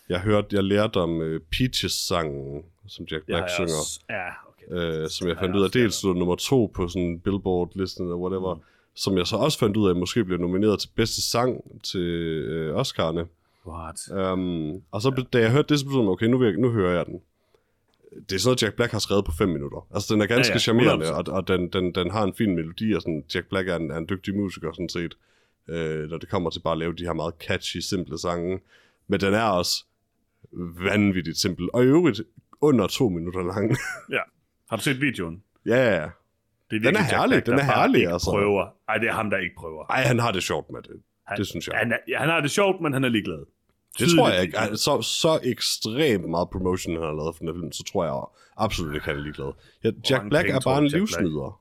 Jeg 0.09 0.21
hørte, 0.21 0.57
jeg 0.57 0.64
lærte 0.64 0.97
om 0.97 1.19
uh, 1.19 1.41
Peaches-sangen, 1.53 2.62
som 2.87 3.07
Jack 3.11 3.27
Black 3.27 3.43
jeg 3.43 3.51
synger. 3.51 3.81
også. 3.81 4.01
Ja, 4.11 4.29
okay. 4.49 5.03
øh, 5.03 5.09
som 5.11 5.29
jeg 5.29 5.37
fandt 5.37 5.55
jeg 5.55 5.61
ud 5.61 5.64
af, 5.64 5.71
dels 5.71 5.95
stod 5.95 6.14
nummer 6.14 6.37
to 6.37 6.71
på 6.75 6.89
sådan 6.89 7.21
Billboard-listen 7.25 8.03
eller 8.05 8.16
whatever, 8.16 8.55
mm. 8.55 8.61
som 8.95 9.19
jeg 9.19 9.27
så 9.27 9.37
også 9.37 9.59
fandt 9.59 9.77
ud 9.77 9.89
af, 9.89 9.97
måske 9.97 10.25
bliver 10.25 10.41
nomineret 10.41 10.81
til 10.81 10.89
bedste 10.97 11.23
sang 11.31 11.81
til 11.83 12.01
øh, 12.01 12.77
Oscar'ne. 12.81 13.27
What? 13.66 14.33
Um, 14.33 14.83
og 14.91 15.03
så, 15.03 15.12
ja. 15.16 15.23
da 15.33 15.39
jeg 15.39 15.51
hørte 15.51 15.69
det, 15.69 15.81
så 15.81 15.87
blev 15.87 16.01
jeg, 16.01 16.09
okay, 16.09 16.27
nu, 16.27 16.45
jeg, 16.45 16.53
nu 16.53 16.71
hører 16.71 16.97
jeg 16.97 17.07
den. 17.07 17.21
Det 18.29 18.35
er 18.35 18.39
sådan 18.39 18.49
noget, 18.49 18.62
Jack 18.62 18.77
Black 18.77 18.93
har 18.93 18.99
skrevet 18.99 19.25
på 19.25 19.33
5 19.33 19.49
minutter. 19.49 19.87
Altså, 19.95 20.14
den 20.14 20.23
er 20.23 20.27
ganske 20.27 20.51
Ja, 20.51 20.53
ja, 20.53 20.55
ja, 20.55 20.59
charmerende, 20.59 21.07
100%. 21.07 21.12
og, 21.12 21.25
og 21.29 21.49
den, 21.49 21.69
den, 21.69 21.95
den 21.95 22.11
har 22.11 22.25
en 22.25 22.35
fin 22.35 22.55
melodi, 22.55 22.93
og 22.93 23.03
sådan, 23.03 23.25
Jack 23.35 23.49
Black 23.49 23.69
er 23.69 23.77
en, 23.77 23.91
er 23.91 23.97
en 23.97 24.07
dygtig 24.09 24.35
musiker, 24.37 24.73
sådan 24.73 24.89
set, 24.89 25.14
øh, 25.69 26.11
når 26.11 26.19
det 26.19 26.29
kommer 26.29 26.51
til 26.51 26.61
bare 26.61 26.73
at 26.73 26.79
lave 26.79 26.93
de 26.93 27.05
her 27.05 27.12
meget 27.12 27.35
catchy, 27.41 27.77
simple 27.79 28.19
sange. 28.19 28.61
Men 29.09 29.20
den 29.20 29.34
er 29.34 29.42
også 29.42 29.84
vanvittigt 30.84 31.38
simpel, 31.38 31.68
og 31.72 31.84
i 31.84 31.86
øvrigt 31.86 32.20
under 32.61 32.86
to 32.86 33.09
minutter 33.09 33.42
lang. 33.42 33.70
Ja. 34.16 34.20
Har 34.70 34.76
du 34.76 34.82
set 34.82 35.00
videoen? 35.00 35.42
ja, 35.66 35.76
ja, 35.76 35.94
ja. 36.00 36.09
Det 36.70 36.76
er 36.76 36.80
Den 36.80 36.96
er 36.96 37.02
herlig, 37.02 37.46
den 37.46 37.59
er 37.59 37.62
herlig, 37.62 38.06
altså. 38.12 38.30
Prøver. 38.30 38.66
Ej, 38.88 38.98
det 38.98 39.09
er 39.09 39.12
ham, 39.12 39.30
der 39.30 39.38
ikke 39.38 39.54
prøver. 39.59 39.84
Ej, 39.84 40.02
han 40.02 40.18
har 40.18 40.32
det 40.32 40.42
sjovt 40.42 40.70
med 40.70 40.82
det. 40.82 41.02
Han, 41.26 41.38
det 41.38 41.46
synes 41.46 41.66
jeg. 41.66 41.74
Han, 41.78 41.92
er, 41.92 42.18
han 42.18 42.28
har 42.28 42.40
det 42.40 42.50
sjovt, 42.50 42.80
men 42.80 42.92
han 42.92 43.04
er 43.04 43.09
ligeglad. 43.09 43.38
Det 43.38 43.46
Tydeligt 43.96 44.18
tror 44.18 44.28
jeg 44.30 44.42
ikke. 44.42 44.59
Så, 44.76 45.02
så 45.02 45.40
ekstremt 45.42 46.28
meget 46.30 46.48
promotion, 46.52 46.94
han 46.94 47.02
har 47.04 47.12
lavet 47.12 47.36
for 47.36 47.44
den 47.44 47.54
film, 47.54 47.72
så 47.72 47.82
tror 47.92 48.04
jeg 48.04 48.14
absolut 48.56 48.94
ikke, 48.94 49.06
han 49.06 49.16
er 49.16 49.20
ligeglad. 49.20 49.52
Ja, 49.84 49.90
Jack 50.11 50.28
Black 50.28 50.48
er 50.48 50.61
bare 50.64 50.78
en 50.78 50.86
livsnyder. 50.86 51.61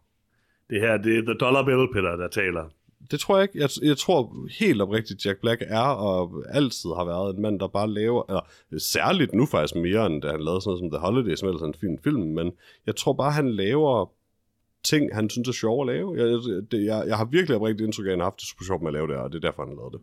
Det 0.70 0.82
her, 0.82 0.98
det 0.98 1.18
er 1.18 1.22
The 1.22 1.34
Dollar 1.34 1.64
Bill, 1.66 1.88
Peter, 1.94 2.16
der 2.16 2.28
taler. 2.28 2.66
Det 3.12 3.20
tror 3.20 3.38
jeg 3.38 3.44
ikke. 3.44 3.60
Jeg, 3.60 3.70
jeg 3.82 3.98
tror 3.98 4.48
helt 4.60 4.82
oprigtigt, 4.82 5.26
Jack 5.26 5.40
Black 5.40 5.62
er 5.68 5.80
og 5.80 6.44
altid 6.50 6.90
har 6.98 7.06
været 7.06 7.36
en 7.36 7.42
mand, 7.42 7.60
der 7.60 7.68
bare 7.68 7.90
laver, 7.90 8.24
eller 8.30 8.42
særligt 8.80 9.34
nu 9.34 9.46
faktisk 9.46 9.76
mere, 9.76 10.06
end 10.06 10.22
da 10.22 10.32
han 10.32 10.42
lavede 10.44 10.62
sådan 10.62 10.70
noget 10.70 10.92
som 10.92 11.00
The 11.00 11.06
Holiday, 11.08 11.36
som 11.36 11.48
ellers 11.48 11.62
er 11.62 11.66
en 11.66 11.74
fin 11.74 12.00
film, 12.04 12.22
men 12.22 12.52
jeg 12.86 12.96
tror 12.96 13.14
bare, 13.14 13.32
han 13.32 13.52
laver 13.52 14.12
ting, 14.84 15.16
han 15.16 15.30
synes 15.30 15.48
er 15.48 15.52
sjove 15.52 15.82
at 15.82 15.96
lave. 15.96 16.16
Jeg, 16.18 16.28
jeg, 16.28 16.72
det, 16.72 16.86
jeg, 16.86 17.04
jeg 17.08 17.18
har 17.18 17.26
virkelig 17.26 17.56
oprigtigt 17.56 17.86
indtryk 17.86 18.06
af, 18.06 18.10
at 18.10 18.14
han 18.14 18.20
har 18.20 18.26
haft 18.26 18.40
det 18.40 18.48
super 18.48 18.66
sjovt 18.66 18.82
med 18.82 18.90
at 18.90 18.94
lave 18.94 19.08
det, 19.08 19.16
og 19.16 19.32
det 19.32 19.38
er 19.38 19.48
derfor, 19.48 19.66
han 19.66 19.76
lavede 19.76 19.98
det. 19.98 20.02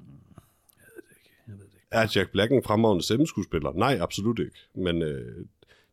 Jeg 1.49 1.55
ved 1.59 1.65
det 1.65 1.75
ikke. 1.75 1.89
Er 1.91 2.13
Jack 2.17 2.33
Black 2.33 2.53
en 2.53 2.63
fremragende 2.63 3.05
stemmeskuespiller? 3.05 3.73
Nej, 3.73 3.99
absolut 4.01 4.39
ikke. 4.39 4.59
Men 4.75 5.03
øh, 5.03 5.47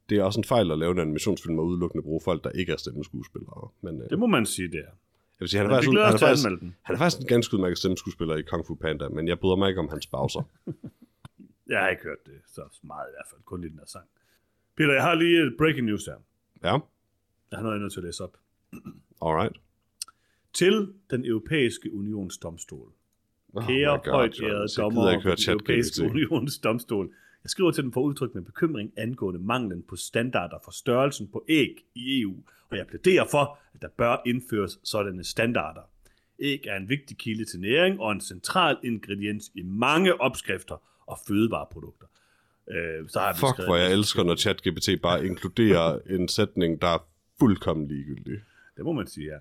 det 0.10 0.18
er 0.18 0.24
også 0.24 0.40
en 0.40 0.44
fejl 0.44 0.72
at 0.72 0.80
lave 0.80 0.92
en 0.92 1.00
animationsfilm 1.00 1.60
og 1.60 1.66
udelukkende 1.66 2.04
bruge 2.04 2.22
folk, 2.24 2.44
der 2.44 2.50
ikke 2.50 2.72
er 2.72 2.78
stemmeskuespillere. 2.78 3.70
Men 3.82 4.02
øh, 4.02 4.10
Det 4.10 4.20
må 4.20 4.28
man 4.28 4.46
sige, 4.46 4.68
det 4.68 4.80
er. 4.80 4.94
Jeg 5.42 5.46
vil 5.46 5.50
sige, 5.50 5.60
han 5.62 5.72
er, 5.72 5.74
faktisk, 5.74 5.90
en- 5.92 5.98
han, 5.98 6.14
er 6.14 6.18
faktisk, 6.18 6.50
han 6.82 6.96
er 6.96 7.00
faktisk 7.00 7.22
en 7.22 7.28
ganske 7.28 7.56
udmærket 7.56 7.78
stemmeskuespiller 7.78 8.36
i 8.36 8.42
Kung 8.42 8.66
Fu 8.66 8.76
Panda, 8.76 9.10
men 9.10 9.28
jeg 9.28 9.40
bryder 9.40 9.56
mig 9.56 9.70
ikke 9.70 9.80
om 9.80 9.90
hans 9.90 10.08
pauser. 10.08 10.44
Jeg 11.68 11.80
har 11.80 11.90
ikke 11.90 12.04
hørt 12.04 12.26
det 12.26 12.34
så 12.48 12.62
meget 12.84 13.08
i 13.10 13.14
hvert 13.16 13.28
fald, 13.30 13.42
kun 13.46 13.64
i 13.64 13.68
den 13.68 13.78
her 13.80 13.86
sang. 13.86 14.06
Peter, 14.78 14.94
jeg 14.94 15.04
har 15.04 15.16
lige 15.16 15.42
et 15.44 15.56
breaking 15.58 15.86
news 15.86 16.06
her. 16.06 16.14
ja, 16.64 16.78
Jeg 17.52 17.58
har 17.58 17.62
noget, 17.62 17.74
jeg 17.76 17.80
er 17.80 17.82
nødt 17.82 17.94
til 17.94 18.00
at 18.00 18.04
læse 18.04 18.24
op. 18.24 18.38
alright. 19.26 19.58
Til 20.54 20.94
den 21.12 21.26
europæiske 21.26 21.94
unions 21.94 22.38
domstol. 22.38 22.92
Oh 23.54 23.68
Kære 23.68 23.98
God, 24.04 24.12
højt 24.14 24.40
ærede 24.44 24.68
dommer 24.82 25.10
den 25.12 25.22
europæiske 25.50 26.04
unions 26.04 26.58
domstol. 26.60 27.14
Jeg 27.44 27.50
skriver 27.50 27.72
til 27.72 27.84
den 27.84 27.94
for 27.94 28.02
at 28.02 28.06
udtrykke 28.06 28.36
min 28.36 28.46
bekymring 28.46 28.94
angående 28.98 29.40
manglen 29.40 29.84
på 29.84 29.96
standarder 29.96 30.58
for 30.64 30.72
størrelsen 30.72 31.28
på 31.28 31.46
æg 31.50 31.86
i 31.96 32.22
EU, 32.22 32.36
og 32.70 32.78
jeg 32.78 32.88
plæderer 32.88 33.26
for, 33.32 33.58
at 33.74 33.82
der 33.82 33.88
bør 33.98 34.22
indføres 34.26 34.80
sådanne 34.84 35.24
standarder. 35.24 35.82
Æg 36.40 36.66
er 36.68 36.78
en 36.78 36.90
vigtig 36.90 37.18
kilde 37.18 37.46
til 37.46 37.60
næring 37.60 38.00
og 38.00 38.12
en 38.12 38.22
central 38.22 38.78
ingrediens 38.84 39.52
i 39.56 39.62
mange 39.62 40.22
opskrifter 40.22 40.82
og 41.06 41.18
fødevareprodukter. 41.28 42.08
Øh, 42.70 43.10
så 43.10 43.20
har 43.20 43.34
Fuck, 43.34 43.68
hvor 43.68 43.76
jeg 43.76 43.92
elsker, 43.92 44.24
når 44.24 44.36
ChatGPT 44.36 44.90
bare 45.02 45.26
inkluderer 45.26 46.00
en 46.10 46.28
sætning, 46.28 46.82
der 46.82 46.88
er 46.88 47.08
fuldkommen 47.40 47.88
ligegyldig. 47.88 48.40
Det 48.78 48.86
må 48.86 48.92
man 48.92 49.08
sige, 49.08 49.28
ja. 49.28 49.38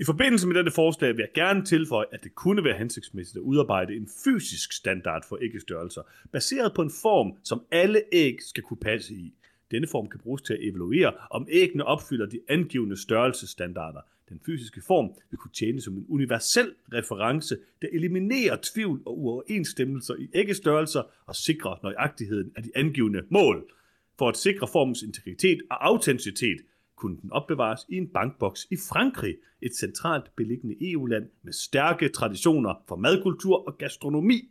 I 0.00 0.04
forbindelse 0.04 0.46
med 0.46 0.56
dette 0.56 0.70
forslag 0.70 1.16
vil 1.16 1.22
jeg 1.22 1.32
gerne 1.34 1.64
tilføje, 1.64 2.06
at 2.12 2.24
det 2.24 2.34
kunne 2.34 2.64
være 2.64 2.78
hensigtsmæssigt 2.78 3.36
at 3.36 3.42
udarbejde 3.42 3.96
en 3.96 4.08
fysisk 4.24 4.72
standard 4.72 5.24
for 5.28 5.38
æggestørrelser, 5.42 6.02
baseret 6.32 6.72
på 6.74 6.82
en 6.82 6.90
form, 7.02 7.32
som 7.44 7.62
alle 7.70 8.02
æg 8.12 8.36
skal 8.40 8.62
kunne 8.62 8.80
passe 8.80 9.14
i. 9.14 9.34
Denne 9.70 9.86
form 9.86 10.08
kan 10.08 10.20
bruges 10.20 10.42
til 10.42 10.54
at 10.54 10.58
evaluere, 10.62 11.12
om 11.30 11.46
æggene 11.50 11.84
opfylder 11.84 12.26
de 12.26 12.40
angivende 12.48 12.96
størrelsesstandarder. 12.96 14.00
Den 14.28 14.40
fysiske 14.46 14.82
form 14.86 15.10
vil 15.30 15.38
kunne 15.38 15.52
tjene 15.52 15.80
som 15.80 15.94
en 15.94 16.06
universel 16.08 16.74
reference, 16.92 17.56
der 17.82 17.88
eliminerer 17.92 18.56
tvivl 18.62 19.02
og 19.06 19.18
uoverensstemmelser 19.18 20.14
i 20.14 20.28
æggestørrelser 20.34 21.02
og 21.26 21.36
sikrer 21.36 21.76
nøjagtigheden 21.82 22.52
af 22.56 22.62
de 22.62 22.70
angivne 22.74 23.22
mål. 23.30 23.72
For 24.18 24.28
at 24.28 24.36
sikre 24.36 24.68
formens 24.68 25.02
integritet 25.02 25.60
og 25.70 25.86
autenticitet, 25.86 26.56
kunne 27.02 27.20
den 27.22 27.32
opbevares 27.32 27.80
i 27.88 27.96
en 27.96 28.08
bankboks 28.08 28.66
i 28.70 28.76
Frankrig, 28.76 29.36
et 29.62 29.74
centralt 29.76 30.36
beliggende 30.36 30.92
EU-land 30.92 31.28
med 31.42 31.52
stærke 31.52 32.08
traditioner 32.08 32.74
for 32.88 32.96
madkultur 32.96 33.66
og 33.68 33.78
gastronomi. 33.78 34.50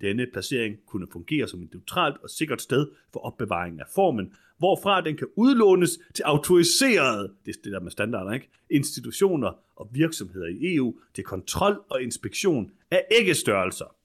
Denne 0.00 0.26
placering 0.32 0.76
kunne 0.86 1.06
fungere 1.12 1.48
som 1.48 1.62
et 1.62 1.74
neutralt 1.74 2.16
og 2.22 2.30
sikkert 2.30 2.62
sted 2.62 2.90
for 3.12 3.20
opbevaring 3.20 3.80
af 3.80 3.86
formen, 3.94 4.34
hvorfra 4.58 5.00
den 5.00 5.16
kan 5.16 5.28
udlånes 5.36 5.98
til 6.14 6.22
autoriserede, 6.22 7.34
det 7.46 7.56
er 7.56 7.60
det 7.64 7.72
der 7.72 7.80
med 7.80 7.90
standarder, 7.90 8.32
ikke? 8.32 8.50
institutioner 8.70 9.52
og 9.76 9.88
virksomheder 9.92 10.46
i 10.46 10.74
EU 10.74 10.94
til 11.14 11.24
kontrol 11.24 11.84
og 11.88 12.02
inspektion 12.02 12.70
af 12.90 13.04
æggestørrelser. 13.20 13.96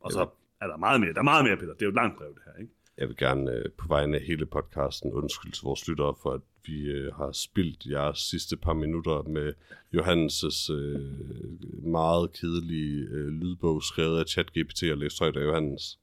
Og 0.00 0.12
så 0.12 0.28
er 0.60 0.66
der 0.66 0.76
meget 0.76 1.00
mere, 1.00 1.12
der 1.12 1.18
er 1.18 1.30
meget 1.32 1.44
mere, 1.44 1.56
Peter. 1.56 1.72
Det 1.72 1.82
er 1.82 1.86
jo 1.86 1.90
et 1.90 1.94
langt 2.02 2.18
brev, 2.18 2.34
det 2.34 2.42
her, 2.44 2.60
ikke? 2.60 2.72
Jeg 2.98 3.08
vil 3.08 3.16
gerne 3.16 3.50
øh, 3.50 3.64
på 3.78 3.88
vegne 3.88 4.16
af 4.16 4.22
hele 4.22 4.46
podcasten 4.46 5.12
undskylde 5.12 5.56
til 5.56 5.64
vores 5.64 5.88
lyttere 5.88 6.14
for, 6.22 6.30
at 6.30 6.40
vi 6.66 6.82
øh, 6.82 7.14
har 7.14 7.32
spildt 7.32 7.86
jeres 7.86 8.18
sidste 8.18 8.56
par 8.56 8.72
minutter 8.72 9.22
med 9.28 9.52
Johannes' 9.94 10.72
øh, 10.72 11.86
meget 11.92 12.32
kedelige 12.32 13.06
øh, 13.10 13.28
lydbog, 13.28 13.82
skrevet 13.82 14.18
af 14.18 14.26
ChatGPT 14.26 14.82
og 14.82 14.98
læst 14.98 15.18
højt 15.18 15.36
af 15.36 15.44
Johannes. 15.44 15.98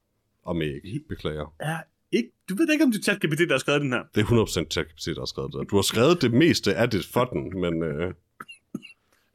Om 0.46 0.62
ikke, 0.62 1.00
beklager. 1.10 1.56
Er 1.60 1.78
ikke, 2.12 2.30
du 2.50 2.56
ved 2.56 2.72
ikke, 2.72 2.84
om 2.84 2.92
det 2.92 3.00
er 3.00 3.04
ChatGPT, 3.04 3.40
der 3.40 3.52
har 3.54 3.58
skrevet 3.60 3.82
den 3.82 3.92
her. 3.94 4.04
Det 4.16 4.22
er 4.22 4.26
100% 4.66 4.70
ChatGPT, 4.70 5.06
der 5.06 5.22
har 5.22 5.26
skrevet 5.26 5.54
det. 5.54 5.70
Du 5.70 5.76
har 5.76 5.82
skrevet 5.82 6.22
det 6.22 6.34
meste 6.34 6.76
af 6.76 6.90
det 6.90 7.06
for 7.06 7.26
den, 7.26 7.62
men... 7.62 7.84
Øh, 7.84 8.02
Jeg 8.02 8.14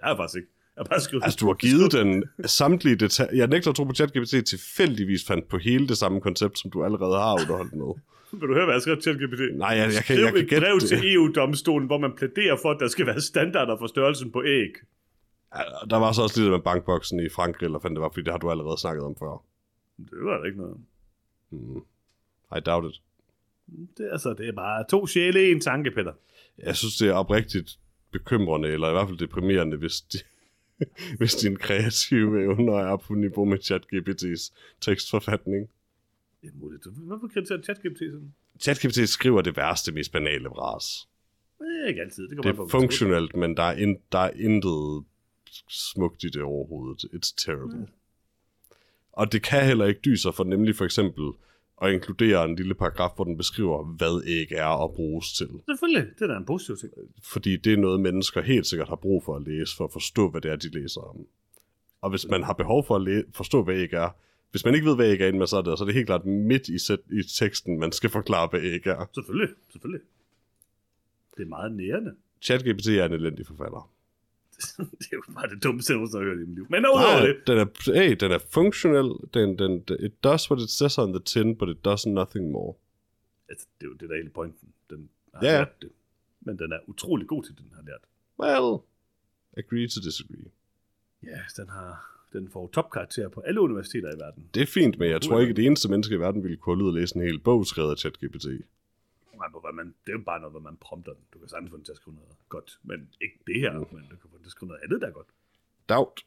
har 0.03 0.17
faktisk 0.17 0.37
ikke. 0.37 0.49
Jeg 0.77 0.81
har 0.81 0.85
bare 0.85 1.01
skrevet, 1.01 1.25
altså, 1.25 1.39
du 1.41 1.47
har 1.47 1.55
givet 1.55 1.93
den 1.93 2.25
samtlige 2.47 2.97
detaljer. 2.97 3.37
Jeg 3.37 3.47
nægter 3.49 3.71
at 3.71 3.77
tro 3.77 3.85
på, 3.85 3.91
at 3.91 3.97
ChatGPT 3.97 4.47
tilfældigvis 4.47 5.25
fandt 5.27 5.49
på 5.49 5.59
hele 5.59 5.89
det 5.89 5.99
samme 5.99 6.21
koncept, 6.21 6.59
som 6.59 6.71
du 6.71 6.85
allerede 6.85 7.15
har 7.17 7.33
underholdt 7.33 7.75
med. 7.75 7.95
Vil 8.41 8.49
du 8.49 8.55
høre, 8.55 8.65
hvad 8.65 8.75
jeg 8.75 8.77
har 8.77 8.81
skrevet 8.81 9.03
til 9.03 9.13
ChatGPT? 9.19 9.59
Nej, 9.59 9.69
jeg, 9.69 9.79
jeg, 9.79 9.93
kan, 9.93 10.03
Skriv 10.03 10.25
jeg 10.25 10.33
kan 10.33 10.47
gætte 10.47 10.67
brev 10.67 10.81
det. 10.81 10.89
til 10.89 11.15
EU-domstolen, 11.15 11.87
hvor 11.87 11.99
man 11.99 12.13
plæderer 12.17 12.57
for, 12.63 12.71
at 12.71 12.77
der 12.81 12.89
skal 12.89 13.07
være 13.07 13.21
standarder 13.21 13.77
for 13.79 13.87
størrelsen 13.87 14.31
på 14.33 14.45
æg. 14.45 14.73
Ja, 15.57 15.61
Der 15.91 15.97
var 15.97 16.13
så 16.13 16.23
også 16.23 16.41
lidt 16.41 16.51
med 16.53 16.61
bankboksen 16.61 17.21
i 17.21 17.29
Frankrig, 17.29 17.67
eller 17.67 17.79
fandt 17.79 17.95
det 17.97 18.03
var, 18.03 18.11
fordi 18.15 18.25
det 18.25 18.33
har 18.33 18.39
du 18.39 18.51
allerede 18.51 18.81
snakket 18.81 19.05
om 19.05 19.17
før. 19.19 19.43
Det 19.99 20.19
var 20.29 20.39
der 20.39 20.45
ikke 20.45 20.59
noget. 20.59 20.77
Mm. 21.51 21.77
I 22.57 22.61
doubt 22.67 22.95
it. 22.95 23.01
Det, 23.99 24.07
er 24.07 24.13
altså, 24.13 24.35
det 24.39 24.49
er 24.49 24.53
bare 24.53 24.85
to 24.91 25.07
sjæle 25.07 25.49
i 25.49 25.53
en 25.53 25.61
tanke, 25.61 25.91
Peter. 25.91 26.13
Jeg 26.59 26.77
synes, 26.77 26.97
det 26.97 27.09
er 27.09 27.13
oprigtigt 27.13 27.79
bekymrende, 28.13 28.69
eller 28.69 28.89
i 28.89 28.93
hvert 28.93 29.09
fald 29.09 29.19
deprimerende, 29.19 29.77
hvis, 29.77 30.01
de, 30.01 30.19
hvis 31.19 31.35
din 31.35 31.57
kreative 31.57 32.43
evner 32.45 32.79
er 32.79 32.97
på 32.97 33.15
niveau 33.15 33.45
med 33.45 33.59
ChatGPT's 33.59 34.53
tekstforfatning. 34.81 35.69
Det 36.45 36.53
er 36.55 36.59
muligt. 36.59 36.87
Hvorfor 36.87 37.29
kritiserer 37.29 37.63
ChatGPT 37.63 37.99
sådan? 37.99 38.35
ChatGPT 38.61 39.09
skriver 39.09 39.43
det 39.43 39.57
værste, 39.57 39.93
mest 39.93 40.13
banale 40.13 40.49
vras. 40.49 41.09
Det 41.59 41.67
er 41.85 41.89
ikke 41.89 42.01
altid. 42.01 42.29
Det, 42.29 42.37
Det 42.43 42.47
er 42.59 42.69
funktionelt, 42.71 43.37
men 43.37 43.57
der 43.57 43.63
er, 43.63 43.73
in, 43.77 43.97
der 44.13 44.19
er 44.19 44.31
intet 44.31 45.05
smukt 45.71 46.25
i 46.25 46.29
det 46.29 46.43
overhovedet. 46.43 47.05
It's 47.15 47.35
terrible. 47.47 47.79
Mm. 47.79 47.87
Og 49.13 49.33
det 49.33 49.43
kan 49.43 49.65
heller 49.67 49.85
ikke 49.87 50.01
dyse 50.05 50.33
for 50.33 50.45
nemlig 50.45 50.77
for 50.77 50.85
eksempel 50.85 51.25
at 51.83 51.93
inkludere 51.93 52.45
en 52.45 52.57
lille 52.57 52.75
paragraf, 52.75 53.11
hvor 53.17 53.25
den 53.25 53.37
beskriver, 53.37 53.85
hvad 53.85 54.23
æg 54.27 54.53
er 54.53 54.85
at 54.85 54.95
bruges 54.95 55.33
til. 55.33 55.49
Selvfølgelig. 55.69 56.07
Det 56.19 56.23
er 56.23 56.27
da 56.27 56.37
en 56.37 56.45
positiv 56.45 56.77
ting. 56.77 56.93
Fordi 57.23 57.57
det 57.57 57.73
er 57.73 57.77
noget, 57.77 58.01
mennesker 58.01 58.43
helt 58.43 58.67
sikkert 58.67 58.89
har 58.89 58.97
brug 58.97 59.25
for 59.25 59.37
at 59.37 59.43
læse, 59.43 59.77
for 59.77 59.85
at 59.85 59.93
forstå, 59.93 60.31
hvad 60.31 60.41
det 60.41 60.51
er, 60.51 60.57
de 60.57 60.69
læser 60.69 61.01
om. 61.01 61.27
Og 62.01 62.11
hvis 62.11 62.27
man 62.29 62.43
har 62.43 62.53
behov 62.53 62.87
for 62.87 62.97
at 62.97 63.03
læ- 63.03 63.23
forstå, 63.35 63.63
hvad 63.63 63.75
æg 63.75 63.93
er, 63.93 64.11
hvis 64.55 64.65
man 64.65 64.75
ikke 64.75 64.87
ved, 64.87 64.97
hvad 64.97 65.11
æg 65.13 65.21
er, 65.21 65.27
inden 65.27 65.39
man 65.39 65.49
så 65.49 65.57
er 65.57 65.63
det, 65.63 65.79
så 65.79 65.85
er 65.85 65.87
det 65.87 65.95
helt 65.95 66.07
klart 66.07 66.25
midt 66.27 66.69
i, 66.69 66.79
sæt- 66.79 67.13
i 67.13 67.23
teksten, 67.23 67.79
man 67.79 67.93
skal 67.93 68.11
forklare, 68.11 68.49
hvad 68.51 68.61
æg 68.63 68.87
er. 68.87 69.07
Selvfølgelig. 69.15 69.49
Selvfølgelig. 69.73 70.01
Det 71.37 71.43
er 71.43 71.47
meget 71.49 71.73
nærende. 71.73 72.15
ChatGPT 72.43 72.87
er 72.89 73.05
en 73.05 73.13
elendig 73.13 73.47
forfatter. 73.47 73.91
det 75.01 75.07
er 75.13 75.17
jo 75.17 75.23
bare 75.35 75.49
det 75.49 75.63
dummeste, 75.65 75.93
jeg 75.93 76.01
har 76.01 76.19
hørt 76.25 76.37
i 76.37 76.45
mit 76.45 76.55
liv. 76.55 76.67
Men 76.71 76.87
udover 76.87 77.27
det, 77.27 77.37
den 77.47 77.59
er, 77.59 77.95
hey, 77.95 78.17
den 78.21 78.33
er 78.33 78.39
funktionel. 78.51 79.11
Den, 79.35 79.59
den, 79.59 79.85
it 80.01 80.25
does 80.25 80.51
what 80.51 80.63
it 80.63 80.71
says 80.71 80.99
on 80.99 81.13
the 81.13 81.23
tin, 81.25 81.57
but 81.59 81.69
it 81.69 81.85
does 81.85 82.07
nothing 82.07 82.51
more. 82.51 82.75
altså, 83.49 83.67
det 83.81 83.87
er 83.87 83.91
jo 83.91 83.95
det, 83.95 84.09
der 84.09 84.15
er 84.15 84.19
hele 84.19 84.31
pointen. 84.31 84.69
Den 84.91 85.09
har 85.35 85.45
Ja. 85.47 85.53
lært 85.59 85.83
det. 85.83 85.91
Men 86.41 86.59
den 86.59 86.73
er 86.73 86.79
utrolig 86.87 87.27
god 87.29 87.43
til, 87.45 87.59
den 87.59 87.73
har 87.75 87.83
lært. 87.83 88.01
Well, 88.41 88.81
agree 89.57 89.89
to 89.89 90.01
disagree. 90.01 90.51
Ja, 91.23 91.39
den 91.57 91.69
har 91.69 92.14
den 92.35 92.49
får 92.53 92.71
topkarakter 92.77 93.29
på 93.29 93.41
alle 93.41 93.61
universiteter 93.61 94.11
i 94.17 94.19
verden. 94.19 94.51
Det 94.55 94.63
er 94.63 94.67
fint, 94.67 94.99
men 94.99 95.11
jeg 95.11 95.23
tror 95.23 95.41
ikke, 95.41 95.51
at 95.51 95.57
det 95.57 95.67
eneste 95.67 95.89
menneske 95.91 96.15
i 96.15 96.21
verden 96.21 96.43
ville 96.43 96.57
kunne 96.57 96.73
holde 96.73 96.85
ud 96.85 96.89
og 96.89 96.95
læse 96.95 97.17
en 97.17 97.23
hel 97.23 97.39
bog 97.39 97.67
skrevet 97.67 97.91
af 97.91 97.99
ChatGPT. 97.99 98.47
Nej, 99.39 99.49
man, 99.75 99.87
det 99.87 100.11
er 100.13 100.17
jo 100.19 100.25
bare 100.33 100.41
noget, 100.41 100.53
hvad 100.53 100.63
man 100.71 100.77
prompter 100.81 101.13
den. 101.13 101.23
Du 101.33 101.39
kan 101.39 101.49
sagtens 101.49 101.71
få 101.71 101.77
den 101.77 101.85
til 101.85 101.93
at 101.93 101.97
skrive 101.97 102.15
noget 102.15 102.37
godt, 102.49 102.79
men 102.83 103.09
ikke 103.25 103.39
det 103.47 103.61
her, 103.61 103.73
mm. 103.73 103.87
men 103.95 104.03
du 104.11 104.17
kan 104.23 104.29
få 104.31 104.37
den 104.37 104.45
til 104.45 104.53
at 104.53 104.57
skrive 104.57 104.69
noget 104.69 104.81
andet, 104.85 105.01
der 105.01 105.07
er 105.07 105.17
godt. 105.21 105.31
Doubt. 105.89 106.19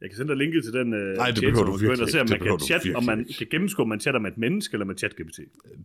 Jeg 0.00 0.10
kan 0.10 0.16
sende 0.16 0.30
dig 0.32 0.38
linket 0.38 0.64
til 0.64 0.72
den 0.72 0.88
uh, 0.92 0.98
Nej, 0.98 1.30
det 1.30 1.42
behøver 1.42 1.64
du 1.64 1.76
virkelig 1.76 2.02
og 2.02 2.08
se, 2.08 2.20
om 2.20 2.26
ikke. 2.32 2.44
man 2.44 2.58
kan, 2.58 2.66
chat, 2.66 2.94
om 2.94 3.04
man 3.04 3.18
ikke. 3.20 3.34
kan 3.38 3.46
gennemskue, 3.50 3.82
om 3.82 3.88
man 3.88 4.00
chatter 4.00 4.20
med 4.20 4.30
et 4.32 4.38
menneske 4.38 4.74
eller 4.74 4.84
med 4.84 4.96
ChatGPT. 4.96 5.38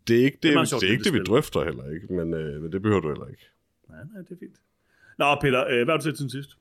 Det 0.07 0.20
er 0.20 0.26
ikke 0.26 0.39
det, 0.43 0.43
Det 0.43 0.55
er 0.55 0.64
sjovt, 0.64 0.82
det, 0.82 0.88
er 0.89 0.91
ikke 0.91 1.03
det 1.03 1.14
vi 1.14 1.24
drøfter 1.32 1.64
heller 1.64 1.86
ikke, 1.93 2.14
men, 2.14 2.34
øh, 2.34 2.62
men 2.62 2.72
det 2.72 2.82
behøver 2.82 3.01
du 3.01 3.07
heller 3.07 3.28
ikke. 3.28 3.45
Nej, 3.89 4.03
nej, 4.14 4.22
det 4.22 4.32
er 4.32 4.39
fint. 4.39 4.57
Nå, 5.18 5.36
Peter, 5.41 5.62
øh, 5.68 5.84
hvad 5.84 5.93
har 5.93 5.97
du 5.97 6.03
set 6.03 6.18
siden 6.18 6.30
sidst? 6.30 6.57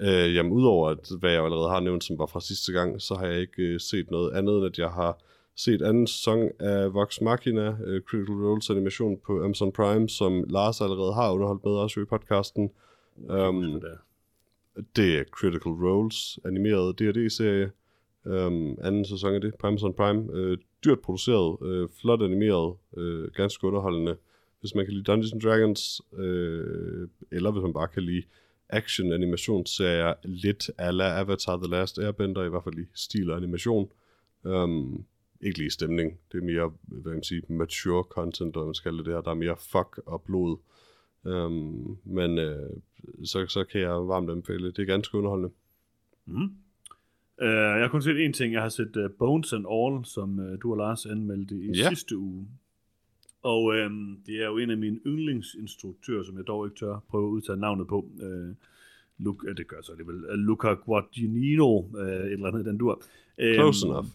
Øh, 0.00 0.34
jamen, 0.34 0.52
udover 0.52 0.88
at, 0.88 1.10
hvad 1.20 1.32
jeg 1.32 1.44
allerede 1.44 1.70
har 1.70 1.80
nævnt, 1.80 2.04
som 2.04 2.18
var 2.18 2.26
fra 2.26 2.40
sidste 2.40 2.72
gang, 2.72 3.02
så 3.02 3.14
har 3.14 3.26
jeg 3.26 3.40
ikke 3.40 3.62
øh, 3.62 3.80
set 3.80 4.10
noget 4.10 4.32
andet, 4.32 4.56
end 4.56 4.66
at 4.66 4.78
jeg 4.78 4.88
har 4.90 5.18
set 5.56 5.82
anden 5.82 6.06
sæson 6.06 6.50
af 6.58 6.94
Vox 6.94 7.20
Machina, 7.20 7.76
øh, 7.84 8.02
Critical 8.02 8.34
Roles 8.34 8.70
animation 8.70 9.18
på 9.26 9.44
Amazon 9.44 9.72
Prime, 9.72 10.08
som 10.08 10.44
Lars 10.48 10.80
allerede 10.80 11.14
har 11.14 11.32
underholdt 11.32 11.64
med 11.64 11.72
også 11.72 12.00
i 12.00 12.04
podcasten. 12.04 12.70
Um, 13.18 13.82
Det 14.96 15.18
er 15.18 15.24
Critical 15.24 15.72
Roles, 15.72 16.38
animeret 16.44 16.98
D&D-serie. 16.98 17.70
Um, 18.24 18.78
anden 18.82 19.04
sæson 19.04 19.34
af 19.34 19.40
det 19.40 19.54
på 19.54 19.66
Amazon 19.66 19.94
Prime. 19.94 20.32
Uh, 20.32 20.56
dyrt 20.84 21.00
produceret, 21.00 21.58
uh, 21.60 21.88
flot 22.00 22.22
animeret, 22.22 22.74
uh, 22.92 23.24
ganske 23.34 23.66
underholdende. 23.66 24.16
Hvis 24.60 24.74
man 24.74 24.84
kan 24.84 24.94
lide 24.94 25.04
Dungeons 25.04 25.32
and 25.32 25.40
Dragons, 25.40 26.00
uh, 26.12 27.08
eller 27.32 27.50
hvis 27.50 27.62
man 27.62 27.72
bare 27.72 27.88
kan 27.88 28.02
lide 28.02 28.22
action 28.72 29.12
animationsserier, 29.12 30.14
lidt 30.24 30.70
ala 30.78 31.20
Avatar 31.20 31.56
The 31.56 31.70
Last 31.70 31.98
Airbender, 31.98 32.44
i 32.44 32.48
hvert 32.48 32.64
fald 32.64 32.78
i 32.78 32.84
stil 32.94 33.30
og 33.30 33.36
animation. 33.36 33.90
Um, 34.44 35.04
ikke 35.40 35.58
lige 35.58 35.70
stemning. 35.70 36.18
Det 36.32 36.38
er 36.38 36.44
mere, 36.44 36.72
hvad 36.82 37.12
man 37.12 37.22
sige, 37.22 37.42
mature 37.48 38.04
content, 38.04 38.56
eller 38.56 38.64
man 38.64 38.74
skal 38.74 38.90
kalde 38.90 39.04
det 39.04 39.12
her. 39.12 39.20
Der 39.20 39.30
er 39.30 39.34
mere 39.34 39.56
fuck 39.58 40.00
og 40.06 40.22
blod. 40.22 40.56
Um, 41.24 41.98
men 42.04 42.38
øh, 42.38 42.70
så, 43.24 43.46
så 43.48 43.64
kan 43.64 43.80
jeg 43.80 43.90
varmt 43.90 44.30
anbefale 44.30 44.66
det. 44.72 44.78
Er 44.78 44.84
ganske 44.84 45.18
underholdende. 45.18 45.52
Mm. 46.26 46.42
Uh, 47.42 47.46
jeg 47.48 47.80
har 47.80 47.88
kun 47.88 48.02
set 48.02 48.28
én 48.28 48.32
ting. 48.32 48.52
Jeg 48.52 48.62
har 48.62 48.68
set 48.68 48.96
uh, 48.96 49.10
Bones 49.18 49.52
and 49.52 49.66
All, 49.70 50.04
som 50.04 50.38
uh, 50.38 50.58
du 50.62 50.70
og 50.70 50.76
Lars 50.76 51.06
anmeldte 51.06 51.54
i 51.54 51.70
Ja. 51.76 51.88
sidste 51.88 52.16
uge. 52.16 52.46
Og 53.42 53.64
uh, 53.64 53.74
det 54.26 54.42
er 54.42 54.46
jo 54.46 54.58
en 54.58 54.70
af 54.70 54.76
mine 54.78 55.00
yndlingsinstruktører, 55.06 56.22
som 56.22 56.36
jeg 56.36 56.46
dog 56.46 56.66
ikke 56.66 56.76
tør 56.78 56.98
prøve 57.08 57.26
at 57.26 57.30
udtale 57.30 57.60
navnet 57.60 57.88
på. 57.88 57.98
Uh, 58.22 58.54
Luca, 59.24 59.50
uh, 59.50 59.56
det 59.56 59.66
gør 59.68 59.80
så 59.82 59.92
alligevel. 59.92 60.16
Uh, 60.30 60.34
Luca 60.34 60.68
Guadagnino, 60.74 61.78
uh, 61.78 62.00
et 62.00 62.32
eller 62.32 62.46
andet, 62.46 62.64
den 62.64 62.78
dur. 62.78 63.02
Close 63.54 63.86
enough. 63.86 64.06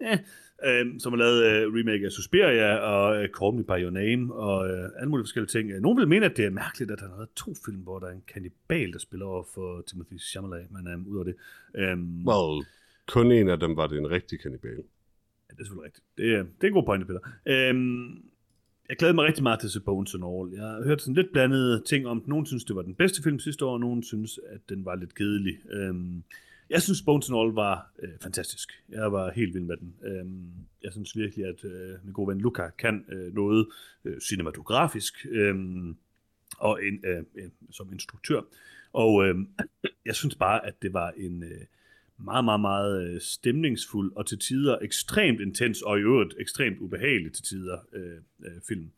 Ja, 0.00 0.18
øh, 0.64 0.86
som 1.00 1.12
har 1.12 1.18
lavet 1.18 1.44
øh, 1.44 1.74
remake 1.74 2.04
af 2.06 2.12
Suspiria 2.12 2.76
og 2.76 3.22
øh, 3.22 3.28
Call 3.28 3.54
Me 3.54 3.64
By 3.64 3.82
Your 3.82 3.90
Name 3.90 4.34
og 4.34 4.68
øh, 4.70 4.88
alle 4.96 5.10
mulige 5.10 5.22
forskellige 5.24 5.48
ting. 5.48 5.80
Nogle 5.80 6.00
vil 6.00 6.08
mene, 6.08 6.26
at 6.26 6.36
det 6.36 6.44
er 6.44 6.50
mærkeligt, 6.50 6.90
at 6.90 7.00
han 7.00 7.08
har 7.08 7.16
lavet 7.16 7.28
to 7.36 7.54
film, 7.64 7.76
hvor 7.78 7.98
der 7.98 8.06
er 8.06 8.12
en 8.12 8.22
kannibal, 8.28 8.92
der 8.92 8.98
spiller 8.98 9.26
over 9.26 9.44
for 9.54 9.82
Timothy 9.86 10.18
Chalamet, 10.18 10.66
men 10.70 10.88
øh, 10.88 11.06
ud 11.06 11.18
af 11.18 11.24
det. 11.24 11.34
Øh, 11.74 11.98
Well, 12.26 12.66
kun 13.08 13.32
en 13.32 13.48
af 13.48 13.60
dem 13.60 13.76
var 13.76 13.86
det 13.86 13.98
en 13.98 14.10
rigtig 14.10 14.40
kannibal. 14.40 14.70
Ja, 14.70 15.54
det 15.54 15.60
er 15.60 15.64
selvfølgelig 15.64 15.84
rigtigt. 15.84 16.04
Det, 16.18 16.34
er- 16.34 16.42
det 16.42 16.62
er 16.64 16.66
en 16.66 16.72
god 16.72 16.86
pointe, 16.86 17.06
Peter. 17.06 17.20
Øhm, 17.46 18.22
jeg 18.92 18.98
glæder 18.98 19.14
mig 19.14 19.24
rigtig 19.24 19.42
meget 19.42 19.60
til 19.60 19.70
The 19.70 19.80
Bones 19.80 20.14
and 20.14 20.24
All. 20.24 20.52
Jeg 20.52 20.62
har 20.62 20.84
hørt 20.84 21.02
sådan 21.02 21.14
lidt 21.14 21.32
blandede 21.32 21.82
ting 21.86 22.06
om, 22.06 22.24
nogen 22.26 22.46
synes, 22.46 22.64
det 22.64 22.76
var 22.76 22.82
den 22.82 22.94
bedste 22.94 23.22
film 23.22 23.38
sidste 23.38 23.64
år, 23.64 23.72
og 23.72 23.80
nogen 23.80 24.02
synes, 24.02 24.40
at 24.48 24.60
den 24.68 24.84
var 24.84 24.94
lidt 24.94 25.14
kedelig. 25.14 25.58
Øhm, 25.70 26.24
jeg 26.70 26.82
synes, 26.82 27.02
Bones 27.02 27.28
and 27.30 27.38
All 27.38 27.52
var 27.52 27.92
øh, 28.02 28.10
fantastisk. 28.22 28.82
Jeg 28.88 29.12
var 29.12 29.30
helt 29.30 29.54
vild 29.54 29.64
med 29.64 29.76
den. 29.76 29.94
Øhm, 30.04 30.50
jeg 30.82 30.92
synes 30.92 31.16
virkelig, 31.16 31.44
at 31.46 31.64
øh, 31.64 32.04
min 32.04 32.12
gode 32.12 32.28
ven 32.28 32.40
Luca 32.40 32.70
kan 32.78 33.04
øh, 33.08 33.34
noget 33.34 33.66
øh, 34.04 34.20
cinematografisk 34.20 35.26
øh, 35.30 35.54
og 36.58 36.84
en, 36.84 37.00
øh, 37.04 37.24
øh, 37.34 37.50
som 37.70 37.92
instruktør. 37.92 38.40
Og 38.92 39.26
øh, 39.26 39.34
jeg 40.06 40.14
synes 40.14 40.34
bare, 40.34 40.66
at 40.66 40.82
det 40.82 40.92
var 40.92 41.12
en... 41.16 41.42
Øh, 41.42 41.60
meget, 42.24 42.44
meget, 42.44 42.60
meget 42.60 43.08
øh, 43.14 43.20
stemningsfuld 43.20 44.12
og 44.16 44.26
til 44.26 44.38
tider 44.38 44.78
ekstremt 44.82 45.40
intens 45.40 45.82
og 45.82 45.98
i 45.98 46.02
øvrigt 46.02 46.34
ekstremt 46.40 46.78
ubehagelig 46.80 47.32
til 47.32 47.44
tider 47.44 47.78
øh, 47.92 48.16
øh, 48.44 48.60
film. 48.68 48.90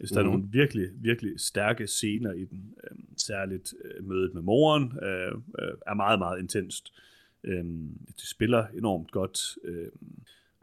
Jeg 0.00 0.08
synes, 0.08 0.10
der 0.10 0.18
er 0.20 0.24
Mhm. 0.24 0.32
nogle 0.32 0.48
virkelig, 0.52 0.88
virkelig 0.94 1.40
stærke 1.40 1.86
scener 1.86 2.32
i 2.32 2.44
den. 2.44 2.74
Øh, 2.84 2.98
særligt 3.16 3.74
øh, 3.84 4.04
mødet 4.08 4.34
med 4.34 4.42
moren 4.42 4.92
øh, 5.02 5.32
øh, 5.58 5.74
er 5.86 5.94
meget, 5.94 6.18
meget 6.18 6.40
intenst. 6.40 6.92
Øh, 7.44 7.64
det 8.16 8.26
spiller 8.30 8.66
enormt 8.66 9.10
godt. 9.10 9.38
Øh, 9.64 9.88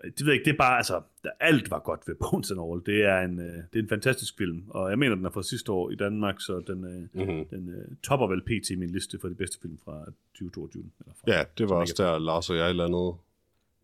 det 0.04 0.20
ved 0.26 0.28
jeg 0.28 0.34
ikke, 0.34 0.46
det 0.46 0.54
er 0.54 0.58
bare, 0.58 0.78
altså, 0.78 1.02
der, 1.24 1.30
alt 1.40 1.72
var 1.72 1.80
godt 1.80 2.02
ved 2.08 2.16
Bones 2.16 2.52
and 2.52 2.60
All. 2.62 2.82
Det 2.86 3.06
er, 3.06 3.20
en, 3.22 3.40
øh, 3.40 3.46
det 3.46 3.80
er 3.80 3.80
en 3.80 3.90
fantastisk 3.90 4.38
film, 4.38 4.64
og 4.70 4.90
jeg 4.90 5.00
mener, 5.00 5.16
den 5.16 5.26
er 5.26 5.30
fra 5.30 5.44
sidste 5.44 5.72
år 5.72 5.90
i 5.92 5.96
Danmark, 5.96 6.42
så 6.42 6.64
den, 6.68 6.84
øh, 6.84 7.28
Mm-hmm. 7.28 7.46
den 7.46 7.70
øh, 7.70 7.86
topper 8.04 8.28
vel 8.28 8.42
pt. 8.42 8.78
min 8.78 8.90
liste 8.90 9.20
for 9.22 9.28
de 9.28 9.36
bedste 9.36 9.58
film 9.62 9.78
fra 9.86 10.06
2022. 10.34 10.84
Eller 11.00 11.14
fra, 11.14 11.32
Ja, 11.34 11.44
det 11.58 11.70
var 11.70 11.76
også 11.76 12.04
er- 12.04 12.06
der, 12.12 12.20
Lars 12.20 12.50
og 12.50 12.58
jeg 12.58 12.76
landede. 12.76 13.14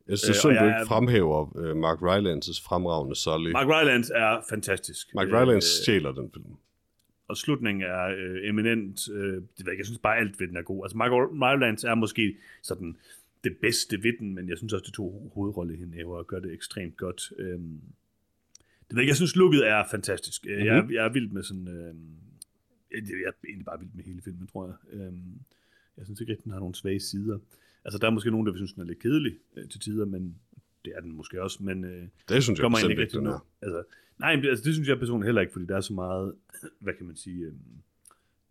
Jeg 0.08 0.18
synes, 0.18 0.30
Øh, 0.30 0.32
øh, 0.36 0.36
synd, 0.40 0.52
du 0.52 0.56
jeg 0.58 0.66
ikke 0.66 0.82
er- 0.82 0.86
fremhæver 0.86 1.58
øh, 1.58 1.76
Mark 1.78 1.98
Rylance' 2.02 2.68
fremragende 2.68 3.16
Sully. 3.16 3.52
Mark, 3.52 3.68
Rylance 3.68 4.14
er 4.14 4.42
fantastisk. 4.50 5.16
Mark 5.16 5.28
Øh, 5.28 5.34
Rylance 5.34 5.68
stjæler 5.84 6.12
den 6.12 6.32
film. 6.34 6.46
og 7.28 7.38
slutningen 7.38 7.84
er 7.84 8.04
øh, 8.18 8.50
eminent. 8.50 9.10
Øh, 9.12 9.34
det 9.36 9.42
ved 9.66 9.72
jeg, 9.72 9.78
jeg 9.78 9.86
synes 9.86 10.00
bare 10.00 10.18
alt 10.18 10.40
ved 10.40 10.48
den 10.48 10.58
er 10.58 10.62
god. 10.62 10.86
Altså 10.86 10.98
Mark 10.98 11.12
Rylance 11.12 11.88
er 11.88 11.96
måske 11.96 12.36
sådan 12.62 12.98
det 13.44 13.58
bedste 13.62 14.04
ved 14.04 14.14
den, 14.20 14.36
men 14.36 14.50
jeg 14.50 14.58
synes 14.58 14.74
også, 14.74 14.86
de 14.86 14.92
to 14.92 15.32
hovedrolleindehaver 15.36 16.24
gør 16.24 16.40
det 16.40 16.54
ekstremt 16.54 16.98
godt. 16.98 17.34
Øhm, 17.38 17.82
det 18.90 18.96
ved 18.96 19.02
jeg, 19.04 19.08
jeg 19.08 19.16
synes, 19.16 19.36
looket 19.36 19.68
er 19.68 19.84
fantastisk. 19.92 20.46
Mm-hmm. 20.46 20.66
Jeg, 20.66 20.78
er- 20.78 20.88
jeg 20.92 21.06
er 21.06 21.10
vild 21.14 21.30
med 21.30 21.44
sådan... 21.44 21.68
Øh, 21.68 21.96
jeg 22.92 23.02
jeg 23.10 23.28
er 23.28 23.32
egentlig 23.48 23.66
bare 23.66 23.80
vild 23.80 23.90
med 23.94 24.04
hele 24.04 24.22
filmen, 24.22 24.48
tror 24.48 24.66
jeg. 24.68 24.76
Øhm, 25.00 25.40
jeg 25.98 26.06
synes 26.06 26.22
ikke 26.22 26.32
rigtig, 26.32 26.44
den 26.44 26.52
har 26.52 26.60
nogle 26.60 26.76
svage 26.76 27.00
sider. 27.00 27.40
Altså, 27.86 27.98
der 27.98 28.08
er 28.08 28.12
måske 28.12 28.32
nogen, 28.32 28.46
der 28.48 28.52
vil 28.54 28.60
synes, 28.60 28.74
den 28.74 28.82
er 28.82 28.86
lidt 28.88 29.00
kedelig 29.00 29.38
øh, 29.56 29.70
til 29.70 29.80
tider, 29.80 30.06
men 30.06 30.36
det 30.86 30.94
er 30.96 31.02
den 31.02 31.12
måske 31.12 31.42
også, 31.42 31.64
men 31.64 31.84
øh, 31.84 32.08
Det 32.30 32.44
synes 32.44 32.60
jeg 32.60 32.64
bestemt 32.72 32.92
ikke 32.92 33.02
rigtig 33.02 33.20
den 33.20 33.28
er. 33.28 33.48
Altså, 33.62 33.84
nej, 34.20 34.36
men 34.36 34.44
det, 34.44 34.50
altså, 34.50 34.64
det 34.66 34.74
synes 34.74 34.90
jeg 34.90 35.00
personligt 35.00 35.28
heller 35.28 35.42
ikke, 35.42 35.54
fordi 35.54 35.66
der 35.66 35.76
er 35.78 35.82
så 35.82 35.94
meget, 35.94 36.36
hvad 36.84 36.94
kan 36.94 37.06
man 37.06 37.16
sige, 37.16 37.46
øhm, 37.46 37.58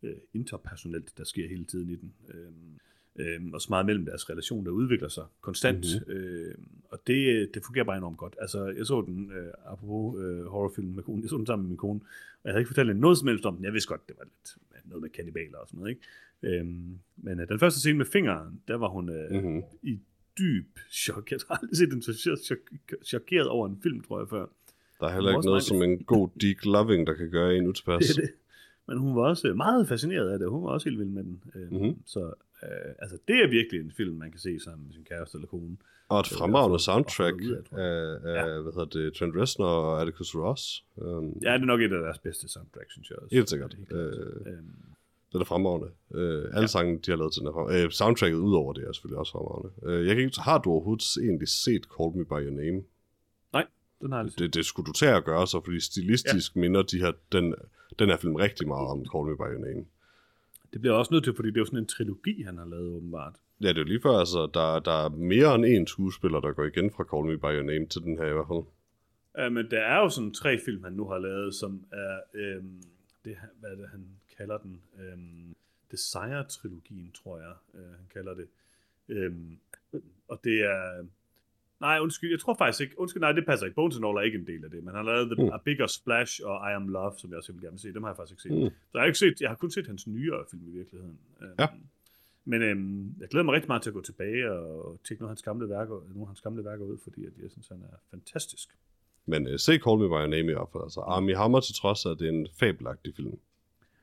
øh, 0.02 0.16
interpersonelt, 0.34 1.12
der 1.18 1.24
sker 1.24 1.48
hele 1.48 1.64
tiden 1.64 1.90
i 1.90 1.96
den. 1.96 2.14
Øhm, 2.28 2.78
øhm, 3.16 3.54
og 3.54 3.60
så 3.60 3.66
meget 3.70 3.86
mellem 3.86 4.04
deres 4.04 4.30
relation, 4.30 4.64
der 4.66 4.70
udvikler 4.72 5.08
sig 5.08 5.24
konstant. 5.40 5.78
Mhm. 6.08 6.14
Mm-hmm. 6.14 6.24
Øhm, 6.24 6.66
og 6.88 6.98
det, 7.06 7.50
det 7.54 7.62
fungerer 7.64 7.84
bare 7.84 7.96
enormt 7.96 8.16
godt. 8.18 8.36
Altså, 8.40 8.64
jeg 8.66 8.86
så 8.86 9.00
den, 9.00 9.32
øh, 9.32 9.52
apropos 9.66 10.22
øh, 10.24 10.44
horrorfilm 10.44 10.88
med 10.88 11.02
konen, 11.02 11.22
jeg 11.22 11.30
så 11.30 11.36
den 11.36 11.46
sammen 11.46 11.64
med 11.64 11.68
min 11.68 11.76
kone, 11.76 12.00
og 12.02 12.40
jeg 12.44 12.52
havde 12.52 12.60
ikke 12.60 12.68
fortalt 12.68 12.88
hende 12.88 13.00
noget 13.00 13.18
som 13.18 13.28
helst 13.28 13.46
om 13.46 13.56
den. 13.56 13.64
Jeg 13.64 13.72
vidste 13.72 13.88
godt, 13.88 14.08
det 14.08 14.16
var 14.18 14.24
lidt 14.24 14.88
noget 14.88 15.02
med 15.02 15.10
kannibaler 15.10 15.58
og 15.58 15.68
sådan 15.68 15.78
noget, 15.80 15.90
ikke? 15.90 16.58
Øhm, 16.60 16.98
men 17.16 17.40
øh, 17.40 17.48
den 17.48 17.58
første 17.58 17.80
scene 17.80 17.98
med 17.98 18.06
fingeren, 18.06 18.60
der 18.68 18.74
var 18.76 18.88
hun 18.88 19.08
øh, 19.08 19.30
Mhm. 19.30 19.42
mm-hmm. 19.46 19.62
i 19.82 19.98
dyb 20.38 20.78
chok. 20.90 21.30
Jeg 21.30 21.38
har 21.48 21.54
aldrig 21.62 21.76
set 21.76 21.90
den 21.90 22.02
så 22.02 22.10
chok- 22.12 22.42
chok- 22.52 23.04
chokeret 23.04 23.48
over 23.48 23.68
en 23.68 23.78
film, 23.82 24.00
tror 24.02 24.18
jeg, 24.20 24.28
før. 24.28 24.46
Der 25.00 25.06
er 25.08 25.12
heller 25.14 25.30
ikke 25.30 25.46
noget 25.46 25.62
som 25.62 25.82
en 25.82 26.04
god 26.04 26.28
Deke 26.40 26.68
Loving, 26.68 27.06
der 27.06 27.14
kan 27.14 27.30
gøre 27.30 27.56
en 27.56 27.66
utilpas. 27.66 28.06
Det 28.06 28.16
det. 28.16 28.30
Men 28.88 28.98
hun 28.98 29.16
var 29.16 29.22
også 29.22 29.54
meget 29.54 29.88
fascineret 29.88 30.30
af 30.30 30.38
det. 30.38 30.50
Hun 30.50 30.62
var 30.64 30.68
også 30.70 30.88
helt 30.88 30.98
vild 30.98 31.08
med 31.08 31.24
den. 31.24 31.42
Mhm. 31.70 31.96
Så 32.06 32.32
øh, 32.62 32.94
altså, 32.98 33.18
det 33.28 33.36
er 33.44 33.48
virkelig 33.48 33.80
en 33.80 33.92
film, 33.96 34.16
man 34.16 34.30
kan 34.30 34.40
se 34.40 34.60
sammen 34.60 34.86
med 34.86 34.94
sin 34.94 35.04
kæreste 35.04 35.36
eller 35.36 35.48
kone. 35.48 35.76
Og 36.08 36.20
et 36.20 36.26
Det 36.26 36.32
er 36.32 36.38
fremragende 36.38 36.78
soundtrack 36.78 37.36
af, 37.42 37.78
af, 37.78 38.62
hvad 38.62 38.72
hedder 38.72 38.84
det, 38.84 39.14
Trent 39.14 39.36
Reznor 39.36 39.66
og 39.66 40.00
Atticus 40.00 40.34
Ross. 40.34 40.84
Um, 40.96 41.38
Ja, 41.42 41.52
det 41.54 41.62
er 41.62 41.64
nok 41.64 41.80
et 41.80 41.92
af 41.92 42.02
deres 42.02 42.18
bedste 42.18 42.48
soundtrack, 42.48 42.90
synes 42.90 43.10
jeg 43.10 43.18
også. 43.18 43.34
Helt 43.36 43.50
sikkert. 43.50 43.72
Det 43.72 43.96
er. 43.96 44.06
Øh, 44.06 44.52
Øhm, 44.52 44.74
Den 45.32 45.40
er 45.40 45.44
fremragende. 45.44 45.90
Uh, 46.10 46.20
alle 46.56 46.60
ja. 46.60 46.66
sange, 46.66 46.98
de 46.98 47.10
har 47.10 47.18
lavet 47.18 47.32
til 47.32 47.40
den 47.40 47.48
er 47.48 47.52
fremragende. 47.52 47.86
Uh, 47.86 47.90
soundtracket 47.90 48.36
ud 48.36 48.54
over 48.54 48.72
det 48.72 48.88
er 48.88 48.92
selvfølgelig 48.92 49.18
også 49.18 49.32
fremragende. 49.32 49.70
Uh, 49.82 50.06
jeg 50.06 50.14
kan 50.14 50.24
ikke, 50.24 50.40
har 50.40 50.58
du 50.58 50.70
overhovedet 50.70 51.04
egentlig 51.22 51.48
set 51.48 51.84
Call 51.96 52.10
Me 52.16 52.24
By 52.24 52.40
Your 52.46 52.56
Name? 52.62 52.82
den 54.02 54.12
har 54.12 54.18
jeg 54.18 54.24
lidt 54.24 54.38
Det, 54.38 54.54
det 54.54 54.64
skulle 54.66 54.86
du 54.86 54.92
til 54.92 55.06
at 55.06 55.24
gøre 55.24 55.46
så, 55.46 55.60
fordi 55.64 55.80
stilistisk 55.80 56.56
ja. 56.56 56.60
minder 56.60 56.82
de 56.82 56.98
her, 56.98 57.12
den, 57.32 57.54
den 57.98 58.08
her 58.08 58.16
film 58.16 58.34
rigtig 58.34 58.68
meget 58.68 58.88
om 58.88 58.98
Call 59.12 59.24
Me 59.28 59.36
By 59.36 59.48
Your 59.54 59.64
Name. 59.68 59.84
Det 60.72 60.80
bliver 60.80 60.94
også 60.94 61.14
nødt 61.14 61.24
til, 61.24 61.34
fordi 61.36 61.48
det 61.48 61.56
er 61.56 61.60
jo 61.60 61.64
sådan 61.64 61.78
en 61.78 61.86
trilogi, 61.86 62.42
han 62.42 62.58
har 62.58 62.64
lavet 62.66 62.88
åbenbart. 62.88 63.34
Ja, 63.60 63.68
det 63.68 63.78
er 63.78 63.84
lige 63.84 64.00
før, 64.00 64.10
altså, 64.10 64.50
der, 64.54 64.80
der 64.80 65.04
er 65.04 65.08
mere 65.08 65.54
end 65.54 65.66
én 65.66 65.86
skuespiller, 65.86 66.40
der 66.40 66.52
går 66.52 66.64
igen 66.64 66.90
fra 66.90 67.04
Call 67.04 67.24
Me 67.26 67.38
By 67.38 67.52
Your 67.56 67.62
Name 67.62 67.86
til 67.86 68.02
den 68.02 68.18
her 68.18 68.26
i 68.26 68.32
hvert 68.32 68.50
fald. 68.52 68.64
Uh, 69.46 69.52
men 69.52 69.70
der 69.70 69.80
er 69.80 69.98
jo 69.98 70.08
sådan 70.08 70.34
tre 70.34 70.58
film, 70.64 70.84
han 70.84 70.92
nu 70.92 71.04
har 71.08 71.18
lavet, 71.18 71.54
som 71.54 71.84
er, 71.92 72.20
øhm, 72.34 72.82
det, 73.24 73.36
hvad 73.60 73.70
er 73.70 73.74
det, 73.74 73.88
han 73.90 74.06
kalder 74.38 74.58
den? 74.58 74.82
Øhm, 75.00 75.54
Desire-trilogien, 75.92 77.12
tror 77.12 77.38
jeg, 77.38 77.54
øh, 77.74 77.90
han 77.90 78.06
kalder 78.12 78.34
det. 78.34 78.48
Øhm, 79.08 79.58
og 80.28 80.40
det 80.44 80.64
er... 80.64 81.06
Nej, 81.86 81.96
undskyld, 82.04 82.30
jeg 82.30 82.40
tror 82.40 82.54
faktisk 82.58 82.80
ikke... 82.84 82.94
Undskyld, 83.00 83.20
nej, 83.20 83.32
det 83.32 83.46
passer 83.46 83.66
ikke. 83.66 83.74
Bones 83.74 83.96
and 83.96 84.06
All 84.06 84.16
er 84.16 84.20
ikke 84.28 84.38
en 84.38 84.46
del 84.46 84.64
af 84.64 84.70
det, 84.70 84.84
men 84.84 84.94
han 84.94 85.04
har 85.04 85.12
lavet 85.12 85.26
The, 85.32 85.44
Mm. 85.44 85.52
A 85.52 85.58
Bigger 85.64 85.86
Splash 85.86 86.40
og 86.44 86.70
I 86.70 86.72
Am 86.74 86.88
Love, 86.88 87.12
som 87.18 87.30
jeg 87.30 87.38
også 87.38 87.52
vil 87.52 87.62
gerne 87.62 87.78
se. 87.78 87.94
Dem 87.94 88.02
har 88.02 88.10
jeg 88.10 88.16
faktisk 88.16 88.32
ikke 88.34 88.42
set. 88.42 88.52
Mm. 88.64 88.70
Så 88.90 88.94
jeg 88.94 89.00
har, 89.02 89.06
ikke 89.06 89.18
set, 89.18 89.40
jeg 89.40 89.50
har 89.50 89.56
kun 89.56 89.70
set 89.70 89.86
hans 89.86 90.06
nyere 90.06 90.44
film 90.50 90.62
i 90.68 90.70
virkeligheden. 90.78 91.18
Øhm, 91.42 91.50
Ja. 91.58 91.66
Men 92.44 92.62
øhm, 92.62 93.14
jeg 93.20 93.28
glæder 93.28 93.44
mig 93.44 93.54
rigtig 93.54 93.68
meget 93.68 93.82
til 93.82 93.90
at 93.90 93.94
gå 93.94 94.02
tilbage 94.02 94.52
og 94.52 95.00
tjekke 95.04 95.22
nogle 95.22 95.28
af 95.28 95.34
hans 95.34 95.42
gamle 95.42 95.68
værker, 95.68 95.94
nogle 96.08 96.20
af 96.22 96.26
hans 96.26 96.40
gamle 96.40 96.64
værker 96.64 96.84
ud, 96.84 96.98
fordi 97.04 97.24
at 97.26 97.32
jeg 97.42 97.50
synes, 97.50 97.68
han 97.68 97.82
er 97.92 97.96
fantastisk. 98.10 98.68
Men 99.26 99.46
uh, 99.46 99.56
se 99.56 99.72
Call 99.84 99.98
Me 99.98 100.06
By 100.08 100.18
Your 100.22 100.26
Name 100.26 100.50
i 100.50 100.54
hvert 100.54 100.68
fald. 100.72 100.82
Altså, 100.82 101.00
Armie 101.00 101.36
Hammer 101.36 101.60
til 101.60 101.74
trods 101.74 102.06
af, 102.06 102.10
at 102.10 102.18
det 102.18 102.26
er 102.28 102.32
en 102.32 102.46
fabelagtig 102.60 103.14
film. 103.16 103.38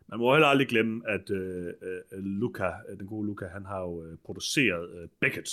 Man 0.07 0.19
må 0.19 0.33
heller 0.33 0.47
aldrig 0.47 0.67
glemme, 0.67 1.01
at 1.09 1.29
øh, 1.29 1.65
øh, 2.11 2.23
Luca, 2.23 2.71
øh, 2.89 2.97
den 2.99 3.07
gode 3.07 3.27
Luca, 3.27 3.45
han 3.47 3.65
har 3.65 3.79
jo 3.81 4.05
øh, 4.05 4.17
produceret 4.25 4.89
øh, 5.01 5.07
Beckett, 5.19 5.49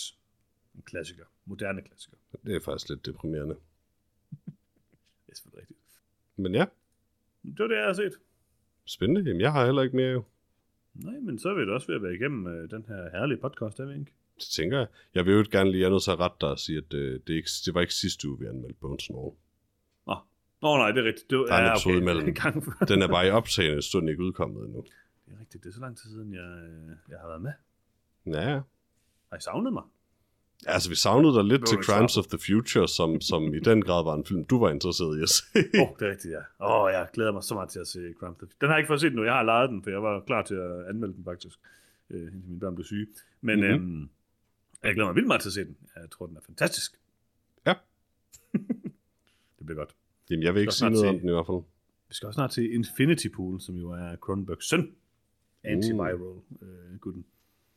en 0.75 0.83
klassiker, 0.87 1.25
moderne 1.47 1.83
klassiker. 1.83 2.17
Det 2.47 2.57
er 2.57 2.61
faktisk 2.61 2.89
lidt 2.89 3.07
deprimerende. 3.07 3.55
Det 5.27 5.33
er 5.33 5.35
selvfølgelig 5.35 5.61
rigtigt. 5.63 6.01
Men 6.37 6.55
ja, 6.55 6.65
Det 7.43 7.59
var 7.59 7.67
det, 7.67 7.77
jeg 7.77 7.85
har 7.85 7.93
set. 7.93 8.13
spændende. 8.85 9.21
Jamen, 9.21 9.41
jeg 9.41 9.53
har 9.53 9.65
heller 9.65 9.83
ikke 9.83 9.97
mere 9.97 10.13
jo. 10.13 10.25
Nej, 10.95 11.15
men 11.21 11.39
så 11.39 11.49
er 11.49 11.55
vi 11.55 11.67
da 11.67 11.73
også 11.73 11.87
ved 11.87 11.95
at 11.97 12.03
være 12.03 12.15
igennem 12.15 12.47
øh, 12.47 12.71
den 12.71 12.85
her 12.89 13.11
herlige 13.11 13.39
podcast, 13.39 13.81
er 13.81 13.85
vi 13.87 13.93
ikke? 13.99 14.13
Det 14.41 14.45
tænker 14.57 14.79
jeg. 14.79 14.87
Jeg 15.15 15.27
vil 15.27 15.35
jo 15.35 15.45
gerne 15.51 15.71
lige, 15.71 15.81
jeg 15.81 15.87
er 15.87 15.91
nødt 15.91 16.03
til 16.03 16.11
at 16.11 16.21
rette 16.21 16.37
dig 16.41 16.51
og 16.51 16.59
sige, 16.59 16.79
at 16.79 16.95
øh, 16.95 17.21
det, 17.27 17.35
ikke, 17.35 17.49
det 17.67 17.75
var 17.75 17.81
ikke 17.81 17.95
sidste 17.95 18.29
uge, 18.29 18.39
vi 18.39 18.47
anmeldte 18.47 18.79
Bones 18.81 19.11
All. 19.11 19.31
Nå, 20.07 20.17
Nå 20.63 20.77
nej, 20.77 20.91
det 20.91 21.01
er 21.05 21.05
rigtigt. 21.09 21.31
Det 21.31 21.39
var, 21.39 21.45
Der 21.47 21.55
er 21.55 21.67
en 21.71 21.73
episode 21.73 21.99
imellem. 21.99 22.29
En 22.33 22.35
gang 22.35 22.65
før. 22.65 22.87
Den 22.89 23.03
er 23.03 23.09
bare 23.09 23.27
i 23.27 23.31
optagende 23.31 23.83
stund 23.83 24.11
ikke 24.11 24.23
udkommet 24.23 24.65
endnu. 24.65 24.85
Det 25.27 25.35
er 25.35 25.41
rigtigt. 25.41 25.65
Det 25.65 25.69
er 25.71 25.75
så 25.75 25.81
lang 25.81 25.97
tid 25.97 26.11
siden, 26.11 26.35
jeg, 26.35 26.51
øh, 26.69 26.97
jeg 27.09 27.19
har 27.19 27.29
været 27.29 27.43
med. 27.43 27.53
Ja, 28.27 28.61
Har 29.31 29.37
I 29.37 29.41
savnet 29.41 29.73
mig? 29.73 29.83
Altså 30.67 30.89
vi 30.89 30.95
savnede 30.95 31.35
dig 31.35 31.45
lidt 31.45 31.67
til 31.67 31.79
Crimes 31.79 32.17
of 32.17 32.27
the 32.27 32.39
Future, 32.47 32.89
som, 32.89 33.21
som 33.21 33.55
i 33.55 33.61
den 33.61 33.83
grad 33.83 34.05
var 34.05 34.15
en 34.15 34.25
film, 34.25 34.45
du 34.45 34.59
var 34.59 34.71
interesseret 34.71 35.19
i 35.19 35.23
at 35.23 35.29
se. 35.29 35.43
Åh, 35.57 35.81
oh, 35.83 35.89
det 35.99 36.07
er 36.07 36.11
rigtigt, 36.11 36.33
ja. 36.33 36.39
Åh, 36.67 36.83
oh, 36.83 36.93
jeg 36.93 37.09
glæder 37.13 37.33
mig 37.33 37.43
så 37.43 37.55
meget 37.55 37.71
til 37.71 37.79
at 37.81 37.87
se 37.89 37.99
Crime 38.19 38.31
of 38.31 38.37
the 38.39 38.47
Den 38.61 38.69
har 38.69 38.75
jeg 38.75 38.79
ikke 38.81 38.89
fået 38.89 39.01
set 39.01 39.15
nu. 39.15 39.25
Jeg 39.25 39.33
har 39.33 39.43
lejet 39.43 39.71
den, 39.71 39.83
for 39.83 39.91
jeg 39.91 40.03
var 40.03 40.21
klar 40.27 40.43
til 40.43 40.55
at 40.55 40.87
anmelde 40.89 41.15
den 41.15 41.25
faktisk, 41.25 41.57
øh, 42.11 42.23
indtil 42.23 42.49
mine 42.49 42.61
børn 42.61 42.75
blev 42.75 42.85
syge. 42.85 43.07
Men 43.41 43.61
Mhm. 43.61 43.69
mm-hmm. 43.69 44.01
øhm, 44.01 44.09
jeg 44.83 44.95
glæder 44.95 45.09
mig 45.09 45.15
vildt 45.15 45.27
meget 45.29 45.43
til 45.43 45.49
at 45.49 45.53
se 45.53 45.65
den. 45.65 45.77
Jeg 45.97 46.11
tror, 46.11 46.27
den 46.27 46.37
er 46.37 46.41
fantastisk. 46.47 47.01
Ja. 47.67 47.75
det 49.59 49.67
bliver 49.67 49.79
godt. 49.79 49.95
Jamen, 50.31 50.43
jeg 50.43 50.55
vil 50.55 50.61
ikke 50.61 50.73
sige 50.73 50.91
noget 50.91 51.09
om 51.09 51.15
se- 51.15 51.21
den 51.21 51.29
i 51.29 51.33
hvert 51.33 51.47
fald. 51.47 51.63
Vi 52.09 52.15
skal 52.15 52.27
også 52.27 52.37
snart 52.37 52.51
til 52.51 52.75
Infinity 52.75 53.27
Pool, 53.37 53.61
som 53.61 53.75
jo 53.77 53.91
er 53.91 54.17
Cronenbergs 54.17 54.69
søn. 54.69 54.91
Antiviral 55.65 56.15
øh, 56.63 56.99
gutten. 57.01 57.25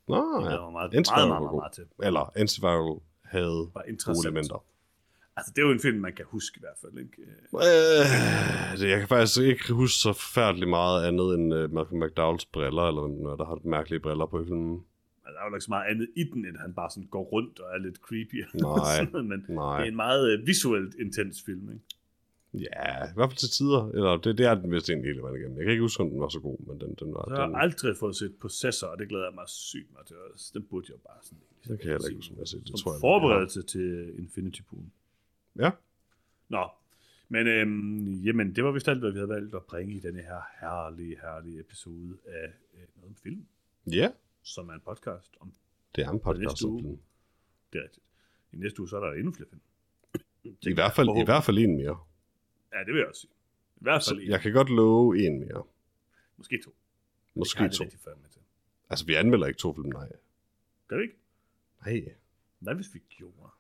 Nå, 0.10 0.16
Det 0.16 0.44
ja. 0.44 0.48
glæder 0.48 0.64
mig 0.64 0.72
meget, 0.74 0.94
Antiviral 0.94 1.28
meget, 1.28 1.30
var 1.30 1.40
meget, 1.40 1.50
god. 1.52 1.60
meget 1.62 1.74
til. 1.74 1.86
Eller 2.08 2.24
Antiviral 2.42 3.00
havde 3.36 3.60
Var 3.76 3.84
gode 4.14 4.20
elementer. 4.28 4.64
Altså, 5.38 5.52
det 5.56 5.62
er 5.62 5.66
jo 5.68 5.74
en 5.74 5.80
film, 5.88 6.00
man 6.08 6.14
kan 6.20 6.26
huske 6.36 6.56
i 6.58 6.64
hvert 6.66 6.80
fald. 6.82 6.96
Ikke? 7.04 7.22
Øh, 7.64 8.80
det- 8.80 8.90
jeg 8.94 9.00
kan 9.00 9.08
faktisk 9.08 9.40
ikke 9.52 9.74
huske 9.82 9.98
så 10.06 10.14
forfærdeligt 10.14 10.70
meget 10.70 10.98
andet 11.08 11.28
end 11.36 11.46
uh, 11.54 11.72
Malcolm 11.76 12.00
McDowells 12.04 12.46
briller, 12.46 12.84
eller 12.90 13.02
hvem 13.02 13.16
det 13.24 13.32
er, 13.32 13.36
der 13.36 13.46
har 13.46 13.58
mærkelige 13.78 14.00
briller 14.00 14.26
på 14.26 14.38
filmen. 14.48 14.76
Altså, 15.26 15.34
der 15.36 15.40
er 15.44 15.50
jo 15.50 15.56
ikke 15.56 15.68
så 15.70 15.72
meget 15.78 15.88
andet 15.92 16.08
i 16.22 16.24
den, 16.24 16.46
end 16.48 16.58
han 16.66 16.74
bare 16.80 16.90
sådan 16.90 17.08
går 17.16 17.24
rundt 17.34 17.60
og 17.60 17.68
er 17.76 17.78
lidt 17.78 17.98
creepy. 18.08 18.38
Nej, 18.54 18.96
Sådan 18.98 19.28
Men 19.32 19.40
Nej. 19.50 19.78
det 19.78 19.86
er 19.88 19.92
en 19.92 19.96
meget 20.06 20.24
øh, 20.32 20.48
visuelt 20.48 20.94
intens 21.06 21.38
film, 21.46 21.66
ikke? 21.74 21.86
Ja, 22.54 23.06
i 23.12 23.14
hvert 23.16 23.30
fald 23.30 23.38
til 23.38 23.50
tider. 23.50 23.90
Eller 23.90 24.18
det, 24.18 24.38
det 24.38 24.46
er 24.46 24.56
den 24.56 24.72
vist 24.72 24.90
egentlig 24.90 25.10
hele 25.10 25.22
vejen 25.22 25.36
igennem. 25.36 25.58
Jeg 25.58 25.64
kan 25.66 25.72
ikke 25.72 25.82
huske, 25.82 26.04
om 26.04 26.10
den 26.10 26.20
var 26.20 26.30
så 26.30 26.40
god, 26.40 26.58
men 26.68 26.82
den, 26.82 26.96
den 27.00 27.14
var... 27.14 27.24
Så 27.28 27.34
jeg 27.36 27.48
den, 27.48 27.56
har 27.56 27.62
aldrig 27.62 27.98
fået 27.98 28.16
set 28.16 28.36
Possessor, 28.42 28.88
og 28.88 29.00
det 29.00 29.10
glæder 29.10 29.26
jeg 29.26 29.34
mig 29.36 29.50
sygt 29.50 29.94
meget 29.94 30.08
til. 30.08 30.16
Den 30.54 30.64
burde 30.64 30.86
jeg 30.90 31.00
bare 31.08 31.18
sådan... 31.24 31.40
Det 31.68 31.80
kan 31.80 31.88
jeg 31.88 31.94
heller 31.94 32.08
ikke 32.08 32.16
huske, 32.18 32.32
om 32.32 32.36
jeg 32.36 32.42
har 32.42 32.46
set. 32.46 32.60
Det 32.60 32.68
Som 32.68 32.78
tror 32.78 32.94
jeg, 32.94 33.00
forberedelse 33.00 33.62
til 33.62 34.16
Infinity 34.20 34.62
Pool. 34.70 34.84
Ja, 35.60 35.72
Nå, 36.50 36.68
men 37.30 37.48
øhm, 37.48 38.22
jamen, 38.22 38.56
det 38.56 38.64
var 38.64 38.72
vist 38.72 38.88
alt, 38.88 39.00
hvad 39.00 39.12
vi 39.12 39.18
havde 39.18 39.30
valgt 39.30 39.56
at 39.56 39.64
bringe 39.64 39.94
i 39.96 40.00
denne 40.00 40.22
her 40.22 40.42
herlige, 40.62 41.18
herlige 41.22 41.60
episode 41.60 42.18
af 42.26 42.48
øh, 42.74 42.80
noget 42.96 43.10
om 43.10 43.16
film, 43.24 43.46
ja. 43.92 44.12
som 44.44 44.70
er 44.70 44.74
en 44.74 44.82
podcast 44.86 45.32
om 45.40 45.54
Det 45.96 46.04
er 46.04 46.10
en 46.10 46.20
podcast 46.20 46.66
om 46.66 46.80
film. 46.80 46.98
det. 47.74 47.80
Er 47.80 47.84
rigtigt. 47.84 48.06
I 48.54 48.58
næste 48.58 48.80
uge, 48.80 48.90
så 48.90 48.98
er 48.98 49.06
der 49.06 49.14
endnu 49.14 49.32
flere 49.32 49.50
film. 49.50 49.62
I 50.62 50.74
hvert 50.74 50.94
fald, 50.96 51.10
i 51.22 51.26
hvert 51.26 51.44
fald 51.44 51.58
en 51.58 51.76
mere. 51.76 51.98
Ja, 52.74 52.80
det 52.80 52.88
vil 52.94 52.98
jeg 53.00 53.08
også 53.08 53.22
sige. 53.22 53.32
I 53.76 53.82
hvert 53.82 54.04
fald 54.10 54.20
en. 54.20 54.30
jeg 54.30 54.42
kan 54.42 54.54
godt 54.54 54.70
love 54.70 55.26
en 55.26 55.40
mere. 55.40 55.64
Måske 56.38 56.62
to. 56.66 56.76
Måske 57.36 57.60
har 57.60 57.70
to. 57.70 57.84
det 57.84 57.92
til. 58.02 58.42
Altså, 58.90 59.06
vi 59.06 59.14
anmelder 59.14 59.48
ikke 59.48 59.58
to 59.58 59.74
film, 59.74 59.90
nej. 59.90 60.10
Gør 60.88 60.98
vi 60.98 61.04
ikke? 61.04 61.16
Nej. 61.86 62.14
Hvad 62.60 62.76
hvis 62.76 62.94
vi 62.94 63.00
gjorde? 63.10 63.52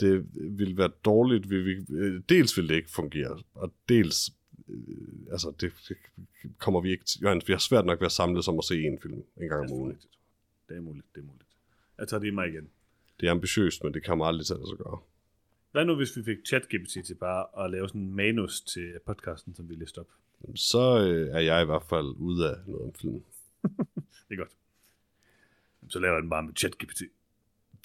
Det 0.00 0.26
ville 0.58 0.76
være 0.76 0.90
dårligt. 1.04 1.50
Vi, 1.50 1.62
vi, 1.62 1.84
øh, 1.90 2.22
dels 2.28 2.56
ville 2.56 2.68
det 2.68 2.74
ikke 2.74 2.90
fungere, 2.90 3.42
og 3.54 3.72
dels 3.88 4.30
øh, 4.68 5.32
altså, 5.32 5.52
det, 5.60 5.72
det 5.88 5.96
kommer 6.58 6.80
vi 6.80 6.90
ikke 6.90 7.04
til. 7.04 7.20
Vi 7.46 7.52
har 7.52 7.58
svært 7.58 7.86
nok 7.86 8.00
ved 8.00 8.06
at 8.06 8.12
samles 8.12 8.48
om 8.48 8.58
at 8.58 8.64
se 8.64 8.82
en 8.82 8.98
film 9.00 9.24
en 9.36 9.48
gang 9.48 9.62
Det 9.62 9.70
om 9.70 9.78
ugen. 9.78 9.98
Det 10.68 10.76
er 10.76 10.80
muligt, 10.80 11.06
det 11.14 11.20
er 11.20 11.24
muligt. 11.24 11.48
Jeg 11.98 12.08
tager 12.08 12.20
det 12.20 12.26
i 12.26 12.30
mig 12.30 12.48
igen. 12.48 12.70
Det 13.20 13.26
er 13.26 13.30
ambitiøst, 13.30 13.84
men 13.84 13.94
det 13.94 14.04
kommer 14.04 14.24
aldrig 14.24 14.46
til 14.46 14.54
at 14.54 14.78
gøre. 14.78 14.98
Hvad 15.72 15.84
nu, 15.84 15.94
hvis 15.94 16.16
vi 16.16 16.22
fik 16.22 16.38
ChatGPT 16.46 17.06
til 17.06 17.14
bare 17.14 17.64
at 17.64 17.70
lave 17.70 17.88
sådan 17.88 18.00
en 18.00 18.14
manus 18.14 18.60
til 18.60 18.94
podcasten, 19.06 19.54
som 19.54 19.68
vi 19.68 19.74
læste 19.74 19.98
op? 19.98 20.08
Så 20.54 21.06
øh, 21.06 21.34
er 21.34 21.40
jeg 21.40 21.62
i 21.62 21.64
hvert 21.64 21.82
fald 21.82 22.06
ude 22.16 22.50
af 22.50 22.56
noget 22.66 22.82
om 22.82 22.94
film. 22.94 23.22
Det 24.28 24.34
er 24.34 24.36
godt. 24.36 24.50
Så 25.88 25.98
laver 25.98 26.14
jeg 26.14 26.22
den 26.22 26.30
bare 26.30 26.42
med 26.42 26.52
ChatGPT. 26.56 27.02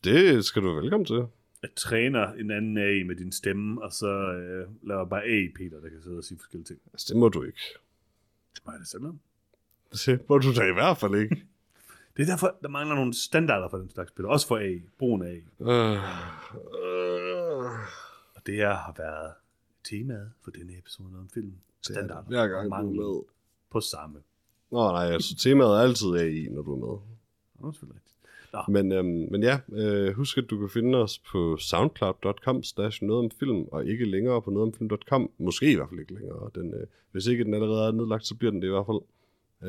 Det 0.03 0.45
skal 0.45 0.61
du 0.61 0.67
være 0.67 0.81
velkommen 0.81 1.05
til. 1.05 1.25
Jeg 1.61 1.69
træner 1.75 2.33
en 2.33 2.51
anden 2.51 2.77
AI 2.77 3.03
med 3.03 3.15
din 3.15 3.31
stemme, 3.31 3.83
og 3.83 3.91
så 3.91 4.07
øh, 4.07 4.67
laver 4.87 5.01
jeg 5.01 5.09
bare 5.09 5.23
AI 5.23 5.49
Peter, 5.55 5.79
der 5.81 5.89
kan 5.89 6.01
sidde 6.01 6.17
og 6.17 6.23
sige 6.23 6.37
forskellige 6.37 6.65
ting. 6.65 6.79
Altså, 6.93 7.13
det 7.13 7.19
må 7.19 7.29
du 7.29 7.43
ikke. 7.43 7.59
Det 8.55 8.61
må 8.65 8.71
jeg 8.71 8.79
da 8.79 8.85
selv 8.85 9.05
om. 9.05 9.19
Det 10.05 10.29
må 10.29 10.37
du 10.37 10.53
da 10.53 10.63
i 10.69 10.73
hvert 10.73 10.97
fald 10.97 11.15
ikke. 11.15 11.45
Det 12.17 12.23
er 12.23 12.25
derfor, 12.25 12.57
der 12.61 12.69
mangler 12.69 12.95
nogle 12.95 13.13
standarder 13.13 13.69
for 13.69 13.77
den 13.77 13.89
slags 13.89 14.09
spil. 14.09 14.25
Også 14.25 14.47
for 14.47 14.57
AI. 14.57 14.81
Brugen 14.97 15.21
af 15.21 15.27
AI. 15.27 15.43
Øh, 15.61 15.93
øh, 15.93 17.34
Og 18.35 18.41
det 18.45 18.55
her 18.55 18.73
har 18.73 18.93
været 18.97 19.33
temaet 19.83 20.31
for 20.43 20.51
denne 20.51 20.77
episode 20.77 21.09
om 21.19 21.29
film. 21.33 21.53
Standarder. 21.81 22.27
hver 22.27 22.47
gang 22.47 22.73
og 22.73 22.83
du 22.83 22.89
er 22.89 23.13
med. 23.13 23.23
På 23.69 23.79
samme. 23.79 24.19
Nå 24.71 24.91
nej, 24.91 25.05
altså 25.05 25.35
temaet 25.35 25.69
er 25.69 25.81
altid 25.81 26.15
AI, 26.15 26.47
når 26.51 26.61
du 26.61 26.73
er 26.73 26.87
med. 26.87 26.97
Er 27.67 27.71
selvfølgelig 27.71 27.95
rigtigt. 27.95 28.15
Men, 28.67 28.91
øhm, 28.91 29.27
men 29.31 29.43
ja, 29.43 29.59
øh, 29.71 30.15
husk 30.15 30.37
at 30.37 30.49
du 30.49 30.59
kan 30.59 30.69
finde 30.69 30.97
os 30.97 31.19
på 31.31 31.57
soundcloud.com 31.57 32.63
slash 32.63 33.03
noget 33.03 33.25
om 33.25 33.31
film, 33.39 33.65
og 33.71 33.85
ikke 33.85 34.05
længere 34.05 34.41
på 34.41 34.51
nogetomfilm.com. 34.51 35.31
Måske 35.37 35.71
i 35.71 35.75
hvert 35.75 35.89
fald 35.89 35.99
ikke 35.99 36.13
længere. 36.13 36.49
Den, 36.55 36.73
øh, 36.73 36.87
hvis 37.11 37.27
ikke 37.27 37.43
den 37.43 37.53
allerede 37.53 37.87
er 37.87 37.91
nedlagt, 37.91 38.25
så 38.25 38.35
bliver 38.35 38.51
den 38.51 38.61
det 38.61 38.67
i 38.67 38.71
hvert 38.71 38.85
fald. 38.85 39.01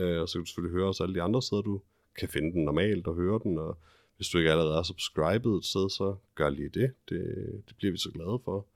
Øh, 0.02 0.22
og 0.22 0.28
så 0.28 0.32
kan 0.32 0.42
du 0.42 0.46
selvfølgelig 0.46 0.78
høre 0.78 0.88
os 0.88 1.00
alle 1.00 1.14
de 1.14 1.22
andre 1.22 1.42
steder, 1.42 1.62
du 1.62 1.80
kan 2.18 2.28
finde 2.28 2.52
den 2.52 2.64
normalt 2.64 3.06
og 3.06 3.14
høre 3.14 3.40
den. 3.42 3.58
Og 3.58 3.78
hvis 4.16 4.28
du 4.28 4.38
ikke 4.38 4.50
allerede 4.50 4.78
er 4.78 4.82
subscribet 4.82 5.56
et 5.56 5.64
sted, 5.64 5.90
så 5.90 6.16
gør 6.34 6.50
lige 6.50 6.68
det. 6.68 6.92
Det, 7.08 7.20
det 7.68 7.76
bliver 7.76 7.92
vi 7.92 7.98
så 7.98 8.10
glade 8.10 8.38
for. 8.44 8.66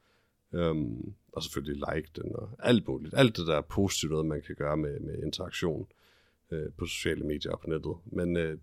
Um, 0.53 1.15
og 1.33 1.43
selvfølgelig 1.43 1.83
like 1.95 2.09
den 2.17 2.37
og 2.37 2.51
alt 2.59 2.89
muligt. 2.89 3.15
Alt 3.17 3.37
det 3.37 3.47
der 3.47 3.57
er 3.57 3.61
positivt 3.61 4.11
noget, 4.11 4.27
man 4.27 4.43
kan 4.43 4.55
gøre 4.55 4.77
med, 4.77 5.01
med 5.01 5.23
interaktion 5.23 5.87
øh, 6.51 6.73
på 6.77 6.87
sociale 6.87 7.25
medier 7.25 7.53
og 7.53 7.61
på 7.61 7.71
nettet. 7.71 7.97
Men 8.05 8.37
øh, 8.37 8.59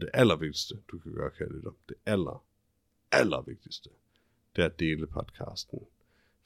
det 0.00 0.08
allervigtigste, 0.14 0.74
du 0.90 0.98
kan 0.98 1.12
gøre, 1.12 1.30
kære 1.30 1.48
lytter, 1.48 1.70
det 1.88 1.96
aller, 2.06 2.44
allervigtigste, 3.12 3.90
det 4.56 4.62
er 4.62 4.66
at 4.66 4.80
dele 4.80 5.06
podcasten. 5.06 5.80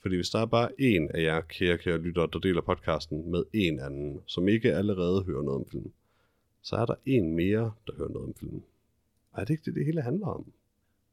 Fordi 0.00 0.16
hvis 0.16 0.30
der 0.30 0.38
er 0.38 0.46
bare 0.46 0.80
en 0.80 1.10
af 1.10 1.22
jer, 1.22 1.40
kære, 1.40 1.78
kære 1.78 1.98
lytter, 1.98 2.26
der 2.26 2.38
deler 2.38 2.60
podcasten 2.60 3.30
med 3.30 3.44
en 3.52 3.80
anden, 3.80 4.20
som 4.26 4.48
ikke 4.48 4.74
allerede 4.74 5.22
hører 5.22 5.42
noget 5.42 5.60
om 5.60 5.66
filmen, 5.70 5.92
så 6.62 6.76
er 6.76 6.86
der 6.86 6.94
en 7.06 7.36
mere, 7.36 7.72
der 7.86 7.92
hører 7.96 8.08
noget 8.08 8.28
om 8.28 8.34
filmen 8.34 8.64
er 9.40 9.44
det 9.44 9.50
ikke 9.50 9.64
det, 9.64 9.74
det 9.74 9.84
hele 9.84 10.02
handler 10.02 10.26
om? 10.26 10.44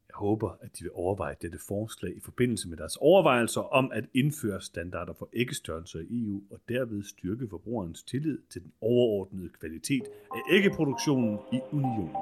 Jeg 0.08 0.14
håber, 0.14 0.50
at 0.60 0.78
de 0.78 0.84
vil 0.84 0.90
overveje 0.94 1.36
dette 1.42 1.58
forslag 1.68 2.16
i 2.16 2.20
forbindelse 2.20 2.68
med 2.68 2.76
deres 2.76 2.96
overvejelser 2.96 3.60
om 3.60 3.90
at 3.92 4.04
indføre 4.14 4.60
standarder 4.60 5.12
for 5.12 5.28
æggestørrelser 5.32 5.98
i 5.98 6.24
EU 6.24 6.42
og 6.50 6.60
derved 6.68 7.02
styrke 7.02 7.48
forbrugerens 7.50 8.02
tillid 8.02 8.38
til 8.50 8.62
den 8.62 8.72
overordnede 8.80 9.48
kvalitet 9.60 10.04
af 10.34 10.40
æggeproduktionen 10.50 11.38
i 11.52 11.60
unionen. 11.72 12.16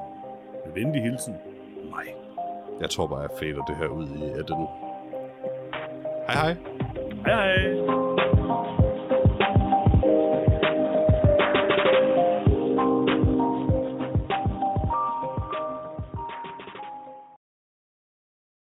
Med 0.67 0.75
venlig 0.75 1.03
hilsen, 1.03 1.35
mig. 1.91 2.07
Jeg 2.81 2.91
tror 2.91 3.07
bare, 3.07 3.21
jeg 3.21 3.31
fader 3.41 3.65
det 3.65 3.77
her 3.77 3.89
ud 3.89 4.07
i 4.07 4.43
den. 4.49 4.67
Hej 6.27 6.35
hej! 6.35 6.57
Hej 7.25 7.57
hej! 7.57 8.04